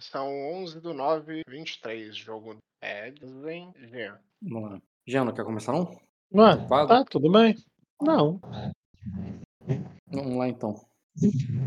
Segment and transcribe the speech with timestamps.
[0.00, 2.16] São 11 do 9, 23.
[2.16, 4.18] Jogo Edzen Jean.
[4.42, 4.82] Vamos lá.
[5.06, 5.84] Jean, não quer começar não?
[6.34, 6.88] Ué, Fala.
[6.88, 7.54] tá, tudo bem.
[8.02, 8.40] Não.
[10.08, 10.74] Vamos lá então.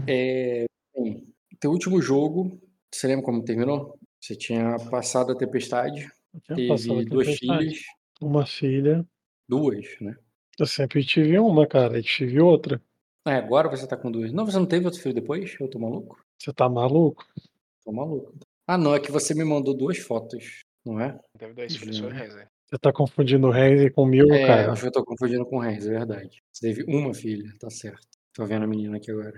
[0.07, 1.27] É, bem,
[1.59, 2.59] teu último jogo,
[2.93, 3.97] você lembra como terminou?
[4.21, 7.59] Você tinha passado a tempestade, Eu tinha passado teve a duas tempestade.
[7.69, 7.83] filhas,
[8.21, 9.07] Uma filha.
[9.47, 10.15] duas, né?
[10.59, 12.81] Eu sempre tive uma, cara, e tive outra.
[13.25, 14.33] Ah, agora você tá com duas.
[14.33, 15.55] Não, você não teve outro filho depois?
[15.59, 16.21] Eu tô maluco?
[16.37, 17.25] Você tá maluco?
[17.89, 18.33] Tô maluco.
[18.67, 21.19] Ah, não, é que você me mandou duas fotos, não é?
[21.39, 22.09] Teve dois filhos, Jean.
[22.09, 22.45] foi Renzen.
[22.69, 24.71] Você tá confundindo o Renzi com o Mil, É, cara.
[24.73, 26.43] acho que eu tô confundindo com o Reis, é verdade.
[26.53, 28.07] Você teve uma filha, tá certo.
[28.31, 29.33] Tô vendo a menina aqui agora.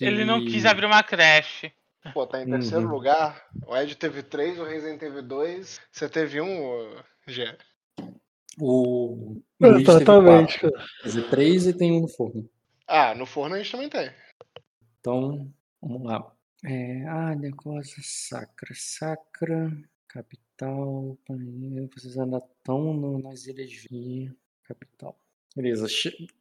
[0.00, 1.72] Ele não Que- quis abrir uma creche.
[2.14, 2.92] Pô, tá em terceiro Uhum.
[2.92, 3.44] lugar.
[3.66, 5.80] O Ed teve três, o Renzen teve dois.
[5.90, 6.94] Você teve um,
[7.26, 7.56] Jean.
[8.60, 10.80] O Luiz teve Exatamente, quatro.
[11.02, 12.48] dizer, três e tem um no forno.
[12.86, 14.10] Ah, no forno a gente também tem.
[15.00, 15.50] Então,
[15.82, 16.32] vamos lá.
[16.68, 19.70] É, ah, negócio sacra, sacra,
[20.08, 21.16] capital,
[21.94, 24.32] vocês ainda estão no- nas ilhas de
[24.64, 25.16] capital.
[25.54, 25.86] Beleza,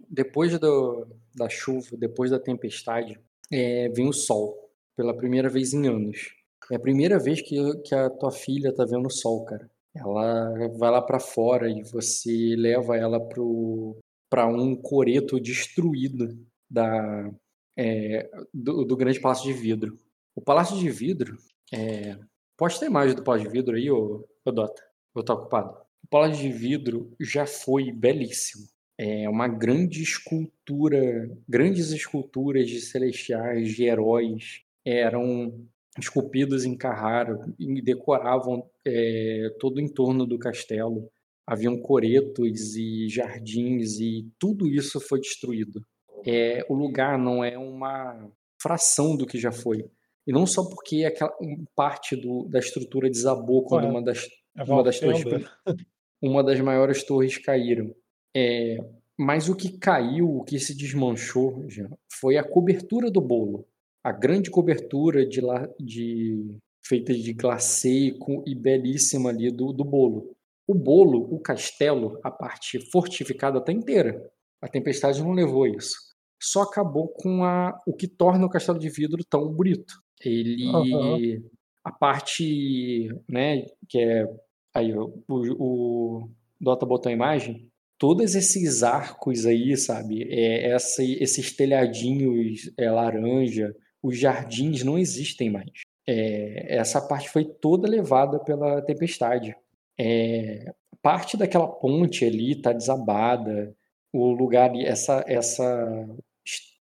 [0.10, 3.20] depois do, da chuva, depois da tempestade,
[3.52, 6.34] é, vem o sol, pela primeira vez em anos.
[6.72, 9.70] É a primeira vez que, que a tua filha tá vendo o sol, cara.
[9.94, 13.96] Ela vai lá pra fora e você leva ela pro,
[14.28, 16.36] pra um coreto destruído
[16.68, 17.32] da,
[17.78, 19.96] é, do, do grande palácio de vidro.
[20.36, 21.38] O palácio de vidro,
[21.74, 22.18] é...
[22.58, 24.84] pode ter imagem do palácio de vidro aí, ô, ô Dota?
[25.16, 25.78] Eu tô ocupado.
[26.04, 28.68] O palácio de vidro já foi belíssimo.
[28.98, 35.66] É uma grande escultura, grandes esculturas de celestiais, de heróis, eram
[35.98, 41.10] esculpidos em Carrara e decoravam é, todo o entorno do castelo.
[41.48, 45.86] Haviam coretos e jardins e tudo isso foi destruído
[46.26, 49.86] é, o lugar não é uma fração do que já foi.
[50.28, 51.34] E não só porque aquela
[51.76, 55.24] parte do, da estrutura desabou quando uma das, É uma das torres,
[56.22, 57.94] uma das maiores torres caíram.
[58.36, 58.78] É,
[59.18, 63.68] mas o que caiu, o que se desmanchou, já, foi a cobertura do bolo.
[64.04, 69.84] A grande cobertura de, la- de feita de glacê e e belíssima ali do, do
[69.84, 70.36] bolo.
[70.68, 74.32] O bolo, o castelo, a parte fortificada está inteira.
[74.62, 75.96] A tempestade não levou isso.
[76.42, 79.94] Só acabou com a, o que torna o castelo de vidro tão bonito.
[80.24, 81.44] Ele, Aham.
[81.84, 84.28] a parte, né, que é
[84.76, 91.54] aí o, o, Dota botou a imagem, todos esses arcos aí, sabe, é, essa, esses
[91.54, 93.74] telhadinhos é, laranja,
[94.04, 95.72] os jardins não existem mais.
[96.06, 99.56] É, essa parte foi toda levada pela tempestade.
[99.98, 100.72] É,
[101.02, 103.74] parte daquela ponte ali está desabada,
[104.12, 106.08] o lugar, essa, essa,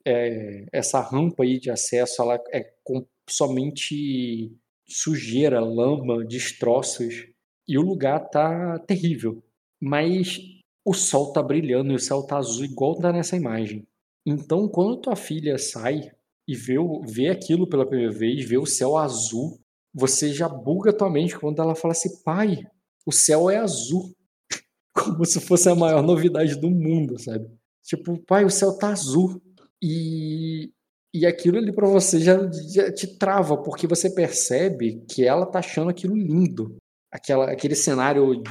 [0.05, 4.51] é, essa rampa aí de acesso, ela é com somente
[4.89, 7.27] sujeira, lama, destroços,
[7.69, 9.45] e o lugar tá terrível.
[9.81, 10.41] Mas
[10.85, 13.87] o sol tá brilhando e o céu tá azul igual tá nessa imagem.
[14.27, 16.11] Então, quando tua filha sai
[16.47, 19.61] e vê, vê aquilo pela primeira vez, vê o céu azul,
[19.93, 22.67] você já buga tua mente quando ela fala assim, pai,
[23.05, 24.15] o céu é azul.
[24.95, 27.47] Como se fosse a maior novidade do mundo, sabe?
[27.85, 29.41] Tipo, pai, o céu tá azul.
[29.83, 30.73] E,
[31.15, 32.39] e aquilo ali pra você já,
[32.71, 36.77] já te trava, porque você percebe que ela tá achando aquilo lindo.
[37.11, 38.43] Aquela, aquele cenário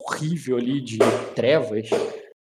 [0.00, 0.98] horrível ali de
[1.34, 1.90] trevas.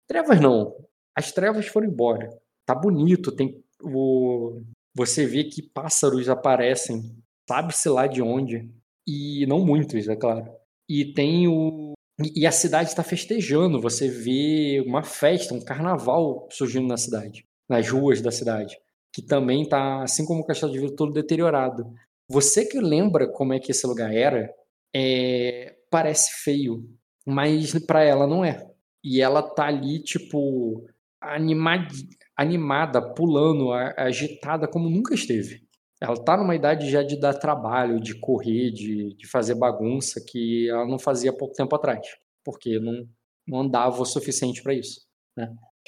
[0.09, 0.75] Trevas não.
[1.17, 2.29] As trevas foram embora.
[2.67, 4.61] Tá bonito, tem o
[4.95, 7.17] você vê que pássaros aparecem,
[7.49, 8.69] sabe-se lá de onde,
[9.07, 10.53] e não muitos, é claro.
[10.89, 11.93] E tem o
[12.37, 17.89] e a cidade está festejando, você vê uma festa, um carnaval surgindo na cidade, nas
[17.89, 18.79] ruas da cidade,
[19.13, 21.85] que também tá, assim como o Castelo de Vidro, todo deteriorado.
[22.29, 24.53] Você que lembra como é que esse lugar era,
[24.95, 26.89] é, parece feio,
[27.27, 28.67] mas para ela não é.
[29.05, 30.87] E ela tá ali, tipo,
[31.21, 31.89] animad,
[32.37, 35.61] animada, pulando, agitada como nunca esteve.
[36.01, 40.69] Ela tá numa idade já de dar trabalho, de correr, de, de fazer bagunça que
[40.69, 42.07] ela não fazia pouco tempo atrás,
[42.45, 43.07] porque não,
[43.47, 45.01] não andava o suficiente para isso.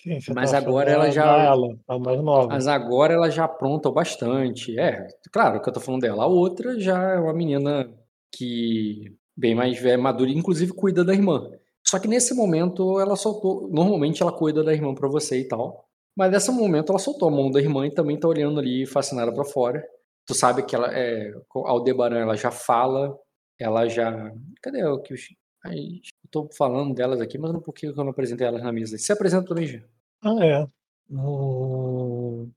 [0.05, 2.49] Sim, Mas tá agora falando ela já- Ela, a mais nova.
[2.49, 4.79] Mas agora ela já apronta bastante.
[4.79, 6.25] É, claro que eu tô falando dela.
[6.25, 7.91] A outra já é uma menina
[8.31, 11.51] que bem mais velha, madura, inclusive cuida da irmã.
[11.87, 13.69] Só que nesse momento ela soltou.
[13.71, 15.87] Normalmente ela cuida da irmã pra você e tal.
[16.17, 19.33] Mas nesse momento ela soltou a mão da irmã e também tá olhando ali fascinada
[19.33, 19.83] pra fora.
[20.27, 21.33] Tu sabe que ela é.
[21.55, 23.17] Aldebaran ela já fala,
[23.59, 24.31] ela já.
[24.62, 25.23] Cadê o que os.
[25.67, 28.99] Eu tô falando delas aqui, mas não por que eu não apresentei elas na mesa.
[28.99, 29.83] Se apresenta também.
[30.25, 30.67] Ah, é.
[31.11, 32.50] Hum...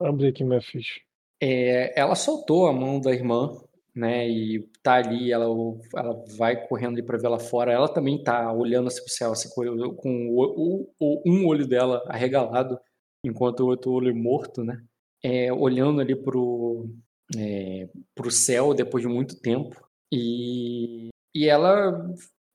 [0.00, 1.00] Abri aqui minha ficha.
[1.40, 3.56] É, ela soltou a mão da irmã
[3.94, 4.28] né?
[4.28, 5.46] E tá ali, ela,
[5.94, 7.72] ela vai correndo ali para ver lá fora.
[7.72, 12.02] Ela também tá olhando assim pro céu, assim, com, com o, o, um olho dela
[12.06, 12.78] arregalado,
[13.24, 14.82] enquanto o outro olho morto, né?
[15.22, 16.88] É, olhando ali pro,
[17.36, 19.76] é, pro céu depois de muito tempo.
[20.12, 21.92] E, e ela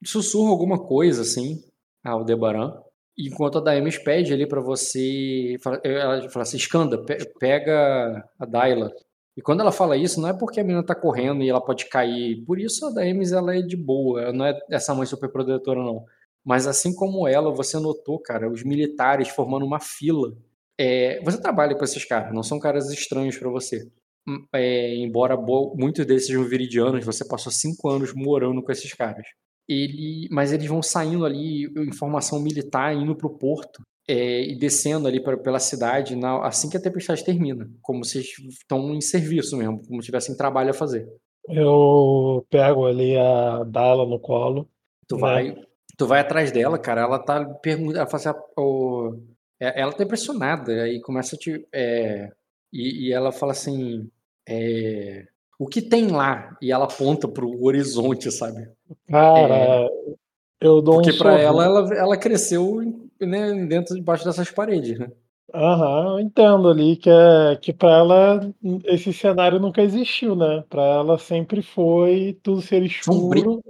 [0.04, 1.64] sussurra alguma coisa, assim,
[2.04, 2.74] ao Debaran.
[3.18, 5.58] Enquanto a Daemis pede ali para você.
[5.84, 7.04] Ela fala assim: Skanda,
[7.40, 8.92] pega a Daila
[9.38, 11.88] e quando ela fala isso, não é porque a menina tá correndo e ela pode
[11.90, 12.44] cair.
[12.46, 15.84] Por isso a Daemis ela é de boa, ela não é essa mãe super protetora
[15.84, 16.06] não.
[16.44, 20.34] Mas assim como ela, você notou, cara, os militares formando uma fila.
[20.78, 23.90] É, você trabalha com esses caras, não são caras estranhos para você.
[24.28, 29.28] Hum, é, embora muitos desses sejam viridianos, você passou cinco anos morando com esses caras.
[29.68, 35.20] Ele, mas eles vão saindo ali, informação militar, indo pro porto é, e descendo ali
[35.20, 39.82] pra, pela cidade na, assim que a tempestade termina, como se estão em serviço mesmo,
[39.88, 41.08] como se tivessem trabalho a fazer.
[41.50, 44.70] Eu pego ali a Dala no colo.
[45.08, 45.22] Tu né?
[45.22, 45.56] vai,
[45.98, 47.02] tu vai atrás dela, cara.
[47.02, 49.16] Ela tá perguntando, ela fala assim, oh,
[49.60, 52.32] ela tá impressionada aí começa a te, é,
[52.74, 54.10] e, e, ela fala assim,
[54.48, 56.58] é, o que tem lá?
[56.62, 58.68] E ela aponta pro horizonte, sabe?
[59.10, 59.90] Cara, é,
[60.62, 62.82] eu dou porque um para ela, ela, ela cresceu
[63.20, 65.10] né, dentro debaixo dessas paredes, né?
[65.54, 68.54] Aham, entendo ali que é que para ela
[68.86, 70.64] esse cenário nunca existiu, né?
[70.70, 73.64] Para ela sempre foi tudo ser escuro.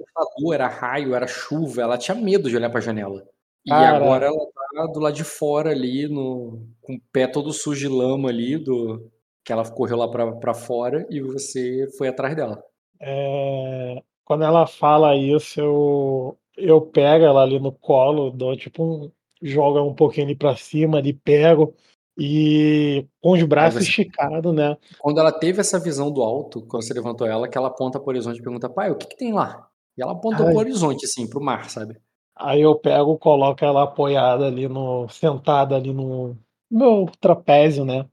[0.53, 3.23] era raio, era chuva, ela tinha medo de olhar para a janela.
[3.65, 3.97] E Cara.
[3.97, 7.87] agora ela tá do lado de fora ali, no, com o pé todo sujo de
[7.87, 9.11] lama ali, do
[9.45, 12.61] que ela correu lá para fora e você foi atrás dela.
[12.99, 19.11] É, quando ela fala isso, eu, eu pego ela ali no colo, dou tipo um,
[19.41, 21.75] joga um pouquinho ali para cima, ali pego
[22.17, 23.89] e com os braços você...
[23.89, 24.75] esticados, né?
[24.99, 28.09] Quando ela teve essa visão do alto, quando você levantou ela, que ela aponta pro
[28.09, 29.67] horizonte e pergunta, pai, o que, que tem lá?
[29.95, 30.49] E ela aponta Ai.
[30.49, 31.97] pro horizonte, assim, pro mar, sabe?
[32.35, 35.07] Aí eu pego, coloco ela apoiada ali no.
[35.07, 36.35] sentada ali no
[36.69, 38.05] meu trapézio, né?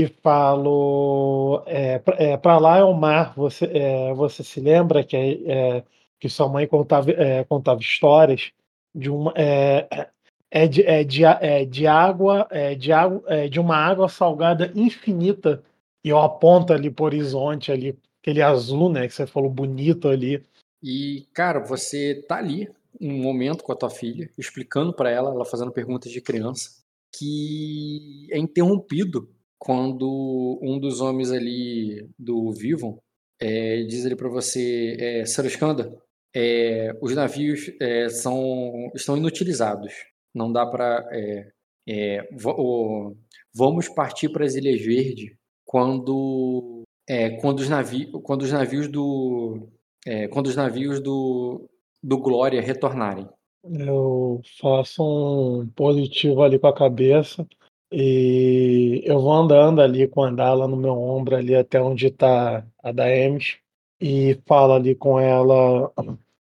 [0.00, 1.62] E falo.
[1.66, 5.14] É, é, para lá é o mar, você, é, você se lembra que,
[5.46, 5.84] é,
[6.18, 8.50] que sua mãe contava, é, contava histórias
[8.94, 9.30] de uma.
[9.36, 10.08] É,
[10.50, 14.72] é de, é de, é de água, é de água, é de uma água salgada
[14.74, 15.62] infinita.
[16.02, 20.42] E eu aponto ali pro horizonte ali, aquele azul, né, que você falou bonito ali.
[20.82, 25.44] E, cara, você tá ali um momento com a tua filha, explicando para ela, ela
[25.44, 26.82] fazendo perguntas de criança,
[27.12, 29.28] que é interrompido
[29.60, 32.98] quando um dos homens ali do Vivon
[33.38, 35.94] é, diz ali para você, é, Sarascanda,
[36.34, 39.92] é, os navios é, são, estão inutilizados.
[40.34, 41.06] Não dá para.
[41.12, 41.52] É,
[41.88, 42.28] é,
[43.54, 45.32] vamos partir para as Ilhas Verdes
[45.64, 49.68] quando, é, quando, os, navi, quando os navios do.
[50.32, 51.68] Quando os navios do,
[52.02, 53.28] do Glória retornarem.
[53.62, 57.46] Eu faço um positivo ali com a cabeça
[57.92, 62.64] e eu vou andando ali com a Dala no meu ombro ali até onde está
[62.82, 63.58] a Daemis
[64.00, 65.92] e falo ali com ela.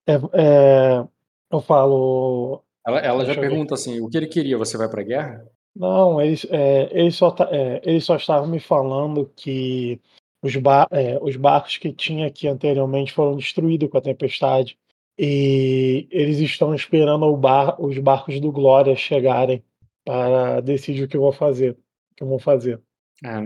[0.07, 1.07] É, é,
[1.51, 4.57] eu falo, ela, ela já pergunta assim, o que ele queria?
[4.57, 5.45] Você vai para a guerra?
[5.75, 9.99] Não, eles, é, eles, só, é, eles só estavam me falando que
[10.41, 14.77] os, bar, é, os barcos que tinha aqui anteriormente foram destruídos com a tempestade.
[15.17, 19.63] E eles estão esperando bar, os barcos do Glória chegarem
[20.05, 21.71] para decidir o que eu vou fazer.
[21.71, 22.79] O que eu vou fazer.
[23.23, 23.43] Ah,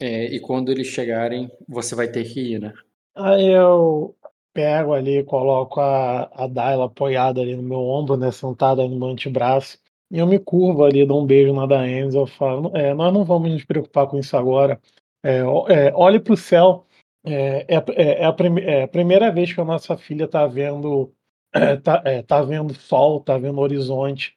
[0.00, 2.72] é, e quando eles chegarem, você vai ter que ir, né?
[3.14, 4.14] Aí eu
[4.52, 9.08] pego ali, coloco a, a Daila apoiada ali no meu ombro, né, sentada no meu
[9.08, 9.78] antebraço,
[10.10, 13.22] e eu me curvo ali, dou um beijo na Daenerys, eu falo, é, nós não
[13.22, 14.80] vamos nos preocupar com isso agora,
[15.22, 16.86] é, é, olhe para o céu,
[17.22, 21.12] é, é, é, é a é a primeira vez que a nossa filha está vendo
[21.82, 24.36] tá, tá vendo sol, está vendo horizonte,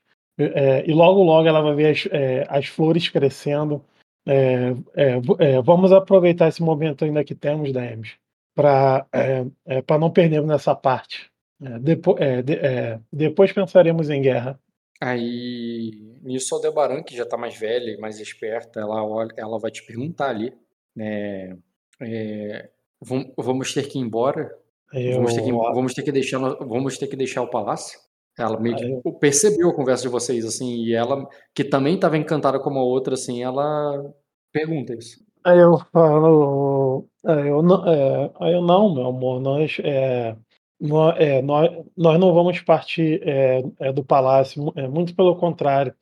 [0.85, 2.07] e logo logo ela vai ver as,
[2.47, 3.83] as flores crescendo,
[5.63, 8.17] vamos aproveitar esse momento ainda que temos, Daenerys,
[8.59, 11.29] para é, é, não perdermos nessa parte.
[11.61, 14.59] É, depois, é, de, é, depois pensaremos em guerra.
[15.01, 15.91] Aí,
[16.21, 19.71] nisso, a Debaran, que já está mais velha e mais esperta, ela, olha, ela vai
[19.71, 20.53] te perguntar ali,
[20.93, 21.57] né,
[22.01, 22.69] é,
[23.37, 24.53] vamos ter que ir embora?
[24.91, 25.15] Eu...
[25.15, 27.99] Vamos, ter que, vamos, ter que deixar, vamos ter que deixar o palácio?
[28.43, 32.59] Ela meio que percebeu a conversa de vocês, assim, e ela, que também estava encantada
[32.59, 34.13] como a outra, assim, ela
[34.51, 35.23] pergunta isso.
[35.43, 40.35] Aí eu falo, é, eu não, é, aí eu não, meu amor, nós, é,
[40.79, 45.93] nós, é, nós, nós não vamos partir é, é, do palácio, é, muito pelo contrário,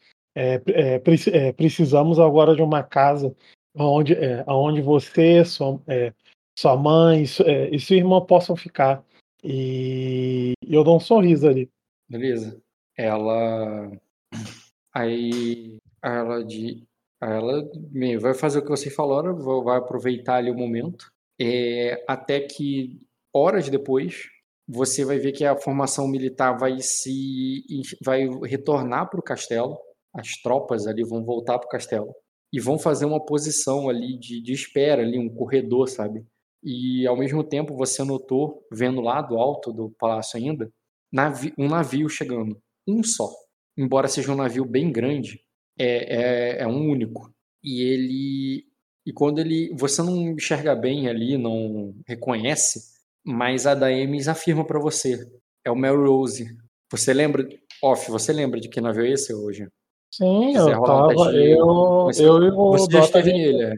[1.56, 3.36] precisamos agora de uma casa
[3.76, 5.80] onde, é, onde você, sua,
[6.58, 7.24] sua mãe
[7.72, 9.04] e sua irmã possam ficar.
[9.44, 11.70] E eu dou um sorriso ali.
[12.10, 12.62] Beleza.
[12.98, 13.92] Ela.
[14.94, 15.78] Aí.
[16.04, 16.84] Ela de.
[17.22, 17.68] Ela
[18.20, 21.12] vai fazer o que você falou, vai aproveitar ali o momento.
[21.40, 23.00] É, até que
[23.34, 24.28] horas depois
[24.68, 27.64] você vai ver que a formação militar vai se
[28.04, 29.78] vai retornar para o castelo.
[30.14, 32.14] As tropas ali vão voltar para o castelo
[32.52, 36.26] e vão fazer uma posição ali de, de espera, ali um corredor, sabe?
[36.64, 40.72] E ao mesmo tempo você notou, vendo lá do alto do palácio ainda,
[41.12, 43.30] navi um navio chegando, um só.
[43.78, 45.40] Embora seja um navio bem grande,
[45.78, 47.32] é, é, é um único.
[47.64, 48.66] E ele
[49.06, 52.82] e quando ele você não enxerga bem ali, não reconhece,
[53.26, 55.26] mas a Daemis afirma para você,
[55.66, 56.58] é o Melrose.
[56.92, 57.48] Você lembra,
[57.84, 59.68] off, você lembra de que navio é esse hoje?
[60.12, 61.66] Sim, eu tava, eu,
[62.06, 63.74] você, eu e o você já esteve nele, é.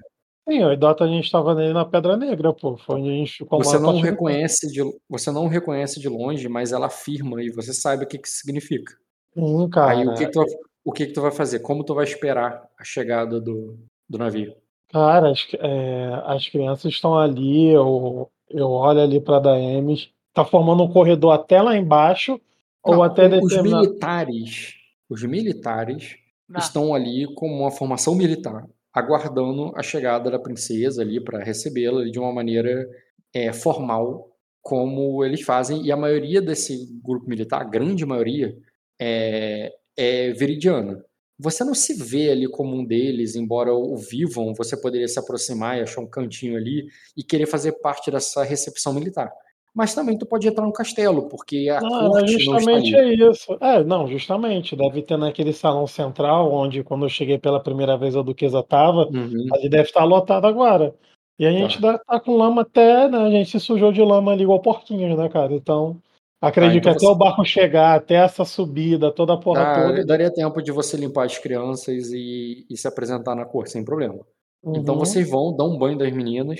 [0.50, 2.76] Sim, o Dota a gente estava nele na Pedra Negra, pô.
[2.76, 6.72] Foi onde a gente ficou Você não reconhece de, você não reconhece de longe, mas
[6.72, 8.94] ela afirma e você sabe o que que significa.
[9.36, 9.92] Sim, cara.
[9.92, 10.44] Aí o que que tu,
[10.84, 11.60] o que que tu vai fazer?
[11.60, 13.78] Como tu vai esperar a chegada do,
[14.10, 14.56] do navio?
[14.92, 20.82] Cara, as, é, as crianças estão ali, eu, eu olho ali para Daemis, tá formando
[20.82, 22.42] um corredor até lá embaixo,
[22.84, 24.74] não, ou até os militares,
[25.08, 26.16] os militares
[26.48, 26.60] não.
[26.60, 32.20] estão ali com uma formação militar aguardando a chegada da princesa ali para recebê-la de
[32.20, 32.88] uma maneira
[33.34, 38.58] é, formal, como eles fazem, e a maioria desse grupo militar, a grande maioria,
[39.00, 41.04] é, é veridiana.
[41.38, 45.78] Você não se vê ali como um deles, embora o vivam, você poderia se aproximar
[45.78, 49.32] e achar um cantinho ali e querer fazer parte dessa recepção militar
[49.74, 53.58] mas também tu pode entrar no castelo, porque a não, corte justamente não é isso.
[53.62, 54.76] É, não, justamente.
[54.76, 59.08] Deve ter naquele salão central, onde quando eu cheguei pela primeira vez a Duquesa tava,
[59.08, 59.48] uhum.
[59.54, 60.94] ali deve estar lotado agora.
[61.40, 61.98] E a gente tá.
[61.98, 63.18] tá com lama até, né?
[63.18, 65.54] A gente se sujou de lama ali igual porquinhos, né, cara?
[65.54, 66.02] Então,
[66.42, 67.06] acredito ah, então que você...
[67.06, 70.06] até o barco chegar, até essa subida, toda a porra ah, toda.
[70.06, 74.20] Daria tempo de você limpar as crianças e, e se apresentar na cor, sem problema.
[74.62, 74.80] Então, uhum.
[74.82, 76.60] Então vocês vão, dar um banho das meninas.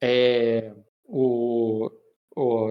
[0.00, 0.72] É,
[1.08, 1.90] o,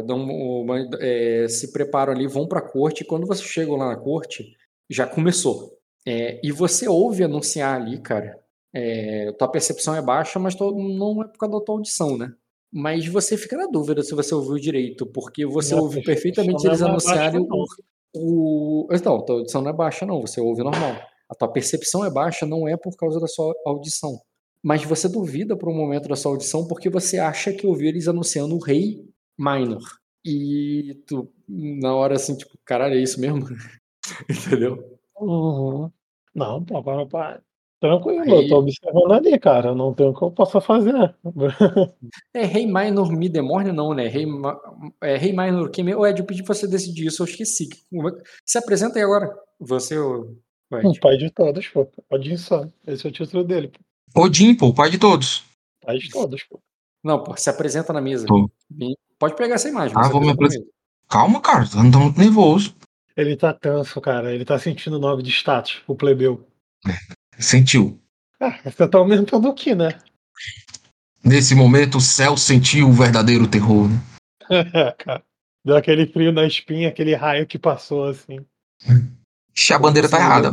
[0.06, 3.90] dão uma, é, se preparam ali, vão para a corte, e quando você chega lá
[3.90, 4.56] na corte,
[4.90, 5.78] já começou.
[6.08, 8.40] É, e você ouve anunciar ali, cara,
[8.74, 12.32] é, tua percepção é baixa, mas tô, não é por causa da tua audição, né?
[12.72, 16.82] Mas você fica na dúvida se você ouviu direito, porque você não, ouve perfeitamente eles
[16.82, 17.66] anunciarem o,
[18.16, 18.88] o.
[18.92, 20.96] Então, tua audição não é baixa, não, você ouve normal.
[21.30, 24.20] A tua percepção é baixa não é por causa da sua audição.
[24.64, 28.08] Mas você duvida por um momento da sua audição porque você acha que ouviu eles
[28.08, 29.09] anunciando o rei
[29.40, 29.82] minor.
[30.26, 33.48] E tu, na hora assim, tipo, caralho, é isso mesmo?
[34.30, 35.00] Entendeu?
[35.18, 35.90] Uhum.
[36.36, 37.18] Não, pô, pô, pô.
[37.80, 38.30] Tranquilo, Aí...
[38.30, 39.74] eu tô observando ali, cara.
[39.74, 41.16] Não tem o que eu possa fazer.
[42.34, 44.08] é, Rei Minor me demorne, não, né?
[44.08, 44.26] Rei,
[45.02, 47.70] é, Rei Minor que Ou Ed, eu pedi pra você decidir isso, eu esqueci.
[48.46, 49.34] Se apresenta aí agora.
[49.60, 50.38] Você ou.
[50.72, 51.88] O pai de todos, pô.
[52.12, 52.68] Odin só.
[52.86, 54.24] Esse é o título dele, pô.
[54.24, 55.44] Odin, pô, o pai de todos.
[55.82, 56.60] Pai de todos, pô.
[57.02, 58.28] Não, pô, se apresenta na mesa.
[58.28, 58.50] Pô.
[59.20, 59.96] Pode pegar essa imagem.
[59.98, 60.66] Ah, vou me apresentar.
[61.10, 62.76] Calma, cara, tô muito nervoso.
[63.18, 64.34] Ele tá tenso, cara.
[64.34, 66.48] Ele tá sentindo nove de status, o plebeu.
[66.88, 68.00] É, sentiu.
[68.40, 70.00] Ah, você tá aumentando o que, né?
[71.22, 74.00] Nesse momento, o céu sentiu o verdadeiro terror, né?
[74.98, 75.24] cara.
[75.66, 78.40] Deu aquele frio na espinha, aquele raio que passou, assim.
[79.54, 80.52] Ixi, a bandeira tá errada.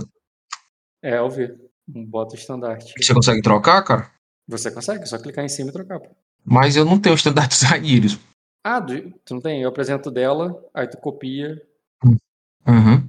[1.00, 1.54] É, eu vi.
[1.86, 2.92] Bota o estandarte.
[3.00, 4.10] Você consegue trocar, cara?
[4.48, 6.08] Você consegue, é só clicar em cima e trocar, pô.
[6.44, 8.18] Mas eu não tenho o estandarte dos Rainírios.
[8.68, 8.84] Ah,
[9.24, 9.62] tu não tem?
[9.62, 11.62] Eu apresento dela, aí tu copia.
[12.04, 13.08] Uhum.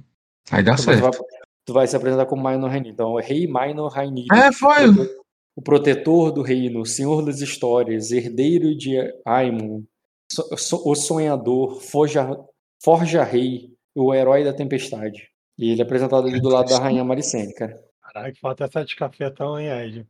[0.52, 1.00] Aí dá então, certo.
[1.00, 1.28] Tu vai,
[1.64, 2.92] tu vai, se apresentar como Minor Rainir.
[2.92, 4.28] Então, é Rei Minor Rainir.
[4.32, 4.84] É, foi.
[5.56, 9.82] O protetor do reino, senhor das histórias, herdeiro de Aimon,
[10.84, 12.38] o sonhador, forja,
[12.80, 15.28] forja rei, o herói da tempestade.
[15.58, 17.82] E ele é apresentado ali do lado da rainha Maricene, cara.
[18.00, 20.06] Caraca, falta essa de cafetão, hein, Ed?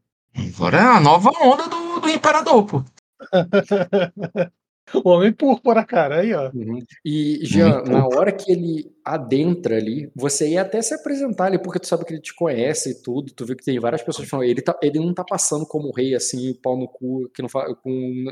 [0.55, 2.85] Agora é a nova onda do, do imperador, pô.
[4.95, 6.50] O Homem Púrpura, cara, aí, ó.
[6.54, 6.78] Uhum.
[7.04, 11.78] E, Jean, na hora que ele adentra ali, você ia até se apresentar ali, porque
[11.78, 14.49] tu sabe que ele te conhece e tudo, tu vê que tem várias pessoas falando,
[14.49, 17.75] ele, tá, ele não tá passando como rei, assim, pau no cu, que não fala
[17.75, 18.25] com...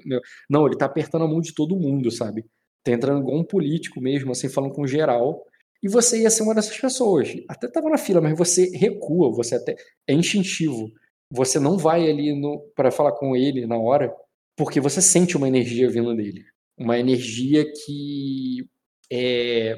[0.49, 2.45] Não, ele tá apertando a mão de todo mundo, sabe?
[2.85, 5.45] Tá entrando igual um político mesmo, assim, falando com geral,
[5.83, 7.35] e você ia ser uma dessas pessoas.
[7.49, 9.77] Até tava na fila, mas você recua, você até...
[10.07, 10.91] É instintivo.
[11.31, 14.15] Você não vai ali no para falar com ele na hora,
[14.57, 16.45] porque você sente uma energia vindo dele.
[16.79, 18.69] Uma energia que
[19.13, 19.75] é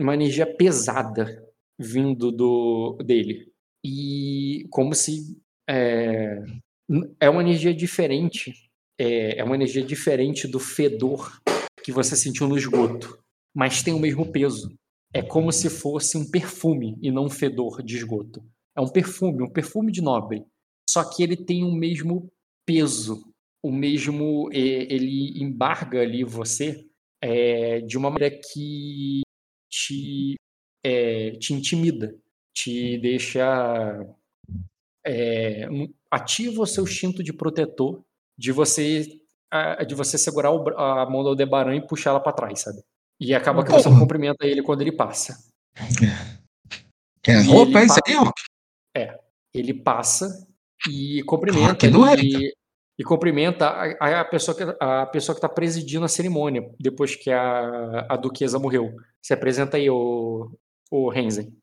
[0.00, 1.46] uma energia pesada
[1.78, 3.52] vindo do dele.
[3.84, 6.42] E como se é,
[7.20, 8.52] é uma energia diferente
[8.98, 11.40] é, é uma energia diferente do fedor
[11.82, 13.18] que você sentiu no esgoto,
[13.54, 14.72] mas tem o mesmo peso.
[15.12, 18.42] É como se fosse um perfume e não um fedor de esgoto.
[18.76, 20.44] É um perfume, um perfume de nobre.
[20.88, 22.30] Só que ele tem o mesmo
[22.64, 23.22] peso,
[23.62, 24.50] o mesmo.
[24.52, 26.86] é, ele embarga ali você
[27.22, 29.20] é, de uma maneira que
[29.70, 30.34] te,
[30.84, 32.14] é, te intimida,
[32.54, 34.06] te deixa.
[35.06, 35.66] é,
[36.10, 38.02] ativa o seu instinto de protetor,
[38.38, 39.18] de você
[39.86, 42.82] de você segurar a mão do Aldebaran e puxar ela pra trás, sabe?
[43.20, 45.38] E acaba que você não cumprimenta ele quando ele passa.
[47.26, 49.18] É roupa, ele é isso passa- aí, ó.
[49.54, 50.48] Ele passa
[50.88, 52.54] e Ah, cumprimenta que doente.
[52.98, 57.30] E, cumprimenta a, a pessoa que a pessoa que está presidindo a cerimônia depois que
[57.30, 58.94] a, a duquesa morreu.
[59.20, 60.50] Se apresenta aí o
[60.90, 61.56] o Renzen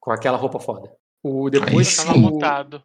[0.00, 0.90] com aquela roupa foda.
[1.22, 2.06] O depois sim.
[2.06, 2.82] Tava o, mutado.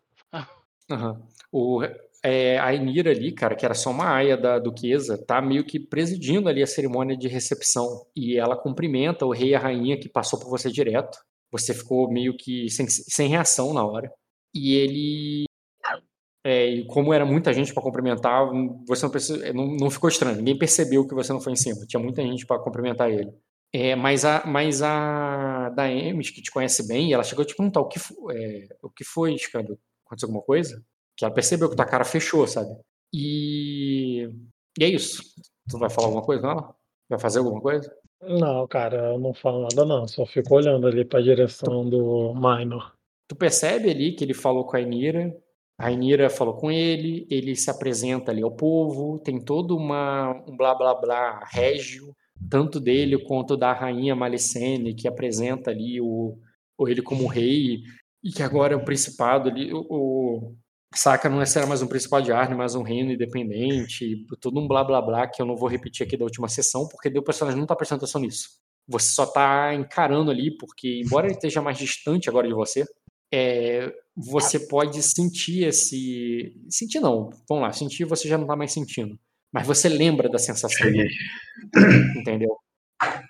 [0.90, 1.22] Aham.
[1.52, 1.82] O,
[2.24, 5.80] é, a Enira ali, cara, que era só uma aia da duquesa, tá meio que
[5.80, 8.06] presidindo ali a cerimônia de recepção.
[8.16, 11.18] E ela cumprimenta o rei e a rainha que passou por você direto.
[11.52, 14.12] Você ficou meio que sem, sem reação na hora.
[14.54, 15.46] E ele.
[16.44, 18.50] É, e como era muita gente para cumprimentar,
[18.88, 19.06] você
[19.54, 20.38] não, não, não ficou estranho.
[20.38, 21.86] Ninguém percebeu que você não foi em cima.
[21.86, 23.32] Tinha muita gente para cumprimentar ele.
[23.74, 27.80] É, mas a, mas a Daemis, que te conhece bem, ela chegou a te perguntar
[27.80, 28.00] o que,
[28.32, 29.80] é, o que foi, Scando?
[30.06, 30.84] Aconteceu alguma coisa?
[31.16, 32.70] Que ela percebeu que tua cara fechou, sabe?
[33.14, 34.30] E,
[34.80, 35.22] e é isso.
[35.70, 36.76] Tu vai falar alguma coisa com ela?
[37.10, 37.94] Vai fazer alguma coisa?
[38.22, 42.94] Não, cara, eu não falo nada não, só fico olhando ali pra direção do Minor.
[43.28, 45.36] Tu percebe ali que ele falou com a Inira,
[45.82, 50.56] a Inira falou com ele, ele se apresenta ali ao povo, tem todo uma, um
[50.56, 52.16] blá blá blá régio,
[52.48, 56.38] tanto dele quanto da rainha Malicene, que apresenta ali o,
[56.78, 57.80] o ele como rei,
[58.24, 60.56] e que agora é o principado ali, o, o
[60.94, 64.84] Saka não será mais um principado de Arne, mas um reino independente, todo um blá
[64.84, 67.66] blá blá que eu não vou repetir aqui da última sessão, porque o personagem não
[67.66, 68.50] tá prestando atenção nisso.
[68.88, 72.86] Você só tá encarando ali, porque embora ele esteja mais distante agora de você,
[73.32, 76.56] é, você pode sentir esse.
[76.70, 79.18] Sentir não, vamos lá, sentir você já não tá mais sentindo.
[79.54, 80.88] Mas você lembra da sensação,
[82.18, 82.58] entendeu?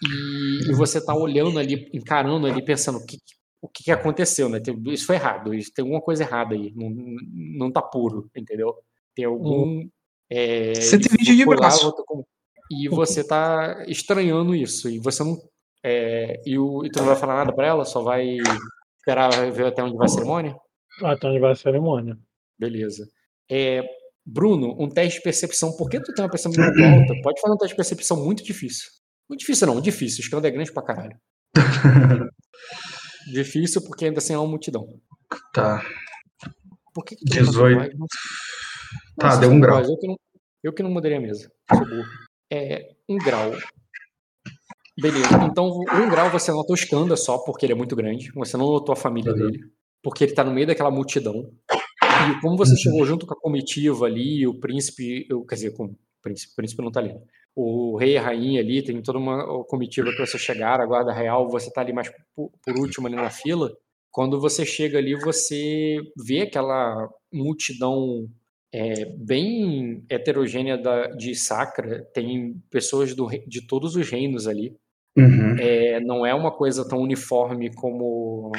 [0.04, 3.18] E, e você tá olhando ali, encarando ali, pensando o que,
[3.62, 4.60] o que aconteceu, né?
[4.60, 8.76] Tem- Isso foi errado, isso, tem alguma coisa errada aí, não, não tá puro, entendeu?
[9.16, 9.88] Tem algum.
[10.30, 11.92] É, 120 de foi lá, braço.
[12.06, 12.24] com-
[12.72, 15.42] E você tá estranhando isso, e você não.
[15.84, 18.38] é, e, o, e tu não vai falar nada pra ela, só vai
[19.02, 20.56] esperar ver até onde vai a cerimônia?
[21.04, 22.18] Até onde vai a cerimônia.
[22.58, 23.08] Beleza.
[23.50, 23.82] É,
[24.26, 25.76] Bruno, um teste de percepção.
[25.76, 27.22] Por que tu tem uma percepção muito alta?
[27.24, 28.88] Pode fazer um teste de percepção muito difícil.
[29.30, 30.22] Muito difícil não, difícil.
[30.22, 31.18] Escândalo é grande pra caralho.
[33.32, 34.86] Difícil porque ainda assim é uma multidão.
[35.54, 35.84] Tá.
[36.94, 37.78] Por que, que tu não passou 18.
[37.78, 37.98] mais?
[38.00, 38.08] Não-
[39.20, 39.84] Tá, deu um sou grau.
[39.84, 40.16] Eu que, não,
[40.64, 41.52] eu que não mudaria a mesa.
[41.72, 42.04] Sou burro.
[42.52, 43.52] É, um grau.
[45.00, 45.28] Beleza.
[45.50, 48.32] Então, um grau você notou o Skanda só porque ele é muito grande.
[48.36, 49.38] Você não notou a família Uhum.
[49.38, 49.60] dele.
[50.04, 51.52] Porque ele tá no meio daquela multidão.
[52.30, 52.78] E como você Uhum.
[52.78, 55.26] chegou junto com a comitiva ali, o príncipe.
[55.30, 57.16] eu- Quer dizer, com o príncipe, o príncipe não tá ali.
[57.56, 61.12] O rei e a rainha ali, tem toda uma comitiva que você chegaram, a guarda
[61.14, 63.72] real, você tá ali mais por, por último ali na fila.
[64.12, 68.28] Quando você chega ali, você vê aquela multidão
[68.74, 72.06] é, bem heterogênea da, de Sacra.
[72.14, 74.74] Tem pessoas do, de todos os reinos ali.
[75.18, 75.56] Uhum.
[75.60, 78.52] É, não é uma coisa tão uniforme como,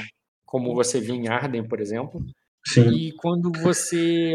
[0.44, 2.20] como você via em Arden, por exemplo.
[2.66, 2.88] Sim.
[2.90, 4.34] E quando você.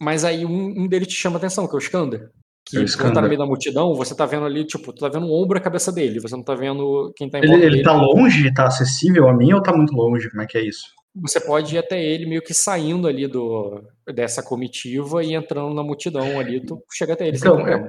[0.00, 2.30] Mas aí um, um deles te chama atenção, que é o Skander.
[2.64, 3.22] Que É o quando tá Skander.
[3.22, 5.60] no meio da multidão, você tá vendo ali, tipo, tu tá vendo o ombro a
[5.60, 7.84] cabeça dele, você não tá vendo quem tá em Ele, volta ele dele.
[7.84, 10.30] tá longe, tá acessível a mim ou tá muito longe?
[10.30, 10.84] Como é que é isso?
[11.16, 13.82] Você pode ir até ele meio que saindo ali do,
[14.14, 17.88] dessa comitiva e entrando na multidão ali, tu chega até ele Então, é-.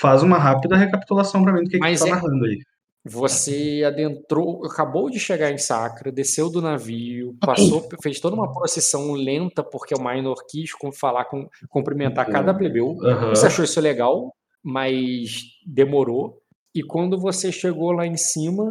[0.00, 2.58] Faz uma rápida recapitulação pra mim do que, que Mas tu tá é- narrando aí.
[3.04, 9.12] Você adentrou, acabou de chegar em Sacra, desceu do navio, passou, fez toda uma procissão
[9.12, 12.96] lenta, porque o Minor quis com- falar com, cumprimentar cada plebeu.
[13.02, 13.30] Aham.
[13.30, 16.38] Você achou isso legal, mas demorou.
[16.74, 18.70] E quando você chegou lá em cima,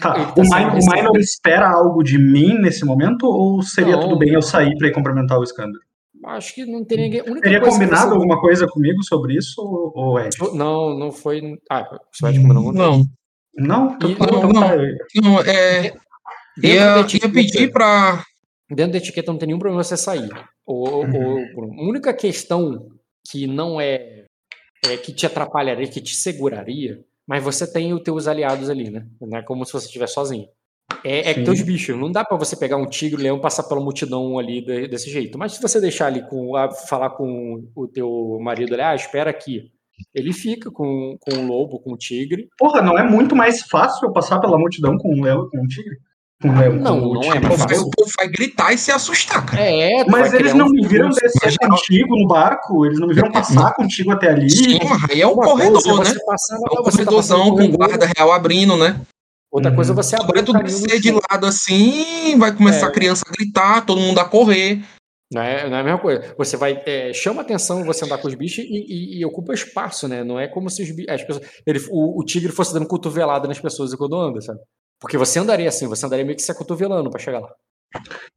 [0.00, 3.62] Tá, ele o, tá sendo Minor, o Minor espera algo de mim nesse momento ou
[3.62, 4.00] seria Não.
[4.02, 5.80] tudo bem eu sair pra ir cumprimentar o Skander?
[6.26, 7.22] Acho que não tem ninguém.
[7.40, 10.36] Teria combinado você- alguma coisa comigo sobre isso ou, ou Ed?
[10.52, 11.40] Não, não foi.
[11.70, 12.90] Ah, você vai te combinar alguma coisa?
[12.98, 13.04] Não,
[13.58, 13.96] Não?
[14.02, 14.76] Então não, tá.
[15.22, 15.92] não, é.
[16.62, 18.22] Ia, ia pedir pra.
[18.70, 20.28] Dentro da etiqueta não tem nenhum problema você sair.
[20.66, 21.46] Ou, Uhum.
[21.56, 22.88] ou- a única questão
[23.30, 24.24] que não é,
[24.84, 29.06] é que te atrapalharia, que te seguraria, mas você tem os teus aliados ali, né?
[29.20, 30.48] Não é como se você estivesse sozinho.
[31.04, 31.44] é, é Sim.
[31.44, 31.96] teus bichos.
[31.98, 34.88] Não dá pra você pegar um tigre, um leão e passar pela multidão ali de-
[34.88, 35.38] desse jeito.
[35.38, 39.30] Mas se você deixar ali com a- falar com o teu marido ali, ah, espera
[39.30, 39.70] aqui.
[40.14, 42.48] Ele fica com, com o lobo, com o tigre.
[42.58, 45.62] Porra, não é muito mais fácil eu passar pela multidão com um leão e com
[45.64, 45.96] um tigre?
[46.40, 47.36] Com um leão, Não, com um não tigre.
[47.36, 47.86] é O mais povo, vai, fácil.
[47.86, 49.60] o povo vai gritar e se assustar, cara.
[49.62, 52.86] É, tu Mas eles não um me viram descer contigo no barco?
[52.86, 54.48] Eles não me viram passar contigo até ali?
[54.50, 54.78] Sim,
[55.10, 56.20] aí é o Uma corredor, coisa é né?
[56.26, 59.00] passar- É o você tá passando corredorzão no com guarda real abrindo, né?
[59.50, 62.86] Outra coisa é você Agora abrir tu caminho no descer de lado assim, vai começar
[62.86, 62.88] É.
[62.88, 64.80] a criança a gritar, todo mundo a correr.
[65.32, 66.34] Não é, não é a mesma coisa.
[66.38, 66.82] Você vai.
[66.86, 70.24] é, chama atenção você andar com os bichos e, e- e ocupa espaço, né?
[70.24, 71.46] Não é como se os, bi- as pessoas.
[71.66, 74.58] Ele, o, o tigre fosse dando cotovelada nas pessoas quando anda, sabe?
[75.00, 77.50] Porque você andaria assim, você andaria meio que se acotovelando pra chegar lá.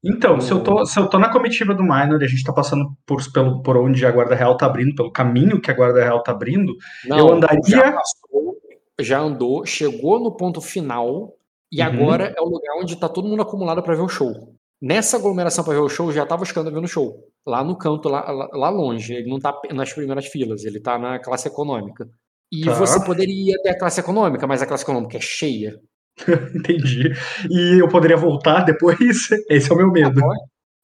[0.04, 2.54] Então, se eu, tô, se eu tô na comitiva do Minor e a gente tá
[2.54, 6.02] passando por, pelo, por onde a Guarda Real tá abrindo, pelo caminho que a Guarda
[6.04, 6.74] Real tá abrindo,
[7.06, 8.58] eu andaria- Já, passou,
[9.00, 11.34] já andou, chegou no ponto final
[11.72, 11.88] e Uhum.
[11.88, 14.56] agora é o lugar onde tá todo mundo acumulado pra ver o show.
[14.82, 17.13] Nessa aglomeração pra ver o show, já tava buscando vendo o show.
[17.46, 19.13] Lá no canto, lá, lá, longe.
[19.13, 22.08] Ele não tá nas primeiras filas, ele tá na classe econômica.
[22.52, 22.74] E Tá.
[22.74, 25.76] você poderia ir até a classe econômica, mas a classe econômica é cheia.
[26.56, 27.12] entendi.
[27.50, 28.98] E eu poderia voltar depois?
[29.50, 30.20] Esse é o meu medo.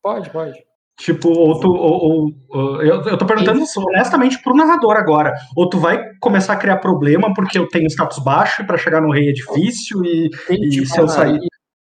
[0.04, 0.54] Pode, pode.
[1.00, 1.68] Tipo, ou tu.
[1.70, 5.34] Ou, ou- ou- eu, eu tô perguntando isso honestamente pro narrador agora.
[5.56, 9.00] Ou tu vai começar a criar problema porque eu tenho status baixo e pra chegar
[9.02, 10.30] no rei é difícil e.
[10.50, 11.38] E se eu sair?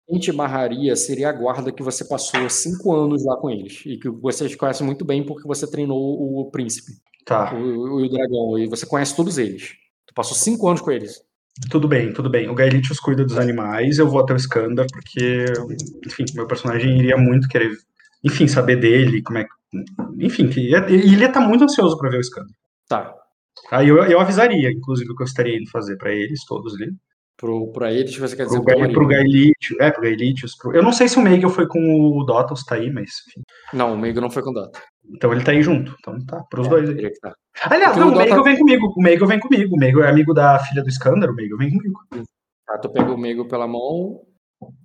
[0.10, 3.84] Barraria, quem te barraria seria a guarda que você passou cinco anos lá com eles.
[3.86, 6.93] E que vocês conhecem muito bem porque você treinou o príncipe,
[7.26, 8.58] Tá, o, o dragão.
[8.58, 9.76] E você conhece todos eles.
[10.08, 11.22] Tu passou cinco anos com eles.
[11.69, 12.50] tudo bem, tudo bem.
[12.50, 15.45] O Gaelitius cuida dos animais, eu vou até o Skandar, porque,
[16.08, 17.72] enfim, meu personagem iria muito querer,
[18.24, 19.50] enfim, saber dele, como é que.
[20.26, 22.56] Enfim, que, ele ia tá muito ansioso pra ver o Skandar.
[22.88, 23.13] Tá.
[23.72, 26.91] Aí eu, eu avisaria, inclusive, o que eu estaria indo fazer pra eles, todos ali.
[27.39, 30.58] Pro, pra eles, você quer dizer Pro, pro Gai, pro é, pro Gaelitius.
[30.58, 30.75] Pro...
[30.75, 33.41] Eu não sei se o Meigel foi com o Dotos, tá aí, mas, enfim.
[33.73, 34.82] Não, o Meigo não foi com data.
[35.10, 35.95] Então ele tá aí junto.
[35.99, 37.10] Então tá, pros É, dois aí.
[37.21, 37.34] tá.
[37.63, 38.93] Aliás, Porque não, o o Meigel Dota- vem comigo.
[38.95, 39.75] O Meigel vem comigo.
[39.75, 41.99] O Meigel é amigo da filha do Skandar, o Meigel vem comigo.
[42.67, 44.21] Tá, tu pega o Meigo pela mão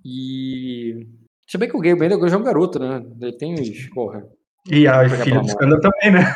[0.03, 1.05] e.
[1.47, 3.05] Se bem que o Gay bem já é um garoto, né?
[3.21, 3.55] Ele tem.
[3.93, 4.23] Porra.
[4.71, 5.47] E a filha do.
[5.47, 6.35] Skandar também, né?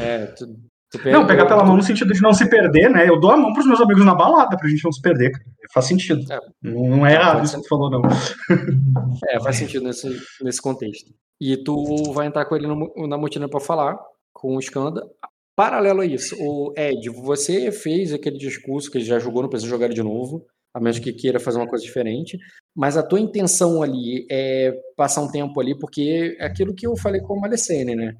[0.00, 1.12] É, tu, tu pega.
[1.12, 3.08] Não, pegar pela mão no sentido de não se perder, né?
[3.08, 5.44] Eu dou a mão pros meus amigos na balada pra gente não se perder, cara.
[5.72, 6.20] Faz sentido.
[6.32, 6.38] É.
[6.62, 8.02] Não, não é errado isso que tu falou, não.
[9.28, 10.08] É, faz sentido nesse,
[10.42, 11.10] nesse contexto.
[11.40, 13.98] E tu vai entrar com ele no- na motina pra falar,
[14.32, 15.02] com o Skanda.
[15.54, 19.70] Paralelo a isso, o Ed, você fez aquele discurso que ele já jogou, não precisa
[19.70, 20.44] jogar ele de novo,
[20.74, 22.38] a menos que queira fazer uma coisa diferente.
[22.76, 26.94] Mas a tua intenção ali é passar um tempo ali, porque é aquilo que eu
[26.96, 28.14] falei com a Malecene, né?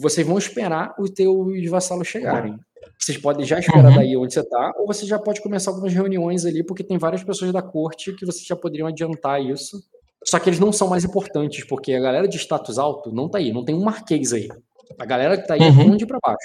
[0.00, 2.58] Vocês vão esperar os teus vassalos chegarem.
[2.98, 3.96] Vocês podem já esperar Uhum.
[3.96, 7.22] daí onde você tá, ou você já pode começar algumas reuniões ali, porque tem várias
[7.22, 9.82] pessoas da corte que vocês já poderiam adiantar isso.
[10.24, 13.38] Só que eles não são mais importantes, porque a galera de status alto não tá
[13.38, 14.48] aí, não tem um marquês aí.
[14.98, 15.92] A galera que tá aí é Uhum.
[15.92, 16.38] onde pra baixo.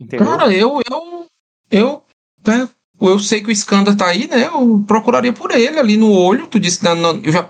[0.00, 0.26] Entendeu?
[0.26, 1.26] Cara, eu, eu,
[1.70, 2.02] eu,
[2.46, 2.68] né,
[3.00, 4.46] eu sei que o Skandar tá aí, né?
[4.46, 6.46] Eu procuraria por ele ali no olho.
[6.46, 7.46] Tu disse, na- eu já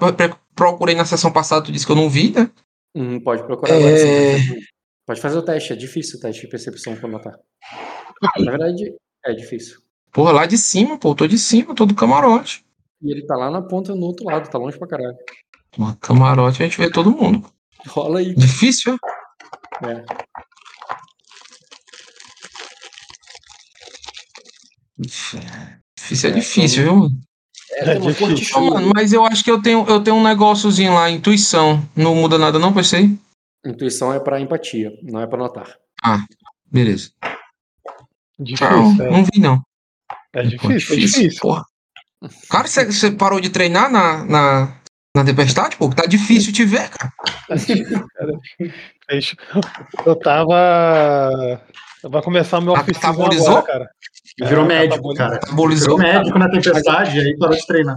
[0.55, 2.51] procurei na sessão passada, tu disse que eu não vi, né?
[2.95, 3.77] Hum, pode procurar É.
[3.79, 4.39] agora.
[4.39, 4.61] sim.
[5.07, 7.39] Pode fazer o teste, é difícil o teste de percepção pra notar.
[8.39, 8.95] Na verdade,
[9.27, 9.79] é difícil.
[10.13, 12.65] Porra, lá de cima, pô, eu tô de cima, tô do camarote.
[13.03, 15.17] E ele tá lá na ponta, no outro lado, tá longe pra caralho.
[15.73, 17.51] Porra, camarote a gente vê todo mundo.
[17.89, 18.35] Rola aí.
[18.35, 18.97] Difícil,
[19.83, 19.91] é?
[19.91, 20.05] É.
[25.97, 26.97] Difícil é É, difícil, viu?
[26.97, 27.11] mano?
[27.77, 28.37] É, difícil.
[28.37, 28.71] cheia.
[28.71, 31.83] mano, mas eu acho que eu tenho, eu tenho um negóciozinho lá, intuição.
[31.97, 33.19] Não muda nada, não, pensei?
[33.67, 35.77] Intuição é pra empatia, não é pra notar.
[36.71, 37.11] Beleza.
[37.23, 39.11] Não, Difícil, é.
[39.11, 39.63] não vi, não.
[40.35, 41.41] É difícil, é difícil.
[41.41, 41.65] Porra.
[42.51, 44.77] Cara, você, parou de treinar na, na,
[45.17, 45.89] na tempestade, pô?
[45.91, 47.13] Tá difícil te ver, cara.
[49.09, 49.37] Fez-
[50.05, 51.63] Eu tava.
[52.09, 53.49] Vai começar meu Ah, oficina catabolizou?
[53.49, 53.91] agora, cara.
[54.39, 55.35] Virou É, médico, cara.
[55.35, 55.97] Metabolizou.
[55.97, 57.97] Virou médico na tempestade e aí parou de treinar.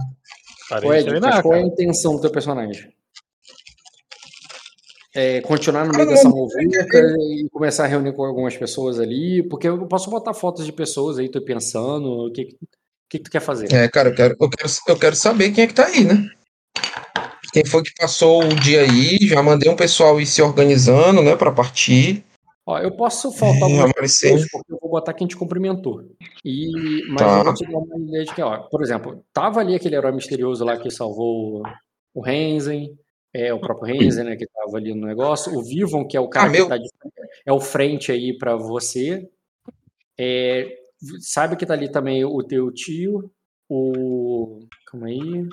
[0.68, 2.92] Parei Ô, de treinar, qual é a intenção do teu personagem?
[5.14, 9.42] É continuar no meio dessa movuca e começar a reunir com algumas pessoas ali?
[9.42, 12.56] Porque eu posso botar fotos de pessoas aí, tô pensando, o que, que,
[13.10, 13.72] que tu quer fazer?
[13.72, 16.28] É, cara, eu quero, eu, quero, eu quero saber quem é que tá aí, né?
[17.52, 21.34] Quem foi que passou o dia aí, já mandei um pessoal ir se organizando, né,
[21.34, 22.24] pra partir.
[22.68, 26.04] Ó, eu posso faltar É, algumas pessoas porque eu vou botar quem te cumprimentou.
[26.44, 27.38] E, mas Tá.
[27.38, 30.12] eu vou te dar uma ideia de que, ó, por exemplo, tava ali aquele herói
[30.12, 31.62] misterioso lá que salvou
[32.12, 32.94] o Renzen,
[33.32, 36.28] é o próprio Renzen, né, que tava ali no negócio, o Vivon, que é o
[36.28, 36.68] cara Ah, que meu.
[36.68, 36.90] tá de,
[37.46, 39.26] é o frente aí pra você.
[40.18, 40.68] É,
[41.20, 43.32] sabe que tá ali também o teu tio,
[43.66, 44.60] O.
[44.86, 45.48] Calma aí.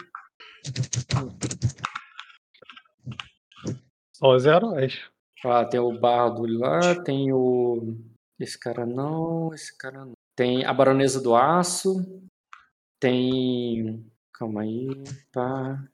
[4.12, 4.99] Só os heróis.
[5.47, 7.95] Ah, tem o Bardo lá, tem o.
[8.39, 10.13] Esse cara não, esse cara não.
[10.36, 12.03] Tem a Baronesa do Aço.
[12.99, 14.03] Tem.
[14.34, 14.88] Calma aí.
[15.31, 15.88] Pá.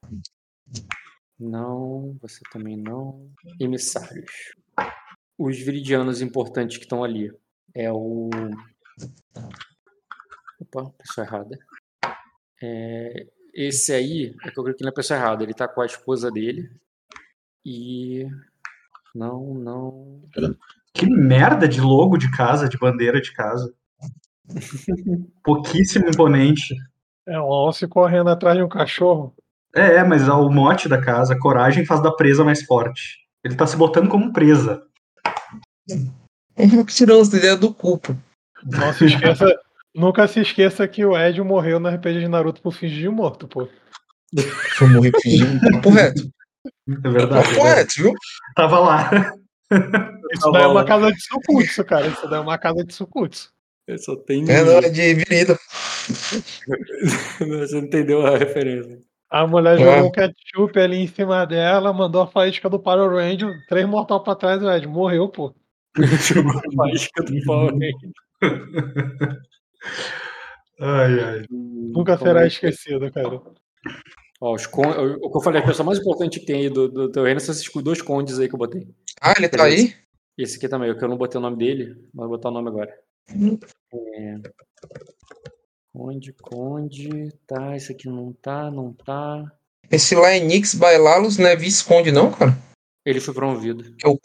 [1.37, 3.29] Não, você também não.
[3.59, 4.53] Emissários.
[5.37, 7.29] Os viridianos importantes que estão ali.
[7.75, 8.29] É o.
[10.61, 11.59] Opa, pessoa errada.
[12.63, 15.43] É, esse aí é que eu cliquei na pessoa errada.
[15.43, 16.71] Ele tá com a esposa dele.
[17.65, 18.25] E.
[19.13, 20.21] Não, não.
[20.93, 23.73] Que merda de logo de casa, de bandeira de casa.
[25.43, 26.75] Pouquíssimo imponente.
[27.27, 29.33] É um alce correndo atrás de um cachorro.
[29.75, 33.19] É, é, mas o mote da casa, coragem faz da presa mais forte.
[33.43, 34.83] Ele tá se botando como presa.
[36.57, 38.13] Ele tirou essa ideia do cu, pô.
[38.65, 39.45] Não se esqueça,
[39.95, 43.67] nunca se esqueça que o Ed morreu no RPG de Naruto por fingir morto, pô.
[44.81, 45.89] Eu morri fingindo.
[45.89, 46.29] Reto.
[47.05, 47.47] É verdade.
[47.49, 48.13] Papo reto, viu?
[48.55, 49.09] Tava lá.
[50.33, 52.07] Isso daí é uma casa de Sukutsu, cara.
[52.07, 53.49] Isso daí é uma casa de Sukutsu.
[53.87, 54.49] Eu só tenho.
[54.49, 55.57] É, não, é de virida.
[57.39, 58.99] Você não entendeu a referência.
[59.29, 59.83] A mulher É.
[59.83, 64.21] jogou um ketchup ali em cima dela, mandou a faísca do Power Ranger, três mortal
[64.23, 65.55] pra trás, o Ed morreu, pô.
[66.75, 68.11] Faísca do Power Ranger.
[70.79, 71.45] Ai, ai.
[71.49, 72.47] Nunca será aí.
[72.47, 73.39] esquecido, cara.
[74.41, 74.81] Ó, os con...
[75.21, 77.39] O que eu falei, a pessoa mais importante que tem aí do, do teu reino
[77.39, 78.87] são esses dois condes aí que eu botei.
[79.21, 79.95] Ah, ele tá aí?
[80.35, 82.69] Esse aqui também, que eu não botei o nome dele, mas vou botar o nome
[82.69, 82.91] agora.
[83.35, 83.59] Hum.
[83.93, 84.41] É...
[85.93, 89.51] Conde, Conde, tá, esse aqui não tá, não tá.
[89.91, 92.57] Esse lá é Nix Bailalos, não é Visconde, não, cara?
[93.05, 93.93] Ele foi promovido.
[94.03, 94.17] É o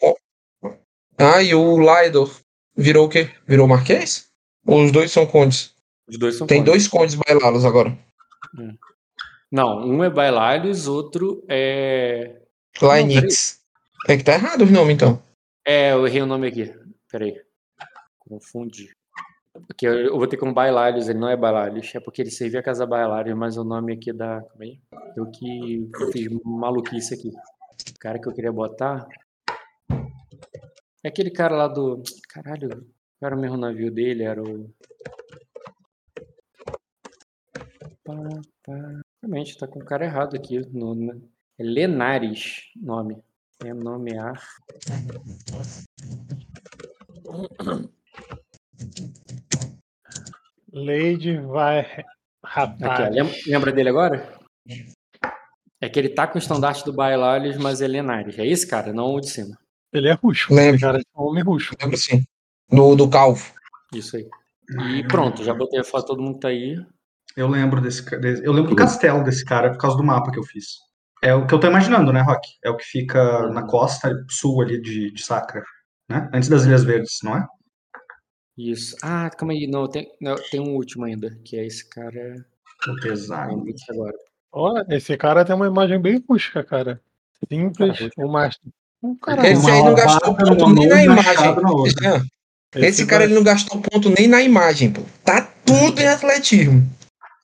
[1.19, 2.35] Ah, e o Laidor
[2.75, 3.31] virou o quê?
[3.47, 4.29] Virou Marquês?
[4.65, 5.75] Ou os dois são condes?
[6.09, 6.73] Os dois são Tem condes.
[6.73, 7.99] dois condes Bailalos agora.
[9.51, 12.41] Não, um é Bailalios, outro é.
[12.83, 13.61] É Nix.
[14.09, 15.23] É que tá errado o nome, então.
[15.65, 16.73] É, eu errei o nome aqui.
[17.11, 17.41] Peraí.
[18.19, 18.91] Confundi.
[19.67, 21.95] Porque eu, eu vou ter como Bailalios, ele não é Bailalios.
[21.95, 24.43] É porque ele servia a casa Bailalios, mas o nome aqui da.
[24.43, 24.81] Calma aí.
[25.17, 27.29] Eu que fiz maluquice aqui.
[27.29, 29.07] O cara que eu queria botar.
[31.03, 32.03] É aquele cara lá do.
[32.29, 32.69] Caralho,
[33.19, 34.25] qual era o mesmo navio dele?
[34.25, 34.71] Era o.
[38.05, 38.15] Pá,
[38.65, 39.06] pá.
[39.23, 40.59] Realmente, tá com o cara errado aqui.
[40.73, 43.23] No, no- É Lenares, nome.
[43.65, 44.41] É nomear.
[50.73, 52.05] Lady vai Aqui,
[52.43, 53.15] rapaz.
[53.15, 54.39] lem- lembra dele agora?
[55.81, 58.39] É que ele tá com o estandarte do Bailalios, mas é Lenares.
[58.39, 59.59] É esse cara, não o de cima.
[59.93, 60.53] Ele é ruxo.
[60.55, 60.81] Lembro.
[60.81, 61.75] Cara, é um homem ruxo.
[61.81, 62.25] Lembro sim.
[62.71, 63.53] Do, do Calvo.
[63.95, 64.29] Isso aí.
[64.99, 66.77] E pronto, já botei a foto, todo mundo que tá aí.
[67.37, 68.03] Eu lembro desse,
[68.43, 70.79] Eu lembro do castelo desse cara por causa do mapa que eu fiz.
[71.23, 72.49] É o que eu tô imaginando, né, Rock?
[72.65, 75.63] É o que fica na costa sul ali de, de Sacra,
[76.09, 76.31] né?
[76.33, 77.47] Antes das Ilhas Verdes, não é?
[78.57, 78.97] Isso.
[79.03, 79.67] Ah, calma aí.
[79.67, 82.45] Não, tem, não, tem um último ainda, que é esse cara.
[82.87, 84.15] Lembrei disso agora.
[84.53, 87.01] Olha, esse cara tem uma imagem bem rústica, cara.
[87.51, 88.59] Simples, o mais.
[89.03, 91.55] Um cara Esse Uma aí não gastou ponto nem na imagem.
[92.01, 92.27] Jean,
[92.77, 95.03] Esse cara ele não gastou ponto nem na imagem, pô.
[95.23, 96.96] Tá tudo em atletismo.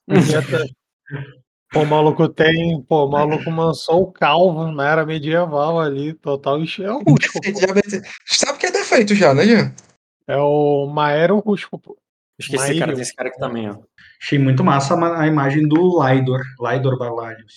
[1.71, 2.81] Pô, o maluco tem.
[2.83, 6.59] Pô, o maluco lançou o calvo na era medieval ali, total.
[6.59, 7.39] enche- É o rústico.
[8.27, 9.73] Sabe que é defeito já, né, Jean?
[10.27, 11.97] É o Maero rústico, pô.
[12.39, 12.79] Esqueci, Maírio.
[12.79, 13.77] cara, desse cara aqui também, ó.
[14.21, 17.55] Achei muito massa a ma- a imagem do Laidor, Laidor Bailalios.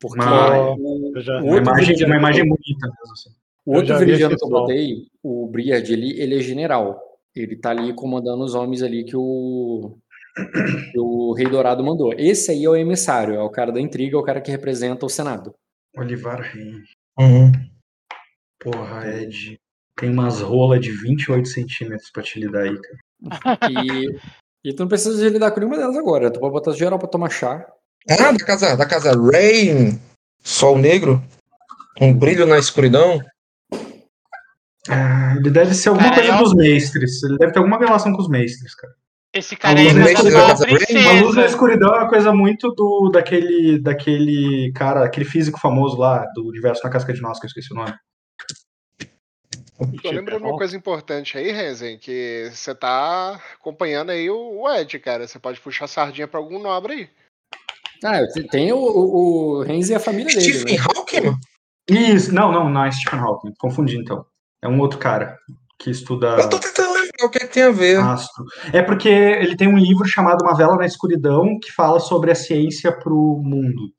[0.00, 3.30] Porque Uma- o, já- Uma imagem, uma imagem bonita mesmo, assim.
[3.64, 7.00] O outro viridiano que eu botei, o Briard, ele, ele é general.
[7.34, 9.98] Ele tá ali comandando os homens ali que o,
[10.96, 12.12] o Rei Dourado mandou.
[12.16, 15.06] Esse aí é o emissário, é o cara da intriga, é o cara que representa
[15.06, 15.54] o Senado.
[15.96, 16.74] Olivar Rei.
[17.18, 17.52] Uhum.
[18.60, 19.58] Porra, Ed.
[19.98, 23.58] Tem umas rolas de 28 centímetros pra te lidar aí, cara.
[23.70, 24.18] E,
[24.64, 26.30] e tu não precisa de lidar com nenhuma delas agora.
[26.30, 27.66] Tu pode botar geral pra tomar chá.
[28.10, 29.98] Ah, da casa, da casa Rain,
[30.44, 31.22] Sol Negro,
[32.00, 33.20] um brilho na escuridão.
[34.88, 37.22] Ah, ele deve ser alguma Cara, coisa eu- dos mestres.
[37.22, 38.92] Ele deve ter alguma relação com os mestres, cara.
[39.36, 40.06] Esse cara aí é uma.
[40.06, 45.98] A luz na escuridão é uma coisa muito do daquele daquele cara, aquele físico famoso
[45.98, 47.94] lá do universo na casca de nós, que eu esqueci o nome.
[50.02, 55.28] Tô lembrando uma coisa importante aí, Renzen, que você tá acompanhando aí o Ed, cara.
[55.28, 57.10] Você pode puxar sardinha pra algum nobre aí.
[58.02, 58.20] Ah,
[58.50, 60.40] tem o, o, o Renzi e a família dele.
[60.40, 60.84] Stephen Né?
[60.84, 61.38] Hawking.
[61.90, 63.52] Isso, não, não, não é Stephen Hawking.
[63.58, 64.24] Confundi então.
[64.62, 65.38] É um outro cara
[65.78, 66.36] que estuda.
[66.38, 67.98] Eu tô tentando o que, é que tem a ver.
[67.98, 68.44] Astro.
[68.72, 72.34] É porque ele tem um livro chamado Uma Vela na Escuridão que fala sobre a
[72.34, 73.90] ciência pro mundo.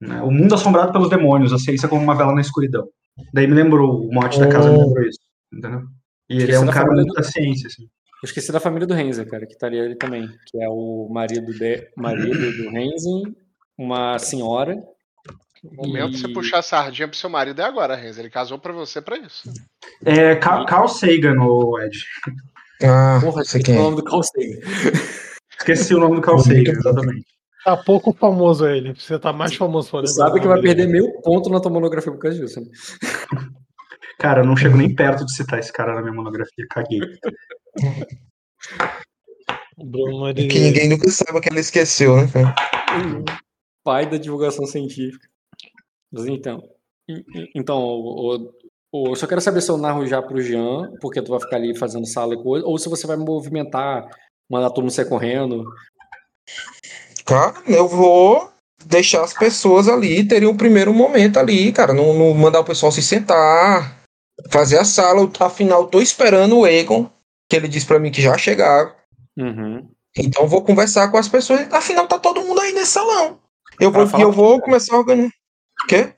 [0.00, 0.20] né?
[0.22, 2.86] O mundo assombrado pelos demônios, a ciência como uma vela na escuridão.
[3.32, 5.18] Daí me lembrou, o mote da casa me lembrou isso.
[5.52, 5.82] Entendeu?
[6.28, 7.82] E ele é um da cara muito da ciência, assim.
[7.84, 10.28] Eu esqueci da família do Renzer, cara, que estaria ali também.
[10.46, 13.34] Que é o marido, de, marido do Renzer,
[13.78, 14.76] uma senhora.
[15.62, 18.20] O momento de você e- puxar a sardinha pro seu marido é agora, Renzo.
[18.20, 19.50] Ele casou pra você pra isso.
[20.04, 21.98] É Ca- Carl Sagan, o Ed.
[22.82, 23.82] Ah, Porra, sei esqueci quem o é.
[23.82, 24.58] nome do Carl Sagan.
[25.58, 27.26] Esqueci o nome do Carl Sagan, exatamente.
[27.64, 28.94] Tá pouco famoso ele.
[28.94, 32.10] Você tá mais famoso por Tu sabe que vai perder meio ponto na tua monografia
[32.10, 32.60] por causa disso.
[32.60, 32.66] Né?
[34.18, 37.00] Cara, eu não chego nem perto de citar esse cara na minha monografia, caguei.
[39.78, 40.46] Bruno, ele...
[40.48, 42.54] Que ninguém nunca saiba que ela esqueceu, né, cara?
[43.82, 45.26] Pai da divulgação científica.
[46.12, 46.62] Mas então,
[47.08, 48.52] e- e- então o,
[48.92, 51.56] o- eu só quero saber se eu narro já pro Jean, porque tu vai ficar
[51.56, 54.08] ali fazendo sala e coisa, ou se você vai movimentar,
[54.50, 55.64] mandar todo mundo sair correndo.
[57.24, 58.50] Cara, eu vou
[58.84, 61.92] deixar as pessoas ali terem o primeiro momento ali, cara.
[61.92, 63.96] Não, não mandar o pessoal se sentar,
[64.50, 65.20] fazer a sala.
[65.20, 67.08] Eu- Afinal, eu tô esperando o Egon,
[67.48, 68.92] que ele disse pra mim que já chegaram.
[69.38, 69.88] Uhum.
[70.18, 71.72] Então eu vou conversar com as pessoas.
[71.72, 73.38] Afinal, tá todo mundo aí nesse salão.
[73.78, 75.32] Eu Pra vou, eu vou com- começar a organizar.
[75.84, 76.12] O quê?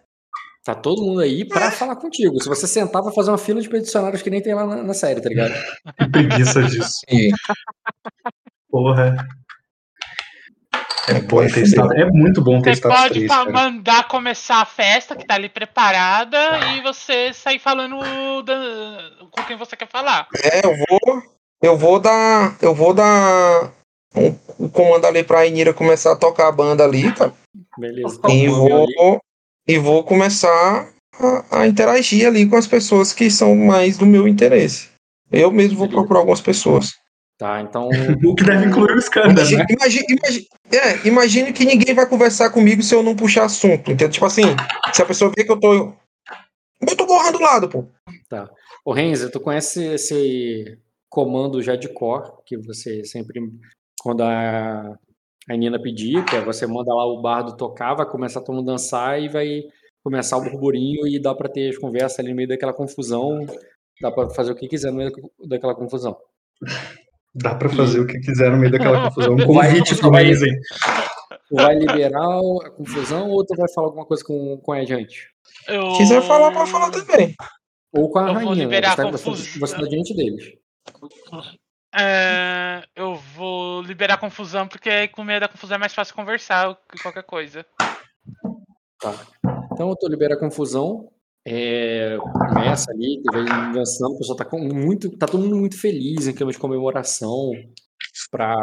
[0.64, 2.40] Tá todo mundo aí pra falar contigo.
[2.40, 4.94] Se você sentar, vai fazer uma fila de peticionários que nem tem lá na, na
[4.94, 5.52] série, tá ligado?
[5.98, 7.00] Que preguiça disso.
[7.10, 7.30] E-
[8.70, 9.16] Porra.
[11.08, 13.50] É, bom ter estado, é muito bom ter Você estado pode três, fa- cara.
[13.50, 16.38] mandar começar a festa que tá ali preparada
[16.76, 20.28] e você sair falando da- com quem você quer falar.
[20.44, 21.22] É, eu vou.
[21.60, 22.56] Eu vou dar.
[22.62, 23.72] Eu vou dar.
[24.14, 27.32] Um, um comando ali pra Inira começar a tocar a banda ali, cara.
[27.76, 28.20] Beleza.
[28.28, 29.18] E ali.
[29.66, 34.26] E vou começar a, a interagir ali com as pessoas que são mais do meu
[34.26, 34.88] interesse.
[35.30, 36.90] Eu mesmo vou procurar algumas pessoas.
[37.38, 37.88] Tá, então.
[38.24, 39.66] O que deve incluir o escândalo, Imagine, né?
[39.70, 44.08] imagine, imagine- é, imagine que ninguém vai conversar comigo se eu não puxar assunto, entendeu?
[44.10, 44.42] Tipo assim,
[44.92, 45.92] se a pessoa vê que eu tô.
[46.80, 47.84] Eu tô borrando do lado, pô.
[48.84, 53.40] Ô Renzo, tu conhece esse comando já de cor, que você sempre,
[54.02, 54.96] quando a,
[55.50, 58.70] a Nina pedir, que é você manda lá o bardo tocar, vai começar todo mundo
[58.70, 59.62] a dançar e vai
[60.04, 63.46] começar o burburinho e dá pra ter as conversas ali no meio daquela confusão,
[64.00, 66.16] dá pra fazer o que quiser no meio da- daquela confusão.
[67.34, 69.32] Dá pra fazer o que quiser no meio daquela confusão.
[69.34, 70.32] Um Vai- convite pro vai-.
[70.34, 75.26] Tu vai liberar a confusão ou tu vai falar alguma coisa com, com a antes?
[75.68, 75.90] Eu...
[75.92, 77.34] Se quiser falar, pode falar também.
[77.92, 78.60] Ou com a Eu vou rainha, né?
[78.64, 80.52] liberar Você tá, você, você tá diante deles.
[81.94, 86.14] É, eu vou liberar a confusão porque aí com medo da confusão é mais fácil
[86.14, 87.66] conversar que qualquer coisa.
[89.72, 91.10] Então tu libera a confusão,
[91.46, 92.16] é,
[92.48, 96.58] começa ali, o pessoal tá com muito, tá todo mundo muito feliz em clima de
[96.58, 97.50] comemoração
[98.30, 98.54] para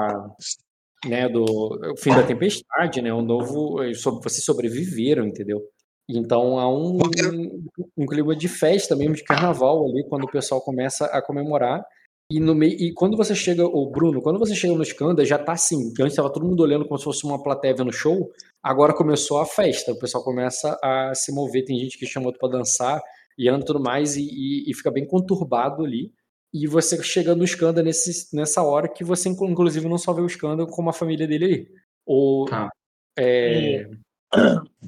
[1.05, 5.61] né, do o fim da tempestade, né, o novo, eh, vocês sobreviveram, entendeu?
[6.07, 10.61] Então há um, um, um clima de festa mesmo, de carnaval ali, quando o pessoal
[10.61, 11.85] começa a comemorar.
[12.31, 15.39] E, no meio, e quando você chega, o Bruno, quando você chega no Skanda, já
[15.39, 18.93] tá assim, antes estava todo mundo olhando como se fosse uma plateia vendo show, agora
[18.93, 22.57] começou a festa, o pessoal começa a se mover, tem gente que chama outro para
[22.59, 23.01] dançar
[23.35, 26.11] e anda e tudo mais, e, e- e fica bem conturbado ali.
[26.53, 30.21] E você chega no Skanda nesse, nessa hora que você, inclu- inclusive, não só vê
[30.21, 31.67] o Skanda como a família dele ali.
[32.05, 32.69] Ou, Tá.
[33.17, 33.87] é,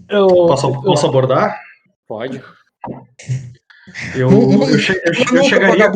[0.09, 1.59] Eu, Posso, eu- posso abordar?
[2.07, 2.39] pode.
[4.15, 5.89] Eu, Não, eu, che- eu, eu chegaria.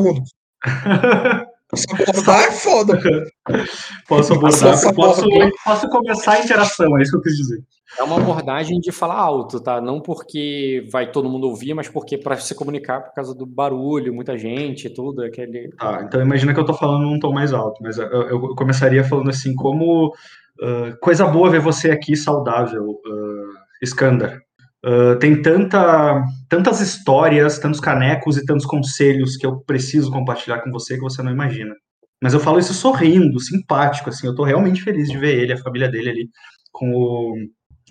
[1.73, 2.99] Essa abordar é foda.
[4.07, 4.93] Posso abordar?
[4.93, 5.23] Posso,
[5.63, 7.63] posso começar a interação, é isso que eu quis dizer.
[7.97, 9.81] É uma abordagem de falar alto, tá?
[9.81, 14.13] Não porque vai todo mundo ouvir, mas porque para se comunicar por causa do barulho,
[14.13, 15.69] muita gente, tudo, aquele.
[15.77, 19.03] Tá, então imagina que eu tô falando num tom mais alto, mas eu, eu começaria
[19.03, 20.13] falando assim, como
[20.61, 24.41] ah, coisa boa ver você aqui saudável, uh, Skandar.
[24.85, 30.71] Ah, tem tanta, tantas histórias, tantos canecos e tantos conselhos que eu preciso compartilhar com
[30.71, 31.73] você que você não imagina.
[32.21, 35.57] Mas eu falo isso sorrindo, simpático, assim, eu tô realmente feliz de ver ele, a
[35.57, 36.29] família dele ali,
[36.71, 37.35] com o,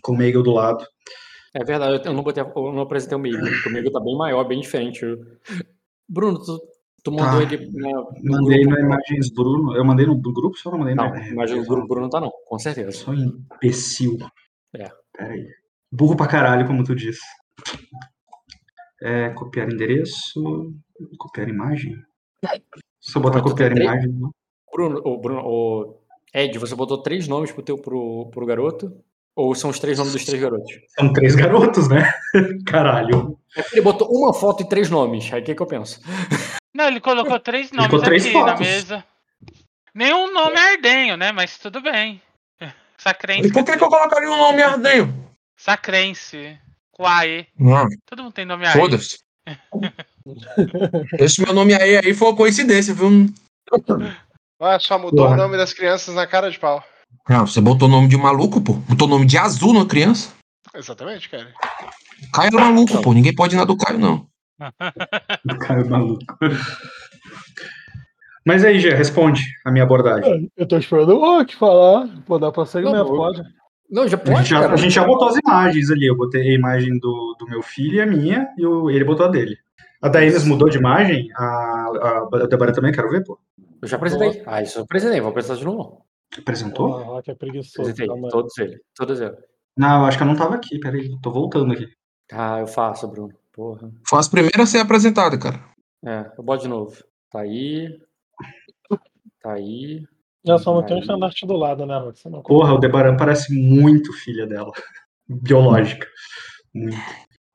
[0.02, 0.84] com o Meigel do lado.
[1.52, 4.16] É verdade, eu não, botei, eu não apresentei o Migo, porque o Migo tá bem
[4.16, 5.04] maior, bem diferente.
[6.08, 6.60] Bruno, tu,
[7.02, 7.54] tu mandou Tá.
[7.54, 7.92] ele né,
[8.22, 11.34] no Mandei grupo, no Imagens Bruno, eu mandei no grupo, só não mandei Não, na
[11.34, 12.92] mas o grupo Bruno tá não, com certeza.
[12.92, 13.16] Sou um
[13.62, 14.16] imbecil.
[14.76, 14.88] É.
[15.16, 15.46] Peraí.
[15.94, 17.24] Burro pra caralho, como tu disse.
[19.00, 20.72] É, copiar endereço.
[21.18, 21.96] Copiar imagem.
[22.42, 24.10] Eu botar tu copiar imagem.
[24.12, 24.30] não.
[24.72, 26.00] Bruno, o Bruno, o
[26.34, 28.92] Ed, você botou três nomes pro, teu, pro, pro garoto?
[29.36, 30.72] Ou são os três nomes dos três garotos?
[30.98, 32.12] São três garotos, né?
[32.66, 33.38] Caralho.
[33.56, 36.00] É Ele botou uma foto e três nomes, aí o que, que eu penso?
[36.74, 38.66] Não, ele colocou três nomes colocou três aqui na fotos.
[38.66, 39.04] mesa.
[39.94, 41.30] Nenhum nome é ardenho, né?
[41.30, 42.20] Mas tudo bem.
[42.98, 43.48] Sacrense.
[43.48, 45.24] E por que, que eu colocaria o nome Ardenho?
[45.56, 46.58] Sacrense.
[46.92, 47.46] Quae.
[47.60, 48.72] Ah, Todo mundo tem nome aí.
[48.72, 49.18] foda-se.
[51.18, 53.26] Esse meu nome aí, aí foi uma coincidência, viu?
[54.60, 55.34] Ué, só mudou Ué.
[55.34, 56.82] o nome das crianças na cara de pau.
[57.26, 58.74] Ah, você botou o nome de maluco, pô.
[58.74, 60.32] Botou o nome de azul na criança.
[60.74, 61.52] Exatamente, cara.
[62.32, 63.12] Caio é maluco, pô.
[63.12, 64.26] Ninguém pode ir na do Caio, não.
[65.50, 66.24] O cara é maluco.
[68.46, 70.50] Mas aí, Gê, responde a minha abordagem.
[70.56, 72.06] Eu tô esperando o Rock falar.
[72.26, 73.42] Vou dar prosseguimento, Não, pode.
[73.90, 76.06] Não, já A pode, gente, já, a gente já botou as imagens ali.
[76.06, 79.26] Eu botei a imagem do, do meu filho e a minha, e o- ele botou
[79.26, 79.56] a dele.
[80.02, 81.28] A da Ines mudou de imagem?
[81.36, 83.38] A, a, a Débora também, quero ver, pô.
[83.80, 84.42] Eu já apresentei.
[84.46, 85.20] Ah, isso eu apresentei.
[85.20, 86.04] Vou apresentar de novo.
[86.36, 86.88] Apresentou?
[86.90, 87.90] Porra, Rock é preguiçoso.
[87.90, 88.30] Apresentei.
[88.30, 88.80] Todos eles.
[88.94, 89.38] Todos eles.
[89.76, 91.10] Não, eu acho que eu não tava aqui, peraí.
[91.22, 91.86] Tô voltando aqui.
[92.32, 93.32] Ah, eu faço, Bruno.
[93.52, 93.90] Porra.
[94.08, 95.62] Foi as primeiras a ser apresentada, cara.
[96.04, 96.96] É, eu boto de novo.
[97.30, 97.98] Tá aí.
[99.42, 100.04] Tá aí.
[100.46, 101.02] Já só não tem um Aí.
[101.02, 101.98] estandarte do lado, né?
[102.04, 104.70] Você não Porra, o Debaran parece muito filha dela.
[105.26, 106.06] Biológica.
[106.74, 106.96] Muito.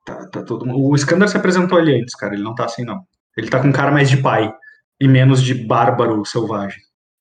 [0.04, 0.88] Tá, tá todo mundo.
[0.88, 2.34] O Skander se apresentou ali antes, cara.
[2.34, 3.00] Ele não tá assim, não.
[3.36, 4.52] Ele tá com cara mais de pai
[5.00, 6.80] e menos de bárbaro selvagem.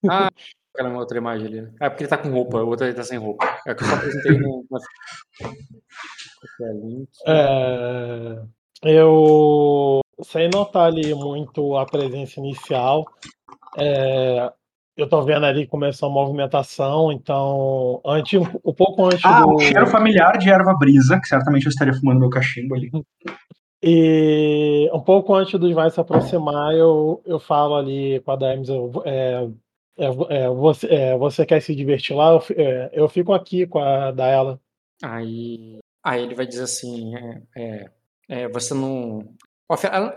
[0.10, 0.30] Ah,
[0.74, 1.62] aquela outra imagem ali.
[1.62, 1.72] né?
[1.82, 3.46] É porque ele tá com roupa, o outro ele tá sem roupa.
[3.68, 4.66] É que eu só apresentei no.
[7.28, 8.42] É,
[8.82, 13.06] eu, sem notar ali muito a presença inicial,
[13.78, 14.50] é,
[15.00, 19.56] eu tô vendo ali que começou a movimentação, então, antes, um pouco antes Ah, do.
[19.56, 22.92] o cheiro familiar de erva brisa, que certamente eu estaria fumando meu cachimbo ali.
[23.82, 28.68] E um pouco antes dos vai se aproximar, eu, eu falo ali com a Dames,
[28.68, 29.48] eu, é,
[29.98, 32.32] é, é, você, é, você quer se divertir lá?
[32.32, 34.60] Eu, é, eu fico aqui com a Daela.
[35.02, 37.90] Aí, aí ele vai dizer assim: é, é,
[38.28, 39.34] é, você não.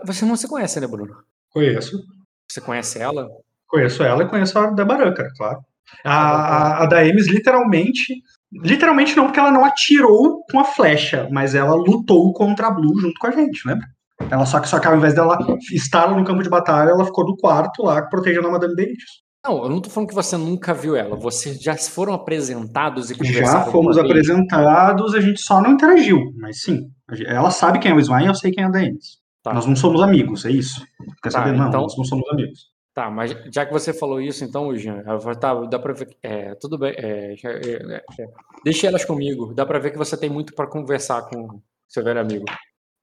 [0.05, 1.23] Você não se conhece, né, Bruno?
[1.51, 2.03] Conheço.
[2.49, 3.29] Você conhece ela?
[3.73, 5.59] Conheço ela e conheço a Debaran, cara, claro.
[6.05, 8.21] A, a, a da Ames, literalmente.
[8.51, 12.99] Literalmente não, porque ela não atirou com a flecha, mas ela lutou contra a Blue
[12.99, 13.87] junto com a gente, lembra?
[14.29, 15.39] Ela só que, só que ao invés dela
[15.71, 19.23] estar no campo de batalha, ela ficou do quarto lá protegendo a Madame Benedictus.
[19.43, 21.15] Não, eu não tô falando que você nunca viu ela.
[21.15, 23.71] Vocês já foram apresentados e Já conversaram.
[23.71, 24.29] fomos alguma vez?
[24.29, 26.91] apresentados, a gente só não interagiu, mas sim.
[27.25, 29.17] Ela sabe quem é o Swain, eu sei quem é a da Ames.
[29.41, 29.51] Tá.
[29.51, 30.79] Nós não somos amigos, é isso.
[31.23, 31.53] Quer Tá, saber?
[31.57, 32.71] Não, então- nós não somos amigos.
[32.93, 36.15] Tá, mas já que você falou isso, então, Jean, ela falou, tá, dá pra ver.
[36.21, 36.93] É, tudo bem.
[36.95, 38.27] é, já- é, é, é,
[38.63, 39.51] deixe elas comigo.
[39.53, 42.45] Dá pra ver que você tem muito pra conversar com seu velho amigo.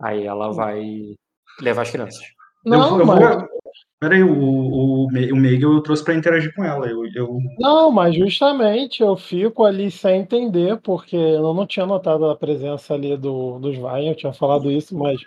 [0.00, 0.80] Aí ela vai
[1.60, 2.22] levar as crianças.
[2.64, 3.48] Não, eu, eu mas, vou.
[3.98, 6.86] Peraí, o, o, o Meigel eu trouxe pra interagir com ela.
[6.86, 12.30] Eu, eu, não, mas justamente eu fico ali sem entender, porque eu não tinha notado
[12.30, 15.20] a presença ali do, dos Vai, eu tinha falado isso, mas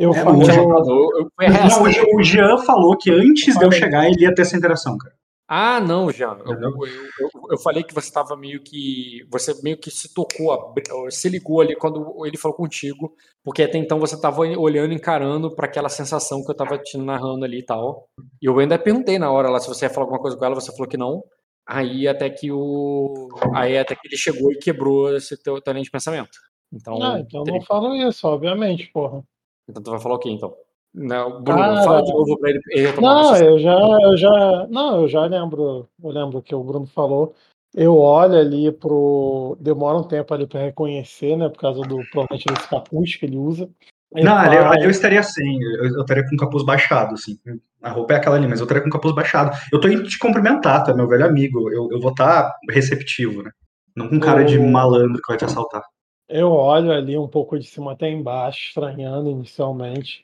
[0.00, 0.54] eu É, Jean-
[0.88, 4.56] Eu- eu- Não, o, Jean- falou que antes de eu chegar ele ia ter essa
[4.56, 5.14] interação, cara.
[5.52, 6.38] Ah, não, Jean.
[6.46, 9.26] Eu, eu, eu- eu falei que você estava meio que.
[9.32, 10.72] Você meio que se tocou,
[11.10, 13.12] se ligou ali quando ele falou contigo,
[13.44, 17.44] porque até então você estava olhando, encarando para aquela sensação que eu estava te narrando
[17.44, 18.06] ali e tal.
[18.40, 20.54] E eu ainda perguntei na hora lá se você ia falar alguma coisa com ela,
[20.54, 21.20] você falou que não.
[21.66, 23.28] Aí até que o.
[23.52, 26.30] Aí até que ele chegou e quebrou esse teu, teu linha de pensamento.
[26.72, 29.24] Então, Ah, então não falo isso, obviamente, porra.
[29.68, 30.54] Então tu vai falar o quê então?
[30.92, 31.82] Não, Bruno, Cara.
[31.84, 35.88] fala de novo pra ele, ele Não, eu já, eu já, não, eu já lembro,
[36.02, 37.34] eu lembro que o Bruno falou.
[37.72, 42.46] Eu olho ali pro, demora um tempo ali para reconhecer, né, por causa do provavelmente
[42.52, 43.70] desse capuz que ele usa.
[44.12, 45.62] Ele Não, ali, fala- ali eu estaria sem.
[45.62, 47.38] Eu, eu estaria com o capuz baixado, assim.
[47.80, 49.56] A roupa é aquela ali, mas eu estaria com o capuz baixado.
[49.72, 51.70] Eu tô indo te cumprimentar, tu é meu velho amigo.
[51.72, 53.52] Eu, eu vou estar receptivo, né?
[53.96, 55.84] Não com cara de Eu- malandro que vai te assaltar.
[56.30, 60.22] Eu olho ali um pouco de cima até embaixo, estranhando inicialmente,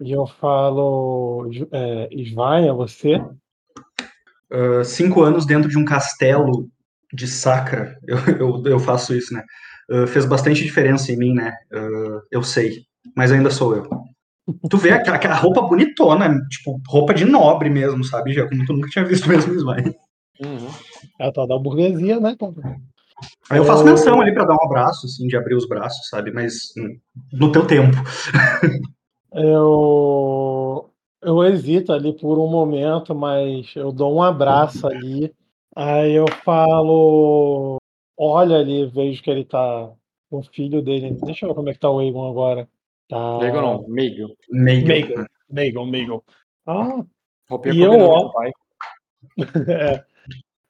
[0.00, 3.20] e eu falo, é, é você?
[4.50, 6.68] Ah, cinco anos dentro de um castelo
[7.12, 9.42] de Sacra, eu, eu, eu faço isso, né?
[9.90, 11.52] Ah, fez bastante diferença em mim, né?
[11.72, 12.84] Ah, eu sei,
[13.16, 13.88] mas ainda sou eu.
[14.70, 18.32] Tu vê aquela, aquela roupa bonitona, tipo, roupa de nobre mesmo, sabe?
[18.32, 19.82] Já como tu nunca tinha visto mesmo vai.
[20.40, 20.70] Uhum.
[21.18, 22.36] É a tal da burguesia, né?
[22.38, 22.54] cara?
[23.50, 26.30] Aí eu faço menção ali pra dar um abraço, assim, de abrir os braços, sabe?
[26.30, 26.98] Mas hum,
[27.32, 27.96] no teu tempo.
[29.30, 30.90] Eu,
[31.22, 35.32] eu hesito ali por um momento, mas eu dou um abraço ali.
[35.76, 37.76] Aí eu falo,
[38.16, 39.92] olha ali, vejo que ele tá
[40.30, 41.16] com o filho dele.
[41.22, 42.66] Deixa eu ver como é que tá o Egon agora.
[43.08, 43.38] Tá.
[43.38, 43.88] Meio não.
[43.88, 44.36] Meio.
[44.50, 45.26] Meigel.
[45.50, 46.24] Meigel, Meigel.
[46.66, 47.04] Ah,
[47.48, 48.52] Roupinha E eu, combinando ó, com o pai.
[49.68, 50.04] é.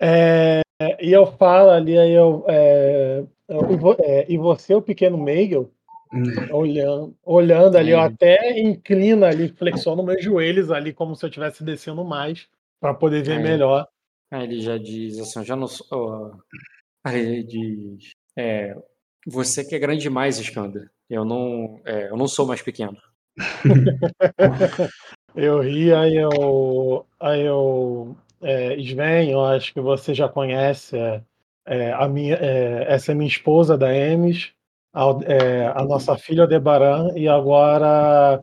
[0.01, 0.61] É,
[1.01, 5.71] e eu falo ali, aí eu, é, eu- e é, e você, o pequeno Meigel?
[6.51, 8.05] Olhando, olhando ali, eu Hum.
[8.05, 12.49] até inclina ali, flexiono meus joelhos ali, como se eu estivesse descendo mais,
[12.81, 13.43] para poder ver Aí.
[13.43, 13.87] melhor.
[14.31, 16.33] Aí ele já diz assim, eu já não sou.
[17.05, 18.11] Aí ele diz.
[18.37, 18.75] É,
[19.27, 20.91] você que é grande demais, Skanda.
[21.11, 22.97] Eu não, é, eu não sou mais pequeno.
[25.35, 27.07] Eu ri, aí eu.
[27.21, 28.17] Aí eu.
[28.41, 30.97] É, Sven, eu acho que você já conhece.
[30.97, 31.23] é,
[31.67, 34.53] é, a minha, é, essa é minha esposa da Emes,
[34.93, 38.43] a, é, a nossa filha Aldebaran, e agora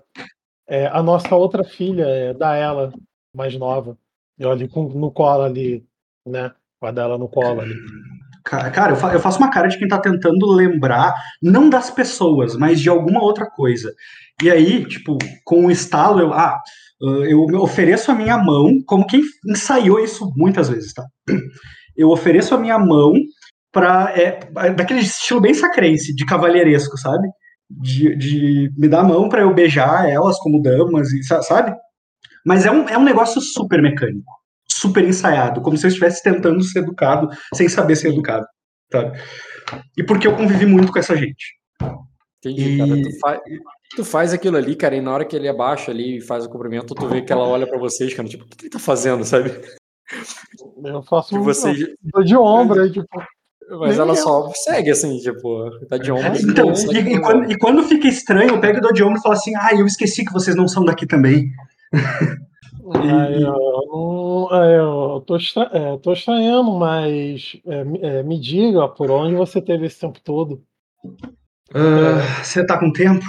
[0.67, 2.93] é, a nossa outra filha, da ela,
[3.33, 3.97] mais nova.
[4.37, 5.85] Eu ali com, no colo ali,
[6.25, 6.53] né?
[6.79, 7.73] Com a dela no colo ali.
[8.45, 11.89] Ca- Cara, eu fa- eu faço uma cara de quem tá tentando lembrar, não das
[11.89, 13.91] pessoas, mas de alguma outra coisa.
[14.43, 16.59] E aí, tipo, com um estalo, eu, ah,
[17.01, 21.03] eu ofereço a minha mão, como quem ensaiou isso muitas vezes, tá?
[21.97, 23.13] Eu ofereço a minha mão
[23.71, 24.11] pra.
[24.17, 24.39] É,
[24.73, 27.25] daquele estilo bem sacrense, de cavalheiresco, sabe?
[27.69, 31.73] De, de me dar a mão pra eu beijar elas como damas, sa- sabe?
[32.45, 34.29] Mas é um, é um negócio super mecânico,
[34.69, 38.45] super ensaiado, como se eu estivesse tentando ser educado sem saber ser educado,
[38.91, 39.17] sabe?
[39.97, 41.55] E porque eu convivi muito com essa gente.
[42.39, 43.01] Entendi, E- cara.
[43.01, 43.41] Tu, fa-
[43.97, 46.49] tu faz aquilo ali, cara, e na hora que ele abaixa ali e faz o
[46.49, 49.23] cumprimento, tu vê que ela olha pra vocês, cara, tipo, o que ele tá fazendo,
[49.23, 49.51] sabe?
[50.83, 51.43] Eu faço Que um.
[51.43, 51.79] vocês.
[52.13, 53.07] eu de ombro, aí, tipo.
[53.79, 54.17] Mas Nem ela eu.
[54.17, 56.37] só segue assim, tipo, tá de ombro.
[56.39, 59.01] Então, não segue e, e quando, e quando fica estranho, eu pego e dou de
[59.03, 61.49] ombro e falo assim: ah, eu esqueci que vocês não são daqui também.
[62.85, 68.87] Eu, não- aí eu tô, estra- é, tô estranhando, mas é, me- é, me diga
[68.87, 70.63] por onde você teve esse tempo todo.
[71.73, 73.25] Ah, Você tá com tempo?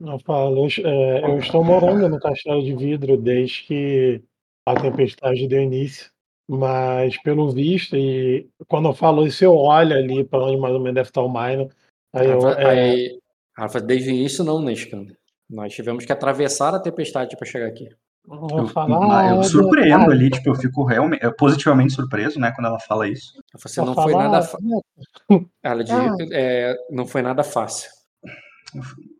[0.00, 4.22] Eu falo, eu, é, eu estou morando no castelo de vidro desde que
[4.66, 6.10] a tempestade deu início.
[6.50, 10.80] Mas pelo visto, e quando eu falo isso, eu olho ali para onde mais ou
[10.80, 11.68] menos deve estar o Mino.
[12.14, 13.20] Aí eu, Rafa, é, aí,
[13.54, 14.72] Rafa, desde o início não, né?
[15.50, 17.90] Nós tivemos que atravessar a tempestade pra chegar aqui.
[18.30, 20.12] Eu ah, eu surpreendo verdade.
[20.12, 23.32] ali, tipo, eu fico realmente, positivamente surpreso, né, quando ela fala isso.
[23.60, 24.38] Você não foi nada.
[24.38, 24.58] ah, fa-
[25.32, 26.16] é, Ela diz, Ah.
[26.32, 27.90] é, não foi nada fácil.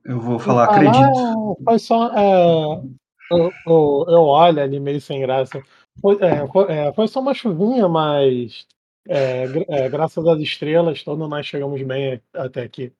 [0.04, 1.58] Eu vou falar, falo, acredito.
[1.64, 2.10] foi só.
[2.14, 2.82] é,
[3.30, 5.62] eu, eu, eu olho ali meio sem graça.
[6.00, 8.66] Foi, é, foi, é, foi só uma chuvinha, mas
[9.08, 12.92] é, é, graças às estrelas, todos nós chegamos bem até aqui.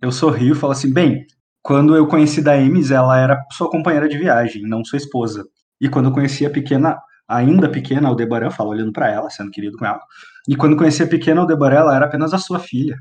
[0.00, 1.26] Eu sorrio e falo assim, bem,
[1.62, 5.44] quando eu conheci da Emis, ela era sua companheira de viagem, não sua esposa.
[5.80, 6.98] E quando eu conheci a pequena,
[7.28, 10.00] ainda pequena Aldebaran, falo olhando pra ela, sendo querido com ela.
[10.48, 12.96] E quando eu conheci a pequena Aldebaran, ela era apenas a sua filha.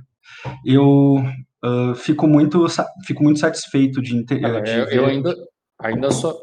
[0.66, 1.24] Eu
[1.64, 2.66] ah, fico muito
[3.06, 5.36] fico muito satisfeito de, de eu, ver, eu ainda,
[5.80, 6.40] ainda sou.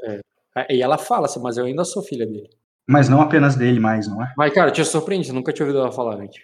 [0.57, 2.51] é, e ela fala assim, mas eu ainda sou filha dele.
[2.87, 4.33] mas não apenas dele mais, não é?
[4.37, 6.43] Mas, cara, te surpreende, nunca tinha ouvido ela falar antes.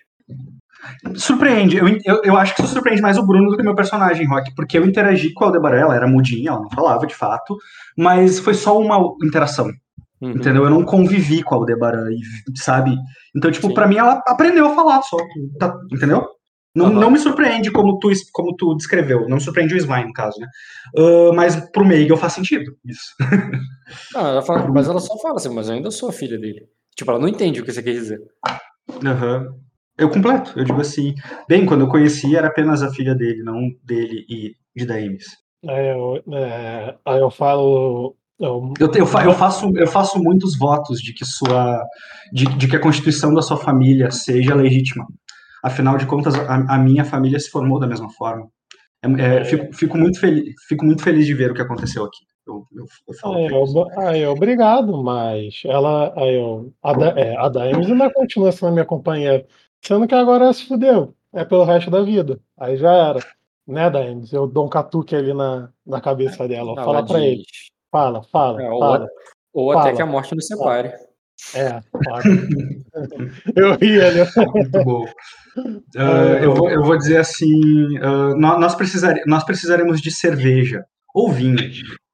[1.16, 3.74] Surpreende, eu, eu, eu acho que isso surpreende mais o Bruno do que o meu
[3.74, 7.14] personagem, Rock, porque eu interagi com a Aldebaran, ela era mudinha, ela não falava de
[7.14, 7.56] fato,
[7.96, 9.70] mas foi só uma interação.
[10.20, 10.30] Uhum.
[10.30, 10.64] Entendeu?
[10.64, 12.06] Eu não convivi com a Aldebaran,
[12.56, 12.96] sabe?
[13.36, 15.16] Então, tipo, pra mim ela aprendeu a falar só.
[15.58, 16.26] tá- entendeu?
[16.74, 17.00] Não, Aham.
[17.00, 19.28] não me surpreende como tu, como tu descreveu.
[19.28, 20.46] Não me surpreende o Svine, no caso, né?
[20.96, 23.02] Ah, mas pro Meigel faz sentido isso.
[24.14, 26.62] Não, ela fala- mas ela só fala assim, mas eu ainda sou a filha dele.
[26.96, 28.20] Tipo, ela não entende o que você quer dizer.
[29.04, 29.48] Aham.
[30.02, 30.52] Eu completo.
[30.58, 31.14] Eu digo assim,
[31.48, 35.24] bem, quando eu conheci era apenas a filha dele, não dele e de Daemis.
[35.66, 38.16] Aí eu, é, eu falo.
[38.38, 41.84] Eu, Eu, eu, fa- eu faço, eu faço muitos votos de que sua
[42.32, 45.06] de, de que a constituição da sua família seja legítima.
[45.62, 48.48] Afinal de contas, a, a minha família se formou da mesma forma.
[49.02, 52.24] É- é, fico, fico muito feliz, fico muito feliz de ver o que aconteceu aqui.
[52.44, 56.12] Eu, eu, eu falo Aí eu, aí obrigado, mas ela.
[56.20, 59.46] Aí eu, a, da, é, a Daemis ainda continua sendo minha companheira.
[59.82, 61.14] Sendo que agora ela se fudeu.
[61.34, 62.38] É pelo resto da vida.
[62.58, 63.20] Aí já era.
[63.66, 64.32] Né, Daemis?
[64.32, 66.72] Eu dou um catuque ali na, na cabeça dela.
[66.72, 67.44] Ela Fala pra diz- ele.
[67.90, 69.08] Fala, fala, É, ou fala.
[69.52, 69.96] Ou até Fala.
[69.96, 70.92] que a morte nos separe.
[71.54, 72.22] É, fala.
[73.56, 74.20] eu ri ali.
[74.54, 75.04] Muito bom.
[75.98, 77.98] Ah, eu, vou, eu vou dizer assim:
[78.38, 80.82] nó- nós, precisare, nós precisaremos de cerveja,
[81.14, 81.58] ou vinho,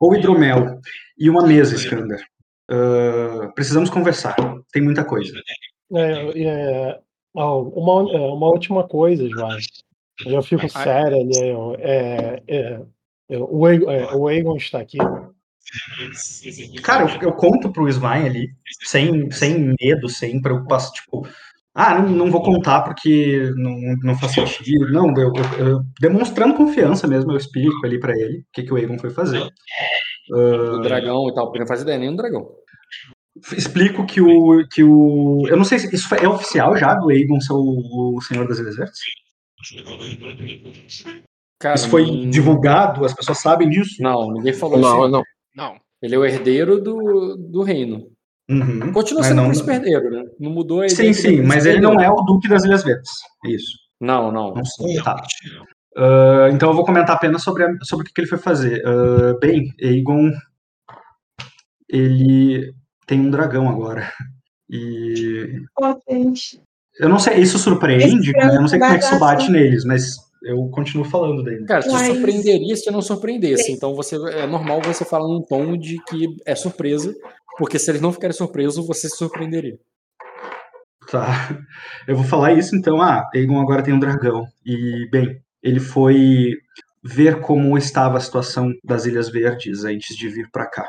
[0.00, 0.80] ou hidromel,
[1.16, 2.20] e uma mesa, Skander.
[2.68, 4.34] Ah, precisamos conversar.
[4.72, 5.32] Tem muita coisa.
[5.94, 6.98] É, é,
[7.38, 9.48] ó, uma, é, uma última coisa, João.
[10.26, 11.48] Eu fico sério ali.
[11.48, 12.80] Eu, é, é,
[13.38, 14.98] o, Egon, é, o Egon está aqui.
[16.82, 18.48] Cara, eu, eu conto pro Svine ali,
[18.84, 21.28] sem, sem medo, sem preocupação, tipo,
[21.74, 24.90] ah, não, não vou contar porque não, não faz sentido.
[24.90, 28.72] Não, eu, eu- eu- demonstrando confiança mesmo, eu explico ali pra ele o que, que
[28.72, 29.48] o Egon foi fazer.
[30.30, 32.48] O dragão e tal, porque não faz ideia nem do dragão.
[33.56, 34.66] Explico que o.
[34.68, 38.20] Que o eu não sei se isso é oficial já do Egon ser o, o
[38.22, 38.98] Senhor das Desertos.
[41.58, 43.04] Cara, Isso foi hum, divulgado?
[43.04, 44.00] As pessoas sabem disso?
[44.02, 45.08] Não, ninguém falou Não, isso.
[45.08, 45.22] não.
[45.56, 45.76] Não.
[46.00, 48.06] Ele é o herdeiro do, do reino.
[48.48, 48.92] Uhum.
[48.92, 50.24] Continua sendo não- príncipe herdeiro, né?
[50.38, 53.10] Não mudou a Sim, sim, é mas ele não é o Duque das Ilhas Verdes.
[53.44, 53.72] Isso.
[54.00, 54.54] Não, não.
[54.54, 55.02] Não sei.
[55.02, 55.20] Tá.
[55.96, 58.80] Ah, então eu vou comentar apenas sobre, a- sobre o que, que ele foi fazer.
[58.86, 60.30] Ah, bem, Aegon,
[61.88, 62.72] ele
[63.08, 64.12] tem um dragão agora.
[64.70, 66.60] E Potente.
[67.00, 68.54] eu não sei, isso surpreende, né?
[68.54, 71.64] eu não sei como é que isso bate neles, mas eu continuo falando dele.
[71.64, 73.72] Cara, te Mas- surpreenderia se não surpreendesse.
[73.72, 77.14] Então você é normal você falar num tom de que é surpresa,
[77.56, 79.78] porque se eles não ficarem surpresos, você se surpreenderia.
[81.10, 81.58] Tá.
[82.06, 83.00] Eu vou falar isso então.
[83.00, 84.46] Ah, Aegon agora tem um dragão.
[84.64, 86.52] E, bem, ele foi
[87.02, 90.86] ver como estava a situação das Ilhas Verdes antes de vir pra cá.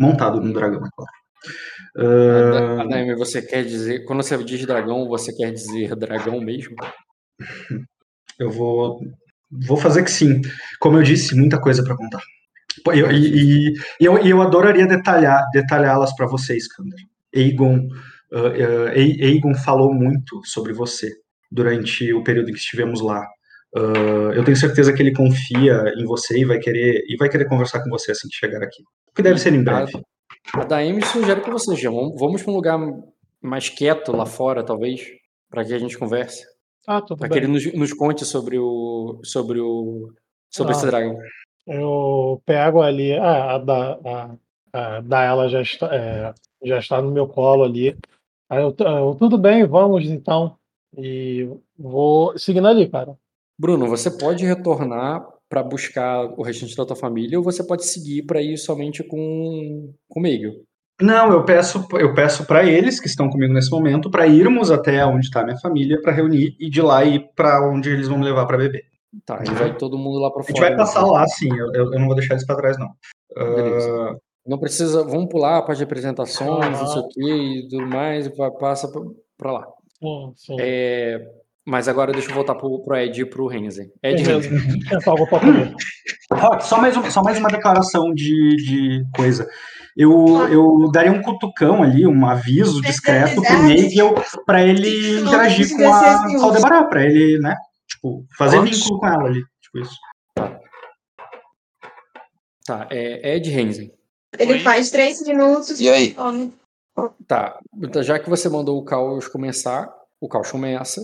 [0.00, 1.12] Montado num dragão, é claro.
[1.96, 4.04] Ah, Adaime, você quer dizer.
[4.04, 6.76] Quando você diz dragão, você quer dizer dragão mesmo?
[8.38, 9.00] eu vou,
[9.66, 10.40] vou fazer que sim.
[10.78, 12.20] Como eu disse, muita coisa pra contar.
[12.94, 16.98] Eu- e, e- eu, eu adoraria detalhar, detalhá-las pra vocês, Kander.
[17.34, 17.88] Aegon,
[18.32, 18.92] ah, ah, A-
[19.26, 21.10] Aegon falou muito sobre você
[21.50, 23.24] durante o período em que estivemos lá.
[23.76, 27.46] Ah, eu tenho certeza que ele confia em você e vai querer e vai querer
[27.48, 28.82] conversar com você assim que chegar aqui.
[29.10, 29.92] O que deve ser em breve.
[30.54, 32.78] A Daime sugere que você já vamos, para um lugar
[33.40, 35.02] mais quieto lá fora, talvez,
[35.48, 36.44] para que a gente converse.
[36.86, 37.44] Ah, tudo Para que bem.
[37.44, 39.20] ele nos, nos conte sobre o.
[39.22, 40.12] sobre o.
[40.50, 40.76] sobre Ah.
[40.76, 41.18] esse dragão.
[41.66, 44.30] Eu pego ali, ah, a da, a,
[44.72, 46.34] a da ela já está, é,
[46.64, 47.96] já está no meu colo ali.
[48.48, 50.56] Aí eu, eu, tudo bem, vamos então.
[50.96, 53.16] E vou seguindo ali, cara.
[53.56, 58.22] Bruno, você pode retornar para buscar o restante da tua família ou você pode seguir
[58.22, 60.52] para ir somente com comigo.
[61.02, 65.04] Não, eu peço, eu peço para eles que estão comigo nesse momento para irmos até
[65.04, 68.24] onde está minha família para reunir e de lá ir para onde eles vão me
[68.24, 68.82] levar para beber.
[69.26, 70.52] Tá, e vai todo mundo lá para A fora.
[70.54, 70.76] gente vai né?
[70.76, 71.48] passar lá, sim.
[71.52, 72.88] Eu, eu- não vou deixar eles para trás, não.
[73.34, 73.90] Beleza.
[73.90, 77.04] Ah, Não precisa, vamos pular a parte de apresentações, não sei Ah.
[77.04, 78.88] o que e tudo mais, e pa- passa
[79.36, 79.66] para lá.
[79.98, 80.56] Sim, sim.
[80.60, 81.18] É,
[81.66, 83.92] mas agora deixa eu voltar pro, pro Ed e pro Renzi.
[84.02, 84.22] Ed.
[86.32, 89.46] Rock, só mais, um- só mais uma declaração de, de coisa.
[89.96, 90.10] Eu,
[90.48, 94.14] eu daria um cutucão ali, um aviso discreto pro Nagel
[94.46, 97.56] para ele interagir com a Aldebaran, para ele, né?
[97.88, 99.42] Tipo, fazer vínculo com ela ali.
[99.60, 99.96] Tipo isso.
[102.64, 103.92] Tá, é Ed Renzi.
[104.38, 104.58] Ele Oi?
[104.60, 105.80] faz três minutos.
[105.80, 106.16] E aí?
[107.26, 109.88] Tá, então já que você mandou o caos começar,
[110.20, 111.00] o caos começa,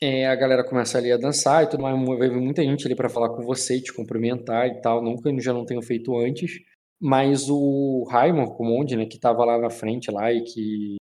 [0.00, 2.94] é, a galera começa ali a dançar e tudo mais, vai vir muita gente ali
[2.94, 6.60] pra falar com você, te cumprimentar e tal, nunca já não tenho feito antes,
[7.00, 10.96] mas o Raimon Comonde, né, que tava lá na frente lá e que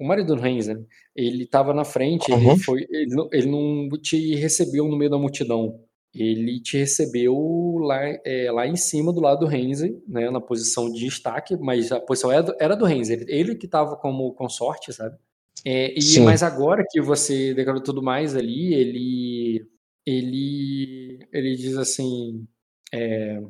[0.00, 0.82] o marido do Renz, né,
[1.14, 2.58] ele tava na frente, ele Uhum.
[2.58, 5.80] foi, ele não, ele não te recebeu no meio da multidão,
[6.14, 7.34] ele te recebeu
[7.80, 11.92] lá, é, lá em cima do lado do Renzi, né, na posição de destaque, mas
[11.92, 15.16] a posição era do, era do Renzi, ele, ele que estava como consorte, sabe?
[15.64, 16.24] É, e Sim.
[16.24, 19.66] mas agora que você declarou tudo mais ali, ele
[20.06, 22.46] ele ele diz assim,
[22.92, 23.40] é,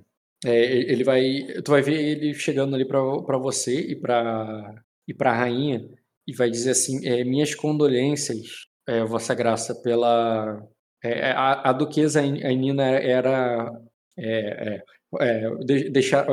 [0.45, 5.33] é, ele vai, tu vai ver ele chegando ali para você e para e para
[5.33, 5.89] rainha
[6.27, 10.63] e vai dizer assim, é, minhas condolências, é, vossa graça, pela
[11.03, 13.73] é, a, a duquesa a Nina era
[14.19, 14.83] é,
[15.65, 16.27] de- deixar,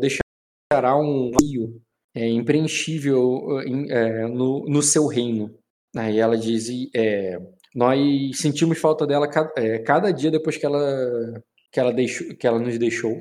[0.00, 1.80] deixará um rio
[2.16, 5.54] é, impreenchível em- é, no, no seu reino.
[5.94, 7.38] Aí ela diz, é,
[7.74, 8.00] nós
[8.38, 10.80] sentimos falta dela cada, é, cada dia depois que ela
[11.72, 13.12] que ela deixou, que ela nos deixou.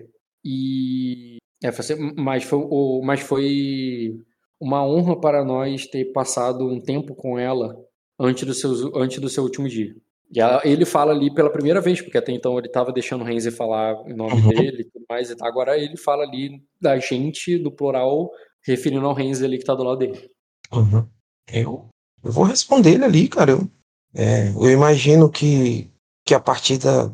[0.43, 4.15] E é, assim, mas foi, o- mas foi
[4.59, 7.75] uma honra para nós ter passado um tempo com ela
[8.19, 9.93] antes do seu, antes do seu último dia.
[10.33, 13.25] E ela- ele fala ali pela primeira vez, porque até então ele estava deixando o
[13.25, 14.47] Renzi falar em nome Uhum.
[14.49, 15.29] dele e tudo mais.
[15.41, 18.31] Agora ele fala ali da gente, no plural,
[18.65, 20.29] referindo ao Renzi ali que está do lado dele.
[20.71, 21.07] Uhum.
[21.51, 21.89] Eu,
[22.23, 23.51] eu vou responder ele ali, cara.
[23.51, 23.69] Eu,
[24.13, 25.89] é, eu imagino que,
[26.25, 27.13] que a partida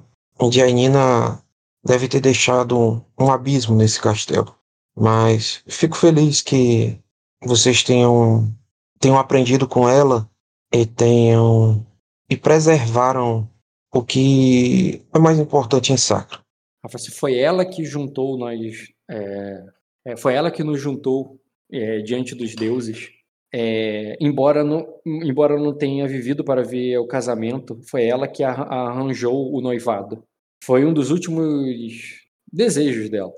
[0.49, 1.43] de Ainina
[1.83, 4.55] deve ter deixado um, abismo nesse castelo.
[4.95, 6.97] Mas fico feliz que
[7.43, 8.53] vocês tenham,
[8.99, 10.29] tenham aprendido com ela
[10.73, 11.85] e tenham
[12.29, 13.49] e preservaram
[13.93, 16.39] o que é mais importante em Sacra.
[16.81, 19.65] Falou assim, foi ela que juntou nós, é,
[20.05, 21.40] é, foi ela que nos juntou
[21.71, 23.09] é, diante dos deuses.
[23.53, 28.63] É, embora não, embora não tenha vivido para ver o casamento, foi ela que arra-
[28.65, 30.23] arranjou o noivado.
[30.63, 33.33] Foi um dos últimos desejos dela.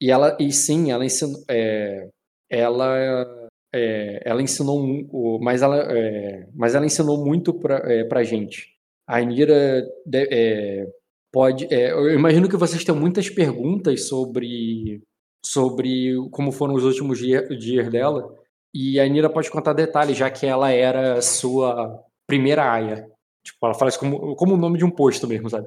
[0.00, 2.08] E ela, e sim, ela ensinou, é,
[2.48, 8.68] ela, é, ela ensinou, mas ela, é, mas ela ensinou muito para é, gente.
[9.06, 10.86] A Inira de- é,
[11.32, 11.66] pode.
[11.74, 15.02] é, eu imagino que vocês têm muitas perguntas sobre,
[15.44, 18.34] sobre como foram os últimos dia- dias dela.
[18.74, 23.08] E a Nira pode contar detalhes, já que ela era sua primeira aia.
[23.44, 25.66] Tipo, ela fala isso como, como o nome de um posto mesmo, sabe?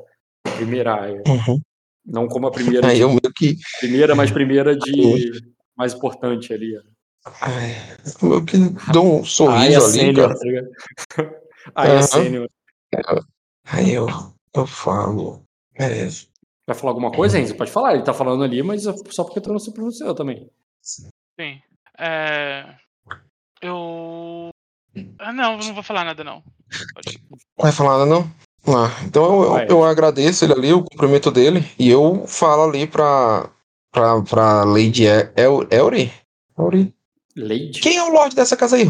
[0.56, 1.22] Primeira aia.
[1.28, 1.60] Uhum.
[2.06, 3.58] Não como a primeira, de- eu meio que.
[3.80, 4.92] primeira, mas primeira de
[5.76, 6.78] mais importante ali.
[7.42, 7.74] Ai,
[8.22, 8.58] eu que
[8.92, 10.70] dou um sorriso aia ali, sênior, cara.
[11.10, 11.40] tá
[11.76, 12.02] aia Aham.
[12.04, 12.50] sênior.
[13.66, 14.08] Aí eu,
[14.56, 15.44] eu falo.
[15.76, 16.08] É,
[16.66, 17.55] Vai falar alguma coisa, Enzo?
[17.55, 20.49] Pode falar, ele tá falando ali, mas só porque tu não se pronunciou também.
[20.82, 21.61] Sim.
[21.99, 22.76] É,
[23.61, 24.49] Eu.
[25.20, 26.43] Ah, não, não vou falar nada, não.
[26.93, 27.20] Pode.
[27.30, 28.24] Não vai falar nada, não?
[28.66, 32.88] Ah, então eu, eu, eu agradeço ele ali, o cumprimento dele, e eu falo ali
[32.88, 33.49] pra,
[33.91, 36.11] pra, pra Lady El, El, Elry.
[36.57, 36.95] Elry.
[37.36, 37.82] Lady?
[37.82, 38.86] Quem é o Lorde dessa casa aí?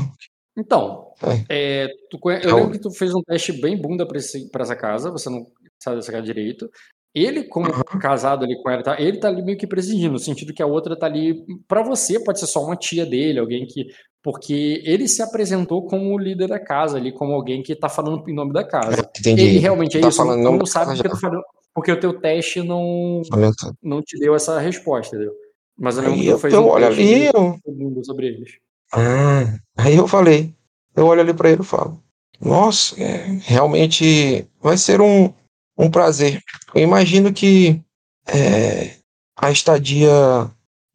[0.56, 1.14] Então,
[1.50, 4.62] é, tu conhe- eu lembro que tu fez um teste bem bunda pra, esse- pra
[4.64, 5.48] essa casa, você não
[5.82, 6.70] sabe dessa casa direito.
[7.14, 10.54] Ele, como casado ali com ela, tá, ele tá ali meio que presidindo, no sentido
[10.54, 11.46] que a outra tá ali.
[11.68, 13.86] Pra você, pode ser só uma tia dele, alguém que.
[14.24, 18.28] Porque ele se apresentou como o líder da casa ali, como alguém que tá falando
[18.28, 19.08] em nome da casa.
[19.20, 19.42] Entendi.
[19.42, 21.16] Ele realmente é Tá isso, falando não sabe porque, já.
[21.18, 21.44] falou,
[21.76, 23.52] porque o teu teste não, Olha
[23.82, 25.34] não te deu essa resposta, entendeu?
[25.78, 28.52] Mas eu lembro que eu, eu um teste ali, eu, sobre eles.
[28.94, 30.56] Ah, aí eu falei,
[30.96, 32.02] eu olho ali pra ele e falo,
[32.40, 35.34] nossa, é, realmente vai ser um,
[35.78, 36.42] um prazer.
[36.74, 37.82] Eu imagino que
[38.28, 38.98] é,
[39.36, 40.12] a estadia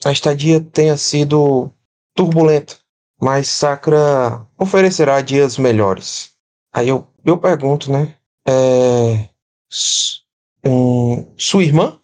[0.04, 1.72] a estadia tenha sido
[2.14, 2.76] turbulenta,
[3.20, 6.32] mas Sacra oferecerá dias melhores.
[6.72, 8.14] Aí eu, eu pergunto, né?
[8.46, 9.28] É,
[10.64, 12.00] um, sua irmã?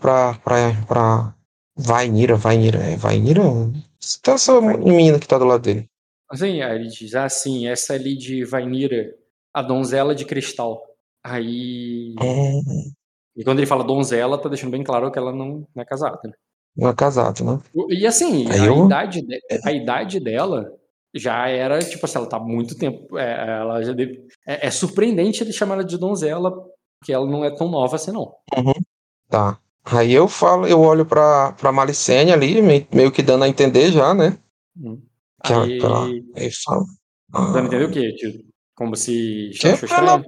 [0.00, 1.34] Pra, pra, pra
[1.76, 3.42] Vainira, Vainira, é Vainira?
[4.22, 5.88] Tá essa menina que tá do lado dele.
[6.28, 9.14] Aí ele diz, ah, sim, essa ali de Vainira,
[9.54, 10.82] a donzela de cristal.
[11.30, 12.14] Aí.
[12.22, 12.62] Hum,
[13.36, 16.18] E quando ele fala donzela, tá deixando bem claro que ela não, não é casada.
[16.24, 16.32] né?
[16.76, 17.58] não é casado, né?
[17.90, 20.70] E assim, a, eu- idade de- a idade dela
[21.14, 23.16] já era, tipo assim, ela tá há muito tempo.
[23.18, 26.50] é, ela já deve- é, é surpreendente ele chamar ela de donzela,
[27.00, 28.34] porque ela não é tão nova assim, não.
[29.28, 29.58] Tá.
[29.84, 34.12] Aí eu falo, eu olho pra, pra Malicene ali, meio, que dando a entender já,
[34.12, 34.36] né?
[34.76, 35.00] Hum.
[35.44, 36.06] Que Aí, ela-
[36.36, 36.84] aí fala.
[37.32, 38.12] ah, dando a entender o quê?
[38.14, 39.68] Tipo, como se Que?
[39.94, 40.22] Ela-?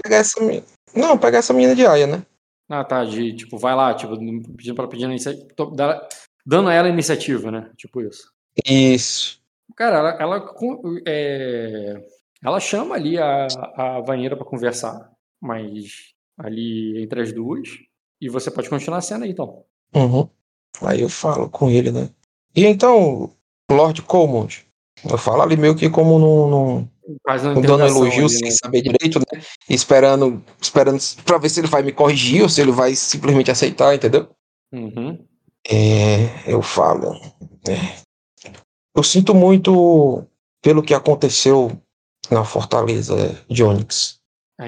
[0.00, 0.64] Pegar essa menina.
[0.94, 2.24] Não, pegar essa menina de aia, né?
[2.68, 4.16] Ah, tá, de, tipo, vai lá, tipo,
[4.56, 5.46] pedindo pra pedir iniciativa,
[6.46, 7.70] dando a ela a iniciativa, né?
[7.76, 8.32] Tipo isso.
[8.66, 9.42] Isso.
[9.76, 10.54] Cara, ela, ela,
[11.06, 12.02] é,
[12.42, 17.68] ela chama ali a, a Vanheira pra conversar, mas ali entre as duas,
[18.20, 19.64] e você pode continuar a cena aí, então.
[19.94, 20.28] Uhum.
[20.82, 22.08] Aí eu falo com ele, né?
[22.54, 23.30] E então,
[23.70, 24.66] Lord Colmond,
[25.10, 26.88] eu falo ali meio que como num, num,
[27.42, 28.56] dando interrogação elogio ali, sem né?
[28.62, 29.42] saber direito, né?
[29.68, 33.94] Esperando, esperando pra ver se ele vai me corrigir ou se ele vai simplesmente aceitar,
[33.94, 34.28] entendeu?
[34.72, 35.18] Uhum.
[35.68, 37.14] É, eu falo.
[37.68, 38.02] é,
[38.94, 40.24] eu sinto muito
[40.62, 41.72] pelo que aconteceu
[42.30, 43.16] na Fortaleza
[43.48, 43.64] de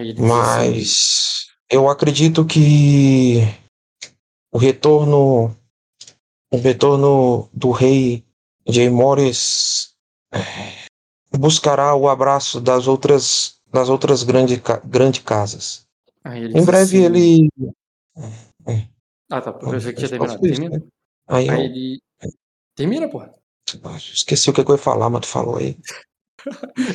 [0.01, 3.41] ele diz assim, mas eu acredito que
[4.53, 5.57] o retorno,
[6.53, 8.25] o retorno do rei
[8.67, 9.95] Jay Morris
[10.33, 10.84] é,
[11.39, 15.87] buscará o abraço das outras, das outras grande, ca- grande casas.
[16.23, 17.49] aí ele Em breve assim- ele.
[19.31, 20.47] Ah, tá, eu que tinha terminado.
[20.47, 20.79] isso, Termina.
[20.79, 20.83] né?
[21.29, 22.01] Aí Aí eu ele.
[22.77, 23.33] Termina, porra.
[23.97, 25.77] esqueci o que eu ia falar, mas tu falou aí.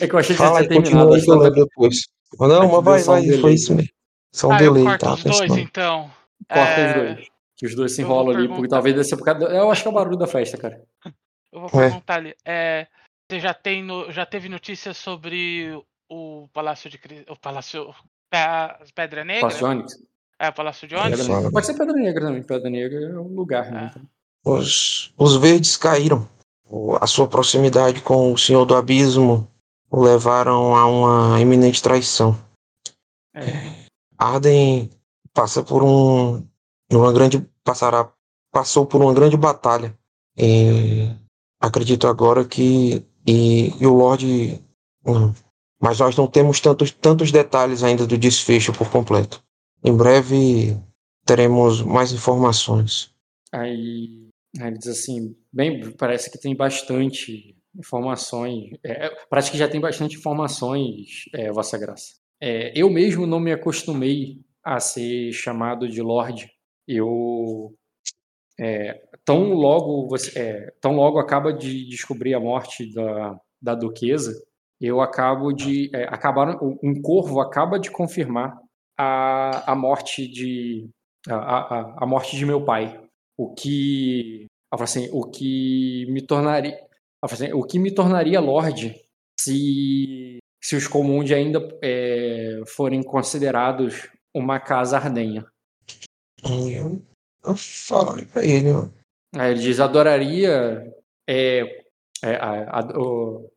[0.01, 1.13] É que eu achei que Fala já tinha continua terminado.
[1.15, 2.07] aí que eu lembro depois.
[2.39, 3.89] Não, mas vai, um vai, foi isso mesmo.
[4.33, 5.13] Só um Ah, delay, tá?
[5.15, 6.11] os dois, então.
[6.47, 7.27] Corta É, os dois.
[7.57, 9.43] Que os dois se enrolam ali, porque talvez desse por causa.
[9.45, 10.81] Eu acho que é o barulho da festa, cara.
[11.51, 11.87] Eu vou É.
[11.89, 12.35] perguntar ali.
[12.45, 12.87] é,
[13.29, 16.99] você já, tem no- já teve notícias sobre o Palácio de
[17.29, 17.93] o Palácio
[18.29, 19.41] Pe- Pedra Negra?
[19.41, 20.03] Palácio de Onyx.
[20.39, 21.51] É, o Palácio de Pedra Onyx?
[21.51, 22.43] Pode ser Pedra Negra também.
[22.43, 23.91] Pedra Negra é um lugar, né?
[23.95, 23.99] Ah.
[24.45, 26.27] Os, os verdes caíram.
[27.01, 29.47] A sua proximidade com o Senhor do Abismo
[29.91, 32.37] o levaram a uma iminente traição.
[33.35, 33.41] É.
[34.17, 34.89] Arden
[35.33, 36.47] passa por um
[36.91, 38.11] uma grande passará
[38.51, 39.95] passou por uma grande batalha.
[40.37, 41.09] E
[41.61, 44.59] acredito agora que e, e o Lorde
[45.05, 45.31] hum,
[45.79, 49.43] mas nós não temos tantos tantos detalhes ainda do desfecho por completo.
[49.83, 50.75] Em breve
[51.25, 53.13] teremos mais informações.
[53.51, 59.67] Aí, aí ele diz assim, bem, parece que tem bastante informações, é, parece que já
[59.67, 62.15] tem bastante informações, é, Vossa Graça.
[62.41, 66.51] É, eu mesmo não me acostumei a ser chamado de Lorde.
[66.87, 67.75] Eu
[68.59, 74.33] é, tão logo você, é, tão logo acaba de descobrir a morte da, da duquesa,
[74.81, 78.57] eu acabo de é, acabaram um corvo acaba de confirmar
[78.97, 80.89] a, a morte de
[81.29, 82.99] a, a, a morte de meu pai,
[83.37, 86.79] o que assim, o que me tornaria
[87.21, 88.99] assim, o que me tornaria lorde
[89.39, 95.45] se se os comuns ainda é, forem considerados uma casa ardenha.
[96.43, 96.99] Eu,
[97.45, 98.98] eu falo pra ele, ó.
[99.35, 100.83] Aí ele diz: adoraria.
[101.27, 101.79] É,
[102.23, 103.49] é, a, a, o,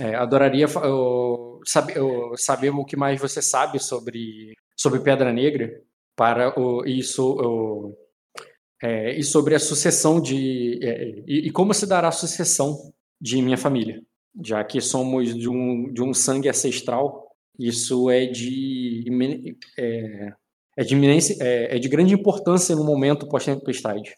[0.00, 5.80] é, adoraria o, saber, o, saber o que mais você sabe sobre, sobre Pedra Negra
[6.16, 6.82] para o.
[7.18, 7.96] O,
[8.82, 10.78] é, e sobre a sucessão de.
[10.82, 14.00] É, e, e, como se dará a sucessão de minha família.
[14.42, 19.04] Já que somos de um, de um sangue ancestral, isso é de.
[19.78, 20.32] É,
[20.76, 24.16] é de, iminência, é, é de grande importância no momento pós-tempestade.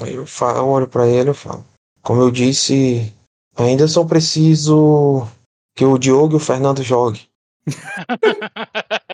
[0.00, 1.64] Aí eu, falo, eu olho para ele e falo.
[2.02, 3.12] Como eu disse,
[3.56, 5.26] ainda só preciso
[5.74, 7.26] que o Diogo e o Fernando joguem.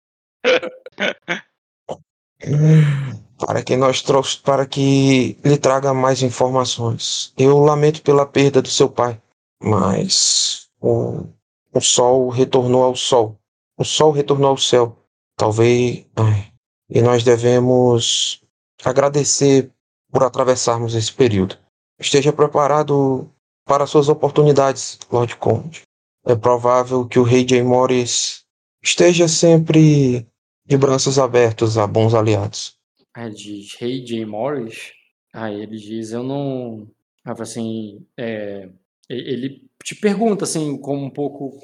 [3.39, 7.33] para que nós trouxe, para que lhe traga mais informações.
[7.37, 9.21] Eu lamento pela perda do seu pai,
[9.63, 11.27] mas o,
[11.73, 13.37] o sol retornou ao sol.
[13.79, 14.97] O sol retornou ao céu.
[15.37, 16.07] Talvez.
[16.17, 16.53] Ai,
[16.89, 18.43] e nós devemos
[18.85, 19.71] agradecer
[20.13, 21.57] por atravessarmos esse período.
[21.99, 23.29] Esteja preparado
[23.65, 25.83] para suas oportunidades, Lord Conde.
[26.27, 28.45] É provável que o rei Jay Morris
[28.83, 30.27] esteja sempre
[30.67, 32.77] de braços abertos a bons aliados.
[33.15, 34.93] Ah, diz rei Jay Morris?
[35.33, 36.87] Ah, ele diz, eu não...
[37.25, 38.69] Ah, assim, é...
[39.09, 41.59] ele te pergunta, assim, como um pouco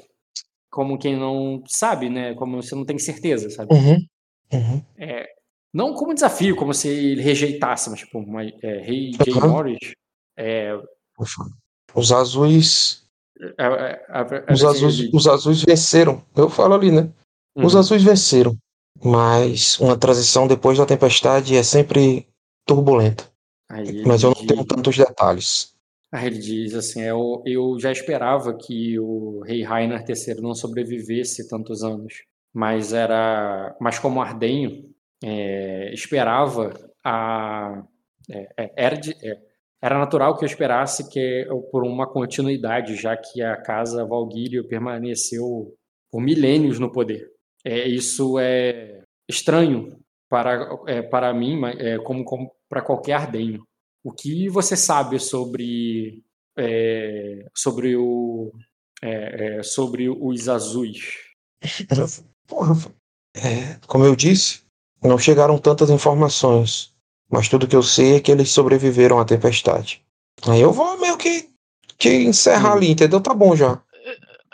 [0.69, 2.33] como quem não sabe, né?
[2.35, 3.73] Como você não tem certeza, sabe?
[3.73, 4.05] Uhum.
[4.53, 4.81] Uhum.
[4.97, 5.27] É,
[5.73, 8.51] não como desafio, como se ele rejeitasse, mas tipo, uma, é,
[8.81, 9.49] Rei Jay Uhum.
[9.49, 9.93] Morris.
[10.37, 10.73] É,
[11.93, 13.03] Os azuis.
[13.57, 14.05] é, é,
[14.47, 16.23] é, Os assim, azuis, ele- os azuis venceram.
[16.35, 17.09] Eu falo ali, né?
[17.55, 17.79] Os Uhum.
[17.79, 18.55] azuis venceram.
[19.03, 22.27] Mas uma transição depois da tempestade é sempre
[22.65, 23.25] turbulenta.
[24.05, 25.73] Mas eu não diz- tenho tantos detalhes.
[26.11, 31.47] Aí ele diz assim: eu, eu já esperava que o rei Rainer III não sobrevivesse
[31.47, 32.13] tantos anos,
[32.53, 34.89] mas era, mas como Ardenho
[35.23, 37.83] é, esperava a
[38.29, 39.39] é, é, era, de- é,
[39.81, 45.73] era natural que eu esperasse que por uma continuidade, já que a casa Valguírio permaneceu
[46.11, 47.27] por milênios no poder.
[47.65, 49.99] É, isso é estranho
[50.29, 53.63] para, é, para mim, é, como, como para qualquer Ardenho.
[54.03, 56.23] O que você sabe sobre
[56.57, 58.51] é, sobre o
[59.01, 61.15] é, sobre os azuis?
[63.87, 64.61] Como eu disse,
[65.03, 66.93] não chegaram tantas informações.
[67.31, 70.01] Mas tudo que eu sei é que eles sobreviveram à tempestade.
[70.47, 71.49] Aí eu vou meio que,
[71.97, 73.21] que encerrar ali, entendeu?
[73.21, 73.79] Tá bom já.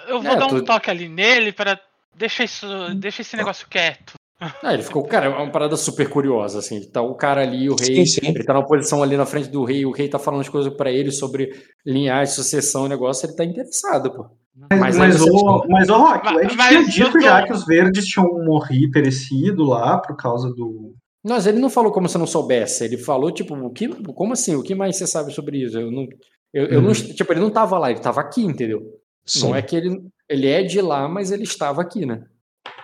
[0.07, 1.79] Eu vou É, dar um tu- toque ali nele para
[2.15, 4.13] deixa isso, deixa esse negócio quieto.
[4.61, 6.81] Ah, ele ficou, cara, é uma parada super curiosa, assim.
[6.91, 8.27] Tá o cara ali, o rei, Sim, sim.
[8.27, 10.73] ele tá numa posição ali na frente do rei, o rei tá falando as coisas
[10.75, 11.49] pra ele sobre
[11.85, 14.29] linhagem, sucessão, negócio, ele tá interessado, pô.
[14.57, 17.11] Mas, Mas mas, você- o, mas o Rock, o Mas- Ed mas tinha eu dito
[17.11, 20.93] tô- já que os verdes tinham morrido, perecido lá por causa do.
[21.23, 24.55] Mas ele não falou como se não soubesse, ele falou, tipo, o que, como assim?
[24.55, 25.77] O que mais você sabe sobre isso?
[25.77, 26.07] Eu não,
[26.53, 26.93] eu, eu não, Uhum.
[26.93, 28.81] tipo, ele não tava lá, ele tava aqui, entendeu?
[29.25, 29.47] Sim.
[29.49, 32.23] Não é que ele, ele é de lá, mas ele estava aqui, né?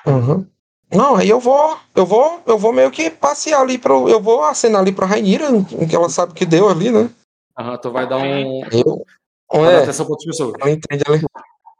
[0.06, 0.46] Uhum.
[0.94, 4.44] Não, aí eu vou, eu vou, eu vou meio que passear ali pro, eu vou
[4.44, 5.46] acenar ali pra Rainira,
[5.90, 7.10] que ela sabe que deu ali, né?
[7.58, 8.62] Aham, tu vai dar um.
[8.72, 9.06] Eu,
[9.54, 10.54] Vai dar é, atenção pra outras pessoas.
[10.60, 11.22] ela entende ali.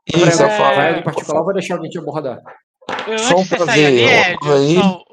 [0.08, 0.76] Isso, É, falo.
[0.76, 2.42] Vai em particular ou vai deixar alguém te abordar?
[3.08, 4.76] Eu, Só um prazer, ali, Ed, eu aí.
[4.76, 5.04] só,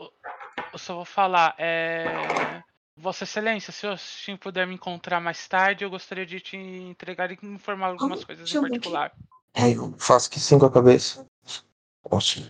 [0.72, 1.54] eu só vou falar.
[1.58, 2.62] É...
[3.00, 7.30] Vossa Excelência, se o Shin puder me encontrar mais tarde, eu gostaria de te entregar
[7.30, 9.12] e informar algumas coisas em particular.
[9.54, 11.24] Aí eu faço que sim com a cabeça.
[12.02, 12.48] Posso.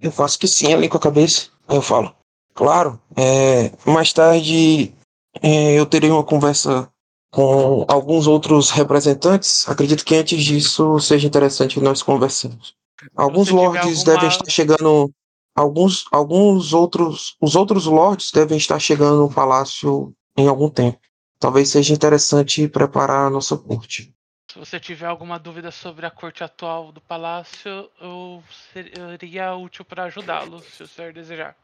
[0.00, 1.50] Eu faço que sim ali com a cabeça.
[1.68, 2.16] Aí eu falo,
[2.54, 4.94] claro, é, mais tarde
[5.42, 6.90] é, eu terei uma conversa
[7.34, 9.68] com alguns outros representantes.
[9.68, 12.76] Acredito que antes disso seja interessante que nós conversemos.
[13.16, 15.12] Alguns lords alguma- devem estar chegando.
[15.56, 17.36] Alguns, alguns outros.
[17.40, 21.00] Os outros lords devem estar chegando no palácio em algum tempo.
[21.40, 24.14] Talvez seja interessante preparar a nossa corte.
[24.52, 30.04] Se você tiver alguma dúvida sobre a corte atual do palácio, eu seria útil para
[30.04, 31.56] ajudá-lo, se o senhor desejar.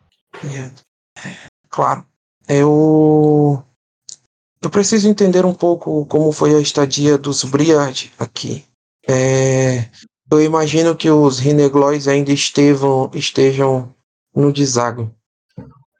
[1.69, 2.05] Claro.
[2.49, 3.30] Eu.
[4.63, 8.65] Eu preciso entender um pouco como foi a estadia dos Briard aqui.
[9.09, 9.89] É,
[10.31, 13.95] eu imagino que os Rineglois ainda estevam, estejam
[14.35, 15.09] no deságue.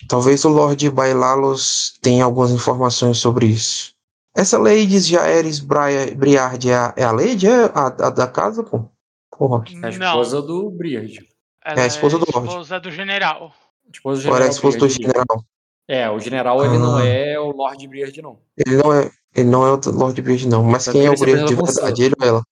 [0.09, 3.93] Talvez o Lord Bailalos tenha algumas informações sobre isso.
[4.37, 7.47] Essa Lady Jaeres Bria- Briard é a, é a Lady?
[7.47, 8.85] É a, a da casa, pô?
[9.31, 9.65] Porra.
[9.83, 11.27] É a Não, esposa do Briard.
[11.65, 12.49] Ela É a esposa do é Lorde.
[12.49, 13.55] esposa do general.
[13.93, 15.45] Esposa do Ou era a general esposa do general?
[15.93, 17.05] É, o general ele não Ah.
[17.07, 18.39] é o Lord Beard, não.
[18.57, 20.63] Ele não é, ele não é o Lord Beard, não.
[20.63, 22.43] Mas quem que é o Beard de verdade, ele ou ela?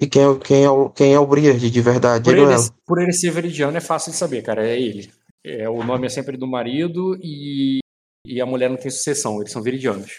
[0.00, 2.50] E quem é, quem é, o, quem é o Beard de verdade, Por ele ou
[2.52, 2.62] ela?
[2.86, 4.64] por ele ser veridiano é fácil de saber, cara.
[4.66, 5.10] É ele.
[5.44, 7.78] É, o nome é sempre do marido e,
[8.26, 9.40] e a mulher não tem sucessão.
[9.40, 10.12] Eles são veridianos.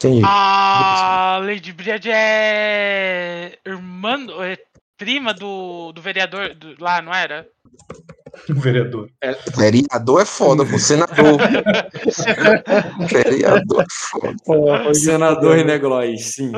[0.00, 0.22] Entendi.
[0.24, 4.58] A Lady Briad é irmã, é
[4.98, 7.46] prima do, do vereador do- lá, não era?
[8.50, 9.08] O vereador.
[9.56, 10.78] Vereador é foda, pô.
[10.78, 11.38] Senador.
[13.08, 14.34] Vereador é foda.
[14.44, 16.52] Pô, Senador Reneglois, sim.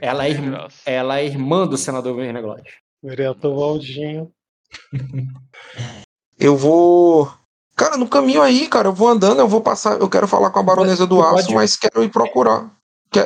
[0.00, 2.62] Ela é, irmã, ela é irmã do senador Reneglois.
[3.02, 4.30] Vereador Valdinho.
[6.38, 7.32] Eu vou.
[7.74, 9.98] Cara, no caminho aí, cara, eu vou andando, eu vou passar.
[9.98, 12.70] Eu quero falar com a baronesa do aço, pode- mas quero ir procurar.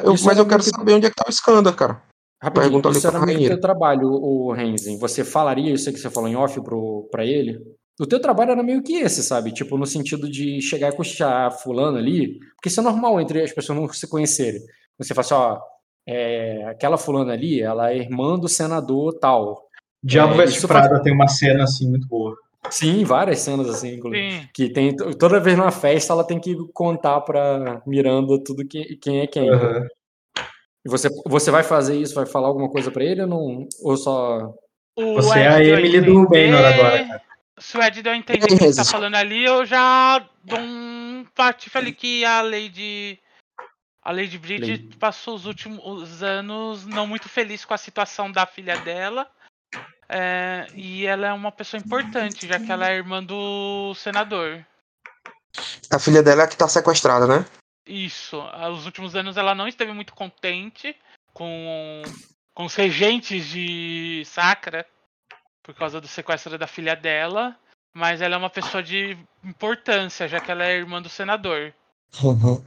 [0.05, 2.01] Eu- Isso mas eu quero saber onde é que tá o Skanda, cara.
[2.43, 3.49] Rapidinho, Pergunta isso era muito Rainha.
[3.49, 4.99] teu trabalho, o Renzen.
[4.99, 7.61] Você falaria isso aí que você falou em off pro, pra ele?
[8.01, 9.53] O teu trabalho era meio que esse, sabe?
[9.53, 13.53] Tipo, no sentido de chegar e coxar fulano ali, porque isso é normal entre as
[13.53, 14.61] pessoas não se conhecerem.
[14.99, 15.61] Você fala assim, ó,
[16.09, 19.69] é, aquela fulana ali, ela é irmã do senador tal.
[20.03, 22.35] Diabo É, Veste Prada tem uma cena assim muito boa.
[22.71, 24.31] Sim, várias cenas assim, inclusive.
[24.33, 24.49] Sim.
[24.55, 29.21] Que tem, toda vez numa festa ela tem que contar pra Miranda tudo que, quem
[29.21, 29.49] é quem.
[29.51, 29.87] Aham.
[30.87, 33.69] E você, você vai fazer isso, vai falar alguma coisa pra ele ou não?
[33.83, 34.53] Ou só.
[34.97, 37.23] O Você é Ed a deu Emily do Baynor entender- agora, cara.
[37.59, 38.91] Se o Ed deu a entender que ele tá Jesus.
[38.91, 43.19] falando ali, eu já dou um patife ali que a Lady.
[44.03, 44.97] A Lady Bridget Lady.
[44.97, 49.27] passou os últimos anos não muito feliz com a situação da filha dela.
[50.09, 54.67] é, e ela é uma pessoa importante, já que ela é irmã do senador.
[55.93, 57.45] A filha dela é a que tá sequestrada, né?
[57.91, 58.41] Isso.
[58.53, 60.95] ah, Os últimos anos ela não esteve muito contente
[61.33, 62.03] com,
[62.55, 64.87] com os regentes de Sacra
[65.63, 67.57] por causa do sequestro da filha dela.
[67.93, 71.75] Mas ela é uma pessoa de importância, já que ela é irmã do senador.
[72.23, 72.63] Uhum.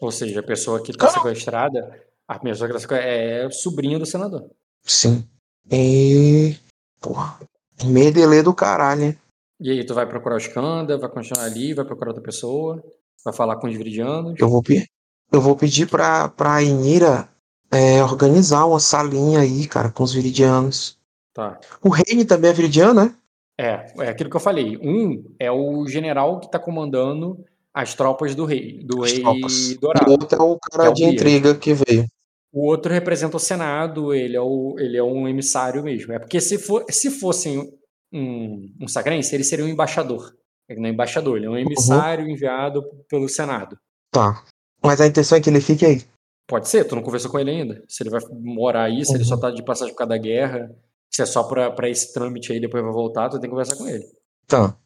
[0.00, 3.98] Ou seja, a pessoa que tá Cara- sequestrada, a pessoa que tá sequestrada é sobrinha
[3.98, 4.48] do senador.
[4.84, 5.28] Sim.
[5.72, 6.56] E.
[7.00, 7.40] Porra.
[7.84, 9.18] Medelê do caralho, hein?
[9.58, 12.82] E aí, tu vai procurar o Skanda, vai continuar ali, vai procurar outra pessoa,
[13.24, 14.34] vai falar com os viridianos.
[14.38, 14.86] Eu vou, pe-
[15.32, 17.28] eu vou pedir pra, pra Inira
[17.70, 20.98] é, organizar uma salinha aí, cara, com os viridianos.
[21.32, 21.58] Tá.
[21.82, 23.14] O Reine também é viridiano, né?
[23.58, 24.76] É, é aquilo que eu falei.
[24.82, 29.70] Um é o general que tá comandando as tropas do rei, do As rei tropas.
[29.70, 30.10] E o dourado.
[30.10, 31.14] outro é o cara é o de Beard.
[31.14, 32.06] intriga que veio.
[32.52, 36.12] O outro representa o Senado, ele é, o, ele é um emissário mesmo.
[36.12, 37.70] É porque se, for, se fossem
[38.12, 40.34] um, um sacrense, ele seria um embaixador.
[40.70, 43.76] Ele não é embaixador, ele é um emissário enviado pelo Senado.
[44.12, 44.44] Tá.
[44.80, 46.02] Mas a intenção é que ele fique aí.
[46.46, 47.82] Pode ser, tu não conversou com ele ainda.
[47.88, 49.40] Se ele vai morar aí, se ele só Uhum.
[49.40, 50.70] tá de passagem por causa da guerra,
[51.10, 53.76] se é só pra, pra esse trâmite aí, depois vai voltar, tu tem que conversar
[53.76, 54.04] com ele.
[54.46, 54.76] Tá.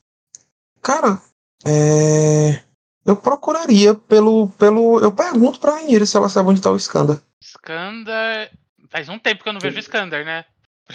[0.83, 1.21] Cara,
[1.67, 2.61] é...
[3.05, 4.49] eu procuraria pelo.
[4.59, 5.01] pelo.
[5.01, 7.23] Eu pergunto pra Inira se ela sabe onde tá o Skanda.
[7.43, 8.51] Skander.
[8.91, 10.45] Faz um tempo que eu não vejo o Skander, né?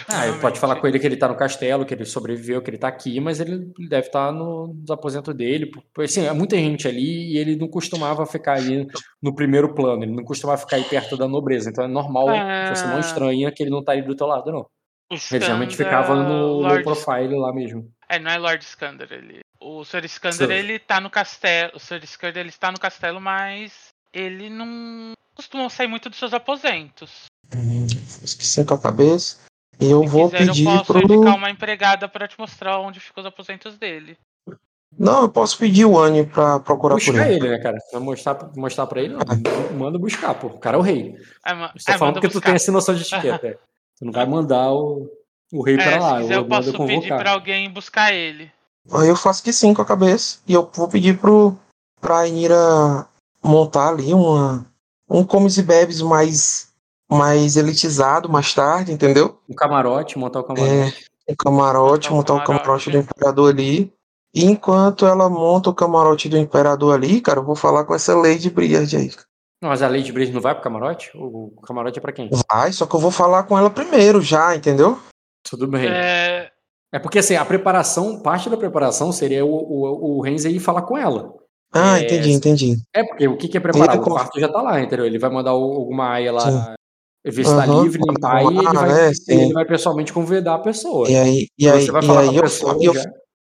[0.08, 2.70] Ah, eu pode falar com ele que ele tá no castelo, que ele sobreviveu, que
[2.70, 5.70] ele tá aqui, mas ele deve estar no, nos aposentos dele.
[5.98, 8.86] Assim, é muita gente ali e ele não costumava ficar ali
[9.20, 11.70] no primeiro plano, ele não costumava ficar aí perto da nobreza.
[11.70, 12.72] Então é normal, Ah.
[12.72, 14.66] você não estranha que ele não tá aí do teu lado, não.
[15.10, 17.90] O Ele geralmente ficava no low Lord profile lá mesmo.
[18.08, 19.12] É, não é Lord Skander.
[19.12, 19.40] Ele...
[19.60, 20.04] O Sr.
[20.04, 20.50] Skander, Sir.
[20.52, 21.72] ele tá no castelo.
[21.74, 22.04] O Sr.
[22.04, 27.24] Skander, ele está no castelo, mas ele não costuma sair muito dos seus aposentos.
[27.54, 27.86] Hum,
[28.22, 29.49] esqueci com a cabeça.
[29.80, 31.02] E eu Se vou quiser, pedir eu posso pro.
[31.02, 34.16] indicar uma empregada para te mostrar onde ficam os aposentos dele.
[34.98, 37.36] Não, eu posso pedir o Anne pra procurar por Buscar ele.
[37.46, 37.78] ele, né, cara?
[37.78, 39.20] Você vai mostrar, mostrar pra ele, não.
[39.78, 40.48] Manda buscar, pô.
[40.48, 41.14] O cara é o rei.
[41.46, 42.46] É, Eu tô é, falando manda porque tu buscar.
[42.46, 43.46] tem essa noção de etiqueta.
[43.46, 43.52] é.
[43.52, 45.08] Tu não vai mandar o,
[45.52, 46.16] o rei É, pra lá.
[46.16, 47.18] se quiser, eu mando posso pedir convocar.
[47.18, 48.50] pra alguém buscar ele.
[48.92, 50.40] Aí eu faço que sim com a cabeça.
[50.48, 51.56] E eu vou pedir pro,
[52.00, 53.06] pra Inira
[53.42, 54.66] montar ali uma,
[55.08, 56.69] um comes e bebes mais,
[57.10, 59.38] mais elitizado mais tarde, entendeu?
[59.48, 61.04] Um camarote, montar o camarote.
[61.28, 62.90] Um camarote, Montar montar o camarote camarote.
[62.90, 63.92] do imperador ali.
[64.34, 68.14] E enquanto ela monta o camarote do imperador ali, cara, eu vou falar com essa
[68.16, 69.10] Lady Briard aí.
[69.62, 71.10] Não, mas a Lady Bridge não vai pro camarote?
[71.14, 72.30] O camarote é pra quem?
[72.50, 74.98] Vai, só que eu vou falar com ela primeiro já, entendeu?
[75.48, 75.86] Tudo bem.
[75.88, 76.50] É,
[76.92, 80.82] É, porque assim, a preparação, parte da preparação seria o, o, o Renzi ir falar
[80.82, 81.32] com ela.
[81.72, 82.76] Ah, É, entendi, entendi.
[82.94, 83.94] É, porque o que, que é preparar?
[83.94, 85.04] Ele O quarto já tá lá, entendeu?
[85.06, 86.74] Ele vai mandar o- alguma aia lá, Sim.
[87.28, 89.32] Se tá Aham, livre, limpar, e ele ah, vai, né, e sim.
[89.32, 91.08] ele vai pessoalmente convidar a pessoa.
[91.08, 93.04] E aí, e aí, e aí eu, pessoa eu, já.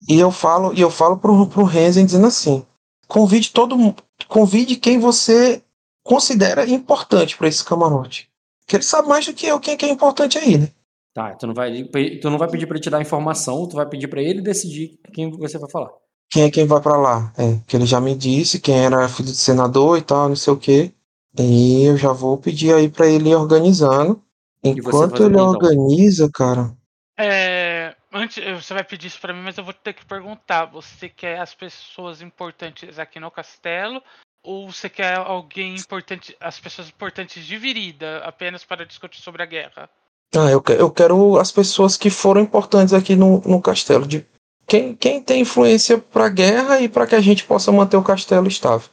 [0.08, 2.64] e eu falo, e eu falo pro, pro Renzen dizendo assim:
[3.06, 5.62] convide todo mundo, convide quem você
[6.02, 8.28] considera importante pra esse camarote.
[8.66, 10.68] Que ele sabe mais do que eu quem que é importante aí, né?
[11.12, 11.84] Tá, tu não vai,
[12.20, 14.98] tu não vai pedir pra ele te dar informação, tu vai pedir pra ele decidir
[15.12, 15.90] quem você vai falar.
[16.30, 17.32] Quem é quem vai pra lá?
[17.36, 20.52] É, que ele já me disse quem era filho de senador e tal, não sei
[20.52, 20.92] o quê.
[21.38, 24.22] E eu já vou pedir aí pra ele ir organizando.
[24.62, 25.50] Enquanto ele então?
[25.50, 26.74] organiza, cara.
[27.18, 30.66] É, antes, você vai pedir isso pra mim, mas eu vou ter que perguntar.
[30.66, 34.02] Você quer as pessoas importantes aqui no castelo?
[34.42, 39.46] Ou você quer alguém importante, as pessoas importantes de Virida, apenas para discutir sobre a
[39.46, 39.88] guerra?
[40.34, 44.06] Ah, eu, que- eu quero as pessoas que foram importantes aqui no, no castelo.
[44.06, 44.24] De,
[44.66, 48.48] quem, quem tem influência pra guerra e pra que a gente possa manter o castelo
[48.48, 48.88] estável.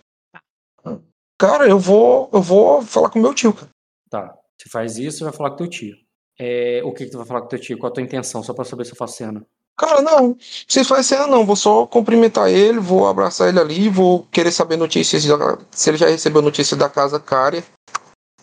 [1.37, 3.69] Cara, eu vou, eu vou falar com meu tio, cara.
[4.09, 5.95] Tá, você faz isso vai falar com teu tio.
[6.39, 7.77] É, o que, que tu vai falar com teu tio?
[7.77, 8.41] Qual a tua intenção?
[8.43, 9.45] Só pra saber se eu faço cena.
[9.77, 14.23] Cara, não, preciso fazer cena não, vou só cumprimentar ele, vou abraçar ele ali, vou
[14.31, 17.63] querer saber notícias, da- se ele já recebeu notícia da casa Cária,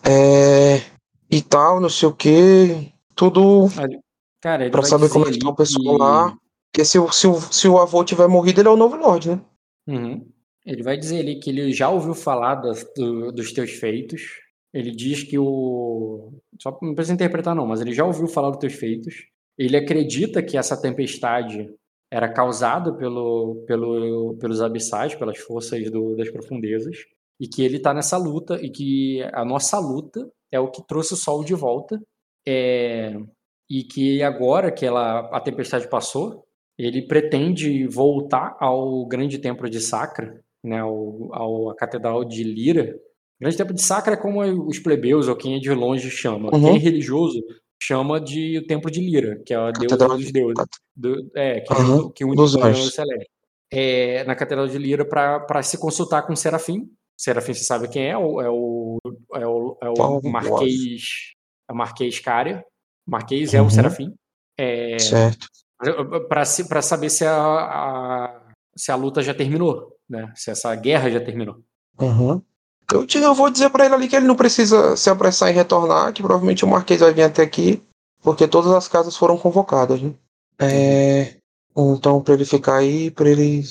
[0.01, 0.77] é,
[1.29, 3.67] e tal, não sei o que, tudo
[4.41, 6.37] Cara, ele pra vai saber como é que tá o pessoal que- lá,
[6.71, 9.31] porque se, o- se, o, se o avô tiver morrido, ele é o novo Lorde,
[9.31, 9.41] né?
[9.87, 10.25] Uhum.
[10.65, 14.21] Ele vai dizer ali que ele já ouviu falar das- do- dos teus feitos.
[14.73, 16.33] Ele diz que o.
[16.61, 19.27] Só não precisa interpretar, não, mas ele já ouviu falar dos teus feitos.
[19.57, 21.69] Ele acredita que essa tempestade
[22.11, 26.97] era causada pelo, pelo, pelos abissais, pelas forças do- das profundezas,
[27.39, 31.13] e que ele está nessa luta, e que a nossa luta é o que trouxe
[31.13, 32.01] o sol de volta.
[32.47, 33.15] É,
[33.69, 36.43] e que agora que ela, a tempestade passou,
[36.77, 42.95] ele pretende voltar ao grande templo de Sacra, né, ao, ao a catedral de Lira.
[43.37, 46.49] O grande templo de Sacra é como os plebeus ou quem é de longe chama.
[46.53, 46.61] Uhum.
[46.61, 47.43] Quem é religioso
[47.81, 50.65] chama de o templo de Lira, que é a deusa Catedral dos de- deuses.
[50.95, 53.27] Do- é, que, Uhum, que une dos os anjos celestes.
[53.71, 56.89] É, na catedral de Lira para se consultar com Serafim.
[57.17, 58.09] Serafim, você sabe quem é?
[58.11, 58.97] É o, é o,
[59.35, 61.01] é o, é o Marquês,
[61.69, 62.63] é o Marquês Cária.
[63.07, 63.67] Marquês é Uhum.
[63.67, 64.13] o Serafim.
[64.57, 65.47] É, Certo.
[66.29, 68.41] para saber se a, a-
[68.77, 70.31] se a luta já terminou, né?
[70.35, 71.63] Se essa guerra já terminou.
[71.99, 72.41] Uhum.
[72.91, 76.13] Eu, eu vou dizer pra ele ali que ele não precisa se apressar em retornar,
[76.13, 77.81] que provavelmente o Marquês vai vir até aqui,
[78.21, 80.13] porque todas as casas foram convocadas, né?
[80.59, 81.37] É,
[81.75, 83.63] então, pra ele ficar aí, pra ele,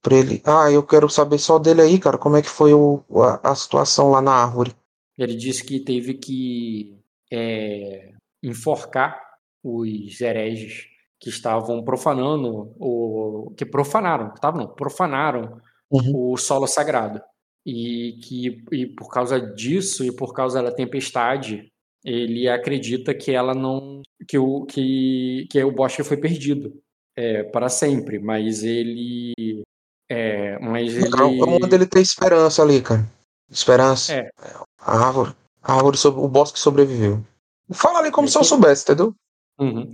[0.00, 0.40] pra ele.
[0.44, 3.54] Ah, eu quero saber só dele aí, cara, como é que foi o, a, a
[3.54, 4.72] situação lá na árvore.
[5.18, 6.98] Ele disse que teve que
[7.30, 8.12] é,
[8.42, 9.20] enforcar
[9.62, 10.86] os hereges
[11.18, 15.60] que estavam profanando, o, que profanaram, estavam não, profanaram
[15.90, 16.32] Uhum.
[16.32, 17.20] o solo sagrado.
[17.66, 21.68] E que e por causa disso e por causa da tempestade,
[22.04, 26.72] ele acredita que ela não que o que, que o bosque foi perdido
[27.16, 29.62] é, para sempre, mas ele
[30.10, 33.04] é, mas ele Então, manda ele ter esperança ali, cara.
[33.50, 34.14] Esperança.
[34.14, 34.30] É.
[34.80, 35.34] A árvore.
[35.62, 37.22] A árvore, sobre, o bosque sobreviveu.
[37.72, 39.14] Fala ali como É se eu que- soubesse, entendeu?
[39.60, 39.90] Uhum.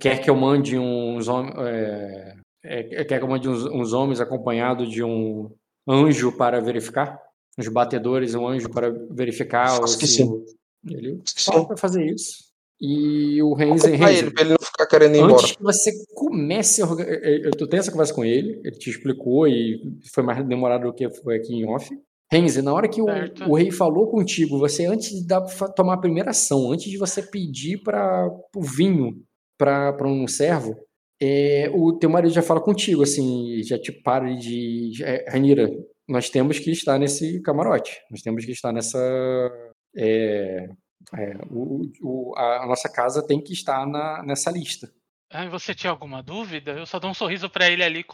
[0.00, 1.54] Quer que eu mande uns homens.
[1.58, 5.50] É, é, quer que eu mande uns, uns homens acompanhados de um
[5.86, 7.20] anjo para verificar?
[7.58, 10.44] Uns batedores, um anjo para verificar o- que se sim.
[10.86, 12.44] Ele só vai fazer isso.
[12.80, 15.34] E o Renzi, ele, ele não ficar querendo ir embora.
[15.34, 18.90] antes que você comece a orga- eu eu tenho essa conversa com ele, ele te
[18.90, 19.80] explicou e
[20.12, 21.88] foi mais demorado do que foi aqui em off.
[22.30, 23.06] Renzi, na hora que o,
[23.48, 25.40] o rei falou contigo, você antes de dar,
[25.74, 29.22] tomar a primeira ação, antes de você pedir para o vinho
[29.56, 30.76] para um servo,
[31.20, 34.92] é, o teu marido já fala contigo, assim, já te para de.
[35.02, 35.70] É, Ranira,
[36.08, 38.98] nós temos que estar nesse camarote, nós temos que estar nessa.
[39.96, 40.68] é,
[41.16, 44.90] é, o, o- a nossa casa tem que estar na, nessa lista.
[45.32, 46.72] Ah, você tinha alguma dúvida?
[46.72, 48.04] Eu só dou um sorriso pra ele ali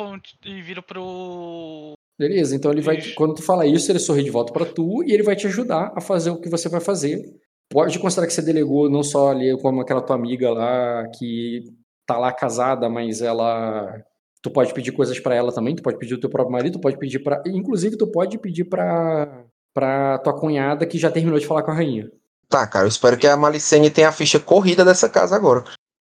[0.45, 1.93] e viro pro.
[2.19, 2.99] Beleza, então ele vai.
[2.99, 3.15] Ixi.
[3.15, 5.93] Quando tu fala isso, ele sorri de volta pra tu e ele vai te ajudar
[5.97, 7.23] a fazer o que você vai fazer.
[7.71, 11.65] Pode considerar que você delegou não só ali como aquela tua amiga lá que
[12.13, 14.03] tá lá casada, mas ela.
[14.43, 16.81] Tu pode pedir coisas pra ela também, tu pode pedir o teu próprio marido, tu
[16.81, 21.47] pode pedir para, inclusive tu pode pedir pra para tua cunhada que já terminou de
[21.47, 22.11] falar com a rainha.
[22.49, 25.63] Tá, cara, eu espero que a Malicene tenha a ficha corrida dessa casa agora.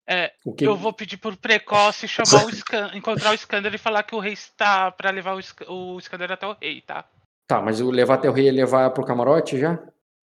[0.08, 3.78] É, O que eu vou pedir por precoce chamar o Scan, encontrar o Scander e
[3.78, 7.04] falar que o rei está pra levar o, Sc- o Scander até o rei, tá?
[7.46, 9.78] Tá, mas o levar até o rei e levar pro camarote já?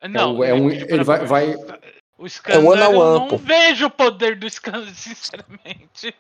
[0.10, 1.56] Não, o- é um- ele vai- vai-
[2.22, 3.38] O Scander, one on eu one, não pô.
[3.38, 6.14] vejo o poder do Scander, sinceramente,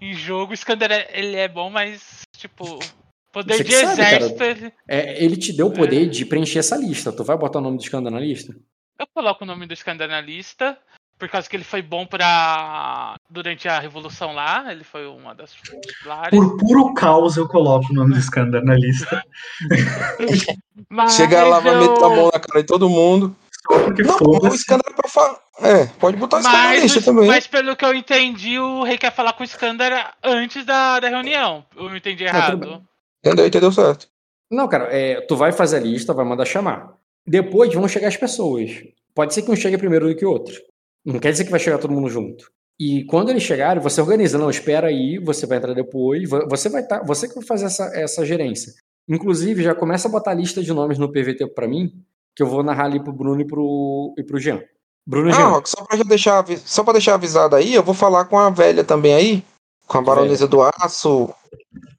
[0.00, 0.52] em jogo.
[0.52, 2.78] O Scander, é- ele é bom, mas, tipo,
[3.32, 4.72] poder de sabe, exército, ele...
[4.86, 7.10] É, ele te deu o poder de preencher essa lista.
[7.12, 8.54] Tu vai botar o nome do escândalo na lista?
[9.00, 10.78] Eu coloco o nome do Scander na lista,
[11.18, 13.16] por causa que ele foi bom pra...
[13.28, 15.52] Durante a Revolução lá, ele foi uma das
[16.02, 16.30] pilares.
[16.30, 19.22] Por puro caos eu coloco o nome do Skander na lista.
[20.88, 23.34] Mas Chega lá, vai eu- meter a mão na cara de todo mundo.
[23.70, 24.56] Só porque Não, o foda-se.
[24.56, 25.38] Iskandar é pra falar.
[25.60, 27.26] É, pode botar o Iskandar na Mas, lista o- também.
[27.26, 29.92] mas pelo que eu entendi, o rei quer falar com o Skander
[30.22, 31.64] antes da, da reunião.
[31.76, 32.82] Eu entendi tudo errado.
[33.24, 33.46] Entendeu?
[33.46, 34.06] Entendeu certo.
[34.50, 36.94] Não, cara, é, tu vai fazer a lista, vai mandar chamar.
[37.26, 38.70] Depois vão chegar as pessoas.
[39.14, 40.54] Pode ser que um chegue primeiro do que o outro.
[41.04, 42.50] Não quer dizer que vai chegar todo mundo junto.
[42.80, 46.68] E quando eles chegarem, você organiza, não, espera aí, você vai entrar depois, vo- você
[46.68, 48.72] vai estar, você que vai fazer essa, essa gerência.
[49.08, 51.90] Inclusive, já começa a botar a lista de nomes no PVT pra mim,
[52.38, 54.60] que eu vou narrar ali pro Bruno e pro, e pro Jean.
[55.04, 55.48] Bruno e Ah, Jean.
[55.48, 58.84] Rock, só pra deixar, só pra deixar avisado aí, eu vou falar com a velha
[58.84, 59.44] também aí,
[59.88, 61.34] com a baronesa do aço,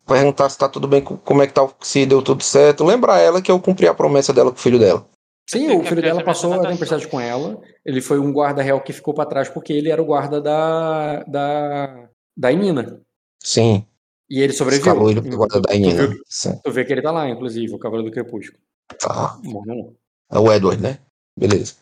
[0.08, 2.86] perguntar se tá tudo bem, co- como é que tá, se deu tudo certo.
[2.86, 5.06] Lembrar ela que eu cumpri a promessa dela com o filho dela.
[5.50, 7.60] Sim, o filho dela passou a tempestade com ela.
[7.86, 11.22] Ele foi um guarda real que ficou pra trás porque ele era o guarda da
[11.24, 12.08] da
[12.38, 13.02] da Inina.
[13.44, 13.86] Sim,
[14.30, 14.94] E ele sobreviveu.
[14.94, 16.16] escalou ele pro guarda da Tu Inina.
[16.30, 18.58] Sim, Tu vê que ele tá lá, inclusive, o Cavaleiro do Crepúsculo.
[19.02, 19.38] tá.
[19.44, 19.94] Morreu não.
[20.32, 21.00] É o Edward, né?
[21.38, 21.76] Beleza.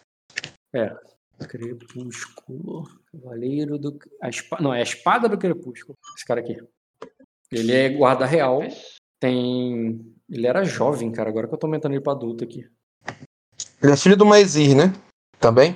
[1.48, 2.84] Crepúsculo.
[3.12, 4.00] Cavaleiro do.
[4.22, 4.60] A espa...
[4.62, 5.98] Não, é a espada do Crepúsculo.
[6.16, 6.58] Esse cara aqui.
[7.52, 8.62] Ele é guarda real.
[9.20, 10.00] Tem.
[10.30, 11.30] Ele era jovem, cara.
[11.30, 12.70] Agora que eu tô aumentando ele pra adulto aqui.
[13.82, 14.94] Ele é filho do Maesir, né?
[15.40, 15.76] Também?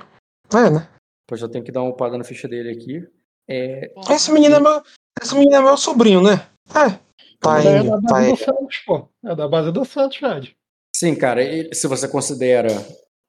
[0.52, 0.88] É, né?
[1.24, 3.06] Depois eu tenho que dar uma upada na ficha dele aqui.
[3.48, 3.92] É.
[4.10, 4.82] Esse menino é meu,
[5.20, 6.48] esse menino é meu sobrinho, né?
[6.70, 6.98] É.
[7.40, 8.32] Tá aí é da tá base aí.
[8.32, 9.08] do Santos, pô.
[9.24, 10.56] É da base do Santos, Fred.
[11.02, 12.68] Sim, cara, ele- se você considera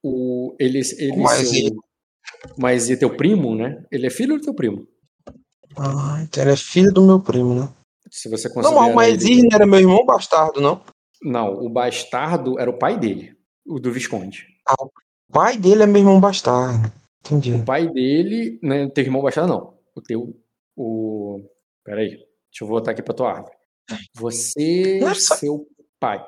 [0.00, 0.54] o.
[0.60, 1.58] Ele, ele Mas seu.
[1.58, 1.76] ele-
[2.56, 3.84] Mas e teu primo, né?
[3.90, 4.86] Ele é filho do teu primo.
[5.76, 7.68] Ah, então ele é filho do meu primo, né?
[8.12, 8.80] Se você Não, considera.
[8.80, 9.42] mas o Maesir ele...
[9.42, 10.80] não era meu irmão bastardo, não.
[11.20, 13.36] Não, o bastardo era o pai dele,
[13.66, 14.46] o do Visconde.
[14.78, 16.92] O pai dele é meu irmão bastardo.
[17.26, 17.54] Entendi.
[17.54, 19.74] O pai dele, né, teu irmão bastardo não.
[19.96, 20.32] O teu,
[20.76, 21.40] o...
[21.84, 23.56] Peraí, deixa eu voltar aqui pra tua árvore.
[24.14, 25.34] Você, Nossa.
[25.36, 25.66] seu
[25.98, 26.24] pai.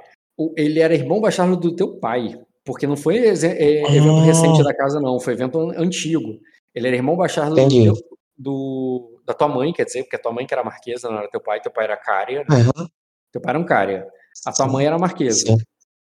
[0.56, 4.24] Ele era irmão bastardo do teu pai, porque não foi é, evento Ah.
[4.24, 6.38] recente da casa não, foi evento an- antigo.
[6.74, 7.94] Ele era irmão bastardo do, teu-
[8.36, 11.30] do- da tua mãe, quer dizer, porque a tua mãe que era marquesa, não era
[11.30, 12.56] teu pai, teu pai era cária, né?
[12.60, 12.86] Aham,
[13.32, 14.06] teu pai era um cária.
[14.46, 14.72] A tua Sim.
[14.72, 15.46] mãe era marquesa.
[15.46, 15.56] sim.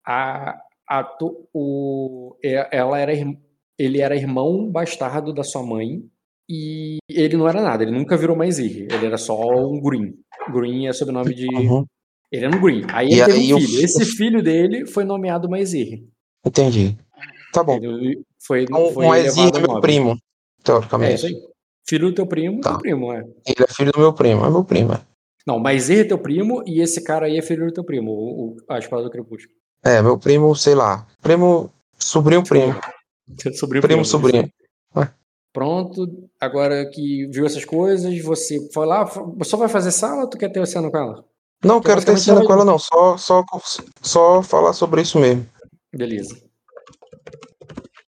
[0.07, 3.11] a, a tu- o, e- ela era,
[3.77, 6.03] ele era irmão bastardo da sua mãe
[6.49, 10.13] e ele não era nada, ele nunca virou mais Ir, ele era só um Green.
[10.51, 11.47] Green é sobrenome de.
[11.53, 11.85] Uhum,
[12.31, 12.83] Ele era um Green.
[12.93, 13.77] Aí E ele teve um o filho.
[13.79, 16.03] fi- Esse filho dele foi nomeado Maizir.
[16.45, 16.97] Entendi.
[17.53, 17.75] Tá bom.
[17.75, 20.17] Ele foi, Então, foi o Maesir elevado é meu primo, É
[20.63, 21.15] teoricamente.
[21.15, 21.35] isso aí.
[21.87, 22.71] Filho do teu primo, Tá.
[22.71, 23.19] teu primo, é.
[23.45, 24.93] Ele é filho do meu primo, é meu primo.
[24.93, 25.01] é.
[25.45, 28.47] Não, Maizir é teu primo e esse cara aí é filho do teu primo, o,
[28.51, 29.53] o- a espada do crepúsculo.
[29.83, 31.05] É, meu primo, sei lá.
[31.21, 32.73] Primo, sobrinho, primo.
[33.55, 34.49] Sobrinho, Primo, sobrinho.
[35.53, 36.07] Pronto,
[36.39, 39.05] agora que viu essas coisas, você foi lá,
[39.43, 41.25] só vai fazer sala ou tu quer ter oceano com ela?
[41.63, 42.79] Não quero ter cena ela- com ela, não.
[42.79, 43.43] Só, só,
[44.01, 45.45] só falar sobre isso mesmo.
[45.93, 46.35] Beleza.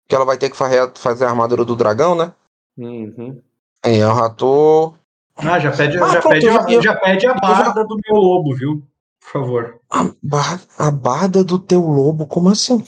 [0.08, 0.80] Que ela vai ter que fazer,
[1.26, 2.34] a armadura do dragão, né?
[2.78, 3.42] Uhum.
[3.86, 4.94] Já tô.
[5.36, 7.98] Ah, já pede, Ah, já, pronto, pede, já- a- já pede a já- barda do
[8.08, 8.84] meu lobo, viu?
[9.22, 9.80] Por favor.
[9.90, 12.86] A, bar- a barda do teu lobo, como assim?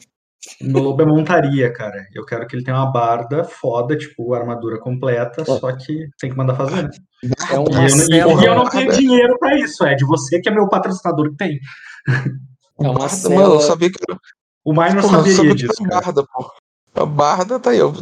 [0.61, 2.05] Meu lobo é montaria, cara.
[2.13, 6.35] Eu quero que ele tenha uma barda foda, tipo, armadura completa, só que tem que
[6.37, 6.89] mandar fazer, né?
[7.23, 7.87] É E uma
[8.19, 10.03] eu, não- e eu não tenho dinheiro pra isso, Ed.
[10.05, 11.59] Você que é meu patrocinador que tem.
[12.79, 13.97] É uma Barda, Mano, eu sabia que.
[14.63, 16.01] O Minor Porra, eu saberia sabia que disso, era cara.
[16.05, 16.51] barda, pô.
[17.01, 17.77] A barda tá aí.
[17.79, 17.93] Eu...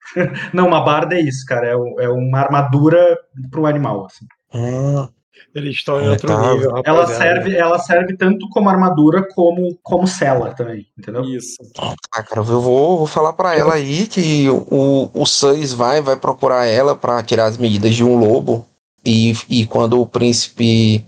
[0.54, 1.66] Não, uma barda é isso, cara.
[1.66, 3.18] É, o- é uma armadura
[3.50, 4.06] pro animal.
[4.06, 4.26] assim.
[4.54, 5.08] Ah,
[5.54, 6.52] Eles estão em É, outro tá.
[6.54, 11.22] nível, Ela serve, ela serve tanto como armadura como como cela também, entendeu?
[11.24, 11.56] Isso.
[11.78, 16.16] Ah, cara, eu vou, vou falar pra ela aí que o, o Sans vai, vai
[16.16, 18.66] procurar ela pra tirar as medidas de um lobo.
[19.06, 21.04] E, e quando o príncipe,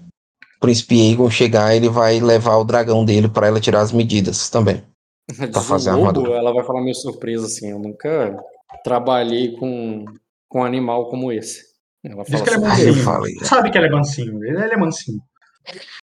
[0.57, 4.49] o príncipe Aegon chegar, ele vai levar o dragão dele pra ela tirar as medidas
[4.51, 4.83] também.
[5.29, 6.35] Diz fazer um a lobo, armadura.
[6.39, 7.71] ela vai falar meio surpresa assim.
[7.71, 8.39] Eu nunca
[8.85, 10.05] trabalhei com,
[10.49, 11.65] com um animal como esse.
[12.09, 13.05] Ela Diz fala que ele é assim, Aí eu mansinho.
[13.05, 13.35] falei.
[13.37, 14.45] Tu sabe que ele é mansinho.
[14.45, 15.19] Ele, ele é mansinho.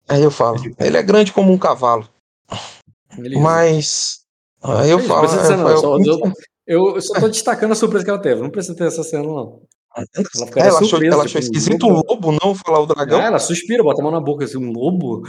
[0.08, 0.58] Aí eu falo.
[0.78, 2.08] Ele é grande como um cavalo.
[3.16, 3.40] beleza.
[3.42, 4.20] Mas.
[4.62, 5.20] Aí eu falo.
[5.20, 6.32] precisa dizer não, eu- só- eu-
[6.94, 8.40] Eu só tô destacando a surpresa que ela teve.
[8.40, 9.60] Não precisa ter essa cena, não.
[9.94, 10.06] Ela
[10.56, 12.06] É, ela achou, ela achou um esquisito o lobo.
[12.08, 13.20] lobo não falar o dragão.
[13.20, 15.22] Ah, ela suspira, bota a mão na boca, assim, um lobo.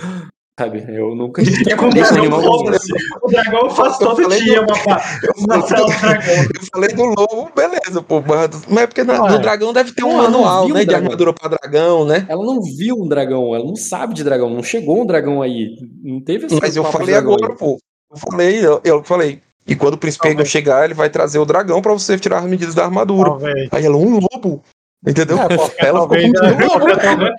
[0.60, 2.94] Sabe, eu nunca É com como foda-se.
[2.94, 3.06] esse.
[3.24, 6.36] O dragão faz Eu todo falei dia do- uma, Eu uma falei, do, do dragão.
[6.54, 8.22] eu falei do lobo, beleza, pô.
[8.22, 10.82] Mas é porque na- no dragão deve ter um não manual, né?
[10.82, 12.28] o De armadura pra dragão, né?
[12.30, 15.70] Ela não viu um dragão, ela não sabe de dragão, não chegou um dragão aí.
[16.04, 17.58] Não teve esse Mas eu falei agora, aí.
[17.58, 17.80] pô.
[18.12, 19.42] Eu falei, eu, eu falei.
[19.66, 22.46] E quando o príncipe Aegon chegar, ele vai trazer o dragão pra você tirar as
[22.46, 23.32] medidas da armadura.
[23.32, 23.70] Talvez.
[23.72, 24.62] Aí ela, um lobo?
[25.06, 25.38] Entendeu?
[25.38, 27.32] É, porque ela ficou talvez, ela, porque, talvez,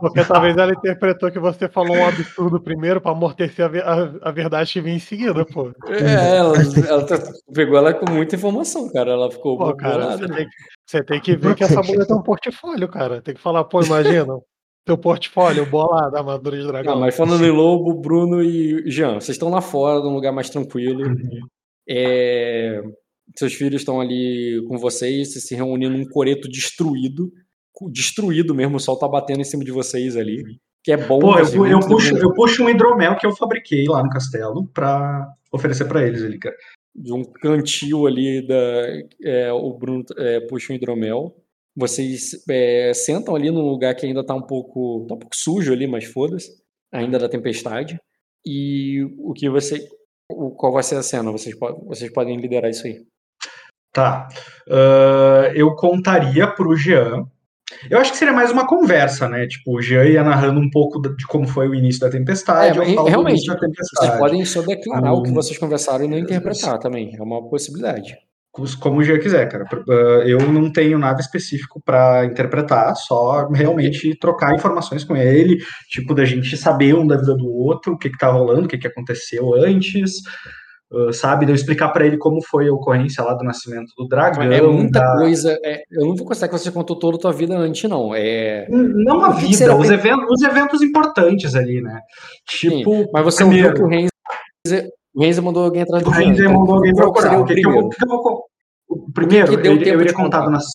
[0.00, 4.30] porque talvez ela interpretou que você falou um absurdo primeiro pra amortecer a, a, a
[4.30, 5.72] verdade que vinha em seguida, pô.
[5.88, 6.54] É, ela,
[6.88, 7.18] ela tá-
[7.52, 9.10] pegou ela com muita informação, cara.
[9.10, 10.54] Ela ficou Pô, cara, você tem, que-
[10.86, 13.20] você tem que ver que essa mulher tem um portfólio, cara.
[13.20, 14.38] Tem que falar, pô, imagina,
[14.86, 16.94] teu portfólio, bola da armadura de dragão.
[16.94, 20.48] Não, mas falando em Lobo, Bruno e Jean, vocês estão lá fora, num lugar mais
[20.50, 21.02] tranquilo.
[21.88, 22.80] É,
[23.38, 27.32] seus filhos estão ali com vocês, vocês se reúnem num coreto destruído.
[27.90, 30.44] Destruído mesmo, o sol tá batendo em cima de vocês ali.
[30.84, 31.18] Que é bom.
[31.18, 34.66] Pô, eu, eu, puxo, um- eu puxo um hidromel que eu fabriquei lá no castelo
[34.68, 36.54] pra oferecer pra eles ali, cara.
[36.94, 38.54] de um cantil ali da.
[39.24, 41.36] é, o Bruno é, puxa um hidromel.
[41.74, 45.06] Vocês é, sentam ali num lugar que ainda tá um pouco.
[45.08, 46.50] tá um pouco sujo ali, mas foda-se.
[46.92, 47.98] Ainda da tempestade.
[48.44, 49.88] E o que você.
[50.30, 51.30] O, qual vai ser a cena?
[51.32, 51.56] Vocês,
[51.86, 53.02] vocês podem liderar isso aí.
[53.92, 54.28] Tá.
[54.70, 57.24] Ah, eu contaria pro Jean.
[57.90, 59.46] Eu acho que seria mais uma conversa, né?
[59.46, 62.78] Tipo, o Jean ia narrando um pouco de como foi o início da tempestade.
[62.78, 64.18] É, realmente, da Vocês tempestade.
[64.18, 65.34] podem só declarar o que Hum.
[65.34, 67.16] vocês conversaram e não interpretar também.
[67.18, 68.14] É uma possibilidade.
[68.80, 69.64] Como o Jean quiser, cara.
[69.72, 75.56] Ah, Eu não tenho nada específico pra interpretar, só realmente trocar informações com ele,
[75.88, 78.68] tipo, da gente saber um da vida do outro, o que que tá rolando, o
[78.68, 80.12] que que aconteceu antes,
[80.94, 81.46] ah, sabe?
[81.46, 84.42] De eu explicar pra ele como foi a ocorrência lá do nascimento do dragão.
[84.42, 85.58] É muita da- coisa.
[85.64, 88.14] é, eu não vou considerar que você contou toda a tua vida antes, não.
[88.14, 92.00] É, Não a O vida, os, eventos, os eventos importantes ali, né?
[92.48, 93.98] Tipo, mas você primeiro, ouviu que o
[94.68, 97.40] Renzo, o Renzo mandou alguém atrás do o Jean, Renzo então mandou alguém procurar.
[97.40, 98.42] O que, que eu, vou- o que que eu vou con-
[98.88, 100.66] o Primeiro, que eu, eu iria de contar nas-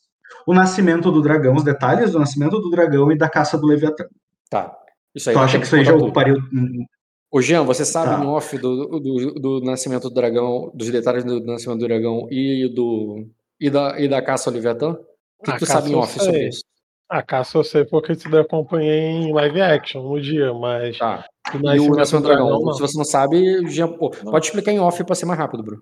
[0.47, 4.05] o nascimento do dragão, os detalhes do nascimento do dragão e da caça do Leviatã.
[4.49, 4.73] Tá.
[5.15, 6.35] Isso aí Tu vai acha que isso aí já ocuparia.
[7.31, 8.23] Ô, Jean, você sabe Tá.
[8.23, 12.67] em off do, do, do nascimento do dragão, dos detalhes do nascimento do dragão e
[12.73, 13.27] do
[13.59, 14.97] e da, e da caça ao Leviatã?
[15.39, 16.47] O que, A que tu sabe em eu off sobre sei.
[16.49, 16.61] isso?
[17.09, 21.25] A caça eu sei porque eu acompanhei em live action no dia, mas Tá.
[21.53, 22.49] o E o nascimento do dragão?
[22.49, 22.73] não.
[22.73, 25.81] Se você não sabe, Jean, pô, pode explicar em off pra ser mais rápido, Bruno.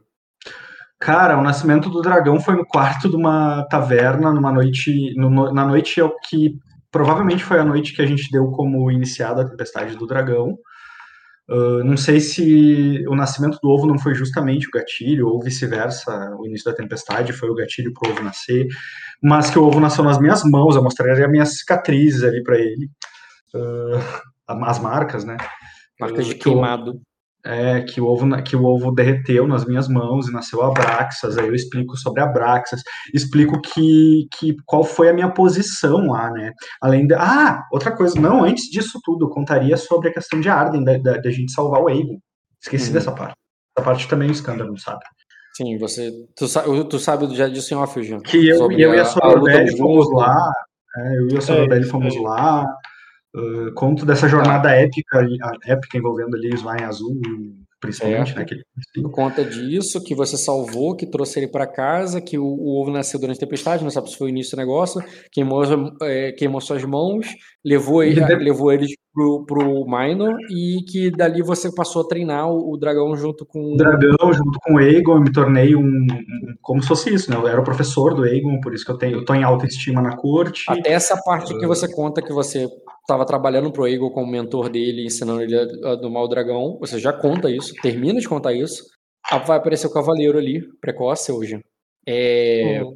[1.00, 5.14] Cara, o nascimento do dragão foi no quarto de uma taverna, numa noite.
[5.16, 6.58] no- no- na noite é o que
[6.90, 10.58] provavelmente foi a noite que a gente deu como iniciada a tempestade do dragão.
[11.50, 16.36] Ah, não sei se o nascimento do ovo não foi justamente o gatilho, ou vice-versa,
[16.40, 18.68] o início da tempestade foi o gatilho para o ovo nascer,
[19.22, 22.90] mas que o ovo nasceu nas minhas mãos, eu mostraria minhas cicatrizes ali para ele,
[24.48, 25.38] Ah, as marcas, né?
[26.00, 27.02] Marcas de o- queimado.
[27.48, 31.38] É, que o, ovo, que o ovo derreteu nas minhas mãos e nasceu Abraxas.
[31.38, 32.82] Aí eu explico sobre Abraxas,
[33.14, 36.52] explico que, que qual foi a minha posição lá, né?
[36.82, 37.14] Além de.
[37.14, 40.98] Ah, outra coisa, não, antes disso tudo, eu contaria sobre a questão de Arden, da,
[40.98, 42.18] da, da gente salvar o Aegon.
[42.60, 42.94] Esqueci Uhum.
[42.94, 43.36] dessa parte.
[43.78, 45.02] Essa parte também o escândalo, não sabe?
[45.56, 46.12] Sim, você.
[46.36, 48.20] Tu, tu sabe já disso em off, Jean.
[48.22, 50.52] Que eu, eu e a- a a Sorobelli fomos lá.
[50.98, 52.22] é, eu e a Sorobelli isso fomos aí.
[52.22, 52.66] lá.
[53.36, 57.20] Uh, conto dessa jornada épica, ali- a- épica envolvendo ali Svain Azul,
[57.80, 58.40] principalmente, Certo.
[58.40, 58.46] né?
[58.94, 62.82] Que, Por conta disso, que você salvou, que trouxe ele pra casa, que o, o
[62.82, 65.64] ovo nasceu durante a tempestade, não sabe se foi o início do negócio, queimou,
[66.02, 67.28] é, queimou suas mãos,
[67.64, 72.08] levou, ele, E de- levou eles pro, pro Minor e que dali você passou a
[72.08, 73.74] treinar o, o dragão junto com.
[73.74, 76.08] o dragão junto com o Aegon, eu me tornei um, um-
[76.62, 77.38] como se fosse isso, né?
[77.38, 79.66] Eu era o professor do Aegon, por isso que eu tenho, eu tô em alta
[79.68, 80.64] estima na corte.
[80.68, 82.68] Até essa parte que você conta que você
[83.06, 87.00] estava trabalhando pro Eagle como mentor dele, ensinando ele a, a domar o dragão, você
[87.00, 88.84] já conta isso, termina de contar isso,
[89.32, 91.64] ah, vai aparecer o cavaleiro ali, precoce hoje.
[92.08, 92.96] É, Uhum.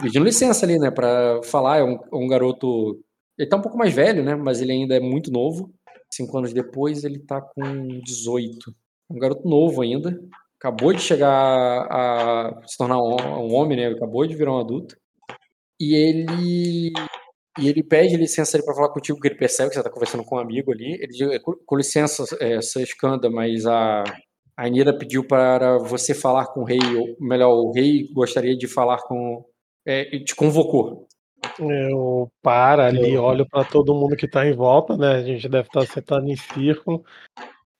[0.00, 3.00] pedindo licença ali, né, pra falar, é um, é um garoto,
[3.36, 5.72] ele tá um pouco mais velho, né, mas ele ainda é muito novo,
[6.10, 8.74] cinco anos depois ele tá com 18,
[9.10, 10.18] um garoto novo ainda,
[10.58, 14.96] acabou de chegar a se tornar um, um homem, né, acabou de virar um adulto,
[15.80, 16.92] e ele
[17.58, 20.24] e ele pede licença ali para falar contigo, porque ele percebe que você está conversando
[20.24, 20.94] com um amigo ali.
[20.94, 24.02] Ele diz, com, com licença, é, seu escanda, mas a,
[24.56, 28.66] a Anira pediu para você falar com o rei, ou melhor, o rei gostaria de
[28.66, 29.44] falar com.
[29.86, 31.06] É, e te convocou.
[31.58, 35.16] Eu paro ali, olho pra todo mundo que tá em volta, né?
[35.16, 37.04] A gente deve estar sentado em círculo.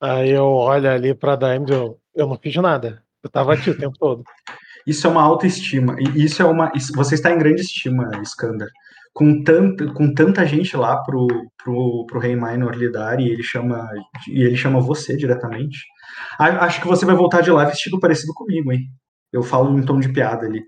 [0.01, 3.03] Aí eu olho ali pra Daemis, eu, eu não fiz nada.
[3.23, 4.25] Eu tava aqui o tempo todo.
[4.85, 5.95] Isso é uma autoestima.
[6.17, 6.73] Isso é uma.
[6.75, 8.69] isso- você está em grande estima, Skander.
[9.15, 11.27] Com tanta, com tanta gente lá pro,
[11.63, 13.89] pro, pro Rei Minor lidar e ele chama.
[14.29, 15.79] E ele chama você diretamente.
[16.39, 18.89] Acho que você vai voltar de lá vestido parecido comigo, hein?
[19.33, 20.63] Eu falo em tom de piada ali.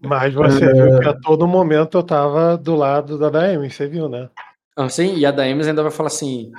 [0.00, 4.08] Mas você viu que a todo momento eu tava do lado da Daemis, você viu,
[4.08, 4.28] né?
[4.76, 6.52] Assim, e a Daemis ainda vai falar assim: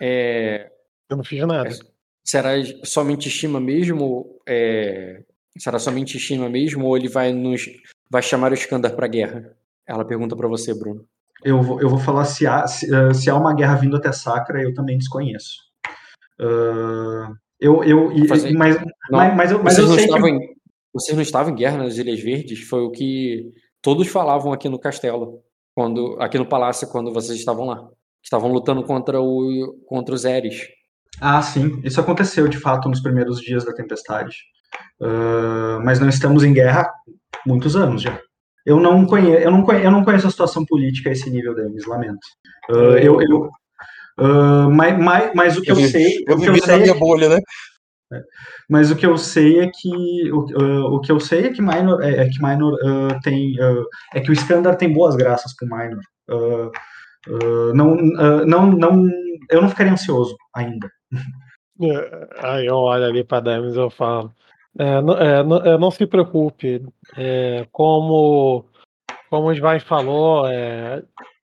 [0.00, 0.70] é,
[1.10, 1.70] Eu não fiz nada.
[2.24, 2.50] será
[2.84, 4.38] somente estima mesmo?
[4.46, 5.22] É,
[5.58, 6.86] será somente estima mesmo?
[6.86, 7.68] Ou ele vai nos.
[8.08, 9.56] vai chamar o Iskandar pra guerra?
[9.86, 11.04] Ela pergunta pra você, Bruno.
[11.44, 14.10] Eu vou, eu vou falar se há, se, uh, se há uma guerra vindo até
[14.12, 15.58] Sacra, eu também desconheço.
[16.40, 20.10] Uh, eu, eu, Fazer- mas, Não, mas, mas eu, mas vocês, eu não sei que.
[20.10, 20.54] estavam em,
[20.92, 22.60] vocês não estavam em guerra nas Ilhas Verdes?
[22.68, 23.50] Foi o que
[23.82, 25.40] todos falavam aqui no castelo,
[25.74, 27.88] quando aqui no palácio, quando vocês estavam lá.
[28.22, 30.66] Estavam lutando contra, o, contra os Eres.
[31.20, 34.36] Ah, sim, isso aconteceu de fato nos primeiros dias da tempestade.
[35.00, 36.92] Uh, mas não estamos em guerra há
[37.46, 38.18] muitos anos já.
[38.66, 41.54] Eu não conheço, eu não conheço, eu não conheço a situação política a esse nível,
[41.54, 42.18] Denis, lamento.
[42.70, 43.50] Uh, eu, eu,
[44.18, 46.78] uh, mas, mas, mas o que eu, vi- sei, eu eu vivi na sei é
[46.78, 47.40] minha que- bolha, né?
[48.70, 51.60] Mas o que eu sei é que o, uh, o que eu sei é que
[51.60, 53.84] Minor é, é que Minor uh, tem uh,
[54.14, 56.00] é que o Skandar tem boas graças pro Minor.
[56.30, 56.70] Uh,
[57.28, 59.10] uh, não, uh, não, não,
[59.50, 60.88] eu não ficaria ansioso ainda.
[61.82, 64.32] É, Aí eu olho ali para Demis e eu falo.
[64.78, 65.40] É, não, é,
[65.74, 66.82] é, não se preocupe.
[67.16, 68.64] é, como,
[69.30, 71.02] como o Svain falou, é,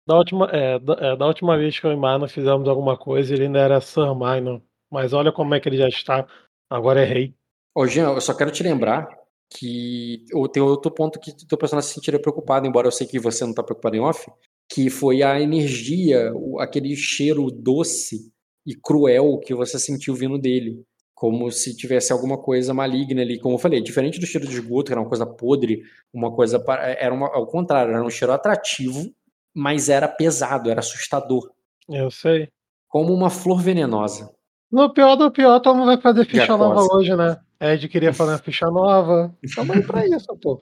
[0.06, 3.46] da, última, é, da, da última vez que eu e Minor fizemos alguma coisa, ele
[3.46, 4.62] ainda era Sir Minor.
[4.92, 6.28] Mas olha como é que ele já está.
[6.70, 7.34] Agora é rei.
[7.76, 9.08] Ô, Jean, eu só quero te lembrar
[9.50, 13.20] que tem outro ponto que o teu personagem se sentiria preocupado, embora eu sei que
[13.20, 14.30] você não está preocupado em off,
[14.72, 18.32] que foi a energia, aquele cheiro doce
[18.66, 20.84] e cruel que você sentiu vindo dele.
[21.24, 23.40] Como se tivesse alguma coisa maligna ali.
[23.40, 25.82] Como eu falei, diferente do cheiro de esgoto, que era uma coisa podre,
[26.14, 26.60] uma coisa.
[26.60, 29.10] pa- Era uma, ao contrário, era um cheiro atrativo,
[29.56, 31.50] mas era pesado, era assustador.
[31.88, 32.50] Eu sei.
[32.90, 34.30] Como uma flor venenosa.
[34.70, 37.40] No pior do pior, todo mundo vai fazer ficha nova hoje, né?
[37.58, 39.34] Ed queria fazer uma ficha nova.
[39.42, 40.62] Estamos aí pra isso, pô.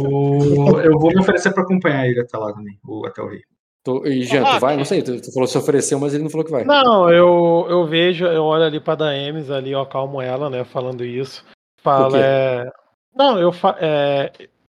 [0.00, 3.42] O- eu vou me oferecer para acompanhar ele até lá também, o, até o rei.
[3.88, 4.74] Tu, e Jean, tu Ah, vai?
[4.74, 6.62] que- Não sei, tu, tu falou que se ofereceu, mas ele não falou que vai.
[6.62, 11.02] Não, eu, eu vejo, eu olho ali pra Daemis ali, eu acalmo ela, né, falando
[11.06, 11.42] isso.
[11.82, 12.18] Quê?
[12.18, 12.70] é.
[13.16, 13.76] Não, eu fa...
[13.80, 14.30] é...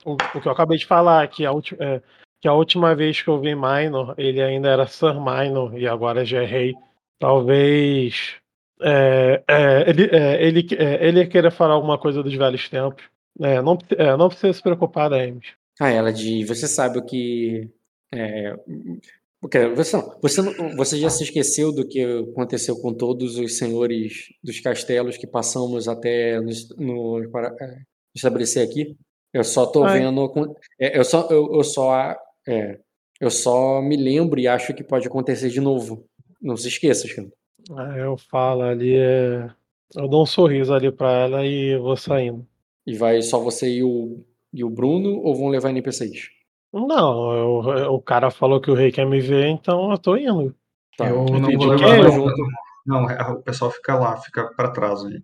[0.05, 1.75] o, o que eu acabei de falar, que a, ulti...
[1.81, 2.03] é,
[2.43, 6.23] que a última vez que eu vi Minor, ele ainda era Sir Minor e agora
[6.23, 6.75] já é rei.
[7.19, 8.37] Talvez
[8.83, 13.05] é, é, ele, é, ele, é, ele queira falar alguma coisa dos velhos tempos.
[13.41, 15.47] É, não, é, não precisa se preocupar, Daemis.
[15.81, 16.45] Ah, ela de.
[16.45, 17.71] Você sabe o que.
[18.13, 18.55] É,
[19.77, 24.33] você, não, você, não, você já se esqueceu do que aconteceu com todos os senhores
[24.43, 27.83] dos castelos que passamos até nos, no, para é,
[28.15, 28.97] estabelecer aqui?
[29.33, 30.01] Eu só tô Ai.
[30.01, 30.57] vendo.
[30.81, 32.17] é, eu, só, eu, eu, só,
[32.49, 32.81] é,
[33.21, 36.05] eu só me lembro e acho que pode acontecer de novo.
[36.43, 37.33] Não se esqueça, Xandro.
[37.77, 39.49] Aí eu falo ali, é...
[39.95, 42.45] eu dou um sorriso ali pra ela e vou saindo.
[42.87, 46.38] E vai só você e o, e o Bruno ou vão levar NPCs?
[46.73, 50.55] Não, eu- o cara falou que o rei quer me ver, então eu tô indo.
[50.97, 52.27] Tá, eu não vou levar eu-
[52.87, 55.23] não, não, é, o pessoal fica lá, fica para trás ali.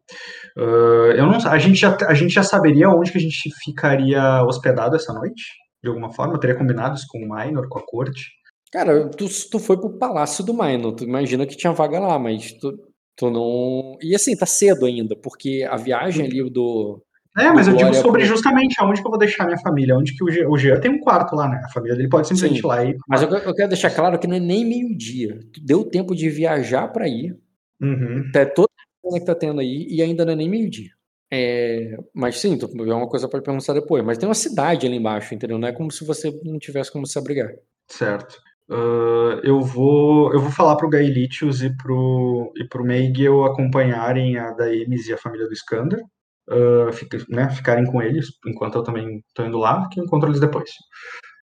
[0.56, 4.42] Ah, eu não, a gente já, a gente já saberia onde que a gente ficaria
[4.44, 5.42] hospedado essa noite,
[5.82, 6.34] de alguma forma.
[6.34, 8.30] Eu teria combinado isso com o Minor, com a corte.
[8.72, 12.52] Cara, tu, tu foi pro Palácio do Minor, tu imagina que tinha vaga lá, mas
[12.54, 12.72] tu,
[13.16, 13.96] tu não.
[14.02, 17.02] E assim, tá cedo ainda, porque a viagem ali do.
[17.36, 20.14] É, mas eu digo sobre pro- justamente aonde que eu vou deixar minha família, onde
[20.16, 21.60] que o Jean, o Jean tem um quarto lá, né?
[21.64, 22.66] A família dele pode simplesmente Sim.
[22.66, 22.96] ir lá e.
[23.08, 25.40] Mas eu, eu quero deixar claro que não é nem meio-dia.
[25.60, 27.36] Deu tempo de viajar pra ir,
[27.82, 28.24] Uhum.
[28.28, 28.68] até toda
[29.14, 30.90] a que tá tendo aí, e ainda não é nem meio-dia.
[31.32, 34.04] É, mas sim, é uma coisa pra perguntar depois.
[34.04, 35.58] Mas tem uma cidade ali embaixo, entendeu?
[35.58, 37.50] Não é como se você não tivesse como se abrigar.
[37.88, 38.38] Certo.
[38.70, 44.52] Ah, eu vou eu vou falar pro Gaelitius e pro e pro Meigel acompanharem a
[44.52, 46.00] Daemis e a família do Skander,
[46.50, 50.28] ah, fica- né, ficarem com eles enquanto eu também tô indo lá, que eu encontro
[50.28, 50.70] eles depois.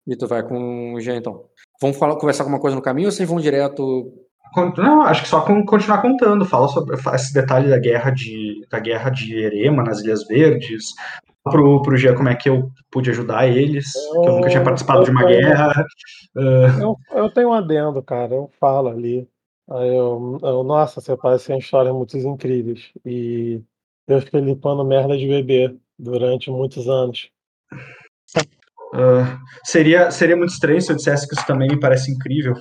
[0.07, 1.45] E tu vai com o Jean, então.
[1.81, 4.13] Vamos falar, conversar alguma coisa no caminho ou vocês vão direto
[4.79, 8.79] Não, acho que só con- continuar contando, fala sobre esse detalhe da guerra de da
[8.79, 10.85] guerra de Erema nas Ilhas Verdes,
[11.45, 15.05] pro pro Jean como é que eu pude ajudar eles, que eu nunca tinha participado
[15.05, 15.85] de uma Eu- guerra.
[16.37, 19.29] Ah, Eu, eu tenho um adendo, cara, eu falo ali.
[19.69, 22.93] Eu, eu, nossa, você parece uma história muito incríveis.
[23.05, 23.61] E
[24.07, 27.29] eu fiquei limpando merda de bebê durante muitos anos.
[28.95, 32.55] Ah, seria, seria muito estranho se eu dissesse que isso também me parece incrível.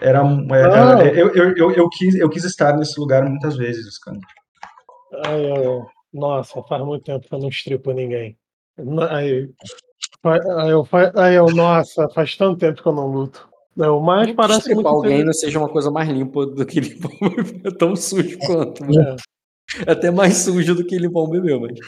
[0.00, 1.00] Era, um- é, Não.
[1.00, 4.20] é, eu, eu, eu, eu quis, eu quis estar nesse lugar muitas vezes, Skander.
[5.26, 8.36] Aí eu, nossa, faz muito tempo que eu não estripo ninguém.
[9.10, 9.50] Aí,
[10.24, 13.48] aí, eu, aí eu, nossa, faz tanto tempo que eu não luto.
[13.76, 16.80] Eu, mas Não parece estripar muito alguém não seja uma coisa mais limpa do que
[16.80, 17.10] limpar.
[17.64, 18.84] É tão sujo quanto.
[18.84, 19.16] né?
[19.86, 19.90] É.
[19.90, 21.78] É até mais sujo do que limpar um bebê, mas.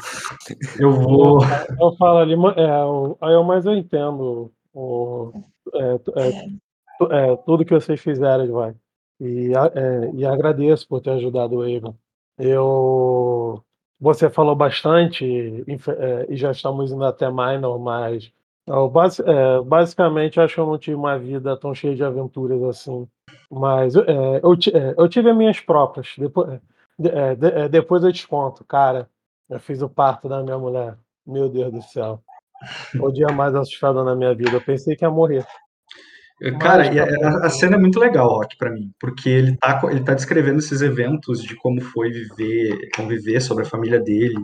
[0.79, 1.39] Eu vou.
[1.81, 5.33] Eu falo ali, é, eu- aí eu, mas eu entendo o,
[5.75, 5.99] é, é,
[6.99, 8.75] tu- é, tudo que vocês fizeram, vai.
[9.21, 11.95] E, é, e agradeço por ter ajudado o Evan.
[12.39, 13.63] Eu,
[14.01, 15.25] você falou bastante
[15.99, 18.31] é, e já estamos indo até Minor, mas
[18.67, 22.63] Eu, basi- é, basicamente, acho que eu não tive uma vida tão cheia de aventuras
[22.63, 23.07] assim.
[23.51, 24.01] Mas é,
[24.43, 26.09] eu, é, eu tive as minhas próprias.
[26.19, 26.59] Depois,
[26.99, 29.09] de- é, de- é, depois eu te conto, cara.
[29.49, 30.99] Eu fiz o parto da minha mulher.
[31.27, 32.23] Meu Deus do céu.
[33.01, 34.53] O dia mais assustado na minha vida.
[34.53, 35.47] Eu pensei que ia morrer.
[36.61, 39.57] Cara, Mas, e a, a- a cena é muito legal, Rock, pra mim, porque ele
[39.57, 44.35] tá, ele tá descrevendo esses eventos de como foi viver, conviver sobre a família dele,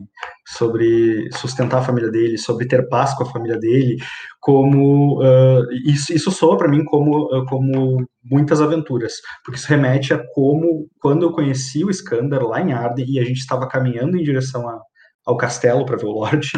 [0.47, 3.97] sobre sustentar a família dele, sobre ter paz com a família dele,
[4.41, 9.15] como ah, isso, isso soa pra mim como, ah, como muitas aventuras,
[9.45, 13.25] porque isso remete a como quando eu conheci o Skander lá em Arden e a
[13.25, 14.81] gente estava caminhando em direção a-
[15.27, 16.51] ao castelo para ver o Lorde,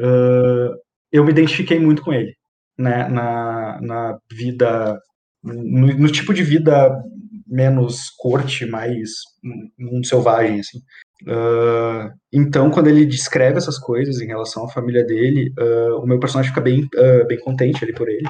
[0.00, 0.70] ah,
[1.12, 2.34] eu me identifiquei muito com ele
[2.78, 4.98] né, na, na vida,
[5.42, 6.90] no, no tipo de vida
[7.46, 9.10] menos corte, mais
[9.78, 10.78] mundo selvagem, assim.
[11.22, 16.18] Uh, então, quando ele descreve essas coisas em relação à família dele, uh, o meu
[16.18, 18.28] personagem fica bem, uh, bem contente ali por ele.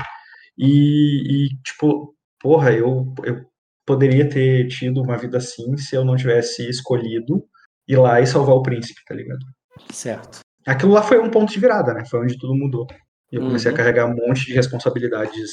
[0.59, 3.41] E, e, tipo, porra, eu, eu
[3.87, 7.45] poderia ter tido uma vida assim se eu não tivesse escolhido
[7.89, 9.45] ir lá e salvar o príncipe, tá ligado?
[9.91, 10.41] Certo.
[10.67, 12.05] Aquilo lá foi um ponto de virada, né?
[12.09, 12.87] Foi onde tudo mudou.
[13.35, 13.75] E eu comecei Uhum.
[13.75, 15.51] a carregar um monte de responsabilidades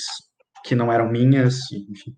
[0.64, 2.16] que não eram minhas, e, enfim.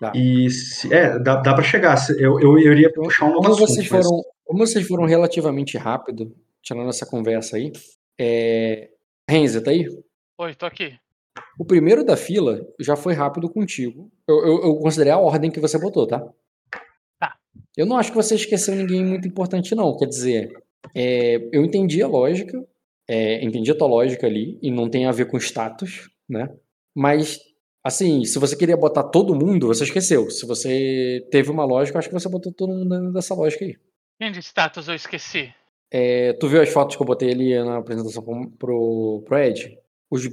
[0.00, 0.12] Tá.
[0.14, 1.96] E se- é, dá, dá para chegar.
[2.18, 5.04] Eu, eu, eu iria puxar um novo Como assunto, vocês mas- foram, como vocês foram
[5.04, 7.72] relativamente rápido, tirando essa conversa aí,
[8.18, 8.88] é...
[9.28, 9.86] Renze, tá aí?
[10.38, 10.98] Oi, tô aqui.
[11.58, 14.10] O primeiro da fila já foi rápido contigo.
[14.26, 16.20] Eu, eu, eu considerei a ordem que você botou, tá?
[17.18, 17.36] Tá.
[17.76, 19.94] Eu não acho que você esqueceu ninguém muito importante, não.
[19.96, 20.52] Quer dizer,
[20.94, 22.62] é, eu entendi a lógica,
[23.08, 26.48] é, entendi a tua lógica ali, e não tem a ver com status, né?
[26.94, 27.38] Mas,
[27.84, 30.30] assim, se você queria botar todo mundo, você esqueceu.
[30.30, 33.64] Se você teve uma lógica, eu acho que você botou todo mundo dentro dessa lógica
[33.64, 33.76] aí.
[34.20, 35.52] Quem de status eu esqueci?
[35.90, 38.22] É, tu viu as fotos que eu botei ali na apresentação
[38.58, 39.78] pro, pro Ed?
[40.10, 40.26] Os,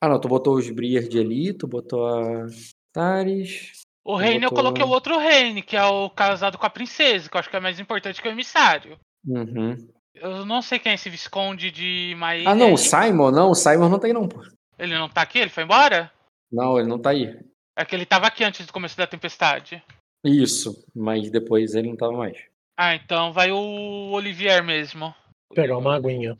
[0.00, 2.46] ah, não, tu botou os Briard ali, tu botou a
[2.92, 3.82] Tares.
[4.04, 7.28] O Reine eu botou- coloquei o outro Reine, que é o casado com a princesa,
[7.28, 8.98] que eu acho que é mais importante que o emissário.
[9.26, 9.76] Uhum.
[10.14, 12.50] Eu não sei quem é esse Visconde de Maíra.
[12.50, 14.42] Ah, não, o Simon, não, o Simon não tá aí não, pô.
[14.78, 15.38] Ele não tá aqui?
[15.38, 16.12] Ele foi embora?
[16.50, 17.38] Não, ele não tá aí.
[17.76, 19.82] É que ele tava aqui antes do começo da tempestade.
[20.24, 22.36] Isso, mas depois ele não tava mais.
[22.76, 25.14] Ah, então vai o Olivier mesmo.
[25.54, 26.36] pegar uma aguinha.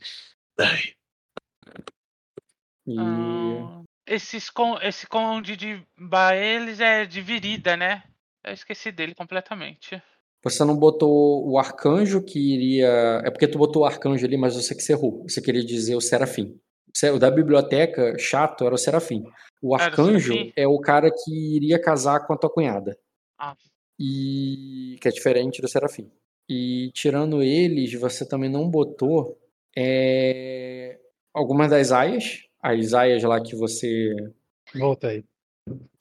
[2.86, 8.02] E Ah, esses con- esse conde de Baeles é de Virida, né?
[8.44, 10.02] Eu esqueci dele completamente.
[10.42, 13.22] Você não botou o arcanjo que iria.
[13.24, 15.22] É porque tu botou o arcanjo ali, mas você que se errou.
[15.28, 16.58] Você queria dizer o serafim.
[17.14, 19.24] O da biblioteca chato era o serafim.
[19.62, 20.52] O arcanjo Serafim?
[20.56, 22.98] é o cara que iria casar com a tua cunhada.
[23.38, 23.56] Ah.
[23.98, 26.10] e que é diferente do Serafim.
[26.48, 29.38] E tirando eles, você também não botou
[29.76, 30.98] é,
[31.32, 34.14] algumas das aias, as aias lá que você
[34.74, 35.24] Voltei.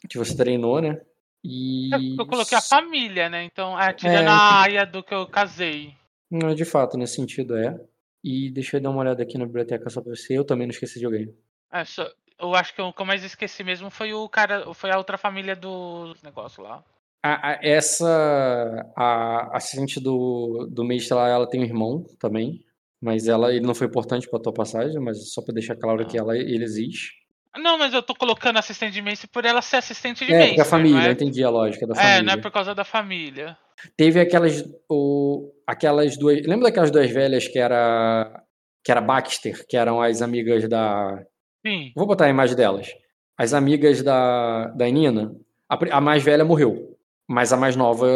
[0.10, 1.02] que você treinou, né?
[1.44, 3.44] E Eu, eu coloquei a família, né?
[3.44, 5.94] Então, é, tirando É, a aia do que eu casei.
[6.30, 7.80] Não, de fato, nesse sentido é.
[8.24, 10.38] E deixa eu dar uma olhada aqui na biblioteca só pra você.
[10.38, 11.34] Eu também não esqueci de alguém.
[11.72, 14.92] É, só- eu acho que o que eu mais esqueci mesmo foi o cara, foi
[14.92, 16.84] a outra família do negócio lá.
[17.24, 22.64] A- a- essa a assistente do, do mestre lá, ela tem um irmão também,
[23.02, 26.18] mas ela ele não foi importante pra tua passagem, mas só pra deixar claro que
[26.18, 27.19] ela ele existe.
[27.58, 30.48] Não, mas eu tô colocando assistente de Mace por ela ser assistente de É, Mace.
[30.50, 31.12] porque a família, é?
[31.12, 32.22] entendi a lógica da É, família.
[32.24, 33.58] não é por causa da família.
[33.98, 38.44] Teve aquelas o, aquelas duas, lembra daquelas duas velhas que era
[38.84, 41.24] que era Baxter, que eram as amigas da
[41.66, 41.92] Sim.
[41.96, 42.88] Vou botar a imagem delas.
[43.38, 45.34] As amigas da, da Nina.
[45.68, 46.98] A, a mais velha morreu.
[47.28, 48.08] Mas a mais nova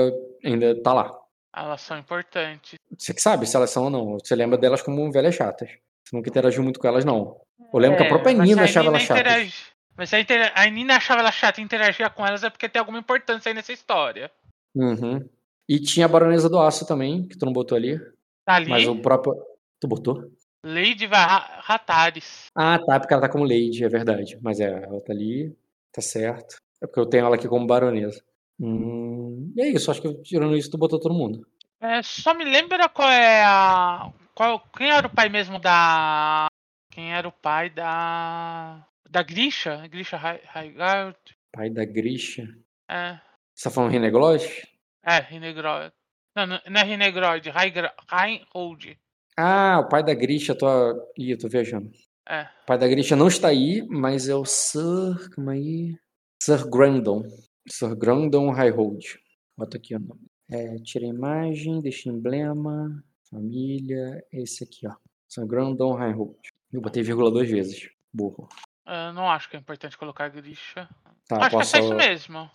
[0.44, 1.14] ainda tá lá.
[1.56, 2.76] Elas são importantes.
[2.98, 4.18] Você que sabe se elas são ou não.
[4.20, 5.70] Você lembra delas como velhas chatas.
[6.06, 7.40] Você nunca interagiu muito com elas, não.
[7.74, 9.22] Eu lembro que a própria É, se Nina a achava Nina elas chatas.
[9.22, 9.64] interage-
[9.96, 12.68] Mas se a, intera- a Nina achava ela chata e interagia com elas é porque
[12.70, 14.32] tem alguma importância aí nessa história.
[14.76, 15.28] Uhum.
[15.70, 17.98] E tinha a Baronesa do Aço também, que tu não botou ali.
[18.46, 19.34] Tá ali, Mas o próprio.
[19.80, 20.30] Tu botou?
[20.66, 22.46] Lady Ratares.
[22.56, 24.38] Ah, tá, porque ela tá como Lady, é verdade.
[24.42, 25.56] Mas é, ela tá ali,
[25.92, 26.58] tá certo.
[26.82, 28.22] É porque eu tenho ela aqui como Baronesa.
[28.60, 31.46] Hum, e é isso, acho que tirando isso, tu botou todo mundo.
[31.82, 34.10] É, só me lembra qual é a.
[34.36, 36.48] Qual, quem era o pai mesmo da.
[36.92, 38.86] Quem era o pai da.
[39.10, 39.88] Da Grisha?
[39.88, 41.18] Grisha Raigard?
[41.52, 42.48] Pai da Grisha.
[42.90, 43.20] É.
[43.54, 44.44] Você tá falando Renegloss?
[45.06, 45.94] É, Rinegroid.
[46.36, 48.98] Não, não é Rinegroid, Reinhold.
[49.38, 50.68] Ah, o pai da Grisha, tô.
[51.18, 51.92] Ih, eu tô viajando.
[52.28, 52.44] É.
[52.64, 55.30] O pai da Grisha não está aí, mas é o Sir.
[55.36, 55.96] Calma aí.
[56.42, 57.24] Sir Grandon.
[57.70, 59.20] Sir Grandon Highhold.
[59.56, 60.26] Bota aqui o nome.
[60.50, 63.04] É, tira a imagem, deixa emblema.
[63.34, 64.24] Família.
[64.32, 64.94] Esse aqui, ó.
[65.28, 66.38] Sir Grandon Highhold.
[66.72, 67.90] Eu botei vírgula duas vezes.
[68.14, 68.48] Burro.
[68.86, 70.88] Eu não acho que é importante colocar Grisha.
[71.28, 71.78] Tá, acho que é posso...
[71.78, 72.50] isso mesmo.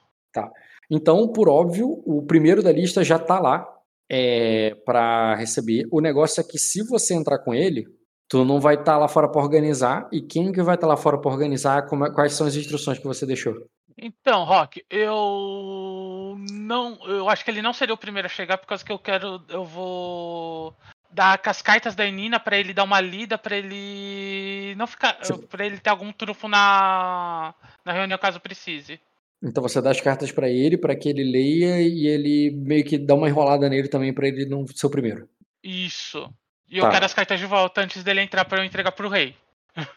[0.91, 3.67] Então, por óbvio, o primeiro da lista já tá lá
[4.11, 5.87] é, para receber.
[5.91, 7.87] O negócio é que se você entrar com ele,
[8.29, 10.09] tu não vai estar lá fora para organizar.
[10.13, 11.87] E quem que vai estar lá fora para organizar?
[11.89, 13.55] Como é- quais são as instruções que você deixou?
[14.01, 18.67] Então, Rock, eu não, eu acho que ele não seria o primeiro a chegar por
[18.67, 20.73] causa que eu quero, eu vou
[21.11, 25.19] dar as cartas da Nina pra ele dar uma lida, pra ele não ficar,
[25.49, 27.55] para ele ter algum trunfo na
[27.85, 29.01] na reunião caso precise.
[29.43, 32.99] Então você dá as cartas para ele, para que ele leia e ele meio que
[32.99, 35.29] dá uma enrolada nele também para ele não ser o primeiro.
[35.63, 36.33] Isso.
[36.69, 36.87] E Tá.
[36.87, 39.35] eu quero as cartas de volta antes dele entrar pra eu entregar pro rei.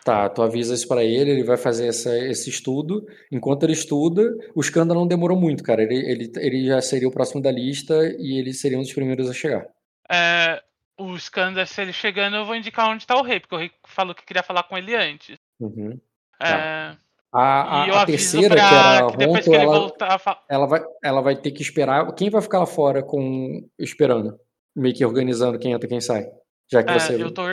[0.03, 3.05] Tá, tu avisa isso pra ele, ele vai fazer essa- esse estudo.
[3.31, 4.23] Enquanto ele estuda,
[4.55, 5.81] o escândalo não demorou muito, cara.
[5.83, 9.29] Ele, ele, ele já seria o próximo da lista e ele seria um dos primeiros
[9.29, 9.65] a chegar.
[10.09, 10.61] É,
[10.97, 13.71] o Skander, se ele chegando, eu vou indicar onde tá o rei, porque o rei
[13.87, 15.37] falou que queria falar com ele antes.
[15.59, 15.99] Uhum.
[16.41, 16.95] É,
[17.33, 21.35] A, a- a terceira, que era pra a Ronto, ela, voltar ela, vai, ela vai
[21.35, 22.11] ter que esperar.
[22.13, 24.37] Quem vai ficar lá fora com esperando?
[24.75, 26.27] Meio que organizando quem entra e quem sai.
[26.69, 27.43] Já que É, você eu tô,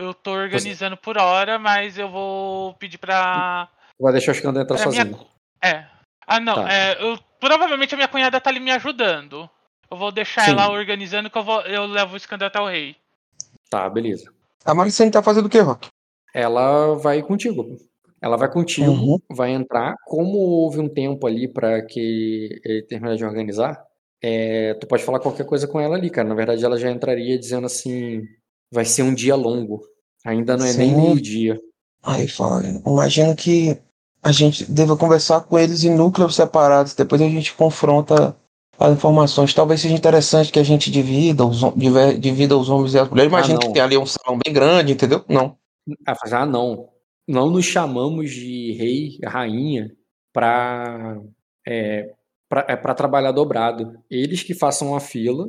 [0.00, 3.68] eu tô organizando por hora, mas eu vou pedir pra.
[4.00, 5.16] vai deixar o escândalo entrar minha sozinho.
[5.16, 5.26] cu-
[5.62, 5.84] É.
[6.26, 6.54] Ah, não.
[6.54, 6.72] Tá.
[6.72, 9.48] é, eu, provavelmente a minha cunhada tá ali me ajudando.
[9.90, 10.52] Eu vou deixar Sim.
[10.52, 12.94] ela organizando que eu, vou, eu levo o escândalo até o rei.
[13.68, 14.32] Tá, beleza.
[14.64, 15.88] A Maricene tá fazendo o quê, Rock?
[16.32, 17.76] ela vai contigo.
[18.22, 19.18] Ela vai contigo, Uhum.
[19.32, 19.96] vai entrar.
[20.04, 23.82] Como houve um tempo ali para que ele terminar de organizar,
[24.22, 26.28] é, tu pode falar qualquer coisa com ela ali, cara.
[26.28, 28.22] Na verdade, ela já entraria dizendo assim:
[28.70, 29.82] vai ser um dia longo.
[30.24, 31.00] Ainda não é nem Sim.
[31.00, 31.60] meio-dia.
[32.02, 33.76] Aí fala, imagino que
[34.22, 38.36] a gente deva conversar com eles em núcleos separados, depois a gente confronta
[38.78, 39.52] as informações.
[39.52, 41.60] Talvez seja interessante que a gente divida os,
[42.18, 43.30] divida os homens e as mulheres.
[43.30, 43.66] Imagino não.
[43.66, 45.24] que tem ali um salão bem grande, entendeu?
[45.28, 45.56] Não.
[46.06, 46.88] Ah, ah, não.
[47.28, 49.92] Não nos chamamos de rei, rainha,
[50.32, 51.18] para
[51.66, 52.14] é,
[52.48, 53.98] para trabalhar dobrado.
[54.10, 55.48] Eles que façam a fila,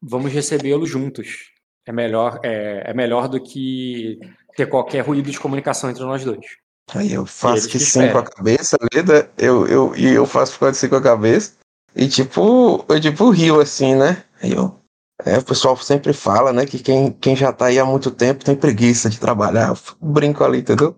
[0.00, 1.51] vamos recebê-los juntos.
[1.86, 4.20] É melhor, é, é melhor do que
[4.56, 6.46] ter qualquer ruído de comunicação entre nós dois.
[6.94, 9.30] Aí eu faço que sim com a cabeça, Leda.
[9.38, 11.54] Eu, eu, e eu faço que sim com a cabeça.
[11.94, 14.24] E tipo, eu tipo rio assim, né?
[14.42, 14.78] Aí eu.
[15.24, 18.44] É, o pessoal sempre fala, né, que quem, quem já tá aí há muito tempo
[18.44, 19.68] tem preguiça de trabalhar.
[19.68, 20.96] Eu brinco ali, entendeu?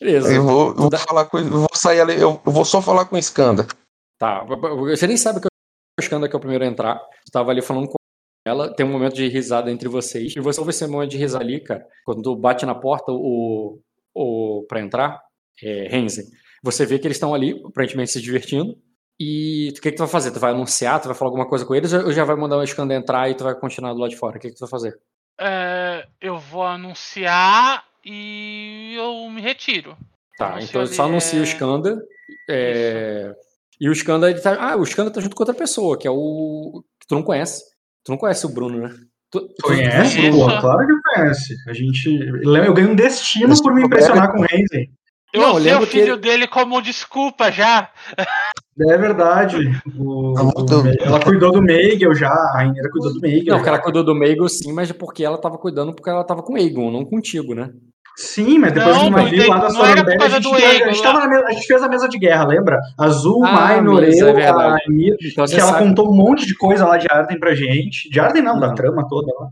[0.00, 0.32] Beleza.
[0.32, 1.42] Eu vou, vou dá- falar com.
[1.42, 3.66] Vou sair ali, eu, vou só falar com o Skanda.
[4.18, 4.42] Tá.
[4.44, 6.96] Você nem sabe que o Skanda que é o primeiro a entrar.
[6.96, 7.95] Você tava ali falando com
[8.46, 8.72] ela.
[8.74, 10.34] Tem um momento de risada entre vocês.
[10.36, 11.86] E você ouve esse momento de risada ali, cara.
[12.04, 13.80] Quando bate na porta o,
[14.14, 15.20] o, pra entrar,
[15.62, 16.24] é, Renzen,
[16.62, 18.76] você vê que eles estão ali, aparentemente se divertindo.
[19.18, 20.30] E o que, que tu vai fazer?
[20.30, 21.00] Tu vai anunciar?
[21.00, 21.92] Tu vai falar alguma coisa com eles?
[21.92, 24.36] Ou já vai mandar o Skanda entrar e tu vai continuar do lado de fora?
[24.36, 24.98] O que, que tu vai fazer?
[25.40, 29.96] É, eu vou anunciar e eu me retiro.
[30.38, 31.98] Tá, Anuncio então ali, só anuncia o é- Skanda.
[32.48, 33.34] é,
[33.80, 34.54] E o Skanda, ele tá.
[34.72, 36.82] Ah, o Skanda tá junto com outra pessoa, que é o.
[37.00, 37.64] que tu não conhece.
[38.06, 38.94] Tu não conhece o Bruno, né?
[39.32, 40.20] Tu, tu- Conhece?
[40.28, 40.38] Isso.
[40.38, 41.54] Pô, claro que conhece.
[41.68, 42.08] A gente.
[42.44, 44.88] Eu ganhei um destino por me impressionar com o Renzen.
[45.32, 47.90] Eu Não, eu usei o que filho ele- dele como desculpa já.
[48.78, 49.56] É verdade.
[49.98, 50.34] O-
[51.00, 53.52] ela cuidou do Meigel já, a Rainha cuidou do Meigel.
[53.54, 53.62] Não, já.
[53.64, 56.42] que ela cuidou do Meigel sim, mas é porque ela tava cuidando porque ela tava
[56.42, 57.70] com o Egon, não contigo, né?
[58.18, 61.02] Sim, mas depois Não, do navio cuidei- lá da por Sorobel, a gente, a, gente
[61.02, 62.80] tava na mesa- a gente fez a mesa de guerra, lembra?
[62.98, 64.76] Azul, Ah, Minor, mesa, é a
[65.22, 65.84] Então que ela sabe.
[65.84, 68.08] contou um monte de coisa lá de Arden pra gente.
[68.08, 68.74] De Arden não, da Não.
[68.74, 69.48] trama toda lá.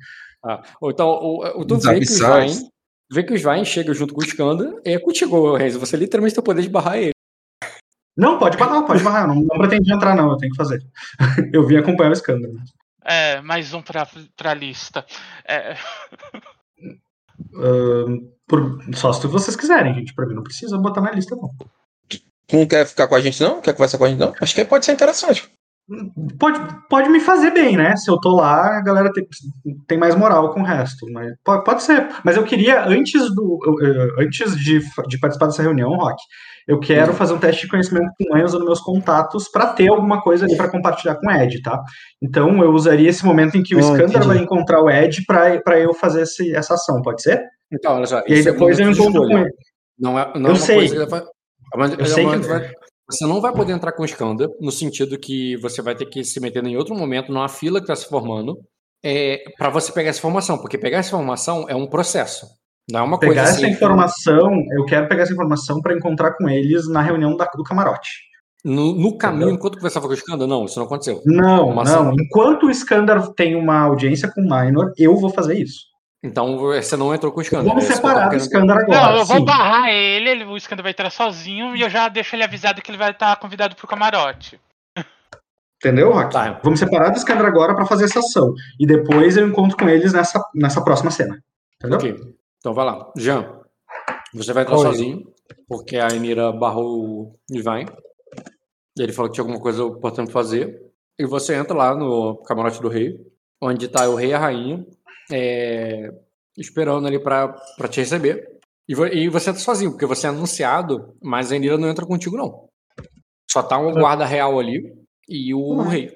[0.46, 2.62] Ah, então, o, o, tu Os vê que o abissais.
[3.12, 5.76] Vê que o Svein chega junto com o Skanda, é contigo, Reis.
[5.76, 7.12] Você literalmente tem o poder de barrar ele.
[8.16, 9.22] Não, pode barrar, pode barrar.
[9.24, 10.80] Eu Não, não pretendi entrar, não, eu tenho que fazer.
[11.52, 12.54] Eu vim acompanhar o escândalo.
[13.04, 15.04] É, mais um pra, pra lista.
[15.46, 15.74] É,
[18.46, 20.14] Por- só se vocês quiserem, gente.
[20.14, 21.50] Pra mim não precisa botar na lista, não.
[22.52, 23.60] Não quer ficar com a gente, não?
[23.60, 24.34] Quer conversar com a gente, não?
[24.40, 25.50] Acho que pode ser interessante.
[26.38, 26.58] Pode,
[26.88, 27.94] pode me fazer bem, né?
[27.96, 29.26] Se eu tô lá, a galera tem,
[29.86, 31.04] tem mais moral com o resto.
[31.12, 32.08] Mas pode, pode ser.
[32.24, 33.58] Mas eu queria, antes do.
[33.66, 36.16] eu- eu- Antes de, de participar dessa reunião, Rock,
[36.66, 40.22] eu quero fazer um teste de conhecimento com mãe usando meus contatos para ter alguma
[40.22, 41.78] coisa ali para compartilhar com o Ed, tá?
[42.22, 44.26] Então eu usaria esse momento em que o entendi.
[44.26, 47.42] vai encontrar o Ed para eu fazer esse, essa ação, pode ser?
[47.70, 48.22] Então, olha só.
[48.26, 49.50] E aí é depois eu momento de encontro com ele.
[49.98, 50.76] Não é, não Eu é sei.
[50.76, 51.06] coisa
[51.94, 52.72] é Eu um sei que- vai-
[53.10, 56.24] Você não vai poder entrar com o Skanda, no sentido que você vai ter que
[56.24, 58.56] se meter em outro momento, numa fila que está se formando,
[59.04, 62.46] é, para você pegar essa informação, porque pegar essa informação é um processo.
[62.90, 63.74] Não é uma Pegar coisa essa assim.
[63.74, 68.10] informação, eu quero pegar essa informação para encontrar com eles na reunião da- do camarote.
[68.64, 69.56] No, no caminho, Entendeu?
[69.56, 71.20] enquanto conversava com o Skanda, não, isso não aconteceu.
[71.26, 72.12] Não, não.
[72.14, 75.80] Enquanto o Skandar tem uma audiência com o Minor, eu vou fazer isso.
[76.24, 77.68] Então você não entrou com o Skander.
[77.68, 78.96] Vamos é separar o Skander dizer.
[78.96, 79.12] agora.
[79.12, 79.44] Não, eu vou sim.
[79.44, 82.90] barrar ele, ele, o Skander vai entrar sozinho e eu já deixo ele avisado que
[82.90, 84.58] ele vai estar convidado pro camarote.
[85.76, 86.32] Entendeu, Rock?
[86.32, 86.58] Tá.
[86.64, 88.54] Vamos separar do Skander agora pra fazer essa ação.
[88.80, 91.38] E depois eu encontro com eles nessa, nessa próxima cena.
[91.76, 91.98] Entendeu?
[91.98, 92.16] Ok.
[92.56, 93.12] Então vai lá.
[93.18, 93.60] Jean,
[94.32, 94.82] você vai entrar Oi.
[94.82, 95.26] sozinho,
[95.68, 97.92] porque a Emira barrou o Divine.
[98.98, 100.80] Ele falou que tinha alguma coisa importante fazer.
[101.18, 103.14] E você entra lá no camarote do rei,
[103.60, 104.86] onde tá o rei e a rainha,
[105.30, 106.10] é,
[106.56, 108.58] esperando ali pra, pra te receber.
[108.88, 112.04] E, vo- e você entra sozinho, porque você é anunciado, mas a Emira não entra
[112.06, 112.68] contigo, não.
[113.50, 114.94] Só tá um guarda real ali
[115.28, 116.14] e o rei.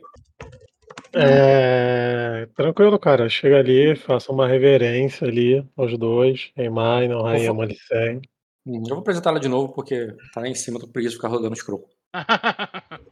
[1.14, 3.28] É, tranquilo, cara.
[3.28, 6.50] Chega ali, faça uma reverência ali aos dois.
[6.56, 7.58] Emai, não Rainha Ufa.
[7.60, 8.20] Malicene.
[8.66, 11.16] Hum, Eu vou apresentar ela de novo, porque tá lá em cima, tô preguiça de
[11.16, 11.88] ficar rodando scroll.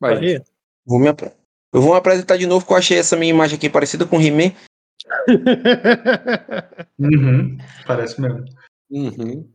[0.00, 0.16] Vai.
[0.16, 0.40] Aí,
[0.86, 1.32] Vou me apre-
[1.72, 4.18] Eu vou me apresentar de novo, que eu achei essa minha imagem aqui parecida com
[4.18, 4.52] o He-Man.
[6.98, 7.58] Uhum.
[7.86, 8.44] Parece mesmo.
[8.90, 9.48] Uhum.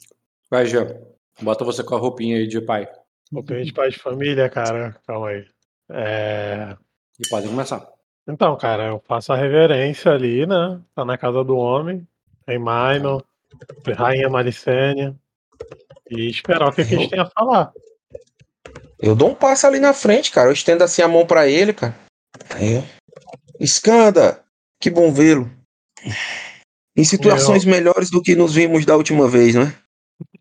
[0.49, 0.87] Vai, Jean.
[1.41, 2.87] Bota você com a roupinha aí de pai.
[3.33, 4.95] Roupinha de pai de família, cara.
[5.05, 5.45] Calma aí.
[5.89, 6.75] É,
[7.19, 7.87] E pode começar.
[8.27, 10.79] Então, cara, eu faço a reverência ali, né?
[10.95, 12.07] Tá na casa do homem.
[12.45, 13.23] Tem Minor,
[13.95, 15.15] Rainha Malicênia.
[16.09, 17.71] E esperar o que, que a gente tem a falar.
[18.99, 20.49] Eu dou um passo ali na frente, cara.
[20.49, 21.93] Eu estendo assim a mão pra ele, cara.
[22.51, 22.83] Ó.
[23.59, 24.43] Escanda!
[24.79, 25.49] Que bom vê-lo.
[26.97, 29.73] Em situações melhores do que nos vimos da última vez, né?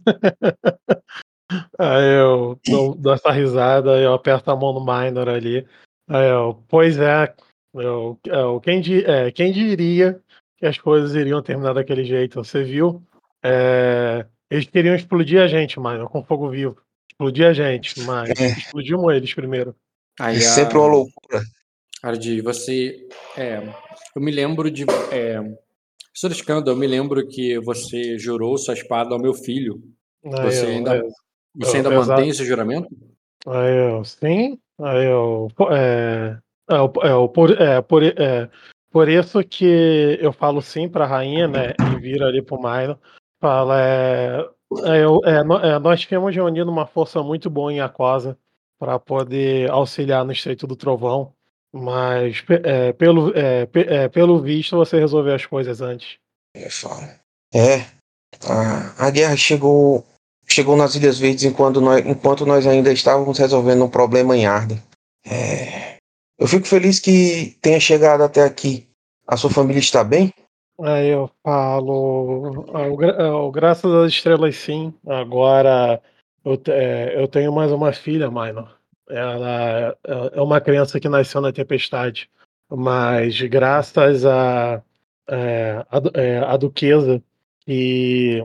[1.79, 5.67] Aí eu dou, dou essa risada, eu aperto a mão no Minor ali.
[6.09, 7.33] Aí eu, pois é,
[7.75, 10.21] eu, eu- quem, di- é, quem diria
[10.59, 12.43] que as coisas iriam terminar daquele jeito?
[12.43, 13.03] Você viu?
[13.43, 16.77] É, eles queriam explodir a gente, Minor, com fogo vivo.
[17.11, 18.47] Explodir a gente, mas É.
[18.59, 19.75] explodimos eles primeiro.
[20.19, 20.43] Aí É a...
[20.43, 21.43] sempre uma loucura.
[22.05, 23.09] Ardi, você.
[23.35, 23.63] É,
[24.15, 24.85] eu me lembro de.
[25.11, 25.41] É,
[26.13, 26.33] Sr.
[26.33, 29.83] Escândalo, eu me lembro que você jurou sua espada ao meu filho.
[30.23, 31.03] Você eu, ainda, aí
[31.57, 32.09] você eu- ainda exato.
[32.11, 32.89] mantém esse juramento?
[33.47, 36.37] Aí eu, sim, aí eu, é,
[36.71, 38.51] é, é, por, é, por, é,
[38.91, 42.99] por isso que eu falo sim pra rainha, né, e vira ali pro Milo,
[43.41, 44.49] fala, é,
[44.85, 48.39] é, eu- é, é, nós tínhamos reunido uma força muito boa em Aquosa
[48.79, 51.35] para poder auxiliar no Estreito do Trovão,
[51.75, 56.19] mas é, pelo, é, é, pelo visto você resolveu as coisas antes.
[56.55, 57.03] Eu falo.
[57.53, 57.81] É.
[58.49, 60.05] A, a guerra chegou
[60.47, 64.81] chegou nas Ilhas Verdes enquanto nós, enquanto nós ainda estávamos resolvendo um problema em Arden.
[65.27, 65.97] É,
[66.39, 68.87] eu fico feliz que tenha chegado até aqui.
[69.27, 70.33] A sua família está bem?
[70.81, 74.93] Aí eu falo, ah, o graças às estrelas sim.
[75.07, 76.01] Agora
[76.45, 78.77] eu, é, eu tenho mais uma filha, Minor.
[79.09, 82.31] Ela é é uma criança que nasceu na tempestade,
[82.71, 84.83] mas graças a,
[85.29, 87.23] a, a duquesa
[87.67, 88.45] que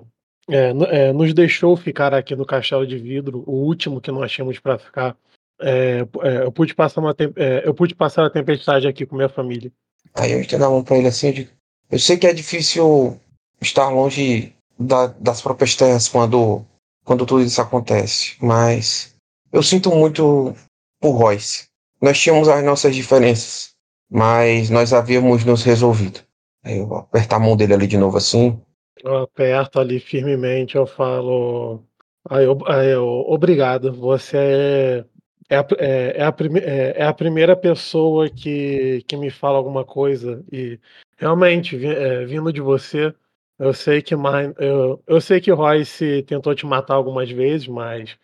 [0.50, 4.60] é, é, nos deixou ficar aqui no Castelo de Vidro, o último que nós tínhamos
[4.60, 5.16] para ficar.
[5.62, 7.16] é, é, eu pude passar uma
[7.64, 9.72] eu pude passar a tempestade aqui com minha família.
[10.16, 11.28] Aí eu estendo a mão para ele assim.
[11.28, 11.52] Eu, digo,
[11.92, 13.20] eu sei que é difícil
[13.62, 16.66] estar longe da- das próprias terras quando,
[17.04, 19.14] quando tudo isso acontece, mas
[19.52, 20.54] eu sinto muito
[21.00, 21.68] por Royce.
[22.02, 23.74] Nós tínhamos as nossas diferenças,
[24.10, 26.20] mas nós havíamos nos resolvido.
[26.64, 28.62] Aí eu vou apertar a mão dele ali de novo assim.
[29.04, 31.84] Eu aperto ali firmemente, eu falo.
[32.30, 35.06] Aí eu, aí eu, obrigado, você é,
[35.50, 39.86] é, a, é, é a é- é a primeira pessoa que, que me fala alguma
[39.86, 40.44] coisa.
[40.52, 40.80] E
[41.18, 43.14] realmente, é, vindo de você,
[43.58, 48.18] eu sei que eu, eu sei que Royce tentou te matar algumas vezes, mas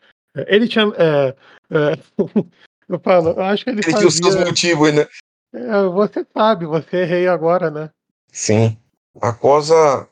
[0.47, 0.85] ele tinha.
[0.97, 1.35] é,
[1.71, 1.97] é,
[2.89, 4.45] eu falo, eu acho que ele Ele tinha os seus fazia.
[4.45, 5.07] motivos, né?
[5.53, 7.89] É, você sabe, você é rei agora, né?
[8.31, 8.77] Sim.
[9.21, 10.07] A Cosa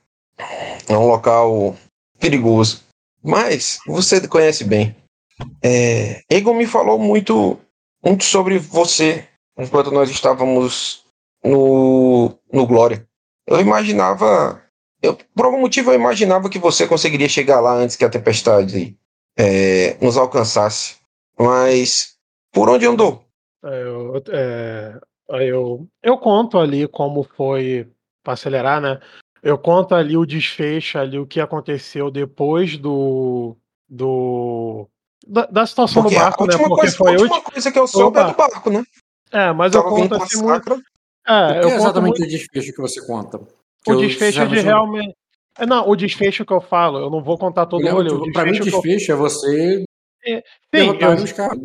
[0.88, 1.76] é um local
[2.20, 2.84] perigoso.
[3.22, 4.95] Mas você conhece bem.
[5.62, 7.60] É, Egon me falou muito,
[8.04, 9.28] muito sobre você
[9.58, 11.06] enquanto nós estávamos
[11.44, 13.06] no, no Glória.
[13.48, 14.62] Eu imaginava.
[15.02, 18.98] Eu, por algum motivo eu imaginava que você conseguiria chegar lá antes que a tempestade
[19.38, 20.97] é, nos alcançasse.
[21.38, 22.15] Mas
[22.51, 23.26] por onde andou?
[23.64, 24.99] Aí Eu, é,
[25.49, 27.89] eu, eu conto ali como foi,
[28.23, 28.99] para acelerar, né?
[29.41, 33.57] Eu conto ali o desfecho, ali o que aconteceu depois do.
[33.89, 34.88] do
[35.27, 36.57] da, da situação Porque do a barco, né?
[36.57, 38.38] Porque coisa, a foi a última coisa que eu soube é do barco.
[38.53, 38.84] barco, né?
[39.31, 40.72] É, mas eu Tava vindo conto assim muito.
[41.26, 43.38] É, O que eu é conto exatamente muito o desfecho que você conta?
[43.38, 43.47] O
[43.91, 45.15] eu, desfecho de sinceramente, não- realmente.
[45.57, 48.09] É, Não, o desfecho que eu falo, eu não vou contar todo o Eu rolê.
[48.09, 49.15] lembro O que, pra mim, o desfecho eu...
[49.15, 49.84] é você
[50.25, 51.57] Sim, derrotar eu, os caras.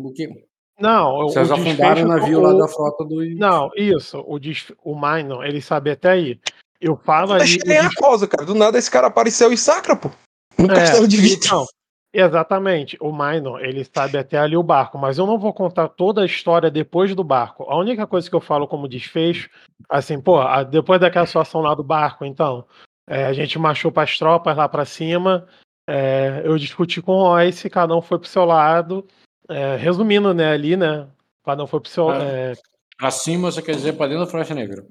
[0.79, 3.23] Não, o- Vocês o afundaram o desfecho- navio o- lá da frota do.
[3.37, 4.23] Não, isso.
[4.27, 4.71] O, des...
[4.83, 6.39] o Minor, ele sabe até aí.
[6.79, 7.43] Eu falo ali.
[7.43, 8.45] Achei o nem a cosa, cara.
[8.45, 10.09] Do nada esse cara apareceu e sacra, pô.
[10.57, 11.65] No É, castelo de então,
[12.13, 12.97] exatamente.
[13.01, 16.25] O Minor, ele sabe até ali o barco, mas eu não vou contar toda a
[16.25, 17.63] história depois do barco.
[17.69, 19.49] A única coisa que eu falo como desfecho,
[19.89, 20.37] assim, pô,
[20.69, 22.65] depois daquela situação lá do barco, então,
[23.09, 25.47] é, a gente marchou para as tropas lá para cima,
[25.89, 29.05] é, eu discuti com o Royce, cada um foi pro seu lado.
[29.49, 31.07] é, resumindo, né, ali, né,
[31.43, 32.09] cada um foi pro seu...
[32.11, 32.23] Ah.
[32.23, 32.53] é,
[32.97, 34.85] Pra cima, você quer dizer pra dentro da Floresta Negra.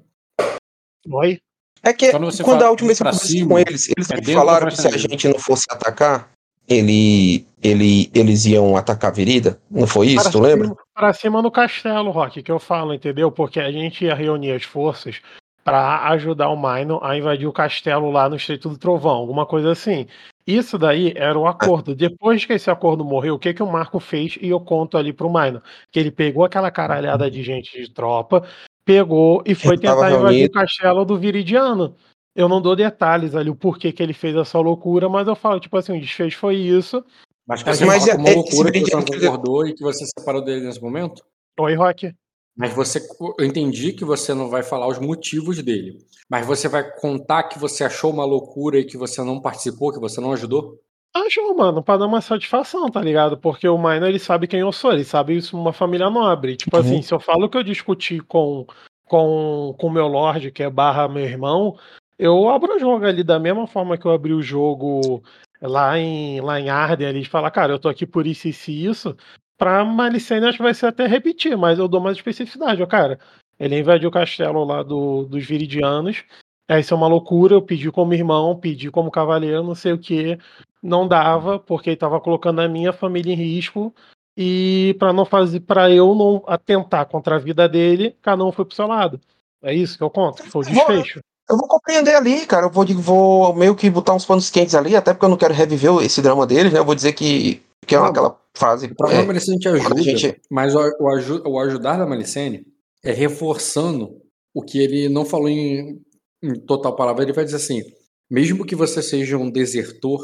[1.11, 1.39] Oi?
[1.81, 4.11] É que Quando você quando fala a última vez que eu conversei com eles, eles
[4.11, 6.29] é falaram que se a gente não fosse atacar,
[6.67, 9.59] ele, ele, eles iam atacar a Virida.
[9.71, 10.67] Não foi isso, Para tu lembra?
[10.67, 13.31] cima- Para cima no castelo, Rock, que eu falo, entendeu?
[13.31, 15.21] Porque a gente ia reunir as forças
[15.69, 19.71] para ajudar o Minor a invadir o castelo lá no Estreito do Trovão, alguma coisa
[19.71, 20.07] assim.
[20.47, 21.93] Isso daí era o acordo.
[21.93, 24.35] Depois que esse acordo morreu, o que, que o Marco fez?
[24.41, 25.61] E eu conto ali pro Minor.
[25.91, 28.47] Que ele pegou aquela caralhada de gente de tropa,
[28.83, 30.49] pegou e foi tentar invadir reunido.
[30.49, 31.95] o castelo do Viridiano.
[32.35, 35.59] Eu não dou detalhes ali, o porquê que ele fez essa loucura, mas eu falo,
[35.59, 37.05] tipo assim, o desfejo foi isso.
[37.47, 40.03] Mas que Mas você é- com uma loucura que você não concordou e que você
[40.05, 41.23] separou dele nesse momento?
[41.59, 42.11] Oi, Rock.
[42.59, 42.99] Mas você,
[43.39, 45.97] eu entendi que você não vai falar os motivos dele.
[46.29, 49.99] Mas você vai contar que você achou uma loucura e que você não participou, que
[49.99, 50.77] você não ajudou?
[51.15, 53.37] Acho, mano, pra dar uma satisfação, tá ligado?
[53.37, 56.57] Porque o Minor, ele sabe quem eu sou, ele sabe isso uma família nobre.
[56.57, 56.83] Tipo Uhum.
[56.83, 58.67] assim, se eu falo que eu discuti com
[59.05, 61.79] com com meu Lorde, que é barra meu irmão,
[62.17, 65.23] eu abro o jogo ali da mesma forma que eu abri o jogo
[65.61, 68.69] lá em, lá em Arden ali, de falar, cara, eu tô aqui por isso, isso
[68.69, 69.15] e isso.
[69.59, 73.19] Pra Malicene, acho que vai ser até repetir, mas eu dou mais especificidade, ó, cara.
[73.59, 76.23] Ele invadiu o castelo lá do, dos Viridianos.
[76.65, 77.55] É, isso é uma loucura.
[77.55, 80.39] Eu pedi como irmão, pedi como cavaleiro, não sei o que.
[80.81, 83.93] Não dava, porque ele tava colocando a minha família em risco.
[84.37, 88.63] E para não fazer, para eu não atentar contra a vida dele, cada um foi
[88.63, 89.19] pro seu lado.
[89.61, 90.41] É isso que eu conto.
[90.49, 91.19] Foi o desfecho.
[91.49, 92.67] Eu vou compreender ali, cara.
[92.67, 95.53] Eu vou, vou meio que botar uns panos quentes ali, até porque eu não quero
[95.53, 96.79] reviver esse drama deles, né?
[96.79, 98.87] Eu vou dizer que, que é aquela fase.
[98.87, 102.65] O próprio é, Malicene te ajuda, gente- mas o, o aju- o ajudar da Malicene
[103.03, 104.21] é reforçando
[104.53, 106.01] o que ele não falou em,
[106.43, 107.23] em total palavra.
[107.23, 107.81] Ele vai dizer assim:
[108.29, 110.21] mesmo que você seja um desertor,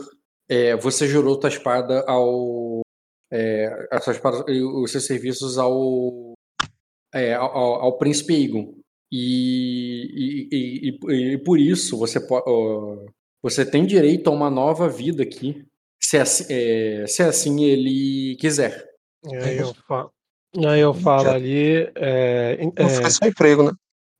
[0.49, 2.81] é, você jurou tua espada ao.
[3.31, 6.33] É, a sua espada os seus serviços ao.
[7.13, 8.73] é, ao, ao- príncipe Egon.
[9.11, 12.19] E, e, e- e- e por isso você,
[13.41, 15.63] você tem direito a uma nova vida aqui,
[16.05, 18.87] se assim, é, se assim ele quiser.
[19.27, 20.13] E aí eu falo,
[20.67, 21.91] aí eu falo ali.
[21.95, 23.71] É, é, só emprego, né?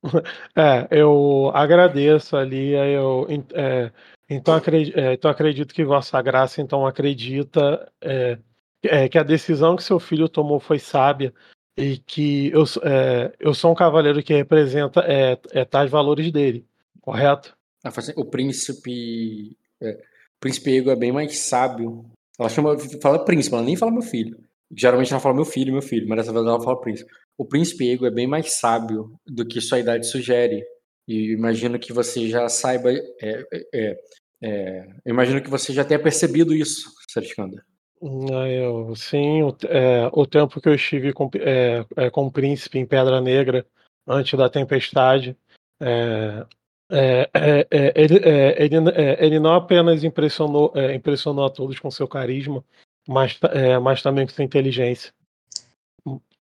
[0.56, 3.90] É, eu agradeço ali, aí eu, é,
[4.28, 8.38] então, acredi- é, então acredito que Vossa Graça então acredita é,
[8.84, 11.32] é, que a decisão que seu filho tomou foi sábia
[11.76, 16.30] e que eu, sou- é, eu sou um cavaleiro que representa é, é, tais valores
[16.32, 16.64] dele,
[17.00, 17.56] correto?
[17.84, 19.56] Assim, o príncipe.
[20.40, 22.04] Príncipe Ego é bem mais sábio.
[22.38, 24.38] Ela chama, fala príncipe, ela nem fala meu filho.
[24.74, 27.10] Geralmente ela fala meu filho, meu filho, mas dessa vez ela fala príncipe.
[27.38, 30.64] O príncipe Ego é bem mais sábio do que sua idade sugere.
[31.06, 32.90] E imagino que você já saiba.
[32.92, 33.96] é, é,
[34.42, 37.64] é, imagino que você já tenha percebido isso, Serikanda.
[38.02, 42.32] Ah, Eu, sim, o, é, o tempo que eu estive com, é, é, com o
[42.32, 43.64] príncipe em Pedra Negra,
[44.06, 45.36] antes da tempestade,
[46.90, 51.78] é, é, é, ele, é, ele, é, ele não apenas impressionou, é, impressionou a todos
[51.78, 52.64] com seu carisma,
[53.08, 53.38] mas,
[53.82, 55.12] mas também com sua inteligência.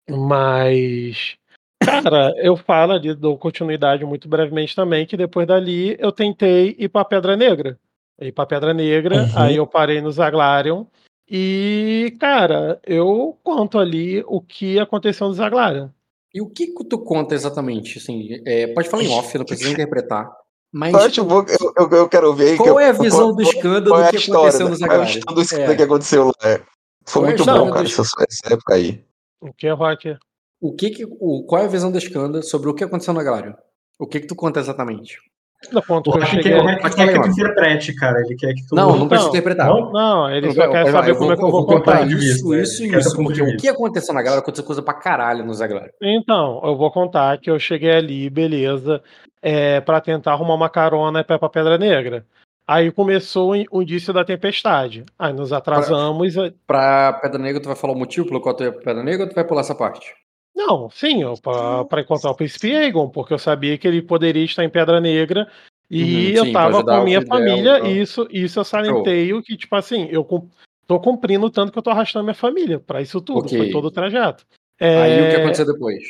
[0.09, 1.37] Mas,
[1.83, 6.89] cara, eu falo ali, dou continuidade muito brevemente também, que depois dali eu tentei ir
[6.89, 7.77] para Pedra Negra.
[8.19, 9.31] Ir para Pedra Negra, Uhum.
[9.35, 10.85] aí eu parei no Zaglarion.
[11.29, 15.89] E, cara, eu conto ali o que aconteceu no Zaglarion.
[16.33, 17.97] E o que que tu conta exatamente?
[17.97, 20.29] Assim, é, pode falar em off, não precisa interpretar.
[20.71, 21.43] Mas Eu, acho bom,
[21.77, 22.51] eu, eu, quero ver aí.
[22.51, 24.65] que qual eu- é a visão do qual- escândalo qual é do que história, aconteceu
[24.65, 24.71] né?
[24.71, 25.17] no Qual é a Zaglarion?
[25.17, 25.75] história do escândalo É.
[25.75, 26.33] que aconteceu lá?
[26.43, 26.61] É.
[27.07, 29.03] Foi é muito bom, cara, do- essa, essa época aí.
[29.41, 30.17] O que, Rock?
[30.61, 33.19] O que que, o, qual é a visão da Escanda sobre o que aconteceu no
[33.19, 33.55] Aglário?
[33.97, 35.17] O que que tu conta exatamente?
[35.71, 36.53] Do ponto O que cheguei.
[36.53, 38.21] quer, o Hack quer que tu interprete, cara.
[38.21, 38.75] Ele quer que tu.
[38.75, 39.67] Não, não precisa Não, interpretar.
[39.67, 41.75] Não, não, ele Eu- só eu- quer eu- saber como é que eu vou vou
[41.77, 42.07] contar.
[42.07, 43.15] Isso, vista, isso, quero isso.
[43.15, 45.91] ponto Porque o que aconteceu na galera aconteceu coisa pra caralho no Zaglaro.
[46.01, 49.01] Então, eu vou contar que eu cheguei ali, beleza,
[49.41, 52.25] é, para tentar arrumar uma carona pra pra Pedra Negra.
[52.65, 55.03] Aí começou o indício da tempestade.
[55.17, 56.37] Aí nos atrasamos.
[56.37, 59.03] aí- Pra Pedra Negra, tu vai falar o motivo pelo qual tu ia pra Pedra
[59.03, 60.13] Negra ou tu vai pular essa parte?
[60.59, 61.21] Não, sim,
[61.89, 65.49] pra encontrar o Príncipe Aegon, porque eu sabia que ele poderia estar em Pedra Negra
[65.89, 68.65] e Uhum, eu sim, tava com a o minha dela, família, e isso, isso eu
[68.65, 70.27] salienteio que, tipo assim, eu
[70.85, 73.57] tô cumprindo tanto que eu tô arrastando minha família pra isso tudo, Ok.
[73.57, 74.45] foi todo o trajeto.
[74.81, 76.03] Aí o que É, aconteceu depois?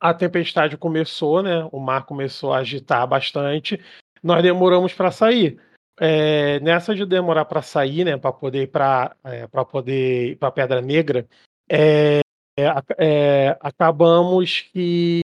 [0.00, 1.68] a tempestade começou, né?
[1.70, 3.80] O mar começou a agitar bastante.
[4.20, 5.60] Nós demoramos para sair.
[6.00, 8.16] É, nessa de demorar para sair, né?
[8.16, 9.14] Para poder ir para
[9.48, 11.24] para poder ir para Pedra Negra,
[11.70, 12.20] é,
[12.56, 12.66] é,
[12.98, 15.20] é, acabamos que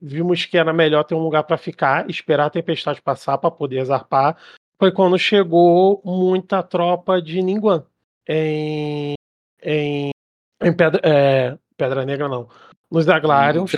[0.00, 3.84] vimos que era melhor ter um lugar para ficar, esperar a tempestade passar para poder
[3.84, 4.36] zarpar.
[4.78, 7.84] Foi quando chegou muita tropa de Ninguan
[8.28, 9.14] em,
[9.62, 10.10] em,
[10.60, 12.48] em Pedra, é, Pedra Negra, não.
[12.90, 13.72] Nos Aglarions.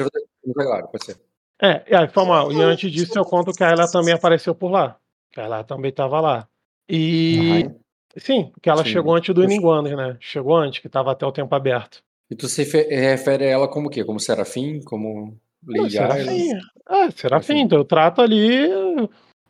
[0.54, 1.20] Claro, pode ser.
[1.60, 2.52] É, e aí foi mal.
[2.52, 4.96] E antes disso eu conto que a ela também apareceu por lá.
[5.32, 6.48] Que ela também estava lá.
[6.88, 7.70] E.
[8.16, 8.90] Sim, que ela Sim.
[8.90, 10.16] chegou antes do Ninguanos, né?
[10.20, 12.02] Chegou antes, que estava até o tempo aberto.
[12.30, 14.04] E tu se fe- refere a ela como o quê?
[14.04, 14.80] Como Serafim?
[14.82, 16.14] Como Ah, Lady Isla?
[16.14, 16.50] Serafim.
[16.88, 17.58] É, Serafim.
[17.60, 18.68] Então eu trato ali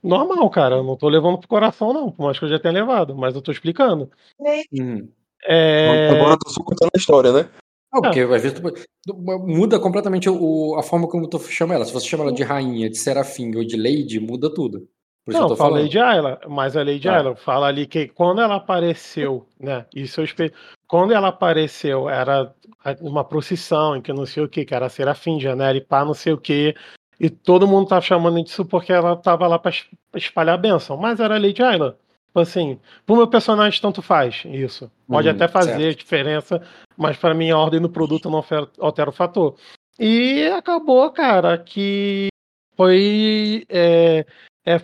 [0.03, 0.77] normal, cara.
[0.77, 2.11] Eu não tô levando pro coração, não.
[2.11, 4.11] Por mais que eu já tenha levado, mas eu tô explicando.
[4.73, 5.09] Uhum.
[5.47, 6.09] É.
[6.11, 7.49] Agora eu tô só contando a história, né?
[7.93, 8.73] Ah, porque às vezes tu-
[9.07, 11.85] tu- muda completamente o, a forma como tu chama ela.
[11.85, 14.89] Se você chama ela de rainha, de serafim ou de lady, muda tudo.
[15.25, 15.91] Por isso Não, que eu tô falei falando.
[15.91, 17.17] de Ayla, mas a Lady Tá.
[17.17, 19.87] Ayla fala ali que quando ela apareceu, né?
[19.95, 20.53] Isso eu espe...
[20.87, 22.53] Quando ela apareceu, era
[23.01, 26.15] uma procissão em que não sei o que, que era Serafim, Janela e pá, não
[26.15, 26.75] sei o que.
[27.19, 29.73] E todo mundo tá chamando disso porque ela tava lá pra
[30.15, 30.97] espalhar a bênção.
[30.97, 31.55] Mas era a Lady.
[31.55, 34.91] Tipo assim, pro meu personagem tanto faz isso.
[35.09, 35.99] Pode Uhum, até fazer certo.
[35.99, 36.63] diferença,
[36.97, 39.55] mas para mim a ordem do produto não alter- altera o fator.
[39.99, 42.27] E acabou, cara, que
[42.77, 43.65] foi.
[43.69, 44.27] é,
[44.67, 44.75] é,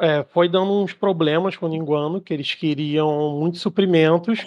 [0.00, 4.44] é, foi dando uns problemas com o Ninguano, que eles queriam muitos suprimentos.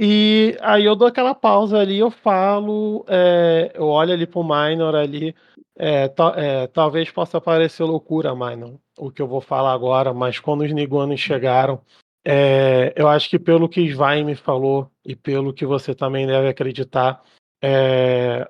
[0.00, 4.94] E aí eu dou aquela pausa ali, eu falo, é, eu olho ali pro Minor
[4.94, 5.34] ali.
[5.76, 10.38] é, ta- é, talvez possa parecer loucura, Minor, o que eu vou falar agora, mas
[10.38, 11.80] quando os Niguanos chegaram,
[12.24, 16.48] é, eu acho que pelo que Svein me falou e pelo que você também deve
[16.48, 17.20] acreditar,
[17.60, 18.46] é,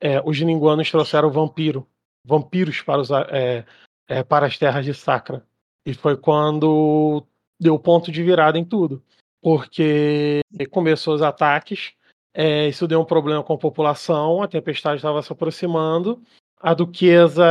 [0.00, 1.86] é, os Ninguanos trouxeram vampiro,
[2.26, 3.10] vampiros para, os,
[4.28, 5.46] para as terras de Sacra.
[5.86, 7.24] E foi quando
[7.60, 9.00] deu ponto de virada em tudo.
[9.44, 10.40] Porque
[10.70, 11.92] começou os ataques,
[12.34, 16.20] é, isso deu um problema com a população, a tempestade estava se aproximando.
[16.60, 17.44] A duquesa,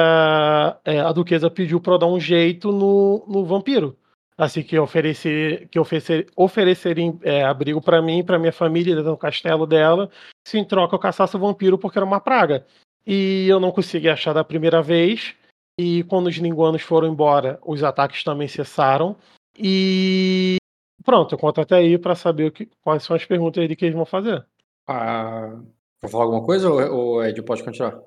[0.84, 3.96] é, a duquesa pediu para dar um jeito no, no vampiro.
[4.36, 9.12] Assim que oferecer, que oferecer, oferecerem é, abrigo para mim, e para minha família, dentro
[9.12, 10.10] do castelo dela,
[10.46, 12.66] se em troca eu caçasse o vampiro porque era uma praga.
[13.06, 15.36] E eu não consegui achar da primeira vez.
[15.80, 19.16] E quando os linguanos foram embora, os ataques também cessaram.
[19.58, 20.58] E
[21.04, 23.86] pronto, eu conto até aí para saber o que, quais são as perguntas aí que
[23.86, 24.46] eles vão fazer.
[24.88, 25.54] Ah,
[26.02, 28.00] vou falar alguma coisa ou, ou Ed pode continuar?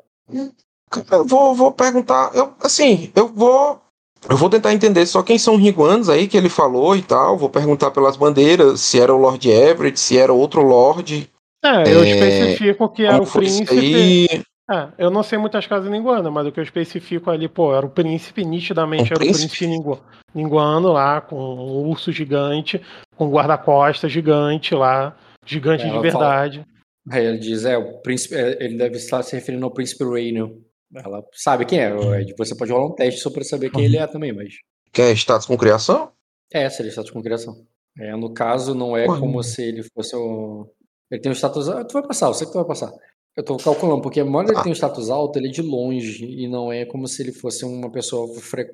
[1.11, 2.31] Eu vou, vou perguntar.
[2.35, 3.81] Eu, assim, eu vou.
[4.29, 7.37] Eu vou tentar entender só quem são os Niguanos aí que ele falou e tal.
[7.37, 11.31] Vou perguntar pelas bandeiras, se era o Lord Everett, se era outro Lord.
[11.65, 13.73] É, eu É, especifico que era Como o príncipe.
[13.73, 14.43] aí?
[14.69, 17.87] É, eu não sei muitas casas ninguanas, mas o que eu especifico ali, pô, era
[17.87, 19.45] o príncipe, nitidamente Um era príncipe?
[19.45, 20.03] o príncipe ningu-
[20.35, 22.81] ninguano lá, com um urso gigante,
[23.17, 26.65] com guarda-costas gigante lá, gigante É, de verdade.
[27.09, 30.59] Aí ele diz, é, o príncipe, é, ele deve estar se referindo ao príncipe Rainel.
[30.95, 32.35] Ela sabe quem é, o Ed.
[32.37, 34.55] Você pode rolar um teste só pra saber quem ele é também, mas.
[34.93, 36.11] Que é status com criação?
[36.53, 37.55] É, se ele status com criação.
[37.99, 40.67] É, no caso, não é como se ele fosse o.
[41.11, 41.69] Ele tem um status.
[41.69, 42.93] Ah, tu vai passar, eu sei que tu vai passar.
[43.37, 44.63] Eu tô calculando, porque embora ele Ah.
[44.63, 46.25] tenha um status alto, ele é de longe.
[46.25, 48.67] E não é como se ele fosse uma pessoa fre...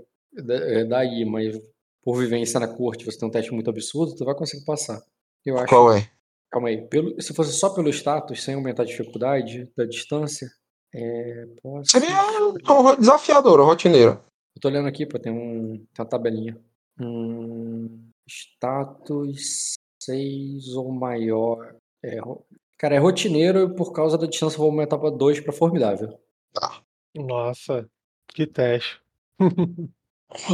[0.48, 1.60] é, daí, mas
[2.04, 5.02] por vivência na corte, você tem um teste muito absurdo, tu vai conseguir passar.
[5.44, 5.68] Eu acho.
[5.68, 6.08] Qual é?
[6.50, 6.86] Calma aí.
[6.86, 7.20] Pelo...
[7.20, 10.48] Se fosse só pelo status, sem aumentar a dificuldade da distância.
[10.94, 11.46] É.
[11.62, 11.90] Posso...
[11.90, 12.16] Seria
[12.68, 14.22] uma desafiadora, rotineira.
[14.54, 16.56] Eu tô olhando aqui, pô, tem, um, tem uma tabelinha.
[17.00, 19.72] Hum, status
[20.02, 21.74] 6 ou maior.
[22.04, 22.18] É,
[22.82, 26.18] cara, é rotineiro e por causa da distância eu vou aumentar pra 2 pra formidável.
[27.14, 27.88] Nossa,
[28.28, 29.00] que teste.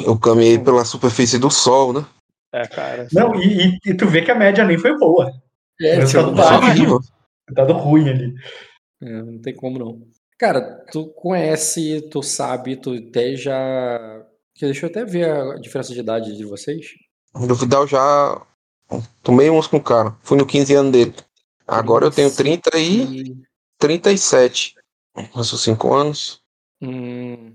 [0.04, 2.04] Eu caminhei pela superfície do sol, né?
[2.52, 3.06] É, cara.
[3.12, 5.30] Não, e, e- e tu vê que a média nem foi boa.
[5.80, 6.56] É, Mas tipo, tá.
[6.58, 6.98] Horrível.
[7.52, 8.34] Dado ruim ali.
[9.00, 10.02] É, não tem como não.
[10.36, 14.26] Cara, tu conhece, tu sabe, tu até já.
[14.60, 16.86] Deixa eu até ver a diferença de idade de vocês.
[17.32, 18.44] No Vidal já
[19.22, 20.16] tomei uns com o cara.
[20.22, 21.14] Fui no 15 anos dele.
[21.68, 23.36] Agora eu tenho 30 e E-
[23.78, 24.74] 37.
[25.32, 26.40] Passou 5 anos.
[26.80, 27.54] Hum,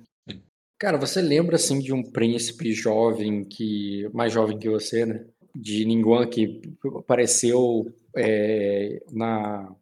[0.80, 5.26] Cara, você lembra assim de um príncipe jovem que mais jovem que você, né?
[5.56, 6.61] De Ningguang que
[6.98, 7.85] apareceu
[8.15, 9.73] é, na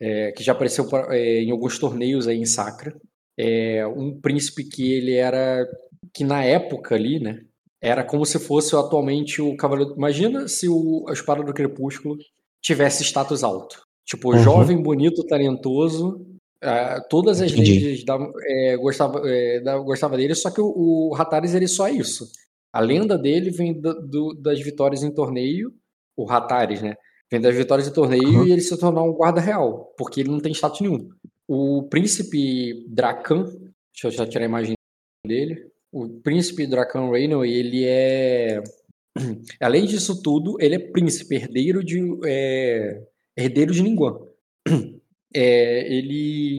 [0.00, 2.94] é, que já apareceu pa- é, em alguns torneios aí em Sacra.
[3.36, 5.66] É um príncipe que ele era
[6.12, 7.42] que na época ali, né?
[7.80, 9.94] Era como se fosse atualmente o cavaleiro.
[9.96, 12.16] Imagina se o a Espada do Crepúsculo
[12.62, 13.82] tivesse status alto.
[14.06, 14.38] Tipo, Uhum.
[14.42, 16.26] jovem, bonito, talentoso,
[16.64, 18.04] Ah, todas as ladies
[18.46, 20.66] é, gostava, é, da- gostava dele, só que o,
[21.08, 22.24] o Rataris ele é só isso.
[22.72, 25.72] A lenda dele vem do- do- das vitórias em torneio,
[26.16, 26.94] o Rataris, né?
[27.28, 28.46] Vem das vitórias em torneio Uhum.
[28.46, 31.08] e ele se tornar um guarda real, porque ele não tem status nenhum.
[31.48, 34.74] O príncipe Dracan, deixa eu já tirar a imagem
[35.26, 35.66] dele.
[35.90, 38.62] O príncipe Dracan Reynolds, ele é.
[39.60, 42.00] Além disso tudo, ele é príncipe, herdeiro de.
[42.24, 43.02] é,
[43.36, 44.18] herdeiro de Ningguang.
[45.34, 46.56] É, ele,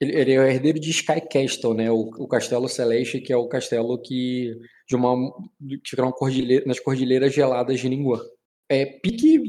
[0.00, 1.88] ele, ele é herdeiro de Sky Castle, né?
[1.92, 4.52] O, o Castelo Celeste, que é o castelo que
[4.88, 5.32] de uma
[5.68, 8.20] que fica cordilheira, nas cordilheiras geladas de Ningguang.
[8.68, 9.42] É pique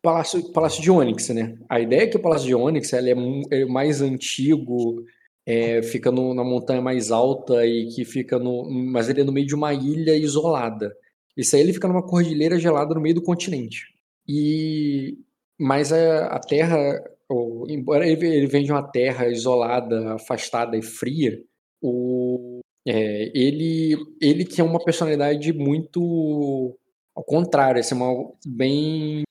[0.00, 1.58] Palácio, Palácio de Onyx, né?
[1.68, 5.04] A ideia é que o Palácio de Onyx ele é, mu- é mais antigo,
[5.44, 8.70] é, fica no- na montanha mais alta e que fica no.
[8.70, 10.94] Mas ele é no meio de uma ilha isolada.
[11.38, 13.86] Isso aí ele fica numa cordilheira gelada no meio do continente.
[14.28, 15.16] E
[15.60, 16.78] mas a, a Terra,
[17.28, 21.40] ou- embora ele, ele venha de uma terra isolada, afastada e fria,
[21.82, 26.76] o, é, ele ele tinha uma personalidade muito
[27.16, 29.22] ao contrário, assim, uma, bem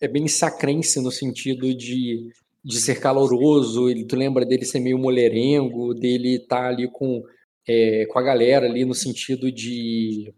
[0.00, 2.30] é bem sacrense no sentido de,
[2.64, 3.88] de ser caloroso.
[3.88, 7.22] Ele, tu lembra dele ser meio mulherengo, dele estar ali com
[7.68, 10.32] é, com a galera ali no sentido de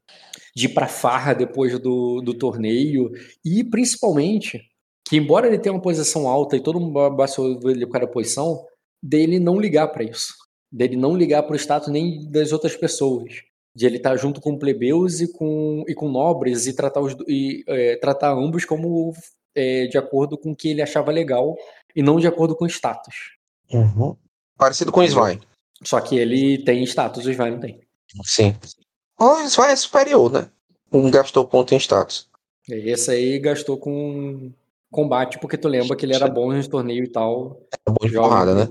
[0.59, 3.13] de ir pra farra depois do, do torneio
[3.45, 4.61] e principalmente
[5.09, 8.13] que embora ele tenha uma posição alta e todo mundo abaixou ele por causa da
[8.13, 8.67] posição,
[9.01, 10.35] dele não ligar pra isso,
[10.71, 13.35] dele não ligar pro status nem das outras pessoas,
[13.73, 17.63] de ele estar junto com plebeus e com, e com nobres e tratar, os, e,
[17.69, 19.15] é, tratar ambos como
[19.55, 21.57] é, de acordo com o que ele achava legal
[21.95, 23.37] e não de acordo com status.
[23.73, 24.17] Uhum.
[24.57, 25.39] Parecido com o Svai.
[25.85, 27.81] Só que ele tem status, o Svai não tem.
[28.25, 28.57] Sim.
[29.19, 30.49] O Svai é superior, né?
[30.93, 32.29] Não gastou ponto em status.
[32.69, 34.51] Esse aí gastou com
[34.91, 37.61] combate, porque tu lembra que ele era bom nos torneios e tal.
[37.87, 38.69] É bom de porrada, né?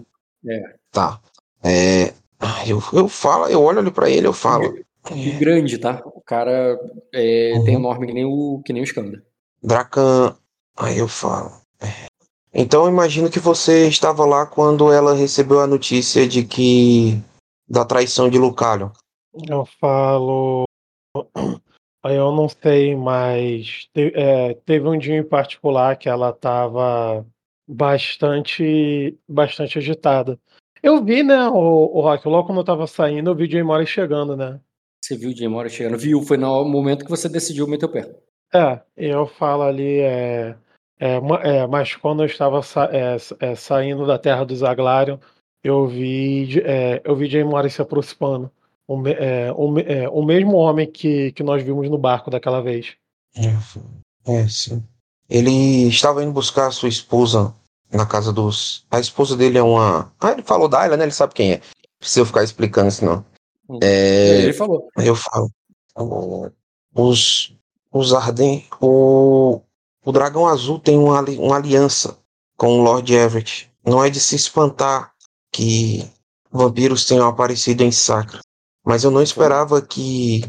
[0.47, 0.75] É.
[0.91, 1.19] Tá.
[1.63, 2.13] É.
[2.39, 4.77] ah, Eu, eu falo, eu olho ali pra ele, eu falo.
[5.15, 6.01] E grande, tá?
[6.05, 6.79] O cara
[7.13, 7.63] é, Uhum.
[7.65, 9.23] tem enorme que nem o, que nem o Skanda.
[9.63, 10.35] Dracan.
[10.75, 11.51] Aí eu falo.
[11.81, 12.07] é.
[12.53, 17.19] Então eu imagino que você estava lá quando ela recebeu a notícia de que.
[17.69, 18.91] da traição de Lucalho.
[19.49, 20.63] Eu falo.
[22.03, 27.25] Aí eu não sei, mas te- é, teve um dia em particular que ela estava
[27.67, 30.39] bastante, bastante agitada.
[30.81, 33.85] Eu vi, né, o, o Rock, logo quando eu tava saindo, eu vi o Jay
[33.85, 34.59] chegando, né?
[35.03, 35.97] Você viu o Jay Morris chegando?
[35.97, 36.21] Viu?
[36.21, 38.15] Foi no momento que você decidiu meter o pé.
[38.53, 40.55] É, eu falo ali, é,
[40.99, 45.17] é, é, mas quando eu estava sa- é, é, saindo da terra dos Aglarion,
[45.63, 48.51] eu vi, é, eu vi Jay se aproximando.
[48.87, 52.95] O, é, o, é, o mesmo homem que, que nós vimos no barco daquela vez.
[54.25, 54.83] É, sim.
[55.29, 57.53] Ele estava indo buscar a sua esposa
[57.91, 58.85] na casa dos.
[58.89, 60.11] A esposa dele é uma.
[60.19, 61.03] Ah, ele falou da Ayla, né?
[61.03, 61.61] Ele sabe quem é.
[61.99, 63.25] Precisa eu ficar explicando isso, não.
[63.69, 63.79] Hum.
[63.81, 64.87] É, Ele falou.
[64.97, 65.51] eu falo.
[66.93, 67.53] Os.
[67.91, 68.65] Os Arden.
[68.79, 69.61] O.
[70.05, 72.17] O Dragão Azul tem uma, uma aliança
[72.55, 73.69] com o Lord Everett.
[73.85, 75.11] Não é de se espantar
[75.51, 76.09] que
[76.49, 78.39] vampiros tenham aparecido em Sacra.
[78.87, 80.41] Mas eu não esperava que.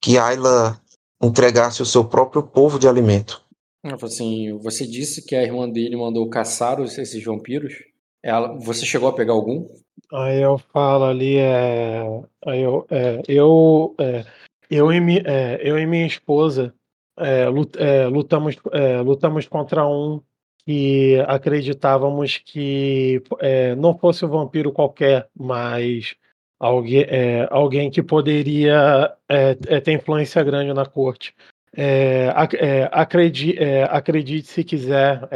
[0.00, 0.80] Que Ayla
[1.22, 3.40] entregasse o seu próprio povo de alimento.
[3.84, 7.74] Ela falou assim: você disse que a irmã dele mandou caçar os- esses vampiros.
[8.22, 9.68] Ela, você chegou a pegar algum?
[10.12, 12.02] Aí eu falo ali, é,
[12.46, 14.24] aí eu, é, eu, é,
[14.70, 16.74] eu, e, mi- é, eu e minha esposa
[17.18, 20.20] é, lut- é, lutamos, é, lutamos contra um
[20.64, 26.14] que acreditávamos que é, não fosse um vampiro qualquer, mas
[26.62, 31.34] alguém, é, alguém que poderia é, é, ter influência grande na corte.
[31.74, 35.28] É, ac- é, acredi- é, acredite se quiser,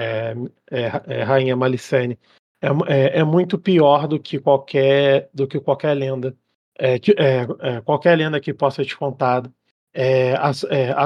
[1.24, 2.16] Rainha Malicene.
[2.60, 2.84] É, mu-
[3.24, 6.34] muito pior do que qualquer do que qualquer lenda.
[7.02, 7.16] Que-
[7.84, 9.50] qualquer lenda que possa te contada.
[9.94, 10.52] É, a,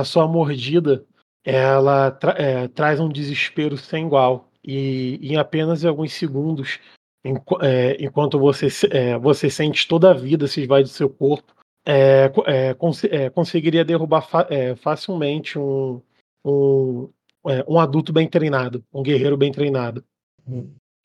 [0.01, 1.05] a sua mordida
[1.45, 4.51] ela tra- traz um desespero sem igual.
[4.63, 6.79] E em apenas alguns segundos,
[7.25, 12.45] enquanto você, é, você sente toda a vida se esvai do seu corpo, é, co-
[12.47, 16.01] é, cons- é, conseguiria derrubar fa- é, facilmente um,
[16.45, 17.11] um,
[17.49, 20.05] é, um adulto bem treinado, um guerreiro bem treinado.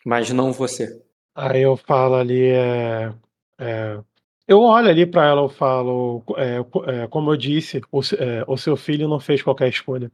[0.06, 1.02] Mas não você.
[1.36, 3.14] Aí eu falo ali, é,
[3.60, 4.00] é,
[4.48, 8.44] eu olho ali para ela, eu falo, é, co- é, como eu disse, o, é,
[8.48, 10.12] o seu filho não fez qualquer escolha.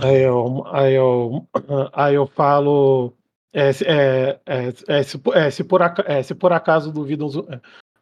[0.00, 1.46] Aí eu, aí eu,
[1.92, 3.12] aí eu falo,
[3.52, 7.32] é, se- é, é, é, se, é, se, por, aca- é, se por acaso duvidas,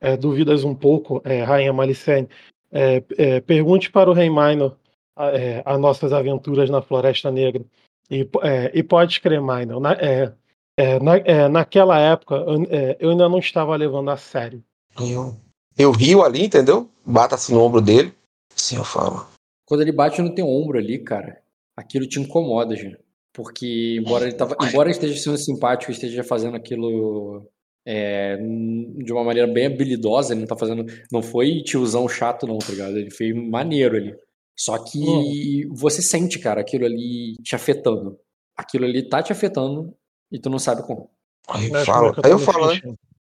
[0.01, 2.29] é, duvidas um pouco, é, Rainha Malicene,
[2.71, 4.77] é, é, pergunte para o Rei Minor
[5.19, 7.65] é, as nossas aventuras na Floresta Negra.
[8.11, 10.33] E, é, e pode crer, Minor, na- é,
[10.81, 14.63] É, na, é, naquela época, eu, é, eu ainda não estava levando a sério.
[14.97, 15.35] Eu,
[15.77, 16.89] eu rio ali, entendeu?
[17.05, 18.15] Bata assim no ombro dele.
[18.55, 19.27] Assim eu falo.
[19.67, 21.43] Quando ele bate no teu ombro ali, cara,
[21.77, 22.91] aquilo te incomoda, já.
[23.39, 27.49] Porque, embora ele, tava, embora ele esteja sendo simpático, esteja fazendo aquilo
[27.87, 30.85] é, de uma maneira bem habilidosa, ele não tá fazendo.
[31.13, 32.99] Não foi tiozão chato, não, tá ligado?
[32.99, 34.13] Ele fez maneiro ali.
[34.59, 35.73] Só que Hum.
[35.73, 38.19] você sente, cara, aquilo ali te afetando.
[38.57, 39.95] Aquilo ali tá te afetando
[40.33, 41.09] e tu não sabe como.
[41.47, 42.13] Aí eu falo.
[42.13, 42.81] como é que Aí eu falo, né?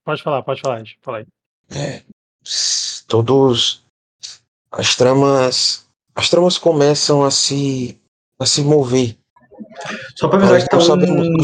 [0.04, 1.26] Pode falar, pode falar, fala aí.
[1.74, 2.02] É,
[3.08, 3.86] todos
[4.70, 7.98] as tramas as tramas começam a se
[8.38, 9.18] a se mover
[10.16, 11.38] Só pra avisar que tá um,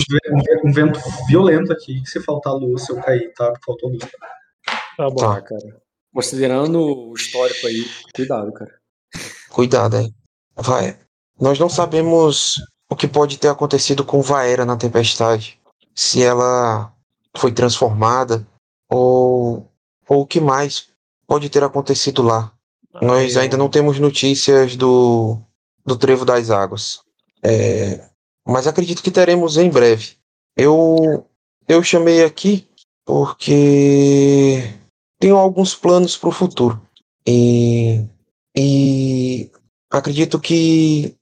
[0.66, 2.02] um vento violento aqui.
[2.06, 3.52] Se faltar luz, se eu cair, tá?
[3.52, 4.04] Porque faltou luz.
[4.98, 5.16] Tá bom.
[5.16, 5.42] Tá.
[5.42, 5.82] cara.
[6.14, 8.72] Considerando o histórico aí, cuidado, cara.
[9.50, 10.14] cuidado aí
[10.62, 10.98] vai
[11.40, 12.56] nós não sabemos
[12.90, 15.60] o que pode ter acontecido com Vaera na tempestade
[15.96, 16.94] se ela
[17.38, 18.46] foi transformada
[18.90, 19.70] ou
[20.08, 20.90] ou o que mais
[21.28, 22.52] pode ter acontecido lá
[23.02, 25.40] nós Aí, ainda não temos notícias do
[25.86, 27.02] do trevo das águas
[27.42, 28.09] É,
[28.50, 30.14] mas acredito que teremos em breve
[30.58, 31.26] eu
[31.68, 32.68] eu chamei aqui
[33.06, 34.62] porque
[35.20, 36.82] tenho alguns planos para o futuro
[37.26, 38.06] e
[38.56, 39.50] e
[39.90, 41.16] acredito que,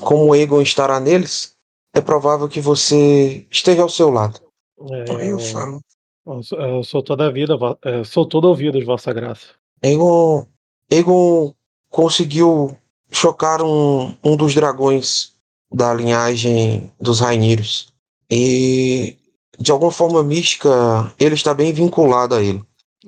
[0.00, 1.54] como Egon estará neles,
[1.94, 4.40] é provável que você esteja ao seu lado.
[4.90, 5.80] é, eu falo.
[6.26, 7.54] eu sou- toda a vida,
[8.04, 9.48] sou todo ouvido, Vossa Graça.
[9.82, 10.46] Egon,
[10.90, 11.54] Egon
[11.90, 12.76] conseguiu
[13.10, 15.31] chocar um, um dos dragões
[15.72, 17.92] da linhagem dos Rainírios.
[18.30, 19.16] E,
[19.58, 22.62] de alguma forma mística, ele está bem vinculado a ele.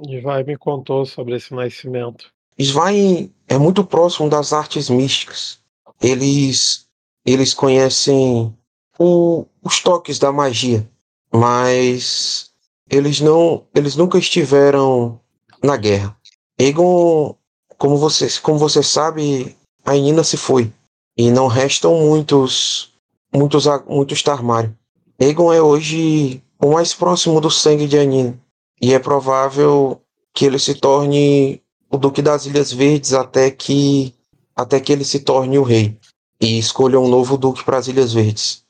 [0.09, 2.27] E vai me contou sobre esse nascimento.
[2.59, 5.59] Svain é muito próximo das artes místicas.
[6.01, 6.87] Eles,
[7.25, 8.55] eles conhecem
[8.99, 10.89] o- os toques da magia,
[11.33, 12.51] mas
[12.91, 15.19] eles não, eles nunca estiveram
[15.63, 16.17] na guerra.
[16.59, 17.35] Egon,
[17.79, 20.73] como você, como você sabe, a Nina se foi
[21.17, 22.93] e não restam muitos,
[23.33, 24.77] muitos, muitos Tarmário.
[25.19, 28.39] Egon é hoje o mais próximo do sangue de Anina
[28.81, 30.01] e é provável
[30.33, 34.15] que ele se torne o Duque das Ilhas Verdes até que
[34.57, 35.99] até que ele se torne o rei
[36.41, 38.65] e escolha um novo duque para as Ilhas Verdes.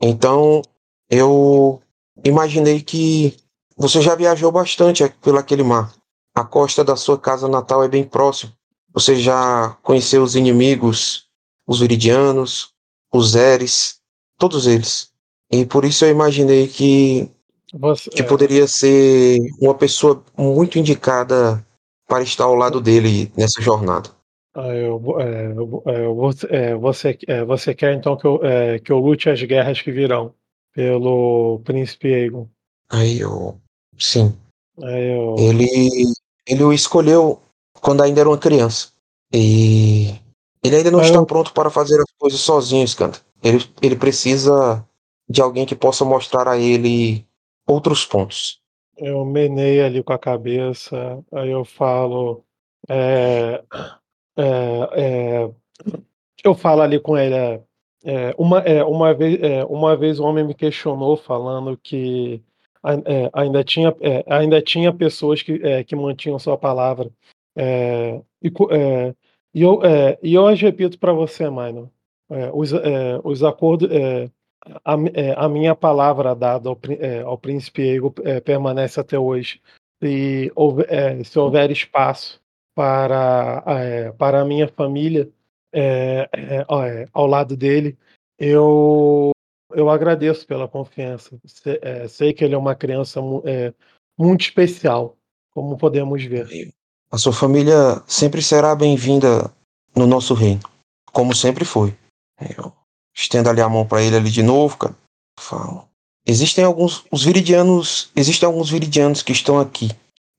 [0.00, 0.62] Então,
[1.10, 1.80] eu
[2.24, 3.36] imaginei que
[3.76, 5.92] você já viajou bastante pelo aquele mar.
[6.34, 8.52] A costa da sua casa natal é bem próxima.
[8.94, 11.26] Você já conheceu os inimigos,
[11.70, 12.72] os Viridianos,
[13.14, 14.00] os Eres,
[14.36, 15.12] todos eles.
[15.52, 17.30] E por isso eu imaginei que
[17.72, 21.64] Você, que é, poderia ser uma pessoa muito indicada
[22.08, 24.10] para estar ao lado dele nessa jornada.
[24.56, 27.16] ah, eu é, eu é, eu você,
[27.46, 28.40] você quer então que eu,
[28.84, 30.34] que eu lute as guerras que virão
[30.74, 32.48] pelo príncipe Aegon?
[32.90, 33.60] Aí eu,
[33.96, 34.34] sim,
[34.82, 35.68] Aí eu, ele
[36.48, 37.40] ele o escolheu
[37.80, 38.88] quando ainda era uma criança
[39.32, 40.14] e
[40.62, 43.18] ele ainda não Mas está pronto para fazer as coisas sozinho, Skanda.
[43.42, 44.84] Ele ele precisa
[45.28, 47.24] de alguém que possa mostrar a ele
[47.66, 48.60] outros pontos.
[48.96, 52.44] eu menei ali com a cabeça, aí eu falo.
[52.88, 53.62] é,
[54.36, 55.50] é, é,
[56.44, 57.34] eu falo ali com ele.
[57.34, 57.60] é,
[58.02, 62.42] é, uma, é, uma, vez, é, uma vez um homem me questionou falando que
[62.82, 67.10] é, ainda, tinha, é, ainda tinha pessoas que, é, que mantinham sua palavra.
[67.54, 69.14] É, e, é,
[69.54, 71.90] e, eu, é, e eu repito para você, Mino.
[72.30, 73.90] É, os, é, os acordos.
[73.90, 74.30] é,
[74.84, 78.14] a, é, a minha palavra dada ao, é, ao príncipe Ego
[78.44, 79.60] permanece até hoje.
[80.02, 80.52] Se
[81.24, 82.40] se houver espaço
[82.74, 85.28] para, para a minha família
[87.12, 87.98] ao lado dele,
[88.38, 89.30] eu,
[89.72, 91.38] eu agradeço pela confiança.
[91.44, 93.42] Se- sei que ele é uma criança mu-
[94.18, 95.16] muito especial,
[95.52, 96.48] como podemos ver.
[97.12, 99.52] A sua família sempre será bem-vinda
[99.96, 100.60] no nosso reino,
[101.12, 101.96] como sempre foi.
[102.56, 102.72] Eu
[103.12, 104.96] estendo ali a mão para ele ali de novo, cara.
[105.38, 105.88] Falo.
[106.24, 109.90] Existem alguns os viridianos, existem alguns viridianos que estão aqui.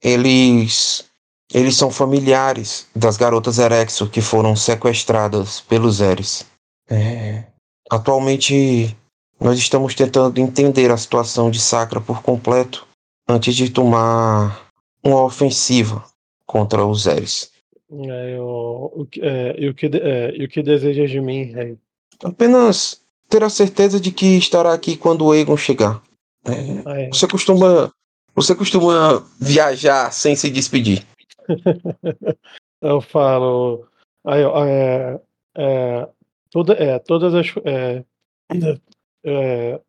[0.02, 1.04] Eles
[1.52, 6.46] eles são familiares das garotas Erexo que foram sequestradas pelos Eres.
[6.88, 7.44] É,
[7.90, 8.96] atualmente
[9.38, 12.86] nós estamos tentando entender a situação de Sacra por completo
[13.28, 14.70] antes de tomar
[15.04, 16.02] uma ofensiva
[16.52, 17.50] contra os Eres.
[17.90, 21.44] É, eu- o que- é, e, o que, é, e o que deseja de mim,
[21.44, 21.78] rei?
[22.22, 26.02] Apenas ter a certeza de que estará aqui quando o Egon chegar.
[26.46, 26.52] É,
[26.84, 27.08] Ah, é.
[27.08, 27.90] você costuma
[28.34, 31.06] você costuma viajar sem se despedir.
[32.80, 33.86] Eu falo.
[34.24, 35.20] Aí, é,
[35.56, 36.08] é,
[36.50, 37.46] toda, é, todas as.
[37.64, 38.04] É,
[39.24, 39.80] é,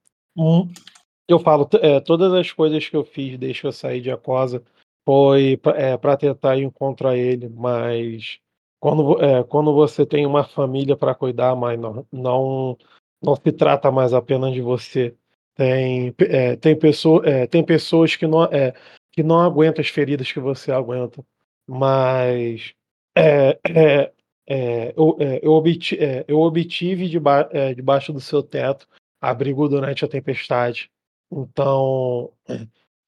[1.28, 1.68] eu falo,
[2.06, 4.62] todas as coisas que eu fiz desde que eu saí de Acosa
[5.06, 8.40] foi para tentar ir contra ele, mas
[8.80, 12.78] quando, é, quando você tem uma família para cuidar, mas não, não,
[13.22, 15.16] não se trata mais apenas de você.
[15.56, 18.74] Tem, é, tem, pessoa, é, tem pessoas que não, é,
[19.12, 21.24] que não aguentam as feridas que você aguenta,
[21.68, 22.74] mas
[23.16, 24.12] é, é,
[24.48, 28.88] é, eu, é, eu, obti, é, eu obtive deba, é, debaixo do seu teto
[29.22, 30.92] abrigo durante a tempestade.
[31.32, 32.32] Então,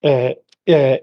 [0.02, 1.02] é, é,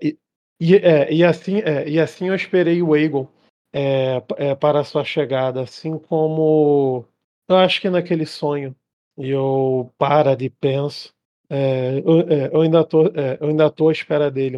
[0.63, 3.27] e, é, e assim, é, e assim eu esperei o Aegon
[3.73, 7.05] é, é, para a sua chegada, assim como
[7.49, 8.73] eu acho que naquele sonho.
[9.19, 11.13] E eu para de penso.
[11.51, 14.57] É, eu, é, eu ainda tô, é, eu ainda tô à espera dele.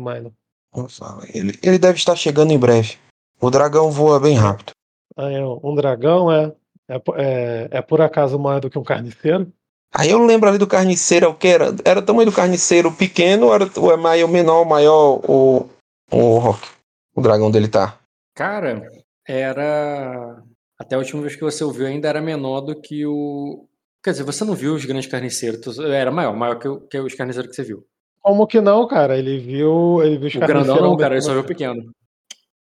[0.75, 2.97] Nossa, ele, ele deve estar chegando em breve.
[3.41, 4.73] O dragão voa bem rápido.
[5.17, 5.29] Ah,
[5.63, 6.53] um dragão é,
[6.89, 9.51] é, é, por acaso maior do que um carniceiro?
[9.93, 11.75] Aí eu lembro ali do carniceiro, o que era?
[11.85, 15.69] Era o tamanho do carniceiro pequeno ou era ou é maior, menor, maior o,
[16.17, 16.67] o Rock?
[17.15, 17.99] O dragão dele tá.
[18.35, 18.83] Cara,
[19.27, 20.43] era.
[20.79, 23.67] Até a última vez que você ouviu ainda era menor do que o.
[24.03, 25.61] Quer dizer, você não viu os grandes carniceiros.
[25.77, 27.85] tu- Era maior, maior que, o- que os carniceiros que você viu.
[28.21, 29.17] Como que não, cara?
[29.17, 31.91] Ele viu, ele viu os O grandão não, cara, ele só viu o pequeno.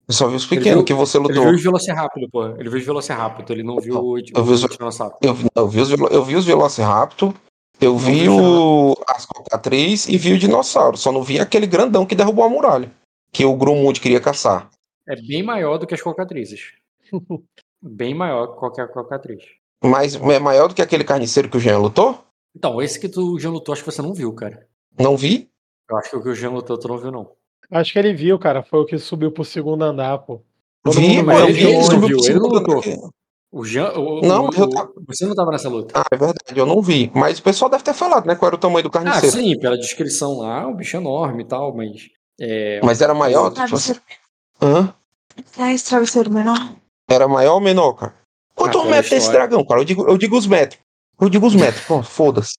[0.09, 1.45] Eu só vi os Ele pequenos viu- que você Ele lutou.
[1.45, 2.47] viu os Velociraptor, pô.
[2.47, 5.15] Ele viu os Velociraptor, ele não viu o, Eu vi os- o Tiranossauro.
[5.23, 7.33] Eu, vi- eu vi os, eu vi os Velociraptor,
[7.81, 10.97] eu vi o, as cocatriz e vi o dinossauro.
[10.97, 12.91] Só não vi aquele grandão que derrubou a muralha.
[13.33, 14.69] Que o Grumund queria caçar.
[15.09, 16.73] É bem maior do que as cocatrizes.
[17.83, 19.43] bem maior que qualquer cocatriz.
[19.83, 22.23] Mas é maior do que aquele carniceiro que o Jean lutou?
[22.55, 24.67] Então, esse que tu já lutou, acho que você não viu, cara.
[24.99, 25.49] Não vi?
[25.91, 27.33] Eu acho que o que o Jean lutou, tu não viu, não.
[27.71, 28.63] Acho que ele viu, cara.
[28.63, 30.43] Foi o que subiu pro segundo andar, pô.
[30.85, 33.11] Todo vi, mundo vê eu de vi, ele subiu viu, pro ele não segundo andar.
[33.51, 33.93] O Jean.
[33.99, 35.95] O, Não, o- mas eu o- tava- Você não tava nessa luta.
[35.99, 37.11] Ah, é verdade, eu não vi.
[37.15, 38.35] Mas o pessoal deve ter falado, né?
[38.37, 39.37] Qual era o tamanho do Ah, carniceiro.
[39.37, 42.09] sim, pela descrição lá, o bicho é enorme e tal, mas.
[42.41, 43.51] É, Mas era maior?
[43.51, 43.95] Tipo assim.
[43.95, 44.01] Travesseiro.
[44.61, 44.95] Hã?
[45.59, 46.59] É esse travesseiro menor?
[47.09, 48.15] Era maior ou menor, cara?
[48.55, 49.41] Quanto Ah, um metro tem esse história.
[49.49, 49.81] dragão, cara?
[49.81, 50.81] Eu digo, eu digo os metros.
[51.21, 52.55] Eu digo os metros, pô, foda-se.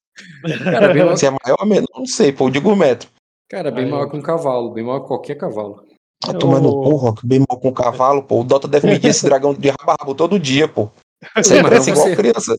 [0.64, 3.10] cara, maior- Se é maior ou menor, não sei, pô, eu digo o metro.
[3.50, 5.84] cara, bem Aí, maior que um cavalo, bem maior que qualquer cavalo.
[6.22, 8.40] Tá tomando Eu- cu, Rock, bem mal com o cavalo, pô.
[8.42, 10.90] O Dota deve medir esse dragão de rabo a rabo todo dia, pô.
[11.36, 12.56] Você Mas parece igual você- criança.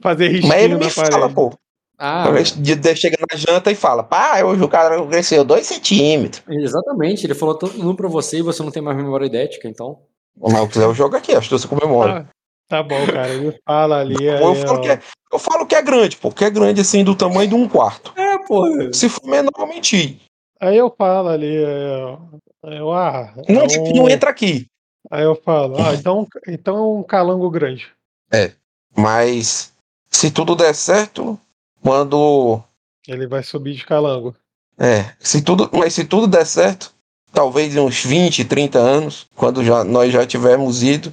[0.00, 1.34] Fazer risquinho Mas ele na me fala, parede.
[1.34, 1.52] pô.
[1.98, 2.24] Ah,
[2.56, 6.42] de- chega na janta e fala, pá, hoje o cara cresceu dois centímetros.
[6.48, 10.00] exatamente, ele falou todo mundo pra você e você não tem mais memória idética, então.
[10.40, 12.26] Mas eu quiser eu jogo aqui, acho que você comemora.
[12.28, 12.32] Ah,
[12.68, 13.28] tá bom, cara.
[13.28, 14.28] Ele fala ali.
[14.28, 14.80] aí, eu, falo ó.
[14.80, 15.00] que é,
[15.32, 18.12] eu falo que é grande, pô, que é grande assim, do tamanho de um quarto.
[18.16, 18.92] É, porra.
[18.92, 20.20] Se for menor, eu menti.
[20.60, 21.56] Aí eu falo ali.
[21.64, 22.18] aí, ó.
[22.64, 24.66] Aí eu, ah, é Não, um- tipo, não entra aqui.
[25.10, 27.88] Aí eu falo, ah, então, então é um calango grande.
[28.96, 29.72] Mas
[30.10, 31.38] se tudo der certo,
[31.82, 32.62] quando.
[33.06, 34.34] Ele vai subir de calango.
[34.78, 36.94] É, se tudo, mas se tudo der certo,
[37.32, 41.12] talvez em uns 20, 30 anos, quando já, nós já tivermos ido,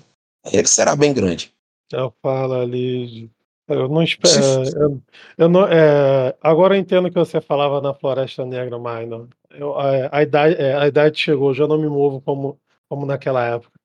[0.51, 1.51] ele será bem grande.
[1.91, 3.29] Eu falo ali.
[3.67, 4.65] Eu não espero.
[4.65, 5.01] Se- Eu,
[5.37, 9.27] eu não, é, agora eu entendo que você falava na Floresta Negra, não.
[9.51, 13.45] Eu, a, a idade, é, a idade chegou, já não me movo como, como naquela
[13.45, 13.77] época.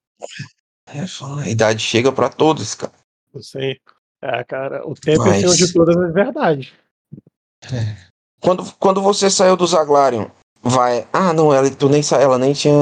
[0.86, 2.92] É, só a idade chega pra todos, cara.
[3.34, 3.74] Assim,
[4.24, 6.72] é, cara, o tempo é Mas- senhor de todas as verdades.
[8.40, 10.26] Quando, quando você saiu do Zaglarion,
[10.62, 11.06] vai.
[11.12, 12.74] Ah, não, ela, tu nem ela nem tinha.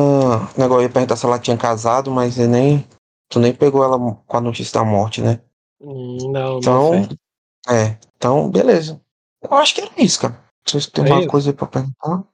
[0.57, 2.87] Negócio eu ia perguntar se ela tinha casado, mas nem.
[3.31, 5.41] Tu nem pegou ela com a notícia da morte, né?
[5.81, 6.93] Hum, Não, Então.
[6.95, 7.17] não sei.
[7.69, 7.97] É.
[8.17, 9.01] Então, beleza.
[9.43, 10.39] Eu acho que era isso, cara.
[10.67, 11.29] Se você tem É uma isso?
[11.29, 12.25] coisa aí pra perguntar.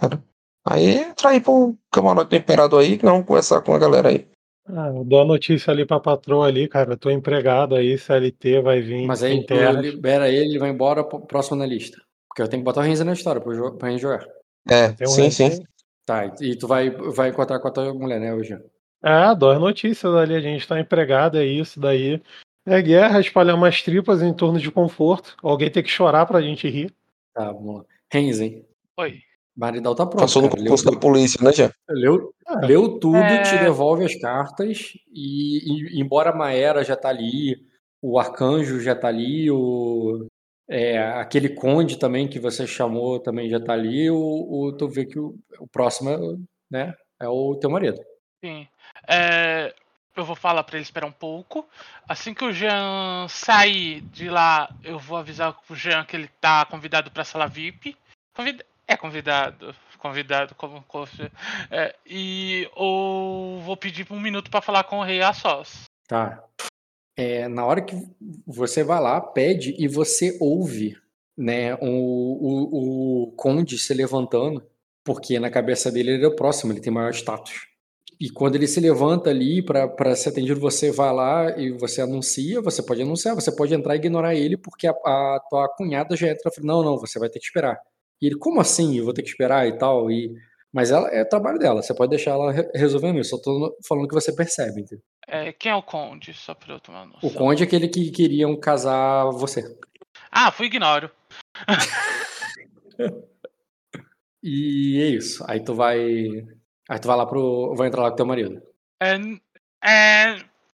[0.00, 0.22] Era.
[0.66, 4.28] Aí entra aí pro camarote do imperador aí, que vamos conversar com a galera aí.
[4.64, 6.92] Ah, eu dou a notícia ali pra patroa ali, cara.
[6.92, 9.72] Eu tô empregado aí, CLT vai vir Mas aí tu terra.
[9.80, 12.00] libera ele, ele vai embora pro próximo na lista.
[12.28, 14.24] Porque eu tenho que botar o Renzo na história pro, jo- pra gente jogar.
[14.70, 15.44] É, Tem um sim, sim.
[15.48, 15.66] recém-
[16.06, 18.58] Tá, e tu vai, vai encontrar com a tua mulher, né, hoje?
[19.00, 22.20] Ah, dou as notícias ali, a gente tá empregado, é isso daí.
[22.66, 25.36] É guerra, espalhar umas tripas em torno de conforto.
[25.42, 26.92] Alguém tem que chorar pra gente rir.
[27.34, 27.84] Tá, vamos lá.
[28.12, 28.64] Renzen.
[28.98, 29.20] Oi.
[29.56, 30.20] Maridal tá pronto.
[30.22, 30.62] Passou no cara.
[30.62, 31.70] concurso Leu, da polícia, né, Jean?
[31.88, 33.42] leu, Ah, leu tudo, É.
[33.42, 34.92] te devolve as cartas.
[35.12, 37.56] E, e- embora a Maera já tá ali,
[38.00, 40.26] o Arcanjo já tá ali, o,
[40.68, 45.04] é, aquele Conde também que você chamou também já tá ali, o, o- tu vê
[45.04, 46.10] que o, o próximo
[46.70, 48.00] né, é o teu marido.
[48.44, 48.66] Sim.
[49.08, 49.74] É,
[50.16, 51.66] eu vou falar pra ele esperar um pouco.
[52.08, 56.64] Assim que o Jean sair de lá, eu vou avisar o Jean que ele tá
[56.64, 57.96] convidado pra sala VIP.
[58.34, 59.74] Convida- É convidado.
[59.98, 60.84] Convidado, como.
[61.70, 65.84] é, e ou vou pedir um minuto pra falar com o rei Assos.
[66.08, 66.44] Tá.
[67.16, 67.96] É, na hora que
[68.46, 70.98] você vai lá, pede e você ouve
[71.36, 74.62] né, o, o, o conde se levantando,
[75.04, 77.68] porque na cabeça dele ele é o próximo, ele tem maior status.
[78.20, 82.60] E quando ele se levanta ali para ser atendido, você vai lá e você anuncia,
[82.60, 86.28] você pode anunciar, você pode entrar e ignorar ele, porque a, a tua cunhada já
[86.28, 87.80] entra e fala, não, não, você vai ter que esperar.
[88.22, 88.96] E ele, como assim?
[88.96, 90.08] Eu vou ter que esperar e tal?
[90.10, 90.32] E,
[90.72, 93.34] mas ela, é o trabalho dela, você pode deixar ela re- resolvendo isso.
[93.34, 95.04] Eu tô falando que você percebe, entendeu?
[95.26, 96.32] É, quem é o Conde?
[96.32, 97.28] Só pra eu tomar noção.
[97.28, 99.76] O conde é aquele que queriam casar você.
[100.30, 101.10] Ah, fui ignoro.
[104.42, 105.44] E é isso.
[105.48, 106.00] Aí tu vai.
[106.88, 107.74] Aí tu vai lá pro.
[107.76, 108.60] Vai entrar lá com teu marido.
[109.00, 109.14] É,
[109.84, 110.36] é,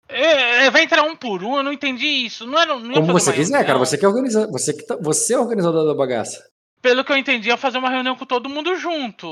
[0.08, 2.46] é, é, vai entrar um por um, eu não entendi isso.
[2.46, 3.78] Não era, não Como você quiser, cara.
[3.78, 4.46] Você que organiza.
[4.48, 6.44] Você que tá, você é organizador da bagaça.
[6.82, 9.26] Pelo que eu entendi, ia fazer uma reunião com todo mundo junto.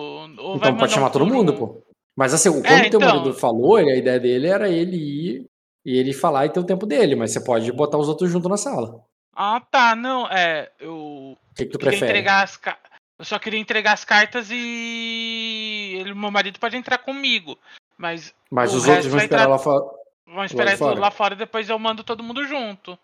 [0.57, 1.83] Então pode chamar um todo mundo, pô.
[2.17, 3.01] Mas assim, quando É, teu então.
[3.01, 5.45] marido falou, a ideia dele era ele ir
[5.85, 8.49] e ele falar e ter o tempo dele, mas você pode botar os outros junto
[8.49, 9.03] na sala.
[9.35, 9.95] Ah, tá.
[9.97, 10.71] Não, é.
[10.79, 12.11] Eu O que, que tu queria prefere?
[12.13, 12.79] entregar as ca-
[13.19, 15.97] Eu só queria entregar as cartas e.
[16.01, 17.59] Ele, meu marido pode entrar comigo.
[17.99, 19.85] Mas Mas o os outros vão esperar entrar- lá fora.
[20.27, 20.99] vamos esperar fora.
[21.01, 22.99] lá fora e depois eu mando todo mundo junto.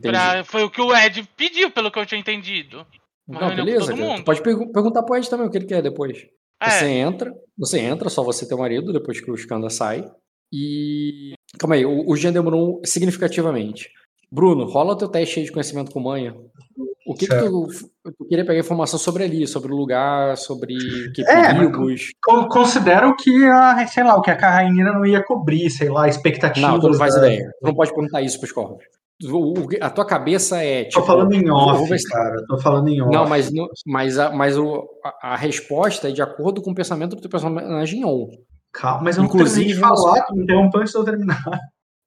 [0.00, 2.86] Pra- Foi o que o Ed pediu, pelo que eu tinha entendido.
[3.32, 4.08] Uma Não, beleza, todo cara.
[4.08, 4.16] mundo.
[4.18, 6.18] Tu pode pergu- perguntar pro Ed também o que ele quer depois.
[6.62, 10.08] É, Você entra, você entra, só você e teu marido, depois que o Skanda sai.
[10.52, 11.32] E.
[11.58, 13.90] Calma aí, o, o Jean demorou significativamente.
[14.30, 16.34] Bruno, rola o teu teste de conhecimento com manha.
[17.06, 17.68] O que, que tu,
[18.16, 20.74] tu queria pegar informação sobre ali, sobre o lugar, sobre
[21.12, 22.12] que É, perigos.
[22.22, 26.08] Con- Considero que a, sei lá, o que a Carrainha não ia cobrir, sei lá,
[26.08, 26.70] expectativas.
[26.70, 27.50] Não, tu não faz da- ideia.
[27.60, 28.84] Tu não pode perguntar isso pros corvos.
[29.24, 31.00] O- a tua cabeça é tipo.
[31.00, 32.44] Tô falando em off, ver cara.
[32.46, 33.12] Tô falando em off.
[33.12, 36.74] Não, mas, no- mas, a, mas o, a, a resposta é de acordo com o
[36.74, 38.28] pensamento do teu personagem on.
[38.72, 41.44] Calma, mas eu não Inclusive, terminei de falar, tu me interrompeu antes de eu terminar.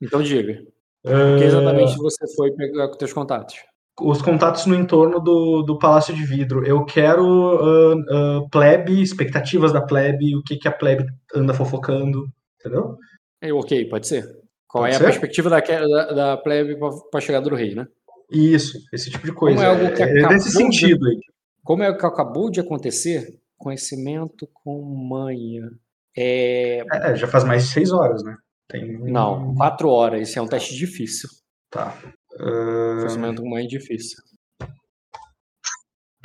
[0.02, 0.62] Então diga.
[1.06, 3.56] O Ah, que exatamente você foi pegar com teus contatos?
[4.02, 6.66] os contatos no entorno do, do Palácio de Vidro.
[6.66, 12.28] Eu quero ah, ah, plebe, expectativas da plebe, o que, que a plebe anda fofocando,
[12.60, 12.98] entendeu?
[13.42, 14.28] É, ok, pode ser.
[14.76, 15.04] Qual Pode é ser?
[15.04, 16.76] a perspectiva da, da, da plebe
[17.10, 17.88] para chegada do rei, né?
[18.30, 19.56] Isso, esse tipo de coisa.
[19.56, 21.18] Como é algo que é, é de- sentido aí.
[21.64, 25.72] Como é o que acabou de acontecer, conhecimento com manha.
[26.18, 28.36] É, É, já faz mais de seis horas, né?
[28.68, 28.98] Tem...
[29.00, 30.28] não, quatro horas.
[30.28, 31.30] Isso é um teste difícil.
[31.70, 31.98] Tá.
[32.38, 34.18] Ah, Conhecimento com manha é difícil.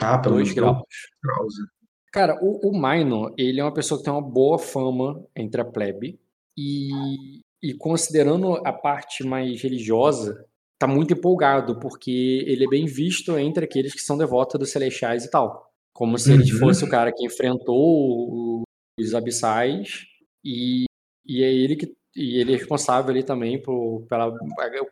[0.03, 0.83] ah, pelo Dois menos graus.
[1.23, 1.55] graus.
[2.13, 6.19] Cara, o, o ele é uma pessoa que tem uma boa fama entre a plebe
[6.59, 10.45] e, e considerando a parte mais religiosa,
[10.79, 15.25] tá muito empolgado, porque ele é bem visto entre aqueles que são devotos dos celestiais
[15.25, 15.71] e tal.
[15.93, 16.59] Como se ele Uhum.
[16.59, 18.63] fosse o cara que enfrentou
[18.99, 20.07] os abissais
[20.45, 20.85] e,
[21.27, 24.33] e é ele que e ele é responsável ali também por pela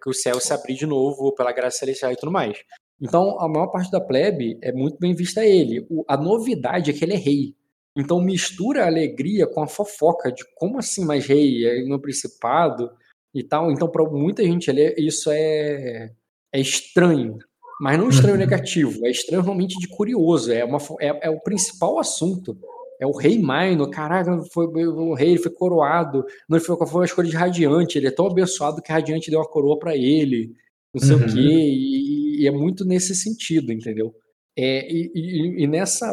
[0.00, 2.58] que o céu se abrir de novo pela graça celestial e tudo mais.
[3.00, 5.84] Então, a maior parte da plebe é muito bem vista a ele.
[5.90, 7.54] O- a novidade é que ele é rei.
[7.98, 12.90] Então, mistura a alegria com a fofoca de como assim mais rei, é no principado
[13.34, 13.70] e tal.
[13.72, 16.10] Então, para muita gente ali, isso é,
[16.52, 17.38] é estranho.
[17.80, 18.40] Mas não estranho Uhum.
[18.40, 20.52] negativo, é estranho realmente de curioso.
[20.52, 22.56] É, uma, é, é o principal assunto.
[23.00, 27.04] É o rei Maino, caraca, foi, o rei ele foi coroado, não foi, foi uma
[27.04, 30.52] escolha de Radiante, ele é tão abençoado que Radiante deu uma coroa para ele,
[30.92, 31.22] não sei Uhum.
[31.22, 34.12] o quê, e, e é muito nesse sentido, entendeu?
[34.56, 36.12] É, e, e- e nessa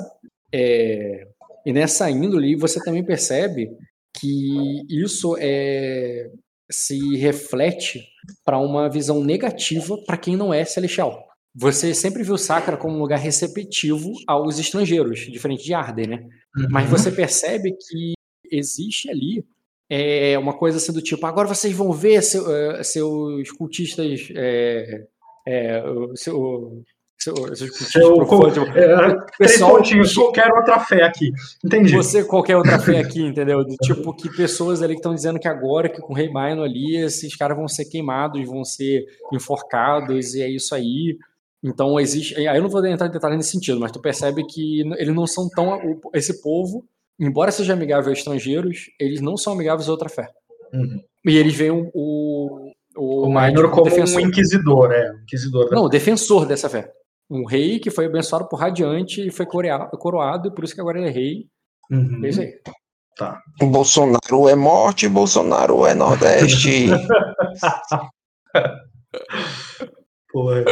[0.54, 1.28] é,
[1.66, 3.70] e nessa índole você também percebe
[4.18, 6.30] que isso é,
[6.72, 8.02] se reflete
[8.46, 11.26] para uma visão negativa para quem não é celestial.
[11.58, 16.28] Você sempre viu Sacra como um lugar receptivo aos estrangeiros, diferente de Arden, né?
[16.70, 16.98] Mas Uhum.
[16.98, 18.14] você percebe que
[18.52, 19.44] existe ali
[19.90, 25.06] é, uma coisa assim do tipo, agora vocês vão ver seu- eh, seus cultistas, é,
[25.48, 25.84] é,
[26.16, 26.84] seu,
[27.24, 31.32] profanos, tipo, é, pessoal- pontinhos, qualquer outra fé aqui.
[31.64, 31.96] Entendi.
[31.96, 33.66] você qualquer outra fé aqui, entendeu?
[33.84, 36.98] Tipo que pessoas ali que estão dizendo que agora que com o Rei Maino ali,
[36.98, 41.18] esses caras vão ser queimados, vão ser enforcados, e é isso aí.
[41.64, 42.36] Então existe.
[42.36, 45.26] Aí eu não vou entrar em detalhes nesse sentido, mas tu percebe que eles não
[45.26, 45.80] são tão.
[46.14, 46.86] Esse povo,
[47.20, 50.28] embora seja amigável a estrangeiros, eles não são amigáveis a outra fé.
[50.74, 51.02] Uhum.
[51.26, 52.72] E eles veem o.
[52.98, 54.22] O, O Minor como defensor.
[54.22, 55.12] um inquisidor, é.
[55.24, 56.90] Inquisidor da Não, defensor dessa fé.
[57.30, 61.00] Um rei que foi abençoado por Radiante e foi coroado, e por isso que agora
[61.00, 61.48] ele é rei.
[61.90, 62.24] Uhum.
[62.24, 62.54] É isso aí.
[63.62, 66.88] Bolsonaro é morte, Bolsonaro é Nordeste.
[70.32, 70.66] Porra.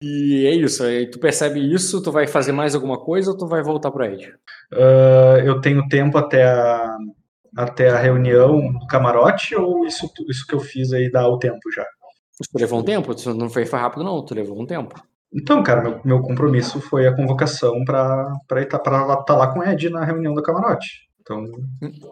[0.00, 3.46] E é isso, aí tu percebe isso, tu vai fazer mais alguma coisa ou tu
[3.46, 4.32] vai voltar pro Ed?
[4.72, 6.96] Ah, eu tenho tempo até a,
[7.56, 11.60] até a reunião do camarote ou isso, isso que eu fiz aí dá o tempo
[11.74, 11.84] já?
[12.38, 13.14] Tu levou um tempo?
[13.14, 14.94] Tu não foi rápido não, tu levou um tempo.
[15.34, 19.64] Então, cara, meu, meu compromisso foi a convocação pra pra estar tá lá com o
[19.64, 21.08] Ed na reunião da camarote.
[21.20, 21.44] Então,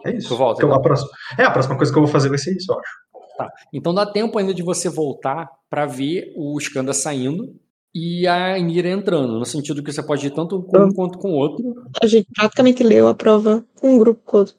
[0.05, 0.29] é isso.
[0.29, 0.79] Tu volta, Então, então.
[0.79, 1.09] a próxima,
[1.39, 3.07] é, a próxima coisa que eu vou fazer vai ser isso, eu acho.
[3.37, 3.49] Tá.
[3.73, 7.55] Então dá tempo ainda de você voltar pra ver o Skanda saindo
[7.93, 11.31] e a Nira entrando, no sentido que você pode ir tanto com um quanto com
[11.31, 11.73] o outro.
[12.01, 14.55] A gente praticamente leu a prova com um grupo com outro.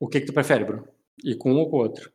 [0.00, 0.84] O que, que tu prefere, Bruno?
[1.24, 2.10] Ir com um ou com o outro?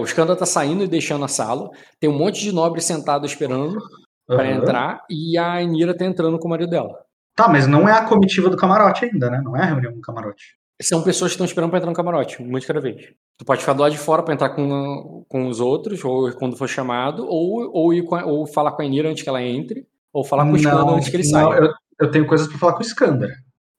[0.00, 1.70] O Skanda tá saindo e deixando a sala.
[2.00, 3.78] Tem um monte de nobre sentado esperando
[4.26, 4.50] pra Aham.
[4.52, 6.94] entrar e a Nira tá entrando com o marido dela.
[7.34, 9.40] Tá, mas não é a comitiva do camarote ainda, né?
[9.42, 10.54] Não é a reunião do camarote.
[10.80, 12.96] São pessoas que estão esperando pra entrar no camarote, de cada vez.
[13.38, 16.56] Tu pode ficar do lado de fora pra entrar com, com os outros, ou quando
[16.56, 19.42] for chamado, ou, ou, ir com a- ou falar com a Nira antes que ela
[19.42, 21.60] entre, ou falar com o Skanda não, antes que ele não, saia.
[21.60, 23.30] eu, eu tenho coisas pra falar com o Skander.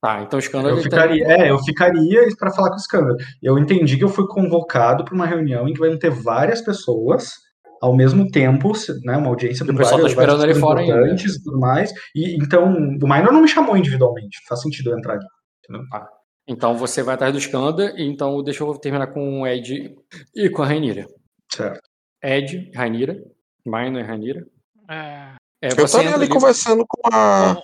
[0.03, 3.15] Tá, então o Skanda Eu tá- ficaria, é, eu ficaria para falar com o Skander.
[3.41, 7.29] Eu entendi que eu fui convocado para uma reunião em que vão ter várias pessoas
[7.81, 8.73] ao mesmo tempo,
[9.05, 10.93] né, uma audiência com tá várias, esperando várias ali fora ainda.
[10.93, 11.91] importantes e tudo mais.
[12.13, 14.39] E então, o Minor não me chamou individualmente.
[14.47, 15.25] Faz sentido eu entrar ali.
[16.47, 19.95] Então você vai atrás do Skanda, então deixa eu terminar com o Ed
[20.35, 21.07] e com a Rainira.
[21.49, 21.79] Certo.
[22.21, 23.15] Ed, Rainira,
[23.65, 24.45] Minor e Rainira.
[24.89, 27.61] É, É, Eu você tava entra ali ali- conversando com a,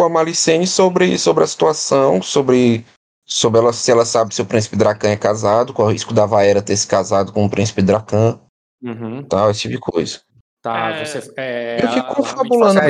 [0.00, 2.86] com a Malicene sobre, sobre a situação, sobre,
[3.26, 6.14] sobre ela, se ela sabe se o príncipe Dracan é casado, qual é o risco
[6.14, 8.40] da Vaera ter se casado com o príncipe Dracan,
[8.82, 10.22] Uhum, tal, esse tipo de coisa.
[10.62, 11.34] tá, É, você.
[11.36, 12.80] É, eu fico confabulando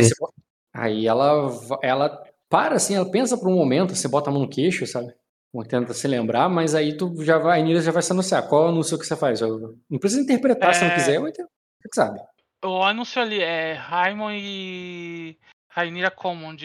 [0.73, 1.51] Aí ela,
[1.83, 5.13] ela para assim, ela pensa por um momento, você bota a mão no queixo, sabe?
[5.69, 8.47] Tenta se lembrar, mas aí tu já vai, a já vai se anunciar.
[8.47, 9.41] Qual anúncio que você faz?
[9.41, 10.95] Eu- não precisa interpretar se não É.
[10.95, 11.49] quiser, eu entendo.
[11.83, 12.21] Você que sabe.
[12.65, 15.37] o anúncio ali é Raimon e
[15.81, 16.57] Rainira Command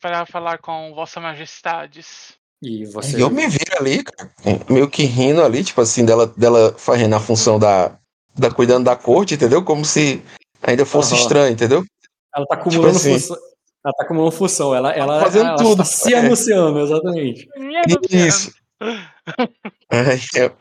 [0.00, 2.34] para falar com Vossa Majestades.
[2.62, 3.22] E você.
[3.22, 4.30] Eu me viro ali, cara,
[4.70, 7.96] meio que rindo ali, tipo assim, dela, dela fazendo a função da,
[8.34, 9.62] da cuidando da corte, entendeu?
[9.62, 10.22] Como se
[10.62, 11.22] ainda fosse Aham.
[11.22, 11.84] estranho, entendeu?
[12.34, 13.12] Ela tá acumulando assim.
[13.12, 13.36] função.
[13.84, 14.74] Ela tá acumulando função.
[14.74, 15.76] Ela, ela, fazendo ela tudo.
[15.76, 16.18] tá se É.
[16.18, 17.46] anunciando, exatamente.
[18.10, 18.52] Isso.
[19.90, 20.56] Aí eu,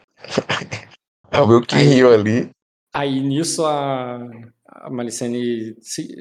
[1.31, 2.49] eu meio que Aí- rio ali.
[2.93, 4.19] Aí nisso a,
[4.85, 5.75] a Malicene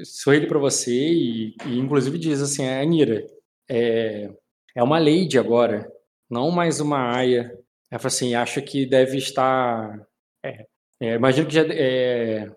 [0.05, 3.26] sorri pra você e, e inclusive diz assim, a Anira,
[3.68, 4.30] é,
[4.74, 5.90] é uma lady agora,
[6.30, 7.56] não mais uma aia.
[7.90, 10.01] Ela fala assim, acho que deve estar.
[10.44, 10.66] é,
[11.01, 12.51] é, imagino, que já, é,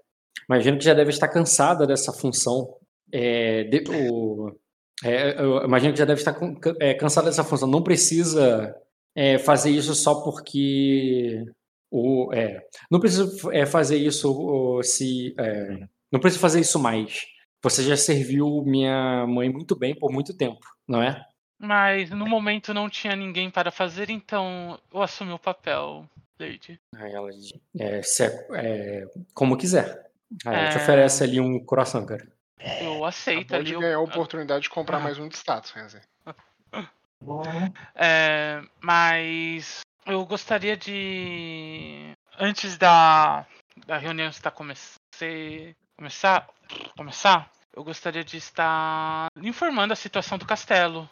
[0.50, 2.78] imagino que já deve estar cansada dessa função.
[3.12, 4.56] É, de- o-
[5.04, 6.36] é, imagino que já deve estar
[6.80, 7.68] é, cansada dessa função.
[7.68, 8.76] Não precisa
[9.16, 11.44] é, fazer isso só porque
[11.92, 15.34] o, é, não precisa é, fazer isso se.
[15.38, 17.26] é, não precisa fazer isso mais.
[17.62, 21.24] Você já serviu minha mãe muito bem por muito tempo, não é?
[21.60, 26.08] Mas no momento não tinha ninguém para fazer, então eu assumi o papel,
[26.40, 26.80] Lady.
[26.96, 30.10] Aí ela diz, é, se é- é, como quiser.
[30.46, 30.82] Aí ela te É.
[30.82, 32.28] oferece ali um coração, cara.
[32.82, 33.66] Eu aceito Acabou ali.
[33.72, 36.00] de ganhar a oportunidade de comprar mais um de status, Renzi.
[37.96, 42.12] É, mas eu gostaria de.
[42.40, 43.46] Antes da,
[43.88, 46.48] da reunião estar come se- começar,
[46.98, 51.10] começar, eu gostaria de estar informando a situação do castelo.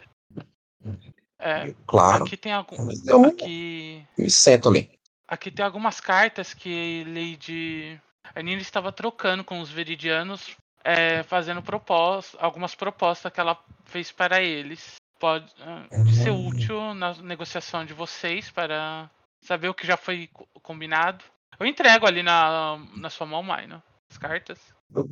[1.39, 2.23] É, Claro.
[2.23, 2.75] aqui tem algum.
[3.05, 4.89] Eu Aqui, me sento ali.
[5.27, 7.99] aqui tem algumas cartas que Lady.
[8.35, 14.11] A Nina estava trocando com os veridianos, é, fazendo propós algumas propostas que ela fez
[14.11, 14.95] para eles.
[15.19, 15.85] Pode ah,
[16.21, 19.09] ser útil na negociação de vocês para
[19.41, 21.23] saber o que já foi co- combinado.
[21.59, 23.81] Eu entrego ali na, na sua mão, Maino,
[24.13, 24.59] as cartas.
[24.95, 25.07] Eu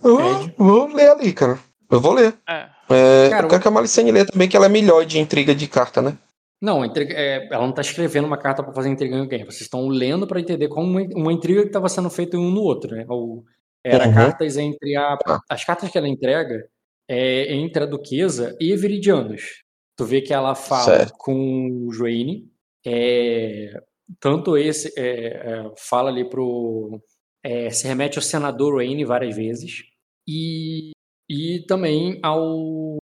[0.00, 1.58] vou, vou ler ali, cara.
[1.90, 2.34] Eu vou ler.
[2.48, 2.68] É.
[2.90, 5.54] É, Cara, eu quero que a Malicene lê também, que ela é melhor de intriga
[5.54, 6.18] de carta, né?
[6.60, 9.44] Não, entrega- é, ela não está escrevendo uma carta para fazer intriga em alguém.
[9.44, 12.60] Vocês estão lendo para entender como uma, uma intriga que estava sendo feita um no
[12.62, 13.04] outro, né?
[13.08, 13.44] Ou,
[13.84, 14.14] era Uhum.
[14.14, 15.16] cartas entre a.
[15.16, 15.40] Tá.
[15.48, 16.66] As cartas que ela entrega
[17.08, 19.62] é entre a Duquesa e Viridianos.
[19.96, 21.12] Tu vê que ela fala Certo.
[21.18, 22.50] com o Joine.
[22.86, 23.72] é,
[24.20, 27.00] tanto esse é, é, fala ali pro.
[27.44, 29.84] É, se remete ao senador Wayne várias vezes.
[30.26, 30.92] E,
[31.30, 32.96] e também ao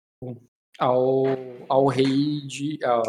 [0.80, 1.24] ao,
[1.68, 3.04] ao rei de ao,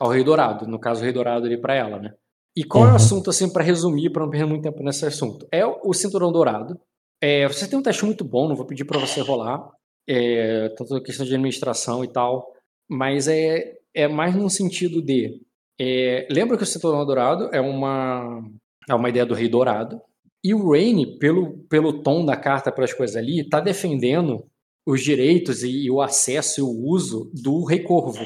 [0.00, 2.14] ao rei dourado, no caso o rei dourado ali para ela, né?
[2.56, 2.96] E qual é o Uhum.
[2.96, 5.46] assunto assim para resumir, para não perder muito tempo nesse assunto?
[5.52, 6.80] É o, o cinturão dourado.
[7.22, 9.70] É, você tem um teste muito bom, não vou pedir para você rolar,
[10.08, 12.52] é, tanto a questão de administração e tal,
[12.90, 15.40] mas é é mais no sentido de
[15.80, 18.42] é, lembra que o cinturão dourado é uma
[18.88, 20.00] é uma ideia do rei dourado
[20.48, 24.44] e o Raine, pelo pelo tom da carta, pelas coisas ali, está defendendo
[24.86, 28.24] os direitos e, e o acesso e o uso do Rei Corvo.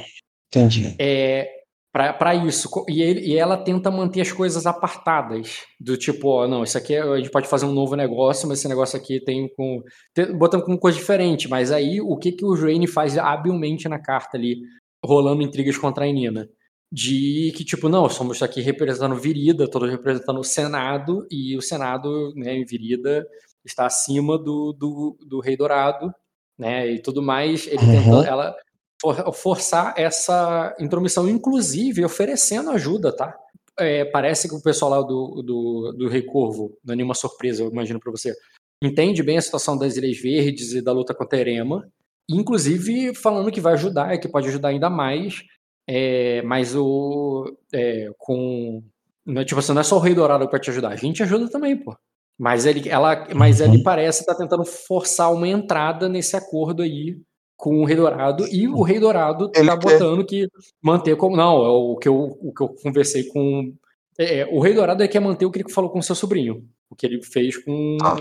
[0.49, 0.95] Entendi.
[0.99, 1.49] É,
[1.93, 2.69] para isso.
[2.89, 5.63] E, ele, e ela tenta manter as coisas apartadas.
[5.81, 8.59] Do tipo, ó, não, isso aqui é, a gente pode fazer um novo negócio, mas
[8.59, 9.83] esse negócio aqui tem com.
[10.15, 11.49] Tem, botando com coisa diferente.
[11.49, 14.61] Mas aí o que, que o Raine faz habilmente na carta ali,
[15.05, 16.49] rolando intrigas contra a Nina?
[16.93, 22.33] De que, tipo, não, somos aqui representando Virida, todos representando o Senado, e o Senado,
[22.35, 23.27] né, em Virida,
[23.65, 26.13] está acima do, do, do Rei Dourado,
[26.59, 27.67] né, e tudo mais.
[27.67, 27.93] Ele uhum.
[27.93, 28.57] tenta, ela
[29.01, 33.37] for, forçar essa intromissão, inclusive oferecendo ajuda, tá?
[33.79, 37.63] É, parece que o pessoal lá do, do, do Rei Corvo, não é nenhuma surpresa,
[37.63, 38.35] eu imagino para você,
[38.83, 41.89] entende bem a situação das Ilhas Verdes e da luta contra a Erema,
[42.29, 45.43] inclusive falando que vai ajudar, que pode ajudar ainda mais,
[45.87, 48.83] é, mas o é, com
[49.27, 51.49] né, tipo assim, não é só o Rei Dourado para te ajudar, a gente ajuda
[51.49, 51.97] também, pô.
[52.39, 53.83] Mas ele, ela, mas ele uhum.
[53.83, 57.19] parece estar tá tentando forçar uma entrada nesse acordo aí
[57.55, 60.47] com o Rei Dourado e o Rei Dourado ele tá botando quer...
[60.47, 60.49] que
[60.83, 63.75] manter como não é o que eu o que eu conversei com
[64.19, 66.15] é, é, o Rei Dourado é que quer manter o que ele falou com seu
[66.15, 68.17] sobrinho o que ele fez com ah,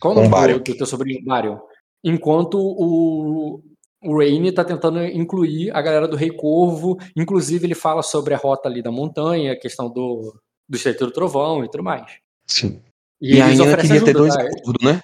[0.00, 1.22] qual o nome do teu sobrinho?
[1.26, 1.60] Mario
[2.02, 3.62] enquanto o
[4.04, 8.38] o Raine tá tentando incluir a galera do Rei Corvo inclusive ele fala sobre a
[8.38, 10.34] rota ali da montanha a questão do
[10.68, 12.82] do Estreito do Trovão e tudo mais sim
[13.24, 14.42] e, e ainda queria ajuda, ter dois tá?
[14.42, 15.00] acordos, né?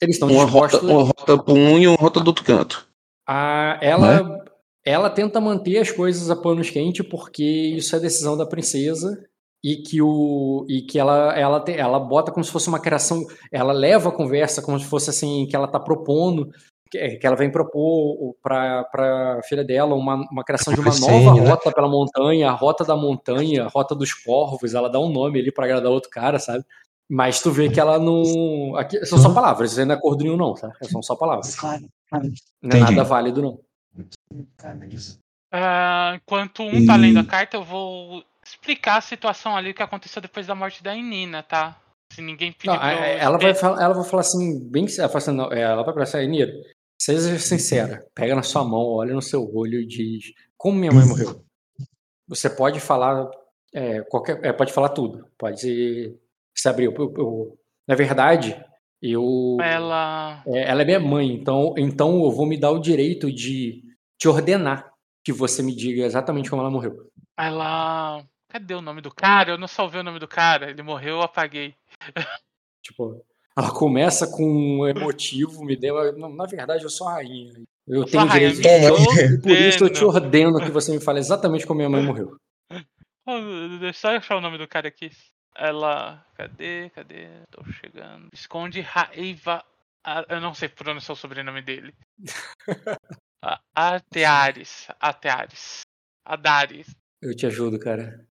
[0.00, 0.80] Eles estão uma dispostos...
[0.80, 2.88] rota, uma rota para um e uma rota do outro canto.
[3.26, 4.44] A, ela, né?
[4.84, 9.24] ela tenta manter as coisas a panos quentes porque isso é decisão da princesa
[9.64, 13.24] e que o e que ela ela te, ela bota como se fosse uma criação,
[13.52, 16.50] ela leva a conversa como se fosse assim que ela está propondo
[16.92, 21.40] que, que ela vem propor para para filha dela uma, uma criação de uma nova
[21.40, 21.48] né?
[21.48, 25.40] rota pela montanha, a rota da montanha, a rota dos corvos, ela dá um nome
[25.40, 26.62] ali para agradar outro cara, sabe?
[27.10, 28.76] Mas tu vê que ela não.
[28.76, 29.34] Aqui, são só uhum.
[29.34, 30.70] palavras, isso não é acordo nenhum, não, tá?
[30.82, 31.56] São só palavras.
[31.56, 31.82] Claro.
[32.60, 33.58] Não é nada válido, não.
[35.54, 40.20] Uh, enquanto um tá lendo a carta, eu vou explicar a situação ali que aconteceu
[40.20, 41.76] depois da morte da Inina, tá?
[42.12, 45.50] Se ninguém pedir não, ela, vai falar, ela vai falar assim, bem ela, assim, não,
[45.50, 46.52] ela vai falar assim, Inira,
[47.02, 51.04] seja sincera, pega na sua mão, olha no seu olho e diz como minha mãe
[51.04, 51.44] morreu.
[52.28, 53.28] Você pode falar
[53.74, 56.16] é, qualquer, é, pode falar tudo, pode
[56.54, 56.94] se abriu.
[56.96, 57.58] Eu, eu,
[57.88, 58.62] na verdade,
[59.00, 59.56] eu.
[59.60, 60.44] Ela.
[60.46, 63.82] É, ela é minha mãe, então, então eu vou me dar o direito de
[64.16, 64.92] te ordenar
[65.24, 67.10] que você me diga exatamente como ela morreu.
[67.36, 68.24] Ela.
[68.48, 69.50] Cadê o nome do cara?
[69.50, 70.70] Eu não salvei o nome do cara.
[70.70, 71.74] Ele morreu, eu apaguei.
[72.84, 73.24] Tipo,
[73.56, 76.16] ela começa com um emotivo, me deu.
[76.30, 77.52] Na verdade, eu sou a rainha.
[77.86, 78.68] Eu tenho direito de.
[78.68, 78.88] É,
[79.38, 82.36] por isso eu te ordeno que você me fale exatamente como minha mãe morreu.
[83.80, 85.10] Deixa eu achar o nome do cara aqui.
[85.56, 86.24] Ela.
[86.34, 86.90] Cadê?
[86.90, 87.28] Cadê?
[87.50, 88.28] Tô chegando.
[88.32, 89.64] Esconde Raiva.
[90.28, 91.94] Eu não sei pronunciar o sobrenome dele.
[93.74, 94.88] Arteares.
[94.98, 95.82] Arteares.
[96.24, 96.86] Adares.
[97.20, 98.26] Eu te ajudo, cara.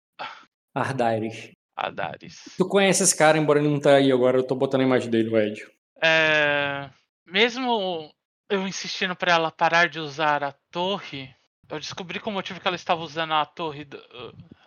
[0.74, 1.50] Ardares.
[1.86, 2.42] Adares.
[2.56, 5.10] Tu conhece esse cara, embora ele não tá aí agora, eu tô botando a imagem
[5.10, 5.66] dele, o Ed.
[6.02, 6.90] É.
[7.26, 8.10] Mesmo
[8.48, 11.34] eu insistindo para ela parar de usar a torre,
[11.68, 13.98] eu descobri que o motivo que ela estava usando a torre do,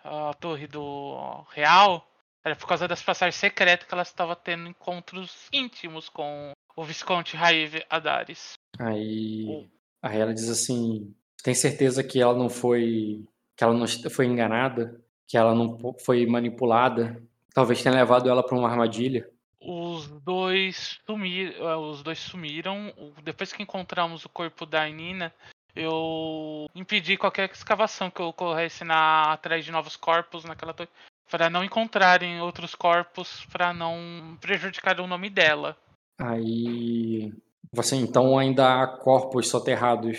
[0.04, 2.08] a torre do real
[2.44, 7.36] era por causa das passagens secretas que ela estava tendo encontros íntimos com o Visconde
[7.36, 8.54] Raive Adares.
[8.80, 9.70] Aí,
[10.02, 13.24] aí ela diz assim: tem certeza que ela não foi.
[13.56, 15.00] que ela não foi enganada?
[15.32, 17.24] Que ela não foi manipulada?
[17.54, 19.30] Talvez tenha levado ela para uma armadilha?
[19.62, 21.70] Os dois sumiram.
[21.70, 22.94] Eh, os dois sumiram.
[23.24, 25.34] Depois que encontramos o corpo da Nina,
[25.74, 30.90] eu impedi qualquer escavação que ocorresse na, atrás de novos corpos naquela torre
[31.30, 35.78] para não encontrarem outros corpos para não prejudicar o nome dela.
[36.20, 37.34] Aí
[37.72, 40.18] você então ainda há corpos soterrados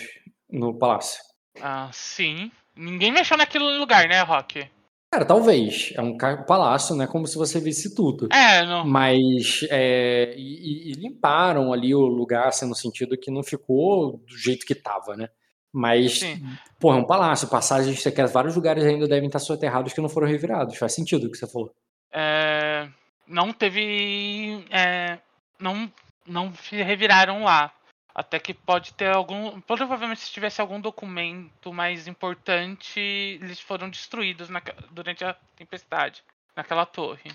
[0.51, 1.23] no palácio?
[1.61, 2.51] Ah, sim.
[2.75, 4.71] Ninguém mexeu naquele lugar, né, Rock?
[5.13, 5.93] Cara, talvez.
[5.95, 7.07] É um palácio, né?
[7.07, 8.29] Como se você visse tudo.
[8.33, 8.87] É, não.
[8.87, 9.61] Mas.
[9.71, 14.65] É, e, e, limparam ali o lugar, assim, no sentido que não ficou do jeito
[14.65, 15.29] que tava, né?
[15.71, 16.43] Mas, Sim.
[16.81, 17.47] porra, é um palácio.
[17.47, 20.79] Passagens secretas, vários lugares ainda devem estar soterrados que não foram revirados.
[20.79, 21.75] Faz sentido o que você falou.
[22.11, 22.89] É,
[23.29, 24.65] não teve.
[24.71, 25.19] É,
[25.61, 25.93] não,
[26.27, 27.71] não se reviraram lá.
[28.15, 29.61] Até que pode ter algum.
[29.63, 34.61] Provavelmente, se tivesse algum documento mais importante, eles foram destruídos na,
[34.91, 36.23] durante a tempestade
[36.55, 37.31] naquela torre.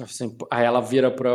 [0.00, 1.30] Assim, aí ela vira para.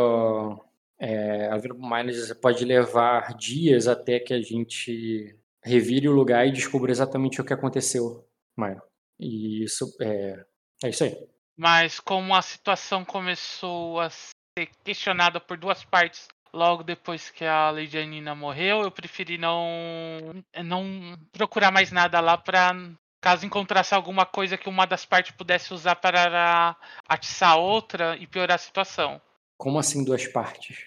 [0.98, 6.12] É, ela vira pro e diz: pode levar dias até que a gente revire o
[6.12, 8.82] lugar e descubra exatamente o que aconteceu, Maio.
[9.18, 10.44] E isso é,
[10.84, 11.16] é isso aí.
[11.56, 17.70] Mas como a situação começou a ser questionada por duas partes logo depois que a
[17.70, 22.72] Lady Anina morreu, eu preferi não não procurar mais nada lá para
[23.20, 26.76] caso encontrasse alguma coisa que uma das partes pudesse usar para
[27.08, 29.20] atiçar a outra e piorar a situação.
[29.56, 30.86] Como assim duas partes?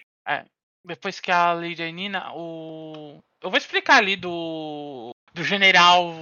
[0.86, 3.18] Depois que a Lady Nina, o.
[3.42, 5.10] Eu vou explicar ali do.
[5.34, 6.14] Do general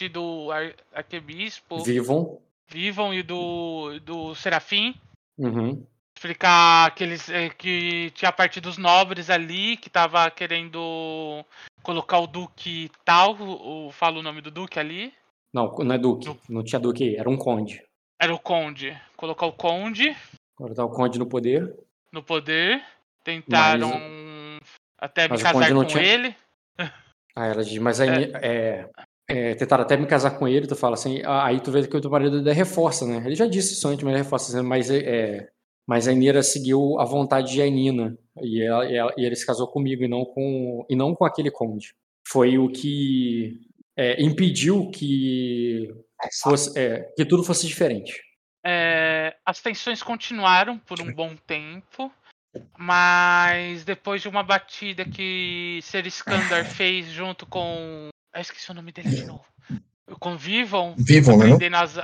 [0.00, 2.40] e do ar- arquebispo Vivam.
[2.68, 4.00] Vivon e do.
[4.00, 4.94] do Serafim.
[5.36, 5.86] Uhum.
[6.22, 11.44] Explicar que eles eh, que tinha parte dos nobres ali que tava querendo
[11.82, 15.12] colocar o duque tal, o, o- fala o nome do duque ali.
[15.52, 16.34] Não, não é Duque.
[16.48, 17.82] Não tinha Duque, era um Conde.
[18.18, 18.96] Era o conde.
[19.16, 20.16] Colocar o conde
[20.56, 21.76] Agora tá o Conde no poder.
[22.12, 22.82] no poder.
[23.24, 23.90] Tentaram
[24.98, 26.36] até me mas casar com tinha- ele.
[27.34, 28.88] Aí ela diz, mas aí é,
[29.28, 31.96] é, tentaram até me casar com ele, tu fala assim, ah, aí tu vê que
[31.96, 33.16] o teu marido ainda reforça, né?
[33.26, 35.48] Ele já disse isso antes, mas reforça, mas, é,
[35.92, 39.44] mas a Inira seguiu a vontade de Ainina, e, ela, e, ela- e ele se
[39.44, 41.94] casou comigo e não com, e não com aquele conde.
[42.26, 43.60] Foi o que
[43.94, 45.94] é, impediu que,
[46.42, 48.22] fosse, é, que tudo fosse diferente.
[48.64, 52.10] É, as tensões continuaram por um bom tempo,
[52.78, 58.08] mas depois de uma batida que Ser Iskandar fez junto com.
[58.32, 59.44] Ah, esqueci o nome dele de novo.
[60.18, 61.44] Com Vivon, Vivam, né?
[61.52, 61.98] aprendendo as.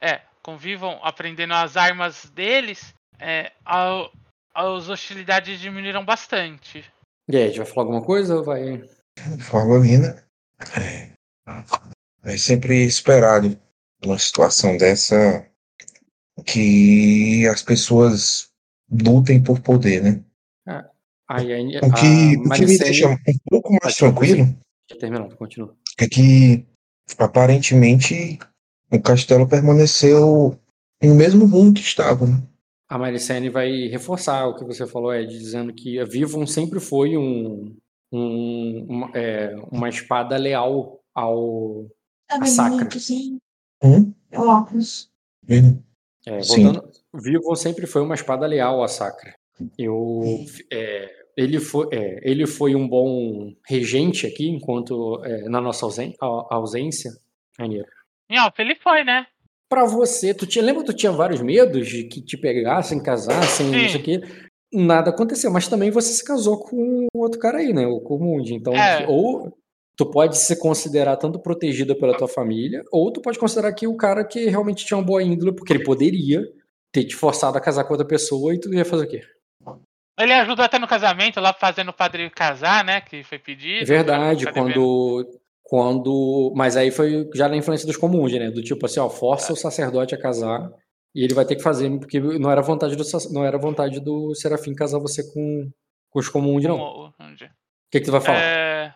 [0.00, 4.10] É, com Vivon, aprendendo as armas deles, é, a-
[4.54, 6.84] as hostilidades diminuíram bastante.
[7.28, 8.82] E aí, a gente vai falar alguma coisa ou vai...
[9.40, 10.24] Forma linda.
[10.78, 11.10] É,
[12.24, 13.58] é sempre esperado
[14.04, 15.46] numa situação dessa
[16.46, 18.50] que as pessoas
[18.90, 20.24] lutem por poder, né?
[21.28, 23.16] Aí, aí, O que, o que me deixa um
[23.48, 24.54] pouco mais tranquilo
[25.00, 25.74] Terminando, continua.
[25.98, 26.66] é que
[27.18, 28.38] aparentemente
[28.90, 30.58] o castelo permaneceu
[31.02, 32.26] no mesmo rumo que estava.
[32.26, 32.42] Né?
[32.92, 37.16] A Maricene vai reforçar o que você falou, Ed, dizendo que a Vivon sempre foi
[37.16, 37.74] um,
[38.12, 41.86] um- uma, é, uma espada leal ao.
[42.28, 42.88] A sacra.
[43.82, 44.12] Hum?
[44.34, 45.10] Óculos.
[45.42, 45.82] Vendo?
[46.26, 46.64] É, Sim.
[46.64, 49.34] voltando, Vivon sempre foi uma espada leal à sacra.
[49.78, 50.22] Eu,
[50.70, 56.14] é, ele, foi, é, ele foi um bom regente aqui, enquanto é, na nossa ausen-
[56.20, 57.10] ausência.
[57.58, 59.26] E ó, ele foi, né?
[59.72, 63.70] Pra você, tu tinha, lembra que tu tinha vários medos de que te pegassem, casassem,
[63.70, 63.86] Sim.
[63.86, 64.20] isso aqui?
[64.70, 67.86] Nada aconteceu, mas também você se casou com o outro cara aí, né?
[67.86, 68.52] O Comundi.
[68.52, 69.06] Então, É.
[69.08, 69.56] ou
[69.96, 73.96] tu pode se considerar tanto protegida pela tua família, ou tu pode considerar que o
[73.96, 76.46] cara que realmente tinha uma boa índole, porque ele poderia
[76.92, 79.22] ter te forçado a casar com outra pessoa e tu ia fazer o quê?
[80.20, 83.00] Ele ajudou até no casamento, lá fazendo o padre casar, né?
[83.00, 83.84] Que foi pedido.
[83.84, 85.40] É verdade, quando.
[85.72, 86.52] Quando.
[86.54, 88.50] Mas aí foi já na influência dos comuns, né?
[88.50, 90.70] Do tipo assim, ó, força o sacerdote a casar
[91.14, 94.34] e ele vai ter que fazer, porque não era vontade do, não era vontade do
[94.34, 95.72] Serafim casar você com,
[96.10, 96.76] com os comuns, não.
[96.78, 97.12] O
[97.90, 98.38] que, que tu vai falar?
[98.38, 98.94] É,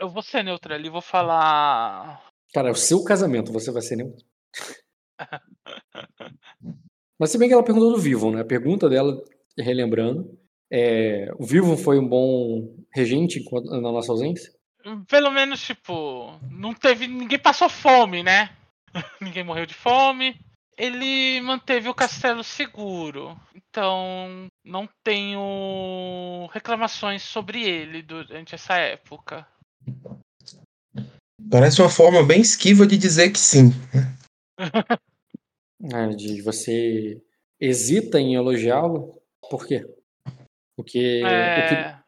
[0.00, 2.24] Eu vou ser neutro ali, vou falar.
[2.54, 4.24] Cara, é o seu casamento, você vai ser neutro.
[7.20, 8.40] Mas se bem que ela perguntou do Vivon, né?
[8.40, 9.22] A pergunta dela,
[9.58, 10.34] relembrando,
[10.72, 14.50] é, o Vivon foi um bom regente na nossa ausência?
[15.08, 17.06] Pelo menos, tipo, não teve.
[17.06, 18.54] Ninguém passou fome, né?
[19.20, 20.38] ninguém morreu de fome.
[20.76, 23.38] Ele manteve o castelo seguro.
[23.54, 29.46] Então, não tenho reclamações sobre ele durante essa época.
[31.50, 33.70] Parece uma forma bem esquiva de dizer que sim.
[35.92, 37.22] É, de você
[37.60, 39.20] hesita em elogiá-lo?
[39.48, 39.86] Por quê?
[40.76, 42.03] Porque o que- É,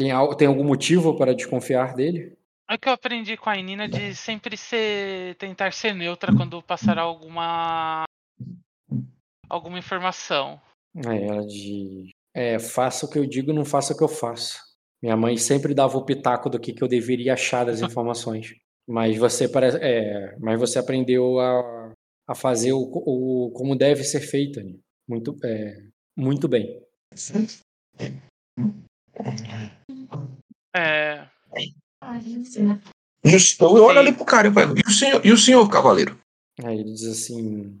[0.00, 2.36] tem, al- tem algum motivo para desconfiar dele?
[2.68, 5.34] é que eu aprendi com a Inina de sempre ser.
[5.36, 8.04] tentar ser neutra quando passar alguma.
[9.48, 10.60] alguma informação.
[10.96, 12.10] É, ela de.
[12.34, 14.58] É, faça o que eu digo, não faça o que eu faço.
[15.02, 18.54] Minha mãe sempre dava o pitaco do que, que eu deveria achar das informações.
[18.88, 21.92] Mas você parece, é, mas você aprendeu a,
[22.28, 24.62] a fazer o, o como deve ser feito.
[24.62, 24.74] né?
[25.08, 25.76] Muito, é,
[26.16, 26.80] muito bem.
[30.74, 31.26] É,
[33.74, 36.18] o- eu olho ali pro cara e pergunto, e o senhor, e o senhor cavaleiro?
[36.62, 37.78] Aí ele diz assim: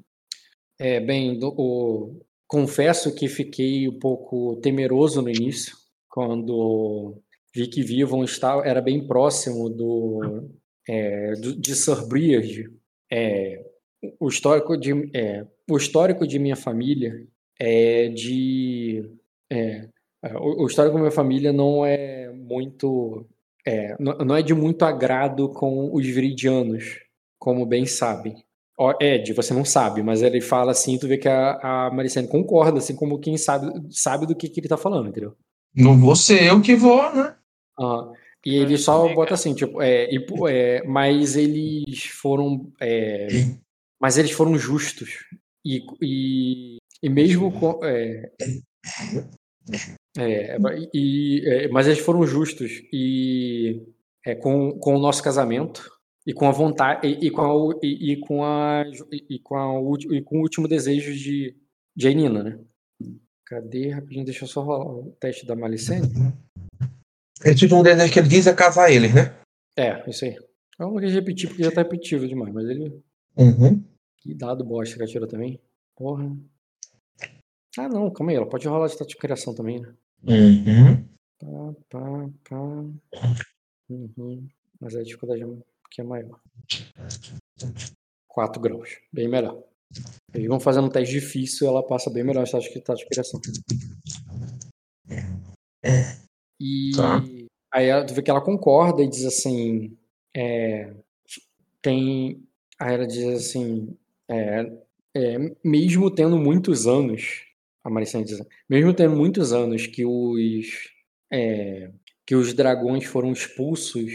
[0.78, 5.76] é, bem, do- o- confesso que fiquei um pouco temeroso no início,
[6.08, 7.16] quando
[7.54, 10.48] vi que Vivon estava, era bem próximo do,
[10.88, 12.70] é, do- de Sir Briard.
[13.12, 13.64] É,
[14.18, 17.26] o, histórico de, é, o histórico de minha família
[17.58, 19.04] é de.
[19.50, 19.88] é,
[20.24, 22.19] é, o, o histórico da minha família não é
[22.50, 23.26] muito.
[23.66, 26.98] é, não é de muito agrado com os viridianos,
[27.38, 28.34] como bem sabem.
[28.78, 32.26] Ó, Ed, você não sabe, mas ele fala assim, tu vê que a, a Maricene
[32.26, 35.36] concorda, assim como quem sabe, sabe do que, que ele tá falando, entendeu?
[35.74, 37.36] Não vou ser eu que vou, né?
[37.78, 38.10] Ah,
[38.44, 42.72] E ele só bota assim, tipo, é, e, é, mas eles foram.
[42.80, 43.28] é,
[44.00, 45.10] mas eles foram justos.
[45.64, 47.84] E, e, e mesmo com.
[47.84, 48.32] é,
[50.18, 50.56] é,
[50.94, 52.82] e, é, mas eles foram justos.
[52.92, 53.82] E
[54.24, 55.90] é, com, com o nosso casamento.
[56.26, 57.06] E com a vontade.
[57.06, 58.84] E, e com, a, e, e com a.
[59.10, 61.56] E com, a, e com o último desejo de,
[61.96, 62.58] de Ainina, né?
[63.46, 63.90] Cadê?
[63.90, 66.06] Rapidinho, deixa eu só rolar o teste da Malicene.
[67.56, 69.34] Tive um desejo que ele diz é casar eles, né?
[69.76, 70.36] É, isso aí.
[70.78, 73.02] Eu não quis repetir porque já tá repetitivo demais, mas ele.
[73.36, 73.82] Uhum.
[74.18, 75.58] Que dado bosta que ela tirou também.
[75.96, 76.30] Porra.
[77.78, 78.36] Ah, não, calma aí.
[78.36, 79.94] Ela pode rolar de status de criação também, né?
[80.24, 81.08] Uhum.
[81.38, 82.56] Pá, pá, pá.
[83.88, 84.48] Uhum.
[84.80, 85.42] Mas a dificuldade
[85.84, 86.40] aqui é maior.
[88.28, 88.98] 4 graus.
[89.12, 89.62] Bem melhor.
[90.32, 93.40] Eles vão fazendo um teste difícil ela passa bem melhor no status de de criação.
[96.60, 97.22] E Tá.
[97.72, 99.96] aí ela- tu vê que ela concorda e diz assim.
[100.36, 100.94] é,
[101.82, 102.46] tem.
[102.78, 103.96] Aí ela diz assim.
[104.28, 104.60] é,
[105.16, 107.44] é, mesmo tendo muitos anos.
[107.84, 108.42] A Maricene diz.
[108.68, 110.88] Mesmo tendo muitos anos que os.
[111.32, 111.90] é,
[112.26, 114.12] que os dragões foram expulsos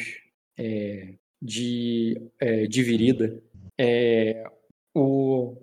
[0.57, 3.41] é, de, é, de Virida.
[3.77, 4.43] É,
[4.95, 5.57] o,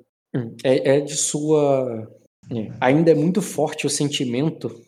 [0.62, 2.10] é, é de sua.
[2.50, 4.82] é, ainda é muito forte o sentimento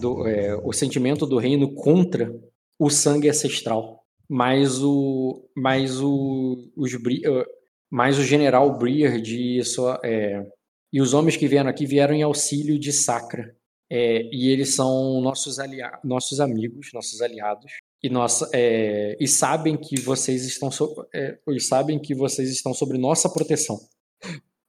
[0.00, 2.34] do, é, o sentimento do reino contra
[2.78, 4.04] o sangue ancestral.
[4.28, 6.92] Mas o, mas o, os,
[7.90, 10.00] mas o general Breer de sua,
[10.92, 13.54] e os homens que vieram aqui vieram em auxílio de Sacra.
[13.90, 17.72] É, e eles são nossos, alia nossos amigos, nossos aliados.
[18.02, 22.74] E, nossa, é, e sabem que vocês estão so, é, e sabem que vocês estão
[22.74, 23.80] sobre nossa proteção.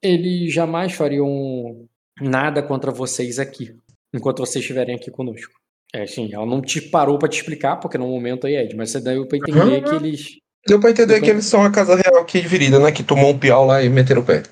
[0.02, 1.86] Eles jamais fariam
[2.22, 3.76] nada contra vocês aqui
[4.14, 5.54] enquanto vocês estiverem aqui conosco.
[5.94, 8.92] É, sim, ela não te parou pra te explicar, porque no momento aí, Ed, mas
[8.92, 10.38] você deu pra entender que eles.
[10.68, 12.92] Deu pra entender Deu pra- que eles são a casa real aqui de Virida, né?
[12.92, 14.44] Que tomou um piau lá e meteram o pé.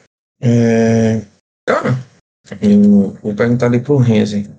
[0.41, 1.21] É...
[1.67, 1.89] Cara,
[2.61, 4.49] eu vou perguntar ali pro Renzi.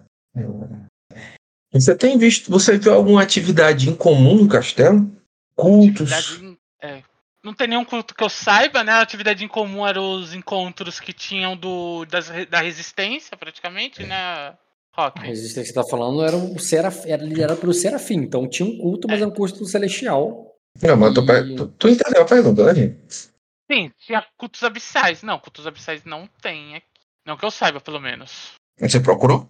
[1.72, 5.10] Você tem visto, você viu alguma atividade em comum no castelo?
[5.56, 6.12] Cultos?
[6.12, 7.02] Atividade é,
[7.42, 8.92] não tem nenhum culto que eu saiba, né?
[8.92, 14.54] A atividade em comum eram os encontros que tinham do, das da resistência, praticamente, né?
[14.92, 15.20] Rock.
[15.20, 18.68] A resistência que você tá falando era, o seraf, era liderado pelo Serafim, então tinha
[18.68, 20.56] um culto, mas era um culto celestial.
[20.82, 21.24] Não, mas tu,
[21.56, 23.30] tu, tu entendeu a pergunta, né, gente?
[23.70, 25.22] Sim, tinha cultos abissais.
[25.22, 26.87] Não, cultos abissais não tem aqui.
[27.28, 28.54] Não que eu saiba, pelo menos.
[28.80, 29.46] Você procurou?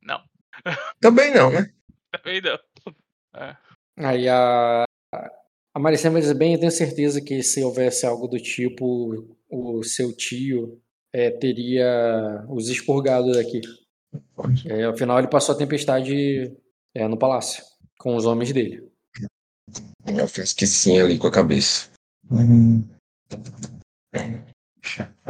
[0.00, 0.22] não.
[0.98, 1.70] Também não, né?
[2.10, 2.58] Também não.
[3.98, 8.38] Aí a, a Maricela vai dizer, bem, eu tenho certeza que se houvesse algo do
[8.40, 10.80] tipo, o seu tio
[11.12, 13.60] é, teria os expurgado daqui.
[14.64, 16.56] É, afinal, ele passou a tempestade
[16.94, 17.62] é, no palácio,
[17.98, 18.90] com os homens dele.
[20.06, 21.90] Eu fiz que sim ali com a cabeça.
[22.30, 22.82] Hum.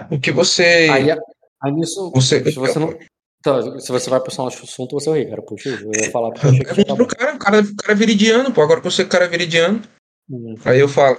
[0.09, 0.89] O que você.
[0.93, 1.19] Aí, a-
[1.63, 2.97] aí nisso, Você- se você não...
[3.41, 5.43] Então, se você vai passar um assunto, você é o rei, cara.
[5.43, 7.77] Puxa, eu ia falar porque eu achei que Pergunta tinha pro cara, o cara, o
[7.77, 8.63] cara é viridiano, pô.
[8.63, 9.81] Agora que eu sei que o cara é viridiano.
[10.29, 10.55] Hum.
[10.65, 11.19] Aí eu falo.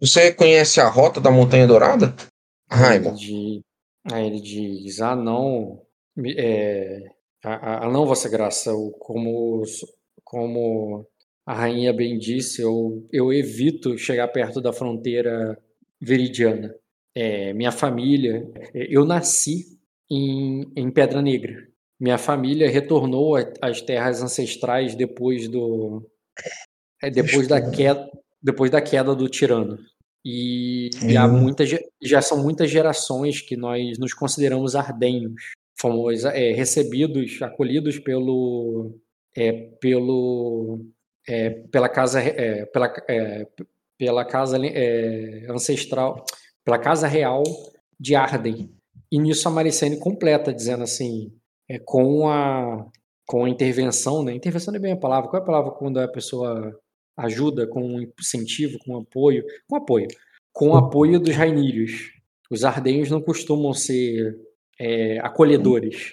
[0.00, 2.14] Você conhece a rota da Montanha Dourada?
[3.12, 3.60] Diz,
[4.12, 5.80] aí ele diz, ah não,
[6.36, 7.04] é,
[7.44, 9.62] ah, não, Vossa Graça, o- como,
[10.24, 11.06] como
[11.46, 15.56] a rainha bem disse, eu, eu evito chegar perto da fronteira
[16.00, 16.74] veridiana.
[17.16, 19.64] É, minha família, é, eu nasci
[20.10, 21.66] em, em Pedra Negra.
[21.98, 26.06] Minha família retornou às terras ancestrais depois do,
[27.02, 28.06] é, depois da queda,
[28.42, 29.78] depois da queda do tirano.
[30.22, 31.40] E, e há Uhum.
[31.40, 31.70] muitas,
[32.02, 35.40] já são muitas gerações que nós nos consideramos ardenhos.
[35.80, 38.98] Fomos é, recebidos, acolhidos pelo,
[39.34, 40.84] é, pelo,
[41.26, 43.46] é, pela casa, é, pela, é,
[43.96, 46.26] pela casa é, ancestral,
[46.66, 47.44] pela casa real
[47.98, 48.68] de Arden.
[49.10, 51.32] E nisso a Maricene completa, dizendo assim,
[51.70, 52.86] é, com a
[53.28, 54.32] com a intervenção, né?
[54.32, 55.28] Intervenção não é bem a palavra.
[55.28, 56.78] Qual é a palavra quando a pessoa
[57.16, 59.44] ajuda com um incentivo, com apoio?
[59.68, 60.06] Com apoio.
[60.52, 62.12] Com o apoio dos rainírios.
[62.48, 64.38] Os ardenhos não costumam ser
[64.78, 66.12] é, acolhedores.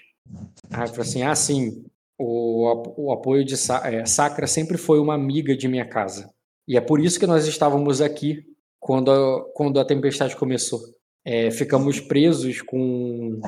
[0.72, 1.86] Fala assim, ah, sim,
[2.18, 6.34] o, o apoio de Sa- é, Sacra sempre foi uma amiga de minha casa.
[6.68, 8.44] E é por isso que nós estávamos aqui
[8.84, 10.82] quando a, quando a tempestade começou.
[11.26, 13.40] É, ficamos presos com...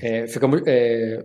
[0.00, 1.24] é, ficamos é,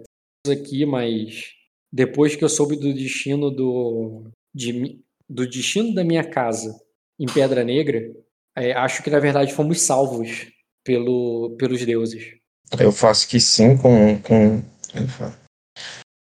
[0.49, 1.49] aqui, mas
[1.91, 6.79] depois que eu soube do destino do, de do destino da minha casa
[7.19, 8.11] em Pedra Negra,
[8.55, 10.47] é, acho que na verdade fomos salvos
[10.83, 12.35] pelo, pelos deuses.
[12.79, 14.19] Eu faço que sim com.
[14.21, 14.61] com...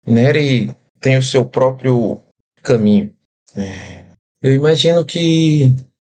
[0.06, 2.20] Nery tem o seu próprio
[2.62, 3.14] caminho.
[3.56, 4.04] É,
[4.42, 5.74] eu imagino que,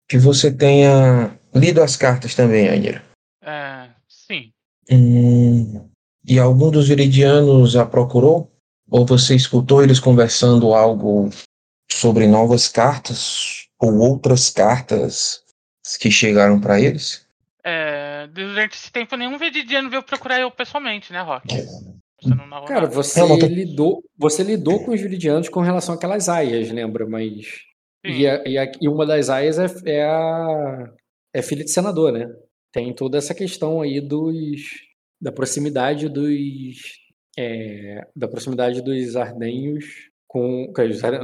[0.08, 3.02] que você tenha lido as cartas também, Aira.
[3.42, 4.52] É, sim.
[4.90, 5.88] Hum,
[6.26, 8.50] e algum dos viridianos a procurou?
[8.90, 11.30] Ou você escutou eles conversando algo
[11.90, 15.42] sobre novas cartas ou outras cartas
[16.00, 17.26] que chegaram para eles?
[17.64, 21.48] É, durante esse tempo, nenhum viridiano veio procurar eu pessoalmente, né, Rock?
[22.22, 26.28] Narrou Cara, você Não, não tô- lidou, você lidou com os viridianos com relação àquelas
[26.28, 27.06] aias, lembra?
[27.06, 27.46] Mas.
[28.04, 30.92] E, a- e, a- e uma das aias é, é a
[31.34, 32.28] é filha de senador, né?
[32.72, 34.60] Tem toda essa questão aí dos
[35.20, 36.76] da proximidade dos
[37.38, 39.84] é, da proximidade dos ardenhos
[40.28, 40.72] com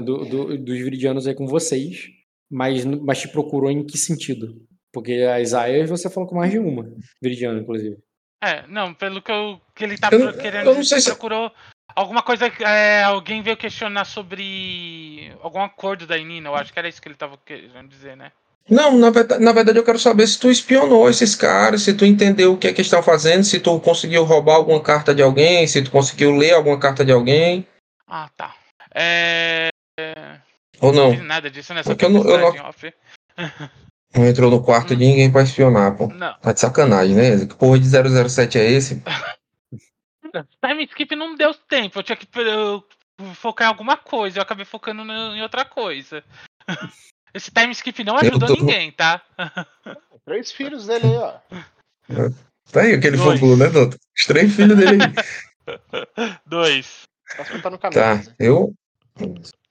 [0.05, 2.09] do- do- dos viridianos aí com vocês,
[2.51, 4.61] mas mas te procurou em que sentido?
[4.93, 6.91] Porque as aias você falou com mais de uma
[7.23, 7.97] viridiana, inclusive.
[8.43, 11.01] É, não, pelo que, eu, que ele tá Eu- pro- querendo eu não dizer, sei
[11.03, 11.53] se- procurou
[11.95, 12.49] alguma coisa.
[12.51, 17.01] que, é, alguém veio questionar sobre algum acordo da Inina, eu acho que era isso
[17.01, 18.33] que ele tava querendo dizer, né?
[18.69, 22.05] Não, na verdade, na verdade eu quero saber se tu espionou esses caras, se tu
[22.05, 25.23] entendeu o que é que eles estão fazendo, se tu conseguiu roubar alguma carta de
[25.23, 27.67] alguém, se tu conseguiu ler alguma carta de alguém,
[28.07, 28.55] Ah, tá.
[28.95, 29.69] É.
[30.81, 31.25] ou Não não.
[31.25, 32.93] nada disso nessa Porque eu não- eu não- off.
[34.15, 36.09] Não entrou no quarto de ninguém pra espionar, pô.
[36.09, 36.35] Não.
[36.41, 37.47] Tá de sacanagem, né?
[37.47, 39.03] Que porra de 007 é esse?
[40.33, 42.85] Time skip não deu tempo, eu tinha que eu,
[43.35, 46.25] focar em alguma coisa, eu acabei focando no- em outra coisa.
[47.35, 49.23] Esse time skip não ajudou tô- ninguém, tá?
[50.25, 51.39] Três filhos dele aí, ó.
[52.73, 53.99] Tá aí aquele fofo, né, doutor?
[54.17, 55.15] Os três filhos dele aí.
[56.47, 57.03] Dois.
[57.37, 58.01] Posso contar no caminho.
[58.01, 58.35] Tá, né?
[58.39, 58.75] eu.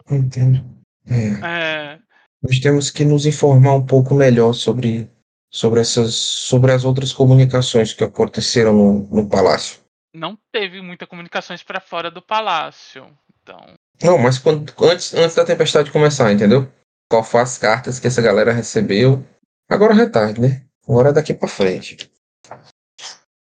[0.09, 0.65] Entendo.
[1.07, 1.99] É, É,
[2.41, 5.09] nós temos que nos informar um pouco melhor sobre,
[5.51, 9.78] sobre, essas, sobre as outras comunicações que aconteceram no, no palácio.
[10.13, 13.05] Não teve muita comunicações pra fora do palácio.
[13.41, 13.75] Então.
[14.03, 16.71] Não, mas quando, antes, antes da tempestade começar, entendeu?
[17.09, 19.23] Qual foi as cartas que essa galera recebeu?
[19.69, 20.65] Agora é tarde, né?
[20.87, 22.09] Agora é daqui pra frente.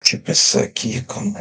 [0.00, 1.34] Deixa eu pensar aqui como.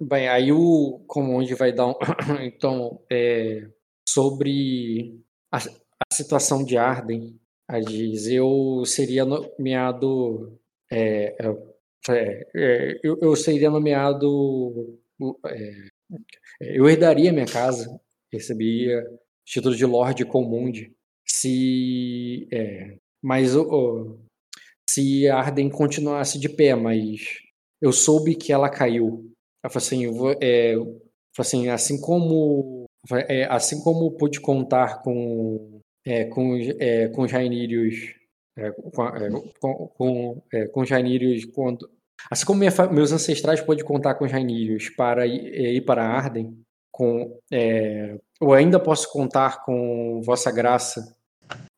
[0.00, 1.94] Bem, aí o Comonde vai dar um.
[2.40, 3.68] Então, é,
[4.08, 5.20] sobre
[5.52, 7.38] a, a situação de Arden,
[7.68, 10.58] a diz, eu seria nomeado.
[10.90, 11.67] É, é,
[12.54, 14.98] é, eu, eu seria nomeado.
[15.46, 15.88] é,
[16.60, 18.00] eu herdaria minha casa,
[18.32, 19.04] receberia
[19.44, 20.92] título de Lorde Comundi,
[21.26, 22.48] se.
[22.52, 23.54] é, mas
[24.88, 27.20] se Arden continuasse de pé, mas
[27.80, 29.30] eu soube que ela caiu.
[29.62, 30.96] Ela falou assim, eu vou- é, falou
[31.40, 32.86] assim, assim como
[33.28, 37.26] é, assim como pude contar com é, com, é, com
[38.58, 39.30] é, com, é,
[39.60, 41.88] com, com, é, com os Rainírios quando
[42.30, 46.06] assim como minha meus ancestrais pôde contar com os Rainírios para ir, é, ir para
[46.06, 46.58] Arden
[46.90, 51.16] com é, eu ainda posso contar com vossa graça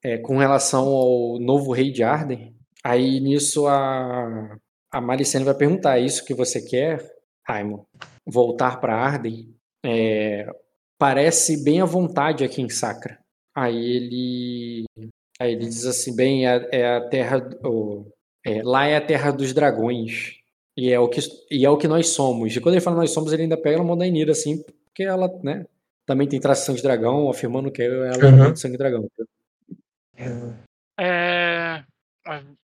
[0.03, 4.57] é, com relação ao novo rei de Arden aí nisso a
[4.91, 7.01] a Malicene vai perguntar: é isso que você quer,
[7.47, 7.85] Raimon?
[8.27, 9.55] Voltar para Arden?
[9.85, 10.47] É,
[10.99, 13.19] parece bem à vontade aqui em Sacra.
[13.55, 14.85] Aí ele,
[15.41, 17.39] aí ele diz assim: bem, é, é a terra.
[17.65, 18.07] o-
[18.47, 20.37] é, lá é a terra dos dragões.
[20.77, 21.21] E é, o que,
[21.51, 22.55] e é o que nós somos.
[22.57, 25.03] E quando ele fala nós somos, ele ainda pega a mão da Inira, assim, porque
[25.03, 25.67] ela, né?
[26.07, 28.21] Também tem tração de dragão, afirmando que ela Uhum.
[28.21, 29.09] também tem sangue de dragão.
[30.99, 31.83] É.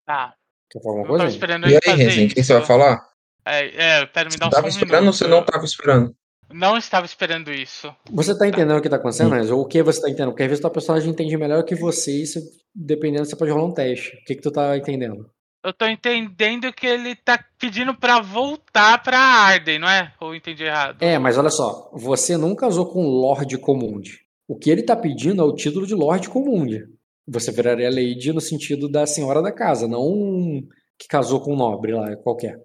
[0.07, 0.35] Tá.
[0.71, 1.27] Quer falar alguma coisa?
[1.27, 3.09] esperando E aí, fazer Rezen, o que você vai falar?
[3.45, 6.15] É, é, pera, me dá um Tava um esperando ou você não tava esperando?
[6.53, 7.95] Não estava esperando isso.
[8.11, 9.57] Você tá entendendo o que tá acontecendo, Renzo?
[9.57, 10.31] Ou o que você tá entendendo?
[10.31, 12.41] Porque às vezes tua personagem entende melhor que você e você-
[12.75, 14.17] dependendo você pode rolar um teste.
[14.17, 15.29] O que que tu tá entendendo?
[15.65, 20.13] Eu tô entendendo que ele tá pedindo pra voltar pra Arden, não é?
[20.21, 21.01] Ou entendi errado?
[21.01, 24.19] É, mas olha só, você não casou com Lorde Comundi.
[24.49, 26.85] O que ele tá pedindo é o título de Lorde Comundi.
[27.29, 30.67] Você viraria Lady no sentido da senhora da casa, não um
[30.99, 32.57] que casou com um nobre lá, qualquer.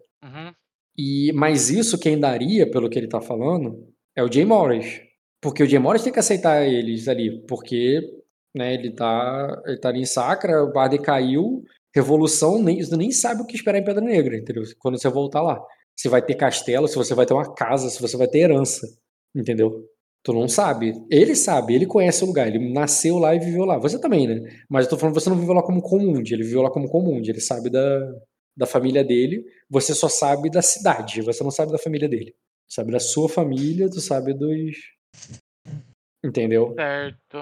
[0.98, 5.02] E, mas isso quem daria, pelo que ele tá falando, é o Jay Morris.
[5.42, 8.02] Porque o Jay Morris tem que aceitar eles ali, porque
[8.56, 11.64] né, ele, tá, ele tá ali em Sacra, o Barden caiu,
[11.98, 14.64] Revolução, nem, nem sabe o que esperar em Pedra Negra, entendeu?
[14.78, 15.60] Quando você voltar lá.
[15.96, 18.88] Se vai ter castelo, se você vai ter uma casa, se você vai ter herança,
[19.36, 19.84] entendeu?
[20.24, 20.94] Tu não sabe.
[21.10, 23.80] Ele sabe, ele conhece o lugar, ele nasceu lá e viveu lá.
[23.80, 24.48] Você também, né?
[24.70, 27.18] Mas eu tô falando, você não viveu lá como comum, ele viveu lá como comum,
[27.18, 28.14] ele sabe da,
[28.56, 32.36] da família dele, você só sabe da cidade, você não sabe da família dele.
[32.68, 34.78] Tu sabe da sua família, tu sabe dos.
[36.24, 36.74] Entendeu?
[36.76, 37.38] Certo.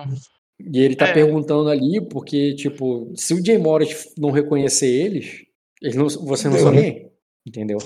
[0.60, 1.14] E ele tá É.
[1.14, 5.46] perguntando ali, porque, tipo, se o Jay Morris não reconhecer eles,
[5.82, 6.72] eles não, você não né?
[6.72, 7.12] ninguém.
[7.46, 7.78] Entendeu?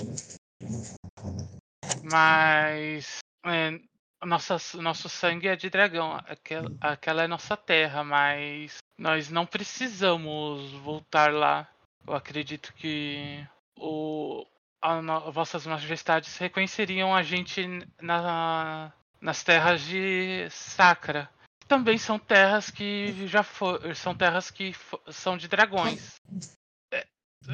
[2.02, 3.18] Mas.
[3.44, 3.78] é,
[4.24, 6.12] nossa, nosso sangue é de dragão.
[6.26, 11.68] Aquela, aquela é nossa terra, mas nós não precisamos voltar lá.
[12.06, 13.46] Eu acredito que
[13.80, 14.46] o,
[14.82, 17.66] a, no, vossas majestades reconheceriam a gente
[18.00, 21.28] na, nas terras de Sacra.
[21.66, 23.94] Também são terras que já foram.
[23.94, 26.14] São terras que fo- são de dragões.
[26.92, 27.06] É,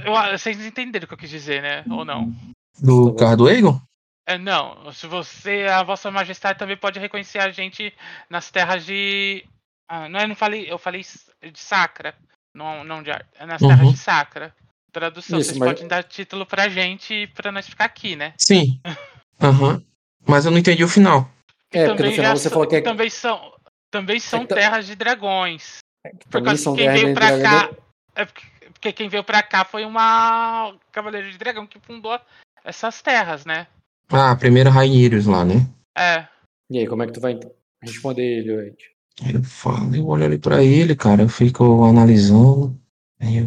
[0.05, 1.85] eu, vocês entenderam o que eu quis dizer, né?
[1.91, 2.35] Ou não?
[2.81, 3.81] Do carro do Egon?
[4.27, 4.91] É, não.
[4.93, 7.95] Se você, a Vossa Majestade também pode reconhecer a gente
[8.29, 9.45] nas terras de.
[9.89, 10.71] Ah, não, eu não falei.
[10.71, 12.15] Eu falei de Sacra.
[12.55, 13.69] Não, não de é nas Uhum.
[13.69, 14.55] terras de Sacra.
[15.01, 18.33] Tradução, Isso, vocês mas- podem dar título pra gente pra nós ficar aqui, né?
[18.39, 18.81] Sim.
[19.39, 19.83] Aham.
[20.27, 21.29] Mas eu não entendi o final.
[21.71, 23.53] É, porque no também final você são- falou que é, também são.
[23.91, 25.81] Também são É, tá- terras de dragões.
[26.03, 27.43] Por também causa são que quem veio dragão.
[27.43, 27.71] cá.
[28.15, 32.19] É porque, porque quem veio pra cá foi uma Cavaleiro de Dragão que fundou
[32.65, 33.67] essas terras, né?
[34.11, 35.57] Ah, a primeira Rainheiros lá, né?
[35.95, 36.27] É.
[36.71, 37.39] E aí, como é que tu vai
[37.83, 38.75] responder ele?
[39.23, 42.75] Aí eu falo, eu olho ali pra ele, cara, eu fico analisando.
[43.21, 43.47] Aí eu,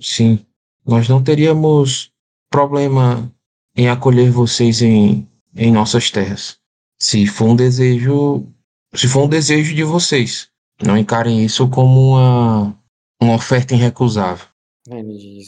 [0.00, 0.44] sim,
[0.86, 2.12] nós não teríamos
[2.50, 3.32] problema
[3.76, 6.58] em acolher vocês em, em nossas terras.
[7.00, 8.46] Se for um desejo,
[8.94, 10.50] se for um desejo de vocês,
[10.84, 12.78] não encarem isso como uma,
[13.20, 14.46] uma oferta irrecusável.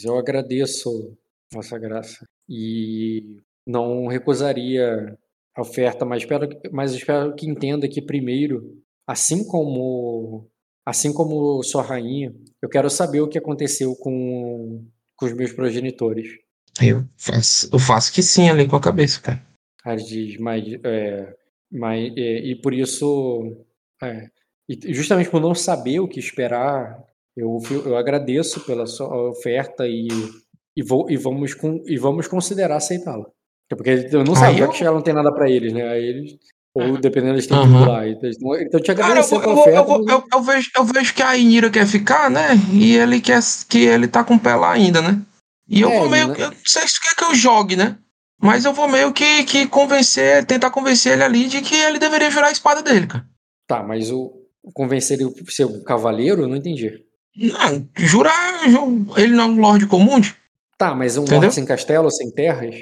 [0.03, 1.17] Eu agradeço
[1.53, 5.17] Vossa Graça e não recusaria
[5.55, 10.49] a oferta, mas espero, mas espero que entenda que primeiro, assim como
[10.85, 16.27] assim como sua rainha, eu quero saber o que aconteceu com, com os meus progenitores.
[16.81, 19.41] Eu faço, eu faço que sim ali com a cabeça, cara.
[19.85, 21.35] Aí ele diz, mas, é,
[21.71, 23.55] mas é, e por isso,
[24.01, 24.29] é,
[24.67, 27.01] e justamente por não saber o que esperar,
[27.37, 30.07] eu, eu agradeço pela sua oferta e,
[30.75, 33.25] e, vou, e, vamos, con- e vamos considerar aceitá-la.
[33.69, 35.87] Porque eu não eu- que ela não tem nada pra eles, né?
[35.87, 36.37] Aí eles,
[36.75, 37.79] ou dependendo, eles têm Aham.
[37.79, 38.07] tudo lá.
[38.07, 41.13] Então, então eu te eu, agradecer eu, vou- eu, vou- eu, eu vejo, eu vejo
[41.13, 42.49] que a Inira quer ficar, né?
[42.73, 45.19] E ele quer que ele tá com o pé lá ainda, né?
[45.67, 46.35] E eu É, vou meio né?
[46.35, 46.41] que.
[46.41, 47.97] Eu não sei se quer que eu jogue, né?
[48.41, 52.29] Mas eu vou meio que, que convencer, tentar convencer ele ali de que ele deveria
[52.29, 53.25] virar a espada dele, cara.
[53.65, 54.33] Tá, mas o
[54.73, 56.99] convencer ele ser um cavaleiro, eu não entendi.
[57.37, 58.69] Não, jurar.
[58.69, 60.21] ju- Ele não é um Lorde Comum?
[60.77, 61.39] Tá, mas um Entendeu?
[61.41, 62.75] lorde sem castelo, sem terras?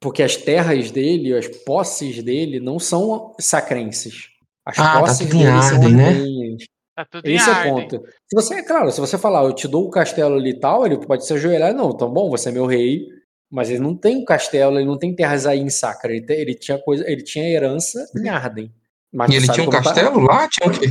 [0.00, 4.28] Porque as terras dele, as posses dele, não são sacrenses.
[4.64, 6.56] As Ah, tá posses tudo em dele são Arden, né?
[6.94, 7.96] Tá tudo Esse é o ponto.
[8.28, 10.84] Se você, é claro, se você falar, eu te dou o castelo ali e tal,
[10.86, 13.06] ele pode se ajoelhar, não, tá bom, você é meu rei,
[13.50, 16.54] mas ele não tem castelo, ele não tem terras aí em Sacra, ele, tem- ele
[16.54, 18.72] tinha coisa, ele tinha herança em Arden.
[19.12, 20.48] Mas E ele tinha um tá- castelo lá?
[20.48, 20.86] Tinha o quê?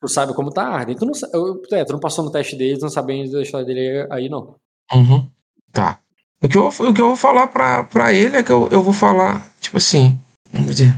[0.00, 0.94] tu sabe como tá Arden.
[0.96, 3.42] Tu não, eu- é, tu não passou no teste dele, tu não sabe ainda da
[3.42, 4.54] história dele aí, não.
[4.94, 5.28] Uhum.
[5.72, 5.98] Tá.
[6.42, 8.82] O que eu, o que eu vou falar pra, pra ele é que eu, eu
[8.82, 10.18] vou falar, tipo assim.
[10.52, 10.92] Vamos dizer.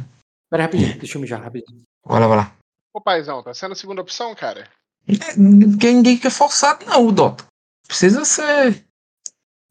[0.50, 1.82] Pera aí, rapidinho, deixa eu mijar rapidinho.
[2.04, 2.52] Vai lá, vai lá.
[2.92, 4.68] Ô, paizão, tá sendo a segunda opção, cara?
[5.06, 7.44] É, Porque ninguém quer forçado, não, o Dota.
[7.86, 8.84] Precisa ser.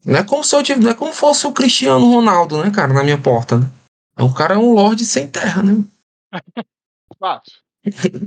[0.04, 2.92] Não é como se eu tivesse, não é como fosse o Cristiano Ronaldo, né, cara,
[2.92, 3.70] na minha porta, né?
[4.18, 5.84] O cara é um lorde sem terra, né?
[7.18, 7.50] Fato.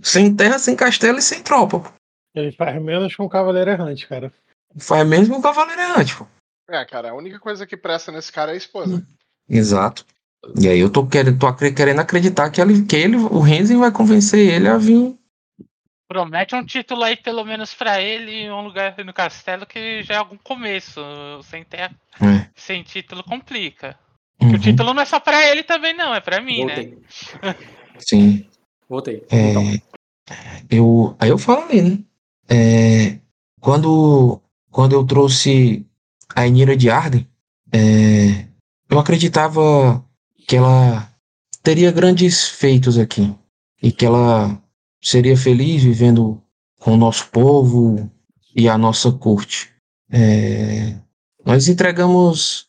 [0.04, 1.80] Sem terra, sem castelo e sem tropa.
[1.80, 1.92] pô.
[2.36, 4.32] Ele faz menos com o Cavaleiro Errante, cara.
[4.78, 6.26] Faz mesmo o Cavaleiro Errante, pô.
[6.72, 9.06] É, cara, a única coisa que presta nesse cara é a esposa.
[9.50, 10.06] Exato.
[10.60, 13.92] E aí eu tô querendo, tô querendo acreditar que ele, que ele, o Renzen vai
[13.92, 15.16] convencer ele a vir.
[16.08, 20.18] Promete um título aí, pelo menos pra ele, um lugar no castelo que já é
[20.18, 21.00] algum começo.
[21.44, 22.50] Sem terra, É.
[22.56, 23.98] sem título complica.
[24.42, 26.76] Uhum, O título não é só pra ele também, não, é pra mim, né?
[26.76, 26.98] Voltei.
[28.00, 28.46] Sim.
[28.90, 29.24] Voltei.
[29.30, 29.64] É, Então,
[30.70, 32.00] eu, aí eu falo ali, né?
[32.50, 33.20] É,
[33.62, 34.42] quando,
[34.72, 35.86] quando eu trouxe
[36.36, 37.28] a Enira de Arden,
[37.72, 38.46] é,
[38.90, 40.04] eu acreditava
[40.48, 41.10] que ela
[41.64, 43.34] teria grandes feitos aqui
[43.82, 44.62] e que ela
[45.02, 46.42] seria feliz vivendo
[46.80, 48.10] com o nosso povo
[48.56, 49.72] e a nossa corte.
[50.12, 50.98] É,
[51.46, 52.68] nós entregamos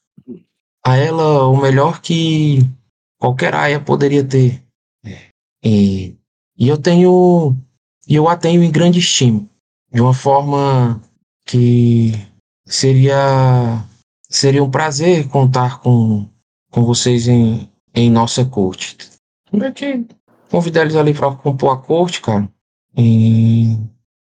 [0.85, 2.61] a ela o melhor que
[3.19, 4.63] qualquer aia poderia ter.
[5.05, 5.29] É,
[5.65, 6.17] e
[6.63, 7.57] e eu tenho.
[8.07, 9.49] E eu a tenho em grande estima.
[9.93, 11.03] De uma forma
[11.45, 12.13] que
[12.67, 13.85] seria.
[14.29, 16.27] Seria um prazer contar com,
[16.71, 18.97] com vocês em, em nossa corte.
[19.51, 20.07] Como é que
[20.51, 22.49] convidar eles ali para compor a corte, cara?
[22.97, 23.77] E.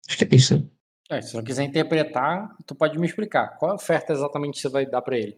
[0.08, 0.56] Acho que é isso.
[0.56, 0.62] né?
[1.10, 3.56] é, se não quiser interpretar, tu pode me explicar.
[3.58, 5.36] Qual a oferta exatamente você vai dar pra ele?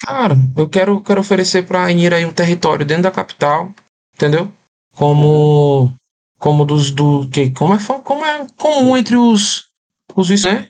[0.00, 3.72] Cara, eu quero, quero oferecer pra Inira aí um território dentro da capital,
[4.14, 4.50] entendeu?
[4.94, 5.94] Como.
[6.38, 7.28] Como dos do.
[7.28, 9.68] Que, como, é, como é comum entre os.
[10.16, 10.68] Os vice- né?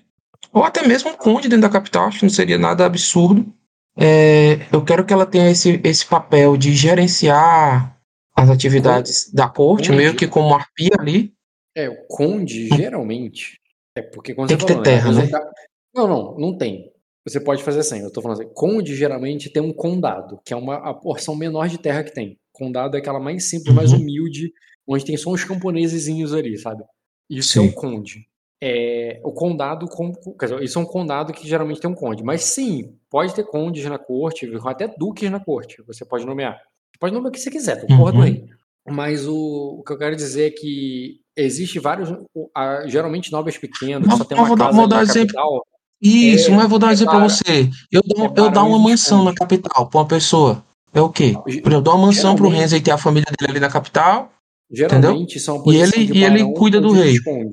[0.52, 3.52] Ou até mesmo um conde dentro da capital, acho que não seria nada absurdo.
[3.96, 7.96] É, eu quero que ela tenha esse, esse papel de gerenciar
[8.34, 9.96] as atividades da corte, Conde.
[9.98, 11.32] meio que como arpia ali.
[11.76, 13.60] É, o conde, geralmente.
[13.94, 15.26] É porque quando Tem você que ter falou, terra, né?
[15.26, 15.50] dá-
[15.94, 16.90] Não, não, não tem.
[17.26, 18.00] Você pode fazer assim.
[18.00, 18.50] Eu tô falando assim.
[18.54, 22.38] Conde geralmente tem um condado, que é uma a porção menor de terra que tem.
[22.52, 23.98] Condado é aquela mais simples, mais Uhum.
[24.00, 24.52] humilde,
[24.86, 26.82] onde tem só uns camponesezinhos ali, sabe?
[27.28, 27.68] Isso é Sim.
[27.68, 28.26] o conde.
[28.62, 32.22] É, o condado, com- quer dizer, isso é um condado que geralmente tem um conde.
[32.22, 35.82] Mas sim, pode ter condes na corte, até duques na corte.
[35.86, 36.60] Você pode nomear.
[36.98, 38.24] Pode nomear o que você quiser, tu porra do Uhum.
[38.24, 38.44] rei.
[38.88, 42.50] Mas o, o que eu quero dizer é que existe vários, o-
[42.86, 45.34] geralmente nobres pequenos, Mas- só tem uma vou dar- casa vou ali dar na exemplo.
[45.34, 45.66] capital.
[46.02, 47.70] Isso, É, mas vou dar um é exemplo pra bar- você.
[47.92, 50.62] Eu dou, é eu dar barão uma mansão na capital pra uma pessoa.
[50.92, 51.34] É o quê?
[51.70, 54.30] Eu dou uma mansão pro Geralmente- Renzo e ter a família dele ali na capital.
[54.70, 57.12] Geralmente são uma E ele- e ele cuida do rei.
[57.12, 57.50] visconde.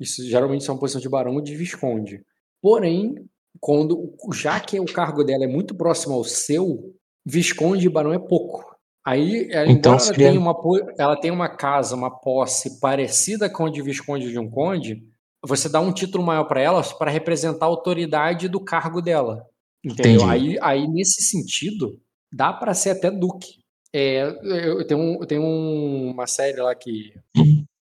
[0.00, 2.24] Isso geralmente são uma posição de barão ou de visconde.
[2.62, 3.14] Porém,
[3.60, 8.18] quando já que o cargo dela é muito próximo ao seu, visconde e barão é
[8.18, 8.64] pouco.
[9.04, 10.54] Aí, ela, Então, ela seria- tenha uma
[10.98, 15.02] ela uma casa, uma posse parecida com a de visconde de um conde,
[15.42, 19.46] você dá um título maior para ela para representar a autoridade do cargo dela.
[19.84, 20.22] Entendeu?
[20.22, 20.30] Entendi.
[20.30, 21.98] Aí, aí, nesse sentido,
[22.32, 23.60] dá para ser até duque.
[23.92, 27.14] É, eu, eu tenho, eu tenho um- uma série lá que,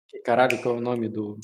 [0.10, 0.20] que.
[0.24, 1.38] Caralho, qual é o nome do.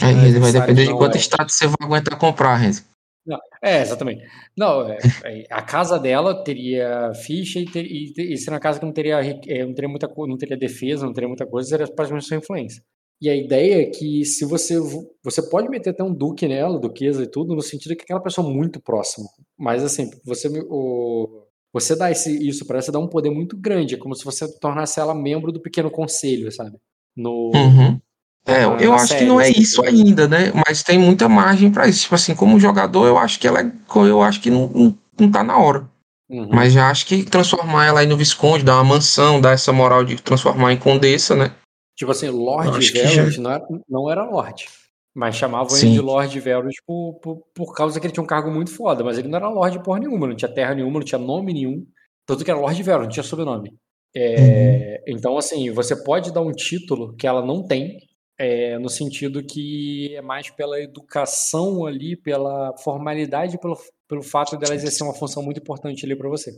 [0.00, 1.20] É vai depender de quanto é.
[1.20, 2.84] status você vai aguentar comprar, Renzo.
[3.26, 4.22] Não, é, exatamente.
[4.56, 8.78] Não, é, é, a casa dela teria ficha e, ter, e, e seria uma casa
[8.78, 11.68] que não teria, ri- é, não teria muita não teria defesa, não teria muita coisa,
[11.68, 12.82] seria praticamente sua influência.
[13.22, 14.78] E a ideia é que se você
[15.22, 18.48] você pode meter até um duque nela, duquesa e tudo, no sentido que aquela pessoa
[18.48, 19.26] muito próxima.
[19.56, 23.56] Mas assim, você o, você dá esse, isso para ela, você dá um poder muito
[23.56, 26.76] grande, é como se você tornasse ela membro do pequeno conselho, sabe?
[27.16, 28.00] No Uhum.
[28.46, 30.52] É, na- eu acho que série, não é assim, isso ainda, né?
[30.66, 32.02] Mas tem muita margem pra isso.
[32.02, 35.30] Tipo assim, como jogador, eu acho que ela é, eu acho que não, não, não
[35.30, 35.88] tá na hora.
[36.28, 36.48] Uhum.
[36.52, 40.04] Mas já acho que transformar ela aí no Visconde, dar uma mansão, dar essa moral
[40.04, 41.54] de transformar em condessa, né?
[41.96, 44.66] Tipo assim, Lord que Velos não era, não era Lorde.
[45.14, 45.86] Mas chamavam Sim.
[45.86, 49.04] ele de Lord Velos por, por, por causa que ele tinha um cargo muito foda.
[49.04, 51.86] Mas ele não era Lorde porra nenhuma, não tinha terra nenhuma, não tinha nome nenhum.
[52.26, 53.72] Tanto que era Lord Velos, não tinha sobrenome.
[54.16, 57.98] É, Então, assim, você pode dar um título que ela não tem,
[58.38, 63.76] é, no sentido que é mais pela educação ali, pela formalidade, pelo,
[64.08, 66.50] pelo fato dela exercer uma função muito importante ali pra você.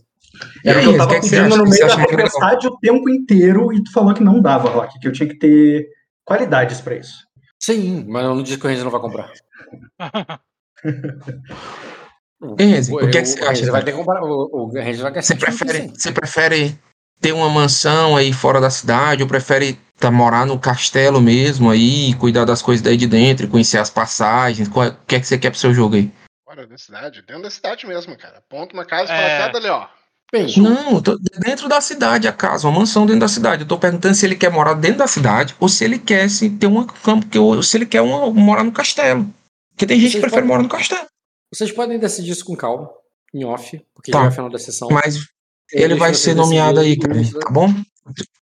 [0.64, 1.62] E Era o aí, que eu tava que, é que você pedindo acha?
[1.62, 4.98] no Você meio da tempestade o tempo inteiro e tu falou que não dava, Rock,
[4.98, 5.86] que eu tinha que ter
[6.24, 7.26] qualidades pra isso.
[7.62, 9.30] Sim, mas eu não disse que o Renzo não vai comprar.
[12.58, 14.22] Enzo, o que é que você o acha, vai ter que comprar.
[14.22, 16.78] O, o vai Você gastar prefere, você prefere
[17.20, 22.15] ter uma mansão aí fora da cidade ou prefere tá, morar no castelo mesmo aí,
[22.15, 24.69] cuidar das coisas daí de dentro, conhecer as passagens?
[24.69, 26.11] Qual- O que é que você quer pro seu jogo aí?
[26.45, 28.43] Fora da cidade, dentro da cidade mesmo, cara.
[28.49, 29.39] Ponta uma casa e É.
[29.39, 29.86] fala, cada ali, ó.
[30.33, 33.62] Bem, Não, eu tô dentro da cidade a casa, uma mansão dentro da cidade.
[33.62, 36.57] Eu tô perguntando se ele quer morar dentro da cidade ou se ele quer assim,
[36.59, 39.33] ter uma campo que eu- se ele quer uma- morar no castelo.
[39.70, 41.07] Porque tem gente que Vocês prefere podem- morar no castelo.
[41.55, 42.91] vocês podem decidir isso com calma,
[43.33, 44.19] em off, porque Tá.
[44.19, 44.89] já é o final da sessão.
[44.91, 45.28] Mas
[45.73, 47.69] ele deixo vai ser nomeado aí, cara, tá bom?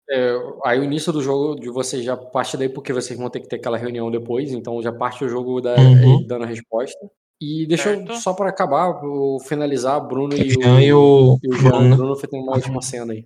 [0.09, 0.33] É,
[0.65, 3.47] aí o início do jogo de vocês já parte daí, porque vocês vão ter que
[3.47, 6.15] ter aquela reunião depois, então já parte o jogo da, Uhum.
[6.17, 6.99] ele dando a resposta.
[7.39, 8.99] E deixa eu, só para acabar,
[9.47, 11.69] finalizar, Bruno e o, e o e o Jean.
[11.69, 11.95] Bruno, né?
[11.95, 13.23] Bruno tem uma última cena aí.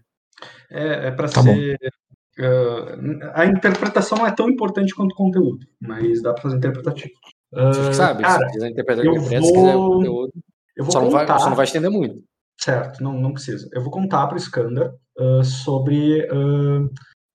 [0.71, 1.77] É, é para Tá ser.
[2.39, 7.13] ah, a interpretação não é tão importante quanto o conteúdo, mas dá pra fazer interpretativo.
[7.51, 10.31] Você Ah, sabe, cara, se quiser interpretar eu presta, se quiser o vou- conteúdo,
[10.77, 11.39] eu vou só não, vai, contar.
[11.39, 12.21] só não vai estender muito.
[12.57, 13.67] Certo, não, não precisa.
[13.73, 16.27] Eu vou contar para o Skander ah, sobre,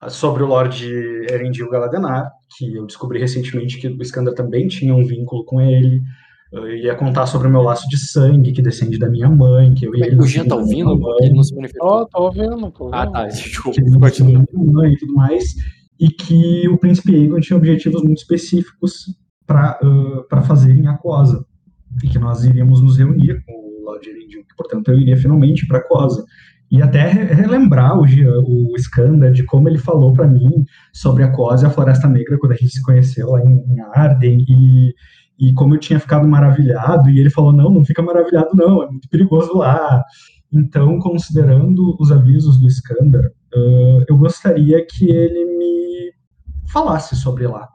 [0.00, 0.84] ah, sobre o Lord
[1.30, 6.02] Erendil Galadenar, que eu descobri recentemente que o Skander também tinha um vínculo com ele.
[6.52, 9.86] Eu ia contar sobre o meu laço de sangue, que descende da minha mãe, que
[9.86, 11.00] eu e ele O Jean tá ouvindo?
[11.20, 11.88] Ele não se manifestou.
[11.88, 12.94] Ó, tô ouvindo, tô ouvindo.
[12.94, 14.32] Ah, tá, desculpa, que ele continua.
[14.32, 15.54] da minha mãe e tudo mais,
[15.98, 19.14] e que o príncipe Aegon tinha objetivos muito específicos
[19.46, 21.46] para fazer em Aquosa,
[22.02, 26.24] e que nós iríamos nos reunir com Erendil, que portanto eu iria finalmente para Aquosa.
[26.70, 31.66] E até re- relembrar o, o Skander de como ele falou para mim sobre Aquosa
[31.66, 34.94] e a Floresta Negra quando a gente se conheceu lá em, em Arden, e,
[35.38, 38.86] e como eu tinha ficado maravilhado, e ele falou, não, não fica maravilhado não, é
[38.86, 40.02] muito perigoso lá.
[40.52, 45.79] Então, considerando os avisos do Skander, ah, eu gostaria que ele me
[46.72, 47.68] falasse sobre lá.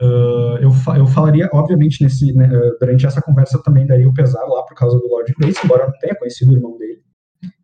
[0.00, 4.08] Ah, eu, fa- eu falaria, obviamente, nesse, né, ah, durante essa conversa eu também daria
[4.08, 6.76] o pesar lá por causa do Lord Grace, embora eu não tenha conhecido o irmão
[6.78, 7.00] dele.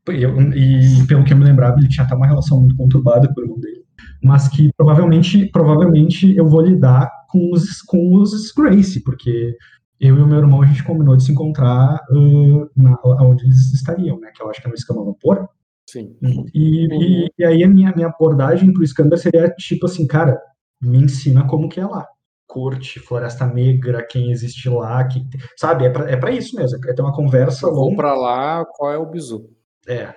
[0.08, 3.40] Eu- e pelo que eu me lembrava, ele tinha até uma relação muito conturbada com
[3.40, 3.84] o irmão dele.
[4.22, 9.54] Mas que provavelmente, provavelmente eu vou lidar com os, com os Grace, porque
[10.00, 13.72] eu e o meu irmão a gente combinou de se encontrar ah, na, onde eles
[13.74, 14.30] estariam, né?
[14.34, 15.48] Que eu acho que é no Escama Vapor.
[15.90, 16.16] Sim.
[16.54, 16.86] E,
[17.24, 20.38] e, e aí a minha, minha abordagem pro Skander seria tipo assim, cara,
[20.80, 22.06] me ensina como que é lá.
[22.46, 25.20] Corte, Floresta Negra, quem existe lá, que,
[25.56, 25.84] sabe?
[25.84, 27.96] É pra, é pra isso mesmo, é ter uma conversa Eu vou longa.
[27.96, 29.50] pra lá, qual é o bizu?
[29.86, 30.14] É,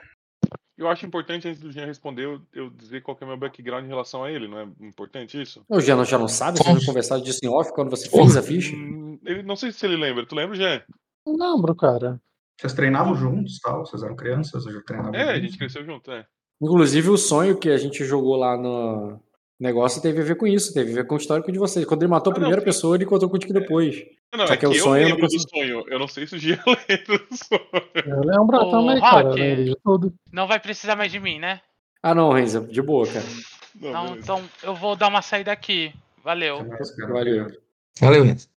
[0.78, 3.38] Eu acho importante, antes do Jean responder, eu, eu dizer qual que é o meu
[3.38, 5.62] background em relação a ele, não é importante isso?
[5.68, 6.58] O Jean já não sabe?
[6.58, 8.74] Você foi conversado disso em off quando você fez a ficha?
[8.76, 10.26] Hum, ele, não sei se ele lembra.
[10.26, 10.82] Tu lembra, Jean?
[11.28, 12.20] Não lembro, cara.
[12.60, 15.42] vocês treinavam juntos, tal, vocês eram crianças, eu já treinava É, a juntos.
[15.50, 16.26] gente cresceu junto, é.
[16.62, 19.20] Inclusive, o sonho que a gente jogou lá no
[19.62, 21.86] negócio teve a ver com isso, teve a ver com o histórico de vocês.
[21.86, 22.66] Quando ele matou a Ah, não, primeira sim.
[22.66, 23.96] pessoa, ele encontrou contigo depois.
[24.34, 25.84] Não, não, Só é que que, o eu sonho eu não lembro do consigo- sonho.
[25.88, 26.58] Eu não sei se o Jean
[26.90, 27.84] lembra do sonho.
[28.06, 29.30] Eu lembro Ô, também, cara.
[29.30, 29.76] Rock.
[29.84, 30.14] Tudo.
[30.32, 31.62] Não vai precisar mais de mim, né?
[32.02, 33.26] Ah, não, Renzo, de boa, cara.
[33.80, 34.20] Não, Não, beleza.
[34.24, 35.94] então eu vou dar uma saída aqui.
[36.24, 36.64] Valeu.
[36.66, 36.96] Mais.
[36.98, 37.48] Valeu.
[38.00, 38.48] Valeu, Renzo.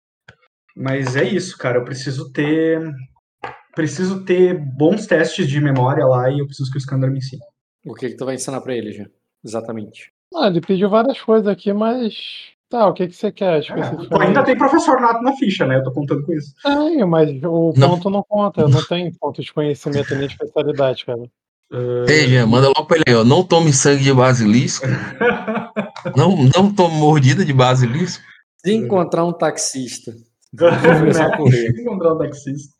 [0.76, 1.78] Mas é isso, cara.
[1.78, 2.80] Eu preciso ter.
[3.74, 7.42] Preciso ter bons testes de memória lá e eu preciso que o Skander me ensine.
[7.84, 9.10] O que, que tu vai ensinar pra ele, Jean?
[9.44, 10.12] Exatamente.
[10.36, 12.14] Ah, ele pediu várias coisas aqui, mas.
[12.68, 14.22] Tá, o que, que você quer É, especificamente?
[14.26, 15.76] ainda tem professor nato na ficha, né?
[15.76, 16.52] Eu tô contando com isso.
[16.62, 17.90] Tem, mas o Não.
[17.90, 18.62] ponto não conta.
[18.62, 21.20] Eu não tenho ponto de conhecimento nem especialidade, cara.
[22.08, 23.22] Ei, Jean, manda logo pra ele aí, ó.
[23.24, 24.86] Não tome sangue de basilisco.
[26.16, 28.22] Não, não tome mordida de basilisco.
[28.58, 30.12] Se encontrar um taxista,
[30.54, 31.70] começar a correr.
[31.80, 32.74] Encontrar um taxista.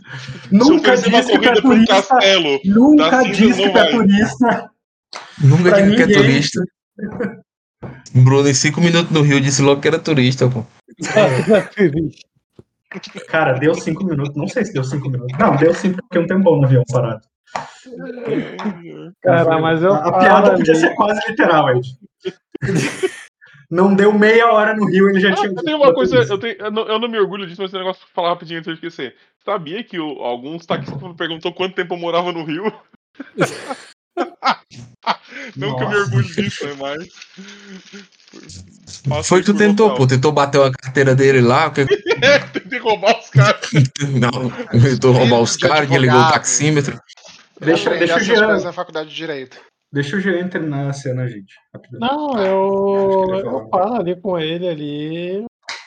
[0.48, 2.02] Se Nunca disse que é pro turista.
[2.02, 2.60] castelo.
[2.66, 4.70] Nunca disse não que é turista.
[5.42, 6.64] Nunca diga que é turista.
[8.14, 10.64] Bruno, em cinco minutos no Rio, disse logo que era turista, pô.
[13.28, 14.36] Cara, deu cinco minutos.
[14.36, 15.36] Não sei se deu cinco minutos.
[15.38, 17.22] Não, deu cinco porque um tempão no avião parado.
[19.22, 21.88] Cara, mas eu A, a piada podia ali- ser quase literal, Ed.
[23.70, 25.48] Não deu meia hora no Rio, ele já Ah, tinha.
[25.48, 27.80] eu tenho uma coisa, eu, tenho- eu não, eu não me orgulho disso, mas tem
[27.80, 29.16] um negócio pra falar rapidinho antes de eu esquecer.
[29.44, 32.72] Sabia que o- alguns taxistas me perguntou quanto tempo eu morava no Rio?
[35.56, 37.08] não que eu me orgulho disso, né, mas.
[39.26, 40.06] Foi isso tu tentou, pô.
[40.06, 41.70] Tentou bater a carteira dele lá.
[41.74, 41.86] Que...
[42.52, 43.60] Tentei roubar os caras.
[44.18, 46.98] Não, tentou roubar os caras, que ligou o taxímetro.
[47.60, 49.58] Deixa, deixa o coisas na faculdade de Direito.
[49.92, 51.54] Deixa o Jean terminar a cena, gente.
[51.92, 55.44] Não, Acho eu, que eu falo ali com ele ali.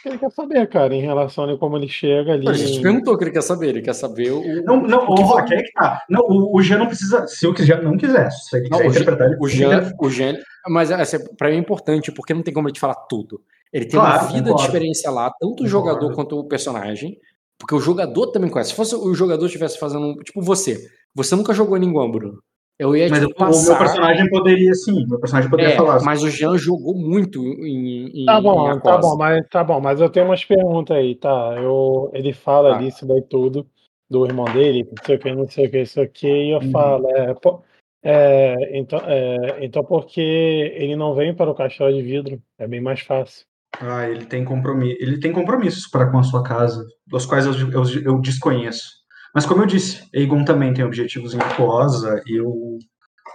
[0.08, 2.48] O que ele quer saber, cara, em relação a como ele chega ali.
[2.48, 4.64] A gente perguntou o que ele quer saber, ele quer saber o.
[4.64, 6.04] Não, não, o o que é que tá.
[6.10, 7.28] Não, o, o Jean não precisa.
[7.28, 9.94] Se o Jean não quiser, se ele Não, quiser o Jean- interpretar, ele O Jean,
[10.00, 10.38] o Jean,
[10.70, 13.42] mas assim, pra mim é importante, porque não tem como ele te falar tudo.
[13.72, 14.58] Ele tem Claro, uma vida concordo.
[14.58, 15.68] de experiência lá, tanto o Concordo.
[15.70, 17.18] jogador quanto o personagem,
[17.60, 18.70] porque o jogador também conhece.
[18.70, 20.78] Se fosse o jogador estivesse fazendo, um- tipo você,
[21.14, 22.40] você nunca jogou ninguém, Bruno.
[22.80, 23.70] Eu ia Mas te o, o passar.
[23.70, 25.06] meu personagem poderia, sim.
[25.08, 26.02] Meu personagem poderia É, falar.
[26.04, 28.98] mas o Jean jogou muito em, em Tá em bom, tá Yakuza.
[29.00, 31.56] bom, mas tá bom, mas eu tenho umas perguntas aí, tá?
[31.58, 32.76] Eu, ele fala Tá.
[32.78, 33.68] ali isso daí tudo
[34.10, 36.62] do irmão dele, não sei o que, não sei o que, isso aqui, e eu
[36.62, 36.72] Uhum.
[36.72, 37.62] falo, é, pô,
[38.04, 42.42] é, então, é, então por que ele não vem para o castelo de vidro?
[42.58, 43.46] É bem mais fácil.
[43.82, 44.98] Ah, ele tem compromisso.
[45.00, 48.97] Ele tem compromissos para com a sua casa, dos quais eu, eu, eu desconheço.
[49.38, 52.80] Mas como eu disse, Aegon também tem objetivos em Aquosa e eu,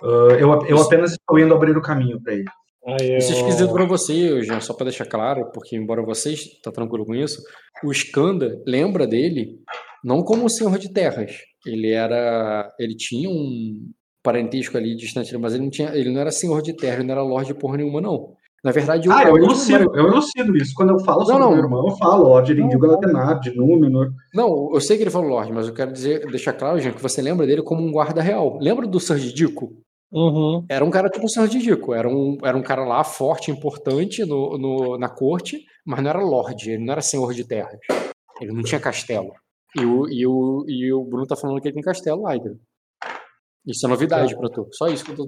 [0.03, 2.45] ah, eu, eu apenas estou indo abrir o caminho para ele.
[2.85, 6.35] Aí Isso é eu- esquisito pra você, Jean, só pra deixar claro, porque embora você
[6.61, 7.41] tá tranquilo com isso,
[7.85, 9.61] o Skanda lembra dele
[10.05, 11.37] não como o senhor de terras.
[11.65, 13.89] Ele era, ele tinha um
[14.25, 17.13] parentesco ali distante, mas ele não tinha, ele não era senhor de terra, ele não
[17.13, 18.35] era lorde porra nenhuma não.
[18.65, 20.73] Na verdade, o- Ah, eu elucido, eu elucido isso.
[20.77, 21.51] Quando eu falo Não, sobre não.
[21.51, 22.79] meu irmão, eu falo Lorde Não, não.
[22.79, 24.13] Galatenar, de Númenor.
[24.33, 27.03] Não, eu sei que ele falou lorde, mas eu quero dizer, deixar claro, Jean, que
[27.03, 28.59] você lembra dele como um guarda real.
[28.61, 29.73] Lembra do Sir Didico?
[30.13, 30.65] Uhum.
[30.69, 31.49] Era um cara tipo o Sr.
[31.49, 36.11] Didico, era um, era um cara lá forte, importante no, no- na corte, mas não
[36.11, 37.79] era lorde, ele não era senhor de terras.
[38.41, 39.33] Ele não tinha castelo.
[39.75, 42.59] E o, e o, e o Bruno tá falando que ele tem castelo lá, entendeu?
[43.67, 44.69] Isso é novidade pra tu.
[44.73, 45.27] Só isso que eu tô.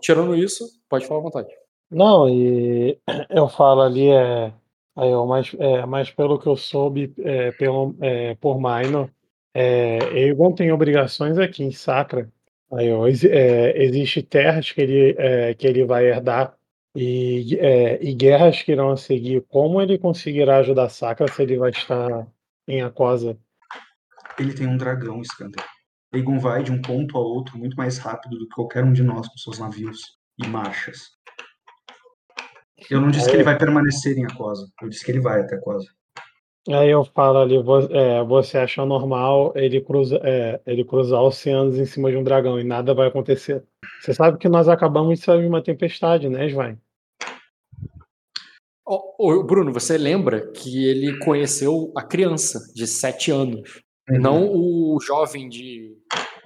[0.00, 1.48] Tirando isso, pode falar à vontade.
[1.90, 2.98] Não, e
[3.30, 4.52] eu falo ali, é,
[4.96, 9.10] aí eu, mas, é, mas pelo que eu soube é, pelo, é, por Minor,
[9.54, 12.30] é, Aegon tem obrigações aqui em Sacra.
[12.72, 12.88] Aí,
[13.30, 16.54] é, existe terras que ele, é, que ele vai herdar
[16.94, 19.42] e, é, e guerras que irão seguir.
[19.48, 22.26] Como ele conseguirá ajudar Sacra se ele vai estar
[22.66, 23.38] em Aquosa?
[24.38, 25.64] Ele tem um dragão, Skander.
[26.12, 29.02] Aegon vai de um ponto a outro muito mais rápido do que qualquer um de
[29.02, 31.16] nós com seus navios e marchas.
[32.90, 34.68] Eu não disse que ele vai permanecer em Aquosa.
[34.82, 35.86] Eu disse que ele vai até Aquosa.
[36.68, 37.56] Aí eu falo ali,
[37.92, 42.58] é, você acha normal ele, cruza, é, ele cruzar oceanos em cima de um dragão
[42.58, 43.62] e nada vai acontecer.
[44.00, 46.76] Você sabe que nós acabamos de sair de uma tempestade, né, Svain?
[48.84, 54.20] Ô, ô, Bruno, você lembra que ele conheceu a criança de 7 anos, Uhum.
[54.20, 55.96] não o jovem de.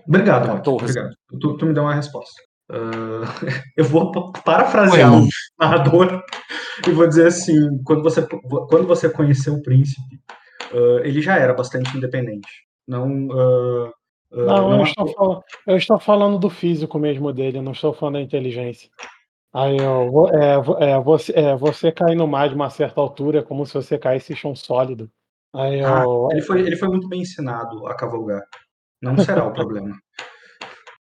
[0.07, 0.59] Obrigado, Rock.
[0.59, 0.85] 14.
[0.85, 1.17] Obrigado.
[1.41, 2.43] Tu, tu me deu uma resposta.
[2.71, 3.27] Uh,
[3.77, 5.27] eu vou parafrasear o
[5.59, 6.23] narrador
[6.87, 8.27] e vou dizer assim: quando você,
[8.69, 10.21] quando você conheceu o príncipe,
[10.73, 12.49] uh, ele já era bastante independente.
[12.87, 13.27] Não.
[13.27, 13.93] Uh,
[14.33, 18.15] não, não, eu, estou falando, eu estou falando do físico mesmo dele, não estou falando
[18.15, 18.89] da inteligência.
[19.53, 23.43] Aí, ó, é, é, você, é, você cair no mar de uma certa altura é
[23.43, 25.11] como se você caísse em chão sólido.
[25.53, 28.45] Aí, ah, ele, foi, ele foi muito bem ensinado a cavalgar.
[29.03, 29.97] Não será o problema.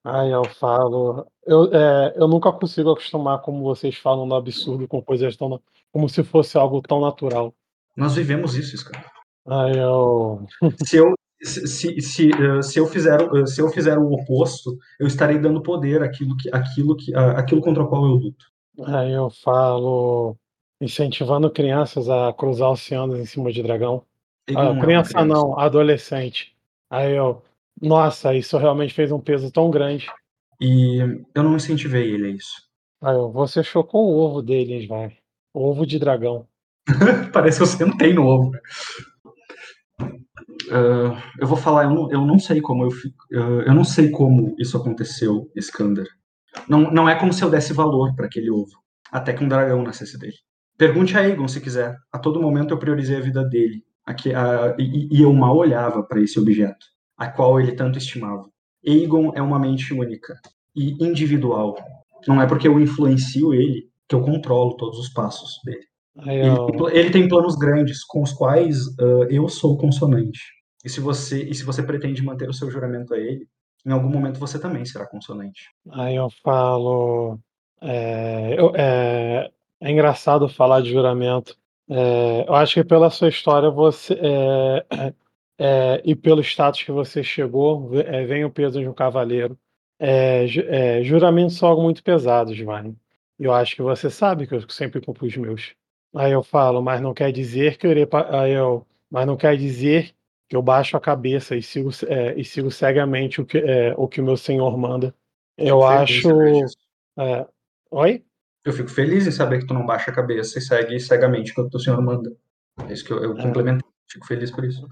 [0.06, 1.26] Aí eu falo.
[1.46, 5.60] Eu, é, eu nunca consigo acostumar como vocês falam no absurdo com coisas tão.
[5.92, 7.54] como se fosse algo tão natural.
[7.98, 9.04] Nós vivemos isso, cara.
[9.48, 10.46] Aí eu.
[10.86, 14.78] Se eu, se, se, se, eh, se, eu fizer, eh, se eu fizer o oposto,
[15.00, 18.46] eu estarei dando poder àquilo, que, àquilo, que, àquilo contra o qual eu luto.
[18.86, 20.36] Aí eu falo.
[20.80, 24.04] incentivando crianças a cruzar oceanos em cima de dragão.
[24.50, 26.56] Ah, criança, é criança não, adolescente.
[26.90, 27.42] Aí eu.
[27.82, 30.08] Nossa, isso realmente fez um peso tão grande.
[30.62, 30.98] E
[31.34, 32.66] eu não incentivei ele a isso.
[33.02, 35.18] Eu, você chocou o ovo deles, vai.
[35.54, 36.48] O ovo de dragão.
[37.34, 38.52] Parece que você não tem no ovo.
[40.68, 44.10] Uh, eu vou falar, eu não, eu não sei como eu, uh, eu não sei
[44.10, 46.08] como isso aconteceu, Skander.
[46.68, 48.72] Não, não é como se eu desse valor para aquele ovo,
[49.12, 50.36] até que um dragão nascesse dele.
[50.78, 51.96] Pergunte a Aegon se quiser.
[52.12, 56.04] A todo momento eu priorizei a vida dele, aqui, a, e, e eu mal olhava
[56.04, 56.86] para esse objeto,
[57.18, 58.46] a qual ele tanto estimava.
[58.86, 60.40] Aegon é uma mente única
[60.76, 61.76] e individual.
[62.28, 65.86] Não é porque eu influencio ele que eu controlo todos os passos dele.
[66.26, 70.40] Ele, ele, tem planos grandes com os quais uh, eu sou consonante.
[70.84, 73.48] E se você e se você pretende manter o seu juramento a ele,
[73.86, 75.70] em algum momento você também será consonante.
[75.92, 77.38] Aí eu falo,
[77.82, 81.58] é, eu, é, é engraçado falar de juramento.
[81.90, 84.18] É, eu acho que pela sua história você
[85.58, 89.58] é, é, e pelo status que você chegou, é, vem o peso de um cavaleiro.
[91.04, 92.96] juramentos são algo muito pesados, Giovanni.
[93.40, 95.76] Eu acho que você sabe que eu sempre cumpro os meus.
[96.16, 98.08] Aí eu falo, mas não quer dizer que eu irei.
[98.32, 100.16] Aí eu, mas não quer dizer
[100.48, 104.08] que eu baixo a cabeça e sigo, é, e sigo cegamente o que, é, o
[104.08, 105.14] que o meu senhor manda.
[105.58, 106.30] Eu, eu acho.
[107.18, 107.48] É...
[107.92, 108.24] Oi?
[108.64, 111.70] Eu fico feliz em saber que tu não baixa a cabeça e segue cegamente o
[111.70, 112.36] que o senhor manda.
[112.88, 113.42] É isso que eu, eu é.
[113.42, 113.86] complemento.
[114.08, 114.88] Fico feliz por isso.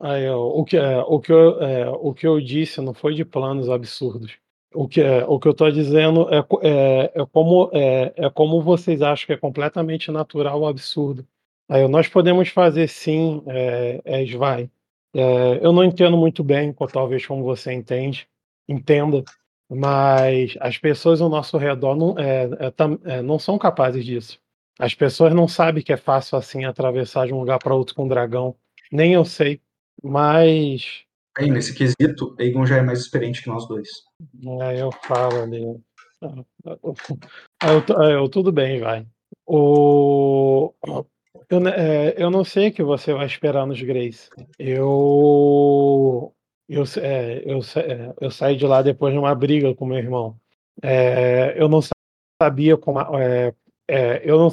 [0.00, 3.24] Eu, o, que, é, o, que eu, é, o que eu disse não foi de
[3.24, 4.36] planos absurdos.
[4.74, 8.60] O que, é, o que eu estou dizendo é, é, é como, é, é, como
[8.60, 11.26] vocês acham que é completamente natural ou absurdo.
[11.68, 14.70] Aí, nós podemos fazer sim, é, é Svai.
[15.14, 18.28] É, eu não entendo muito bem, talvez como você entende,
[18.68, 19.24] entenda,
[19.68, 24.38] mas as pessoas ao nosso redor não, é, é, é, não são capazes disso.
[24.78, 28.04] As pessoas não sabem que é fácil assim atravessar de um lugar para outro com
[28.04, 28.54] um dragão.
[28.92, 29.60] Nem eu sei,
[30.02, 31.06] mas
[31.38, 33.88] Bem, nesse quesito, Aegon já é mais experiente que nós dois.
[34.62, 35.62] É, eu falo ali.
[36.22, 39.06] Eu, eu, tudo bem, vai.
[39.46, 40.72] O,
[41.50, 44.30] eu, é, eu não sei o que você vai esperar nos Greys.
[44.58, 46.32] Eu.
[46.68, 50.36] Eu, é, eu, é, eu saí de lá depois de uma briga com meu irmão.
[50.82, 51.80] É, eu não
[52.42, 52.98] sabia como.
[53.18, 53.54] É,
[53.88, 54.48] é, eu, não,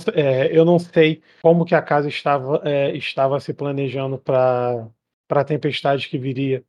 [0.51, 2.61] eu não sei como que a casa estava,
[2.93, 4.87] estava se planejando para
[5.41, 6.63] a tempestade que viria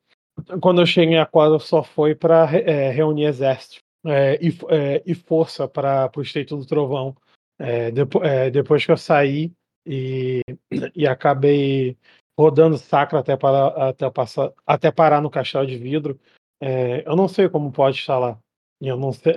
[0.61, 5.15] quando eu cheguei a quadra só foi para é, reunir exército é, e, é, e,
[5.15, 7.17] força para o Estreito do Trovão.
[7.59, 9.53] É, depo, é, depois que eu saí
[9.87, 10.43] e,
[10.95, 11.97] e acabei
[12.39, 16.19] rodando sacra até, para, até, passar, até parar no Castelo de Vidro,
[16.61, 18.39] é, eu não sei como pode estar lá.
[18.81, 19.33] Eu não sei.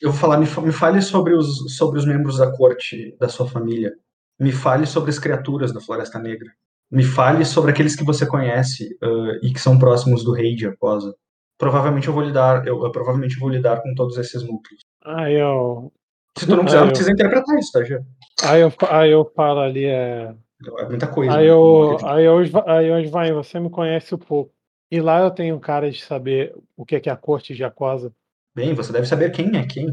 [0.00, 3.48] Eu vou falar, me, me fale sobre os, sobre os membros da corte da sua
[3.48, 3.96] família.
[4.38, 6.52] Me fale sobre as criaturas da Floresta Negra.
[6.92, 10.66] Me fale sobre aqueles que você conhece uh, e que são próximos do rei de
[10.66, 11.16] Aquosa.
[11.56, 14.82] Provavelmente eu vou lidar, eu, eu provavelmente vou lidar com todos esses núcleos.
[15.02, 15.90] Ah, eu.
[16.36, 17.98] Se tu não quiser, não precisa interpretar isso, tá, Gê?
[18.44, 20.34] Aí eu, aí eu falo ali, é.
[20.78, 21.34] É muita coisa.
[21.34, 21.50] Aí né?
[21.50, 24.52] eu, aí eu, aí eu, vai, você me conhece um pouco.
[24.90, 27.64] E lá eu tenho cara de saber o que é, que é a corte de
[27.64, 28.12] Aquosa.
[28.54, 29.90] Bem, você deve saber quem é quem.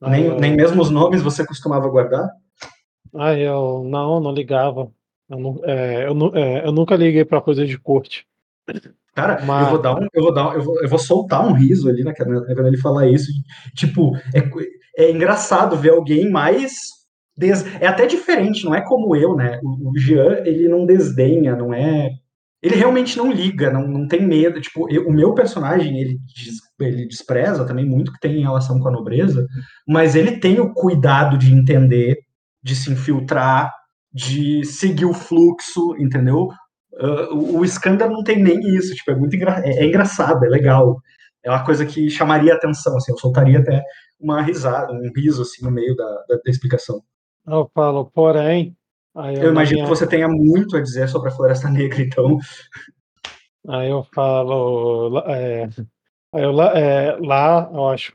[0.00, 0.40] nem, eu...
[0.40, 2.28] nem mesmo os nomes você costumava guardar?
[3.14, 4.90] Ah, eu não, não ligava.
[5.28, 8.26] Eu, não, é, eu, é, eu nunca liguei para coisa de corte.
[9.14, 9.64] Cara, Mas...
[9.64, 12.04] eu vou dar um, eu vou dar, eu vou, eu vou soltar um riso ali,
[12.04, 13.30] né, quando ele falar isso.
[13.74, 14.42] Tipo, é,
[14.96, 16.76] é engraçado ver alguém mais
[17.36, 17.64] des...
[17.80, 19.58] é até diferente, não é como eu, né?
[19.62, 22.10] O, o Jean, ele não desdenha, não é
[22.62, 24.60] ele realmente não liga, não, não tem medo.
[24.60, 26.18] Tipo, eu, o meu personagem, ele,
[26.80, 29.46] ele despreza também muito que tem em relação com a nobreza,
[29.86, 32.18] mas ele tem o cuidado de entender,
[32.62, 33.72] de se infiltrar,
[34.18, 36.48] de seguir o fluxo, entendeu?
[36.94, 37.64] Uh, o, o
[38.10, 41.00] não tem nem isso, tipo, é muito engra é, é engraçado, é legal.
[41.44, 43.84] é uma coisa que chamaria atenção, assim, eu soltaria até
[44.18, 47.00] uma risada, um riso, assim, no meio da, da, da explicação.
[47.46, 48.76] Eu falo, porém.
[49.14, 52.38] Aí Eu imagino minha- que você tenha muito a dizer sobre a Floresta Negra, então.
[53.68, 55.08] Aí eu falo.
[55.10, 55.64] lá- É,
[56.34, 58.12] aí eu, é, lá eu acho,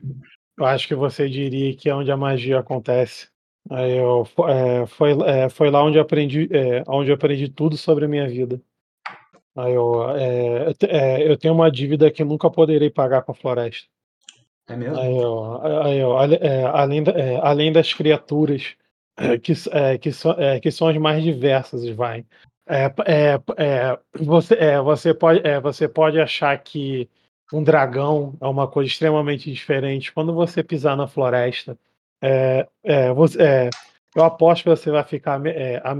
[0.58, 3.28] eu acho que você diria que é onde a magia acontece.
[3.70, 8.28] Eu, é, foi, é, foi lá onde aprendi, é, onde aprendi tudo sobre a minha
[8.28, 8.60] vida.
[9.56, 13.34] Aí eu, é, eu é, eu tenho uma dívida que nunca poderei pagar com a
[13.34, 13.88] floresta.
[14.68, 14.98] É mesmo?
[14.98, 18.74] Aí eu, aí eu, é, além, é, além das criaturas
[19.42, 19.54] que,
[19.98, 22.24] que, so- que são as mais diversas, vai.
[24.20, 27.08] Você, você, pode, você pode achar que
[27.52, 30.12] um dragão é uma coisa extremamente diferente.
[30.12, 31.78] Quando você pisar na floresta,
[32.22, 33.70] é, é, você, é,
[34.14, 35.94] eu aposto que você vai ficar é, a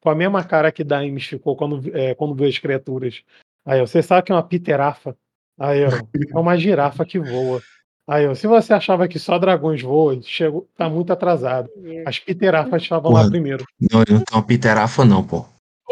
[0.00, 3.22] com a mesma cara que Daim ficou quando, é, quando viu as criaturas.
[3.64, 5.16] Aí ó, você sabe que é uma piterafa.
[5.58, 7.62] Aí ó, é uma girafa que voa.
[8.08, 11.70] Aí, ó, se você achava que só dragões voam, chegou, tá muito atrasado.
[12.04, 13.64] As piterafas estavam lá primeiro.
[13.80, 15.46] Não, ele não tem uma piterafa, não, pô.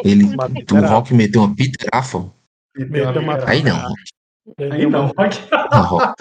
[0.05, 0.95] Ele, o piterafa.
[0.95, 2.31] Rock meteu uma piterafa.
[2.77, 4.03] Meteu uma Aí não, Rock.
[4.59, 5.37] Aí não, Rock.
[5.71, 6.15] Não, Rock,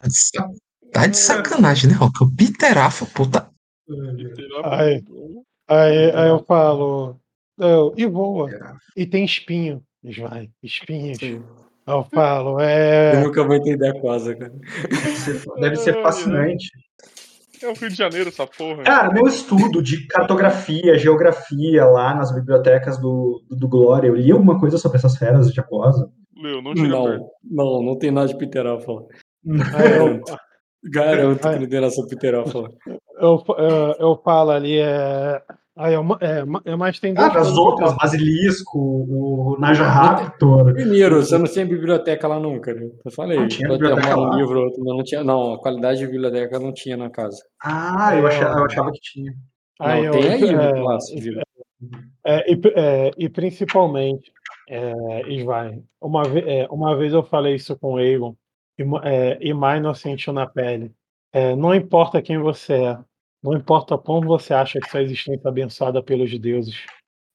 [0.92, 2.24] tá de sa- de sacanagem, né, Rock?
[2.24, 3.50] O piterafa, pô, tá.
[4.66, 5.04] Aí,
[5.68, 7.16] aí, aí eu falo,
[7.58, 8.50] eu, e voa,
[8.96, 9.82] e tem espinho.
[10.04, 11.18] Vai, espinhos.
[11.18, 11.44] Sim.
[11.86, 13.24] Aí eu falo, Eu é.
[13.24, 14.54] nunca vou entender a coisa, cara.
[15.60, 16.70] Deve ser fascinante.
[17.62, 18.84] É o Rio de Janeiro, essa porra.
[18.84, 24.32] Cara, meu estudo de cartografia, geografia lá nas bibliotecas do, do, do Glória, eu li
[24.32, 26.10] alguma coisa sobre essas feras de aquosa.
[26.42, 27.26] Leo, não chega Não, perto.
[27.44, 28.34] não, não tem nada de.
[28.36, 30.22] Aí eu,
[30.84, 32.70] Garanto que sobre piterofa lá.
[33.20, 35.42] eu, eu, eu falo ali, é.
[35.76, 40.74] Aí eu, é, é, mas tem Ah, as outras, Basilisco, o Naja Raptor.
[40.74, 42.90] Primeiro, você não tinha biblioteca lá nunca, né?
[43.06, 44.38] Eu falei, Não tinha biblioteca arrumar um lá?
[44.38, 45.24] livro, outro, não tinha.
[45.24, 47.38] Não, a qualidade de biblioteca não tinha na casa.
[47.64, 49.34] Ah, eu achava, eu achava que tinha.
[49.80, 51.42] Aí não, eu- tem aí é, no clássico, viu?
[52.26, 54.32] É, e, é, e principalmente,
[54.70, 58.36] é, Isvai, uma, ve- é, uma vez eu falei isso com o Egon,
[58.80, 60.92] e, é, e Minor sentiu na pele.
[61.34, 63.00] É, não importa quem você é,
[63.44, 66.86] não importa como você acha que sua existência é abençoada pelos deuses,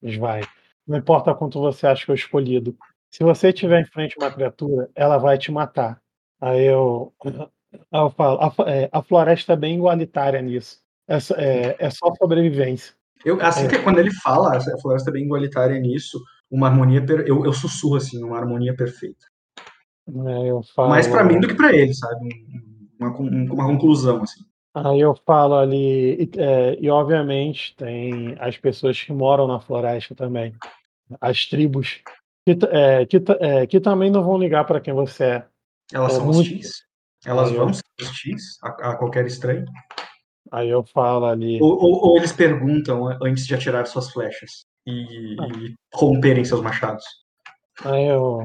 [0.03, 0.41] Isvai.
[0.87, 2.77] Não importa quanto você acha que é o escolhido.
[3.09, 5.99] Se você tiver em frente uma criatura, ela vai te matar.
[6.39, 7.13] Aí eu,
[7.91, 10.79] eu falo, a, é, a floresta é bem igualitária nisso.
[11.07, 12.93] É, só- é, é só sobrevivência.
[13.23, 13.69] Eu, assim É.
[13.69, 17.53] que quando ele fala, a floresta é bem igualitária nisso, uma harmonia, per- eu, eu
[17.53, 19.25] sussurro assim, uma harmonia perfeita.
[20.07, 22.25] Eu falo, Mais pra mim do que pra ele, sabe?
[22.25, 22.75] Um-
[23.07, 23.09] Uma,
[23.53, 24.41] uma conclusão, assim.
[24.73, 30.13] Aí eu falo ali, e, é, e obviamente tem as pessoas que moram na floresta
[30.15, 30.53] também,
[31.21, 32.01] as tribos,
[32.45, 35.45] que, é, que, é, que também não vão ligar para quem você é.
[35.93, 36.83] Elas É são muito- hostis?
[37.25, 39.65] Elas Aí vão eu- ser hostis a, a qualquer estranho?
[40.51, 45.33] Aí eu falo ali, Ou, ou- ou eles perguntam antes de atirar suas flechas e,
[45.35, 47.03] e romperem seus machados?
[47.83, 48.41] aí eu,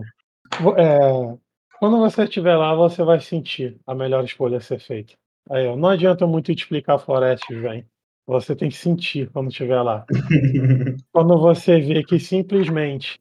[0.76, 1.38] é,
[1.80, 5.14] quando você estiver lá, você vai sentir a melhor escolha a ser feita.
[5.50, 7.86] Aí eu, não adianta muito te explicar florestas, vem.
[8.26, 10.04] Você tem que sentir quando estiver lá.
[11.10, 13.18] quando você vê que simplesmente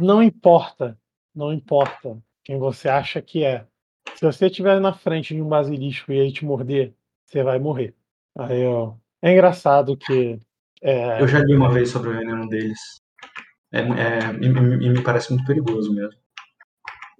[0.00, 0.98] não importa,
[1.34, 3.66] não importa quem você acha que é.
[4.14, 6.94] Se você estiver na frente de um basilisco e ele te morder,
[7.26, 7.94] você vai morrer.
[8.36, 10.40] Aí, ó, é engraçado que
[10.82, 12.78] é, Eu já li uma vez sobre o veneno deles.
[13.70, 14.46] É, é- e-
[14.86, 16.18] e me parece muito perigoso mesmo.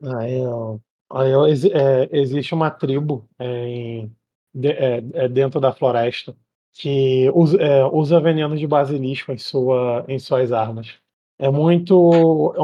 [0.02, 0.40] Aí,
[1.12, 1.32] aí,
[1.72, 4.12] é, existe uma tribo é, em-
[4.54, 6.34] de- é, é, dentro da floresta
[6.72, 10.94] que usa, é, usa veneno de basilisco em, sua, em suas armas.
[11.38, 12.54] É muito.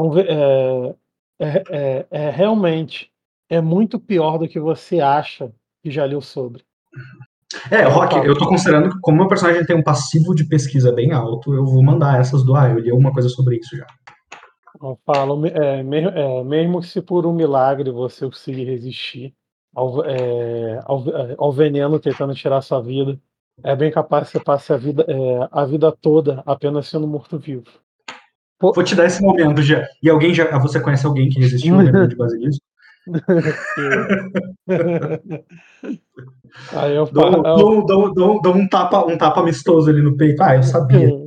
[1.39, 3.11] É, é- realmente
[3.49, 5.51] é muito pior do que você acha
[5.83, 6.63] que já leu sobre.
[7.71, 11.13] É, Rock, eu tô considerando que como meu personagem tem um passivo de pesquisa bem
[11.13, 13.87] alto, eu vou mandar essas do Ah, eu li alguma coisa sobre isso já.
[14.81, 19.33] Eu falo, é, me- é, mesmo se por um milagre você conseguir resistir
[19.73, 23.19] ao, é, ao, é, ao veneno tentando tirar sua vida,
[23.63, 27.63] é bem capaz que você passe a vida, é, a vida toda apenas sendo morto-vivo.
[28.59, 29.87] Vou te dar esse momento já.
[30.01, 30.57] E alguém já.
[30.59, 32.63] Você conhece alguém que resistiu ao veneno de basilisco?
[36.73, 37.43] Aí eu Dou, falo.
[37.43, 40.41] dou, dou, dou, dou um, tapa, um tapa amistoso ali no peito.
[40.41, 41.11] Ah, eu sabia.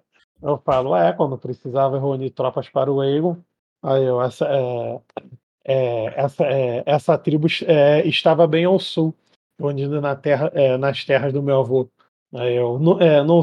[0.44, 3.38] Eu falo, é, quando precisava reunir tropas para o Aegon,
[3.82, 5.00] aí eu, essa, é,
[5.64, 9.14] é, essa, é, essa tribo é, estava bem ao sul,
[9.58, 11.88] onde na terra, é, nas terras do meu avô.
[12.34, 13.40] Aí eu, não, é, não,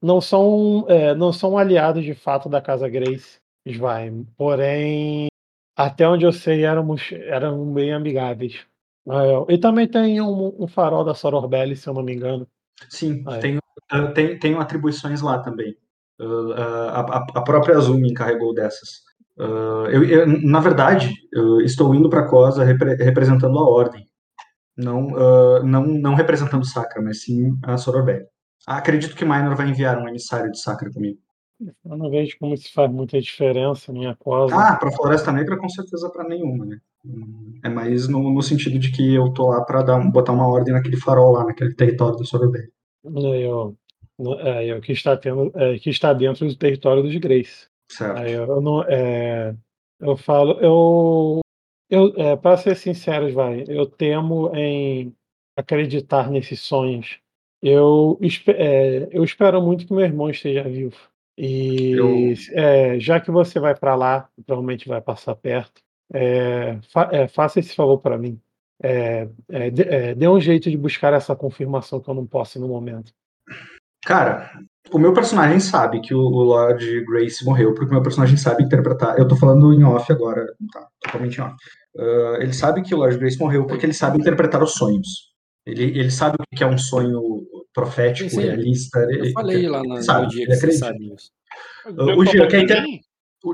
[0.00, 0.86] não, são,
[1.18, 5.28] não são aliados de fato da Casa Grace, Svaim, porém
[5.76, 8.66] até onde eu sei, éramos, eram bem amigáveis.
[9.06, 12.46] É, e também tem um, um farol da Sororbelli, se eu não me engano.
[12.88, 13.58] Sim, tenho,
[13.92, 15.76] uh, tem, tenho atribuições lá também.
[16.22, 19.00] Uh, uh, a, a- a própria Azul me encarregou dessas.
[19.36, 24.06] Uh, eu, eu, na verdade, eu estou indo para Cosa repre- representando a Ordem,
[24.76, 28.24] não, uh, não, não representando Sacra, mas sim a Sororbelli.
[28.66, 31.18] Acredito que Minor vai enviar um emissário de Sacra comigo.
[31.84, 34.54] Eu não vejo como isso faz muita diferença, minha cosa.
[34.54, 36.78] Ah, para Floresta Negra, com certeza para nenhuma, né?
[37.64, 40.96] É mais no, no sentido de que eu tô lá para botar uma ordem naquele
[40.96, 42.68] farol lá, naquele território do Sororbelli.
[43.04, 43.44] Aí
[44.24, 47.68] eu, é, eu que está tendo, é, que está dentro do território dos Greys.
[47.90, 48.18] Certo.
[48.18, 49.54] Aí eu não, é,
[50.00, 51.40] eu falo, eu,
[51.90, 55.14] eu é, para ser sincero, vai, eu temo em
[55.56, 57.18] acreditar nesses sonhos.
[57.62, 58.18] Eu,
[58.48, 60.96] é, eu espero muito que meu irmão esteja vivo.
[61.38, 65.80] E Eu- é, já que você vai para lá, provavelmente vai passar perto,
[66.12, 68.40] é, fa- é, faça esse favor para mim.
[68.82, 72.66] É, é, é, dê um jeito de buscar essa confirmação que eu não posso no
[72.66, 73.12] momento.
[74.04, 74.50] Cara,
[74.92, 78.64] o meu personagem sabe que o, o Lord Grace morreu, porque o meu personagem sabe
[78.64, 79.18] interpretar.
[79.18, 80.86] Eu tô falando em off agora, tá?
[81.00, 81.54] Totalmente em off.
[81.98, 85.32] Ah, ele sabe que o Lord Grace morreu porque ele sabe interpretar os sonhos.
[85.64, 87.20] Ele, ele sabe o que é um sonho
[87.72, 88.42] profético, Sim, sim.
[88.46, 88.98] realista.
[89.00, 91.30] Eu ele- falei lá ele no, sabe, no dia ele que você sabe isso.
[91.86, 92.84] Uh, o Jean, que é inter...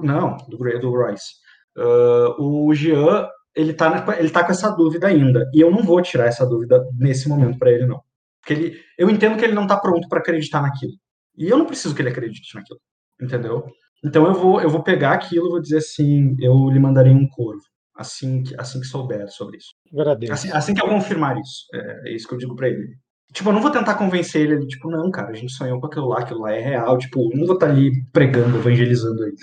[0.02, 1.35] Não, do, do Royce.
[1.77, 5.49] Uh, o Jean, ele tá, na- ele tá com essa dúvida ainda.
[5.52, 8.01] E eu não vou tirar essa dúvida nesse momento pra ele, não.
[8.41, 10.92] Porque ele, eu entendo que ele não tá pronto pra acreditar naquilo.
[11.36, 12.81] E eu não preciso que ele acredite naquilo.
[13.20, 13.67] Entendeu?
[14.05, 17.28] Então eu vou, eu vou pegar aquilo e vou dizer assim: eu lhe mandarei um
[17.28, 17.62] corvo.
[17.94, 19.75] Assim que, assim que souber sobre isso.
[19.92, 20.33] Agradeço.
[20.33, 21.65] Assim, assim que eu confirmar isso.
[21.75, 22.97] É, é isso que eu digo pra ele.
[23.33, 26.08] Tipo, eu não vou tentar convencer ele, tipo, não, cara, a gente sonhou com aquilo
[26.08, 26.97] lá, aquilo lá é real.
[26.97, 29.36] Tipo, eu não vou estar ali pregando, evangelizando ele.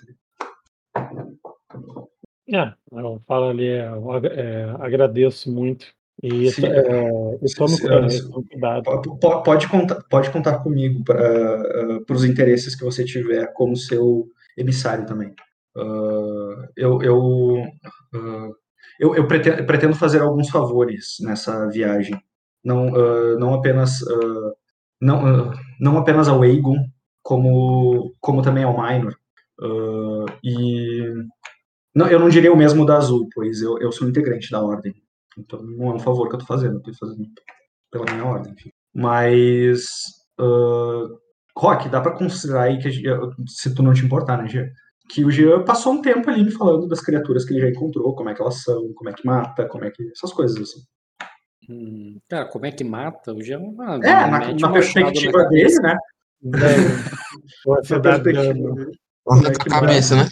[2.47, 5.85] É, eu falo ali, eu é, agradeço muito.
[6.23, 6.65] E, Sim.
[6.65, 7.37] é, é.
[8.83, 14.27] Po- po- Pode contar, pode contar comigo para os interesses que você tiver como seu
[14.57, 15.33] emissário também.
[15.77, 17.63] Ah, eu, eu,
[18.13, 18.49] ah,
[18.99, 22.19] eu, eu pretendo, pretendo fazer alguns favores nessa viagem.
[22.63, 24.51] Não, ah, não apenas ah,
[25.01, 26.77] não, ah, não apenas ao Aegon,
[27.21, 29.15] como, como também ao Minor.
[29.61, 31.13] Ah, e
[31.93, 34.95] não, eu não diria o mesmo da Azul, pois eu, eu sou integrante da Ordem.
[35.37, 37.27] Então não é um favor que eu estou fazendo, eu estou fazendo
[37.91, 38.53] pela minha ordem.
[38.53, 38.71] Enfim.
[38.93, 39.85] Mas,
[40.39, 41.07] ah,
[41.57, 42.91] Rock, dá pra considerar aí que,
[43.47, 44.67] se tu não te importar, né, Jean?
[45.09, 48.15] Que o Jean passou um tempo ali me falando das criaturas que ele já encontrou,
[48.15, 50.03] como é que elas são, como é que mata, como é que.
[50.11, 50.81] essas coisas assim.
[51.69, 53.33] Hum, cara, como é que mata?
[53.33, 55.97] O Jean ah, É, na, na um machado perspectiva na dele, né?
[56.41, 56.59] Na
[57.99, 58.91] dá perspectiva dele.
[59.23, 60.27] Como é que cabeça, né?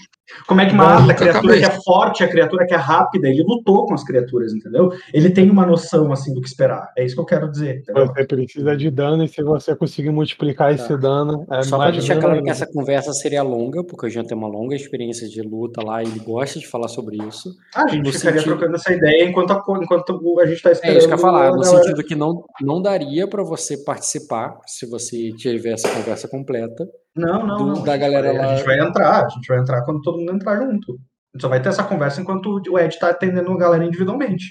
[0.48, 2.78] Como é que mata a Arranca a criatura que é forte, a criatura que é
[2.78, 3.28] rápida?
[3.28, 4.90] Ele lutou com as criaturas, entendeu?
[5.14, 6.92] Ele tem uma noção assim do que esperar.
[6.98, 7.80] É isso que eu quero dizer.
[7.80, 8.08] entendeu?
[8.08, 12.16] Você precisa de dano e se você conseguir multiplicar esse dano, é Só mais deixar
[12.16, 15.42] dano claro que essa conversa seria longa, porque o Jean tem uma longa experiência de
[15.42, 17.50] luta lá e ele gosta de falar sobre isso.
[17.76, 20.74] Ah, a gente ficaria sentido- trocando essa ideia enquanto a, enquanto a gente tá É
[20.74, 20.98] esperando.
[20.98, 23.78] isso que eu ia falar, a no galera- sentido que não, não daria pra você
[23.84, 26.88] participar se você tiver essa conversa completa.
[27.16, 27.84] Não, não, do- não.
[27.84, 30.02] da a gente galera vai, lá- A gente vai entrar, a gente vai entrar quando
[30.02, 30.94] todo mundo entrar junto.
[30.94, 34.46] A gente só vai ter essa conversa enquanto o Ed tá atendendo a galera individualmente.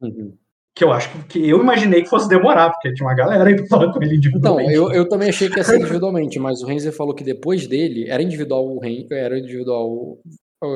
[0.00, 0.34] Uhum.
[0.74, 3.56] Que eu acho que, que eu imaginei que fosse demorar, porque tinha uma galera aí
[3.56, 4.72] pra falar com ele Então, individualmente.
[4.72, 8.08] eu, eu também achei que ia ser individualmente, mas o Renzer falou que depois dele
[8.08, 9.88] era individual o Ren, era individual.
[9.90, 10.20] o-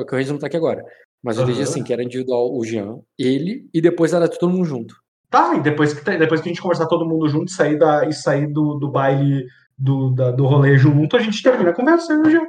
[0.05, 0.83] Que o Renzer não tá aqui agora.
[1.23, 1.69] Mas eu entendi Aham.
[1.69, 4.93] assim, que era individual o Jean, ele, e depois era todo mundo junto.
[5.29, 8.05] Tá, e depois que, depois que a gente conversar todo mundo junto e sair, da,
[8.05, 9.45] e sair do, do baile,
[9.83, 12.41] do, da- do rolê junto, a gente termina a conversa, eu já.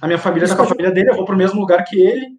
[0.00, 1.84] A minha família Isso tá com a pode- família dele, eu vou pro mesmo lugar
[1.84, 2.38] que ele.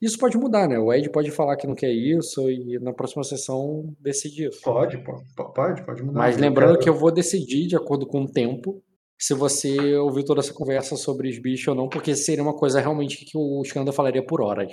[0.00, 0.78] Isso pode mudar, né?
[0.78, 4.62] O Ed pode falar que não quer isso e na próxima sessão decidir isso.
[4.62, 4.96] Pode,
[5.36, 6.18] pode, pode, mudar.
[6.20, 8.82] Mas lembrando que eu vou decidir de acordo com o tempo
[9.20, 12.80] se você ouviu toda essa conversa sobre os bichos ou não, porque seria uma coisa
[12.80, 14.72] realmente que o Skanda falaria por horas.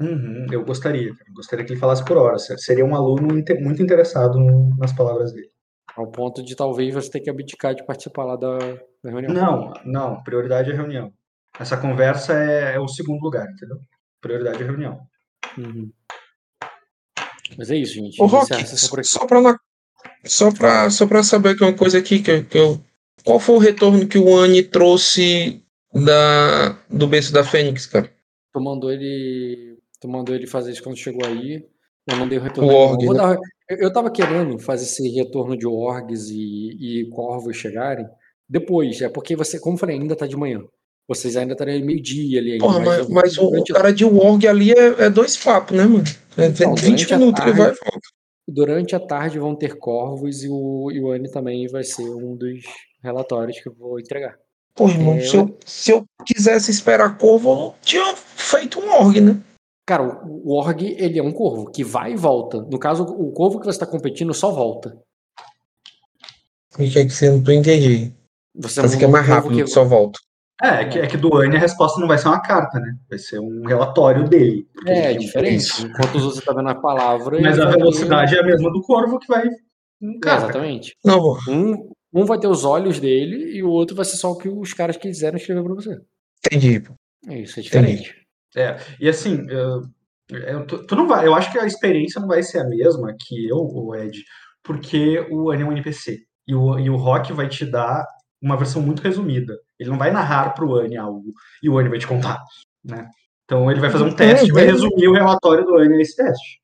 [0.00, 2.38] Uhum, eu gostaria, eu gostaria que ele falasse por hora.
[2.38, 3.26] Seria um aluno
[3.60, 4.38] muito interessado
[4.78, 5.48] nas palavras dele.
[5.98, 8.56] Ao ponto de talvez você ter que abdicar de participar lá da,
[9.02, 9.32] da reunião.
[9.34, 11.12] Não, não, prioridade é a reunião.
[11.58, 13.78] Essa conversa é, é o segundo lugar, entendeu?
[14.20, 15.00] Prioridade é a reunião.
[15.58, 15.90] Uhum.
[17.56, 18.22] Mas é isso, gente.
[18.22, 18.46] Ô, Rock,
[19.04, 19.58] só pra, na-
[20.24, 22.80] só, pra, só pra saber que uma coisa aqui, que, eu- que eu,
[23.24, 28.08] qual foi o retorno que o Anne trouxe da, do berço da Fênix, cara?
[28.52, 29.76] Tu mandou ele.
[30.00, 31.66] Tu mandou ele fazer isso quando chegou aí.
[32.06, 32.70] Eu não dei o retorno.
[32.70, 33.34] O org, Eu vou né?
[33.34, 38.06] dar- eu, eu tava querendo fazer esse retorno de orgs e, e corvos chegarem
[38.48, 39.00] depois.
[39.02, 40.60] É porque você, como eu falei, ainda tá de manhã.
[41.08, 42.52] vocês ainda estariam meio-dia ali.
[42.52, 45.76] ainda, Porra, mas, eu- mas o, o cara de Warg ali é, é dois papos,
[45.76, 46.04] né, mano?
[46.36, 47.80] É Então, 20 durante a minutos ele vai tarde-
[48.46, 52.34] durante a tarde vão ter corvos e o, e o Anne também vai ser um
[52.36, 52.60] dos
[53.02, 54.36] relatórios que eu vou entregar.
[54.74, 58.88] Pô, irmão, É, se, eu, se eu quisesse esperar corvo, eu não tinha feito um
[58.92, 59.36] org, né?
[59.88, 62.60] Cara, o, Org, ele é um corvo que vai e volta.
[62.60, 64.98] No caso, o corvo que você está competindo só volta.
[66.78, 68.14] E que é que você não tô entendendo?
[68.54, 70.18] Você Mas não que é um mais rápido, que- que só volta.
[70.62, 72.98] É, é que, é que do Anne a resposta não vai ser uma carta, né?
[73.08, 74.66] Vai ser um relatório dele.
[74.86, 75.82] É, um diferente.
[75.82, 77.40] Enquanto você tá vendo a palavra.
[77.40, 79.46] Mas a vai velocidade é a mesma do corvo que vai.
[80.02, 80.96] em É, exatamente.
[81.02, 84.36] Não, Um, um vai ter os olhos dele e o outro vai ser só o
[84.36, 85.98] que os caras quiseram escrever pra você.
[86.44, 86.80] entendi.
[86.80, 86.92] pô.
[87.26, 87.58] É isso,
[88.60, 88.78] é.
[89.00, 89.82] E assim, eu-
[90.30, 91.26] eu- tu, tu não vai.
[91.26, 94.22] Eu acho que a experiência não vai ser a mesma que eu, o Ed,
[94.62, 96.20] porque o Anne é um NPC.
[96.46, 98.04] E o, e o Rock vai te dar
[98.40, 99.58] uma versão muito resumida.
[99.78, 102.42] Ele não vai narrar pro Anne algo e o Anne vai te contar.
[102.84, 103.08] Né?
[103.44, 104.70] Então ele vai fazer um teste e vai é.
[104.70, 106.60] resumir o relatório do Anne nesse teste.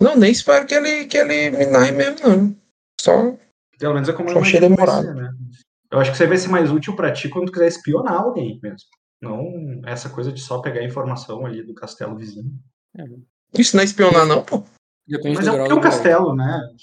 [0.00, 2.56] Não, nem espero que ele, que ele me narre mesmo, não.
[3.00, 3.36] Só.
[3.78, 5.04] Pelo menos é como eu achei demorado.
[5.04, 5.30] ser, né?
[5.90, 8.14] Eu acho que isso aí vai ser mais útil pra ti quando tu quiser espionar
[8.14, 8.88] alguém mesmo.
[9.20, 12.52] Não essa coisa de só pegar informação ali do castelo vizinho.
[13.56, 14.62] Isso não é espionar, não, pô.
[15.06, 16.74] Depende Mas do é grau porque é um castelo, né?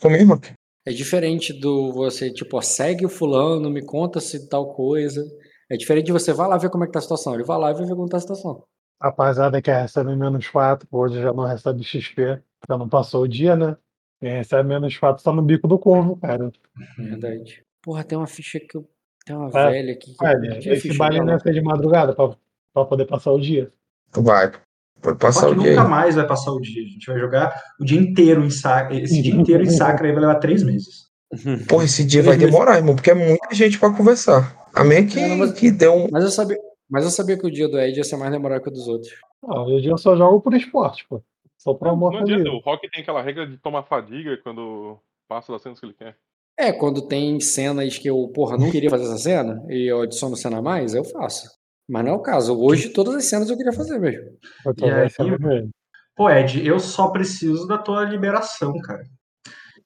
[0.00, 0.42] Comigo, mano.
[0.86, 5.24] É diferente do você, tipo, ó, segue o fulano, me conta se tal coisa.
[5.70, 7.34] É diferente de você vai lá ver como é que tá a situação.
[7.34, 8.64] Ele vai lá e vai ver como tá a situação.
[9.00, 13.56] Rapaziada que recebe menos 4, hoje já não recebe XP, já não passou o dia,
[13.56, 13.76] né?
[14.20, 16.52] Quem recebe menos 4 tá no bico do corvo, cara.
[16.98, 17.62] Verdade.
[17.82, 18.86] Porra, tem uma ficha que eu.
[19.30, 20.14] Tem uma É, velha aqui.
[20.16, 22.30] Que não tinha esse baile não ser de madrugada pra,
[22.74, 23.70] pra poder passar o dia.
[24.12, 24.52] Vai.
[25.00, 25.88] Pode passar Só que o dia nunca aí.
[25.88, 26.82] mais vai passar o dia.
[26.82, 28.94] A gente vai jogar o dia inteiro em Sacra.
[28.96, 31.08] Esse dia inteiro em Sacra aí vai levar três meses.
[31.68, 34.68] Porra, esse dia vai demorar, irmão, porque é muita gente pra conversar.
[34.74, 36.08] A meio que, Não, mas- que deu um.
[36.10, 36.58] Mas eu sabia.
[36.88, 38.88] Mas eu sabia que o dia do Ed ia ser mais demorado que o dos
[38.88, 39.12] outros.
[39.42, 41.22] Não, hoje eu só jogo por esporte, pô.
[41.56, 44.98] Só por Não, amor não adianta, o Rock tem aquela regra de tomar fadiga quando
[45.28, 46.16] passa das cenas que ele quer.
[46.60, 50.36] É, quando tem cenas que eu, porra, não queria fazer essa cena e eu adiciono
[50.36, 51.48] cena a mais, eu faço.
[51.88, 52.54] Mas não é o caso.
[52.60, 54.28] Hoje todas as cenas eu queria fazer mesmo.
[54.66, 55.68] Eu tô E aí-.
[56.14, 59.02] Pô, Ed, eu só preciso da tua liberação, cara.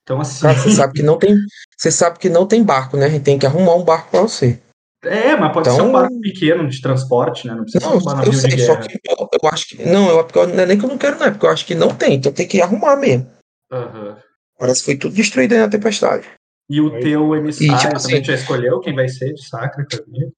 [0.02, 0.42] Então, assim.
[0.42, 1.36] Cara, você sabe que não tem.
[1.78, 3.06] Você sabe que não tem barco, né?
[3.06, 4.60] A gente tem que arrumar um barco pra você.
[5.04, 7.54] É, mas pode ser Então- um barco pequeno de transporte, né?
[7.54, 9.84] Não precisa Não, ser um eu de sei, só que eu, eu acho que.
[9.84, 11.50] Não, eu, porque eu- não é nem que eu não quero, não, é porque eu
[11.50, 13.30] acho que não tem, então tem que arrumar mesmo.
[13.70, 14.16] Aham.
[14.58, 16.26] Parece que foi tudo destruído aí na tempestade.
[16.68, 19.86] E o teu emissário E, tipo também assim- já escolheu quem vai ser de Sacra
[19.86, 20.32] também?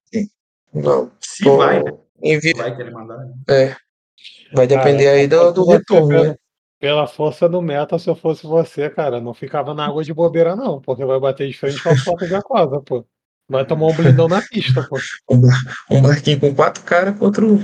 [0.74, 1.10] Não.
[1.20, 1.92] Se tô- vai, né?
[2.22, 3.18] envi- Vai querer mandar.
[3.18, 3.32] né?
[3.48, 3.76] É.
[4.52, 6.36] Vai depender Cara, aí do, do retorno, pela- né?
[6.78, 10.55] Pela força do meta, se eu fosse você, cara, não ficava na água de bobeira,
[10.55, 13.05] não, porque vai bater de frente com a foto de Aquasa, pô.
[13.48, 14.96] Vai tomar um blindão na pista, pô.
[15.30, 17.58] Um, bar- um barquinho com quatro caras contra o,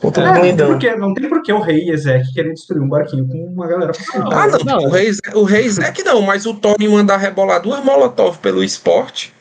[0.00, 2.82] contra É, o não, tem porque, não tem por que o rei Ezek querer destruir
[2.82, 3.92] um barquinho com uma galera.
[4.14, 4.78] Ah, não, Não.
[4.86, 9.34] O, rei, o Rei Zé não, mas o Tony mandar rebolar duas molotov pelo esporte.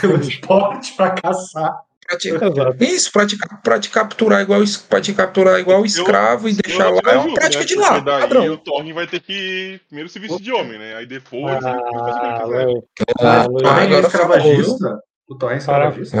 [0.00, 1.88] pelo esporte pra caçar.
[2.08, 2.30] Pra te,
[2.80, 6.94] isso, pra te, pra te capturar igual, pra te capturar igual escravo e deixar Eu
[7.04, 7.66] lá é uma prática né?
[7.66, 8.46] de Porque lá, daí padrão.
[8.46, 10.96] o Thorne vai ter que primeiro se vestir de homem, né?
[10.96, 12.82] Aí depois ele Ah, ele.
[13.20, 13.62] Ah, Luiz.
[13.62, 15.00] O é escravagista.
[15.28, 16.16] O Thorne é escravagista.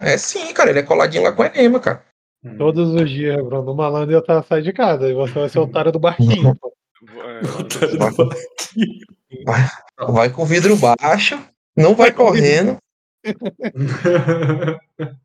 [0.00, 2.04] É, é sim, cara, ele é coladinho lá com a Enema, cara.
[2.44, 2.56] Hum.
[2.56, 5.58] Todos os dias, Bruno, o malandro ia tá, sair de casa e você vai ser
[5.58, 6.72] o otário do barquinho, pô.
[7.02, 7.40] É,
[9.44, 9.68] Vai,
[10.08, 11.38] vai com vidro baixo,
[11.76, 12.78] não vai correndo.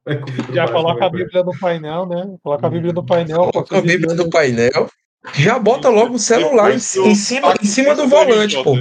[0.06, 2.36] Vai com o vidro Já coloca a Bíblia no painel, né?
[2.44, 3.50] Coloca a Bíblia no painel.
[3.52, 4.90] Coloca a Bíblia no painel.
[5.34, 8.76] Já bota logo o celular em, em cima, em cima do volante, pô.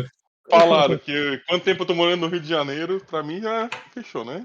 [0.50, 4.24] Falaram que quanto tempo eu tô morando no Rio de Janeiro, pra mim já fechou,
[4.24, 4.44] né?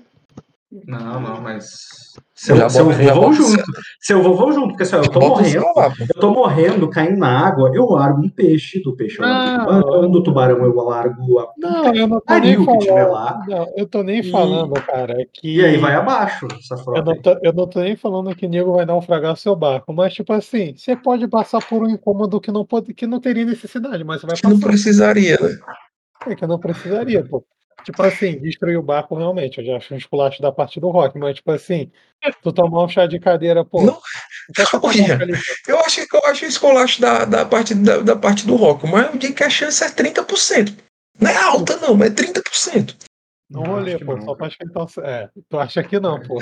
[0.85, 2.13] Não, não, mas.
[2.35, 3.63] Seu, Já seu bota- já vovô bota o junto.
[3.99, 5.65] Seu vovô junto, porque assim, eu tô morrendo.
[6.15, 9.59] Eu tô morrendo, caindo na água, eu largo um peixe, do peixe eu largo o
[9.81, 11.51] tubarão, do tubarão eu largo a.
[11.57, 13.11] Não, eu não tô nem que tiver falando.
[13.11, 13.45] lá.
[13.47, 15.55] Não, eu tô nem E- falando, cara, que.
[15.57, 17.01] E aí vai abaixo essa Eu frota.
[17.03, 17.21] não, aí.
[17.21, 20.31] tô, eu não tô nem falando que o nego vai naufragar seu barco, mas tipo
[20.31, 24.21] assim, você pode passar por um incômodo que não, pode, que não teria necessidade, mas
[24.21, 24.67] você vai Que não passar.
[24.67, 25.57] precisaria, né?
[26.27, 27.43] É que não precisaria, pô.
[27.83, 31.17] Tipo assim, destruir o barco realmente, eu já acho um esculacho da parte do rock,
[31.17, 31.91] mas tipo assim,
[32.41, 33.83] tu tomar um chá de cadeira, pô.
[33.83, 33.99] Não.
[34.57, 35.71] eu Olha, ali, pô?
[35.71, 38.85] Eu acho que eu acho o escolacho da, da, parte, da, da parte do rock,
[38.87, 40.77] mas eu digo que a chance é 30%.
[41.19, 42.95] Não é alta, não, mas é 30%.
[43.49, 44.15] Não Não, rolê, pô.
[44.15, 44.25] não.
[44.25, 44.87] Só pra então.
[45.03, 46.39] É, tu acha que não, pô.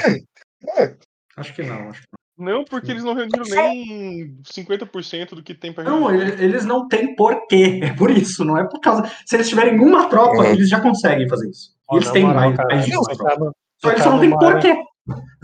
[1.38, 5.74] Acho que não, acho que Não, porque eles não reuniram nem 50% do que tem
[5.74, 6.02] pra não.
[6.02, 7.80] Não, eles não têm porquê.
[7.84, 9.10] É por isso, não é por causa.
[9.26, 10.44] Se eles tiverem uma tropa, Uhum.
[10.46, 11.72] eles já conseguem fazer isso.
[11.90, 13.34] Ó, eles na têm mais, cara, mais de uma você tropa.
[13.34, 14.76] tá no- Só eles tá só não têm porquê.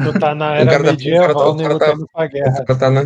[0.03, 2.25] Tu tá na O era cara tá- o cara tá- o cara tá- lutando pra
[2.25, 3.01] O cara tá na,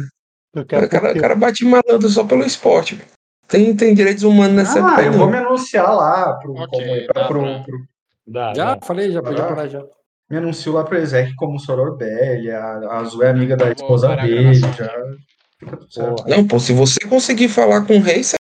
[0.61, 0.85] o cara,
[1.17, 2.99] o cara bate malandro só pelo esporte.
[3.47, 5.19] Tem, tem direitos humanos nessa Ah, época, eu não.
[5.19, 7.87] vou me anunciar lá pro, Ok, como- dá pro- pra- pro-
[8.29, 8.85] Dá, Já, dá.
[8.85, 9.81] falei, já podia parar já.
[10.29, 14.15] Me anuncio lá pro Ezek como Sororbelli, a, a Zu é amiga da Vou esposa
[14.15, 14.89] dele, já.
[15.59, 16.23] Fica tudo certo.
[16.23, 16.29] Porra.
[16.29, 18.35] Não, pô, se você conseguir falar com o rei, você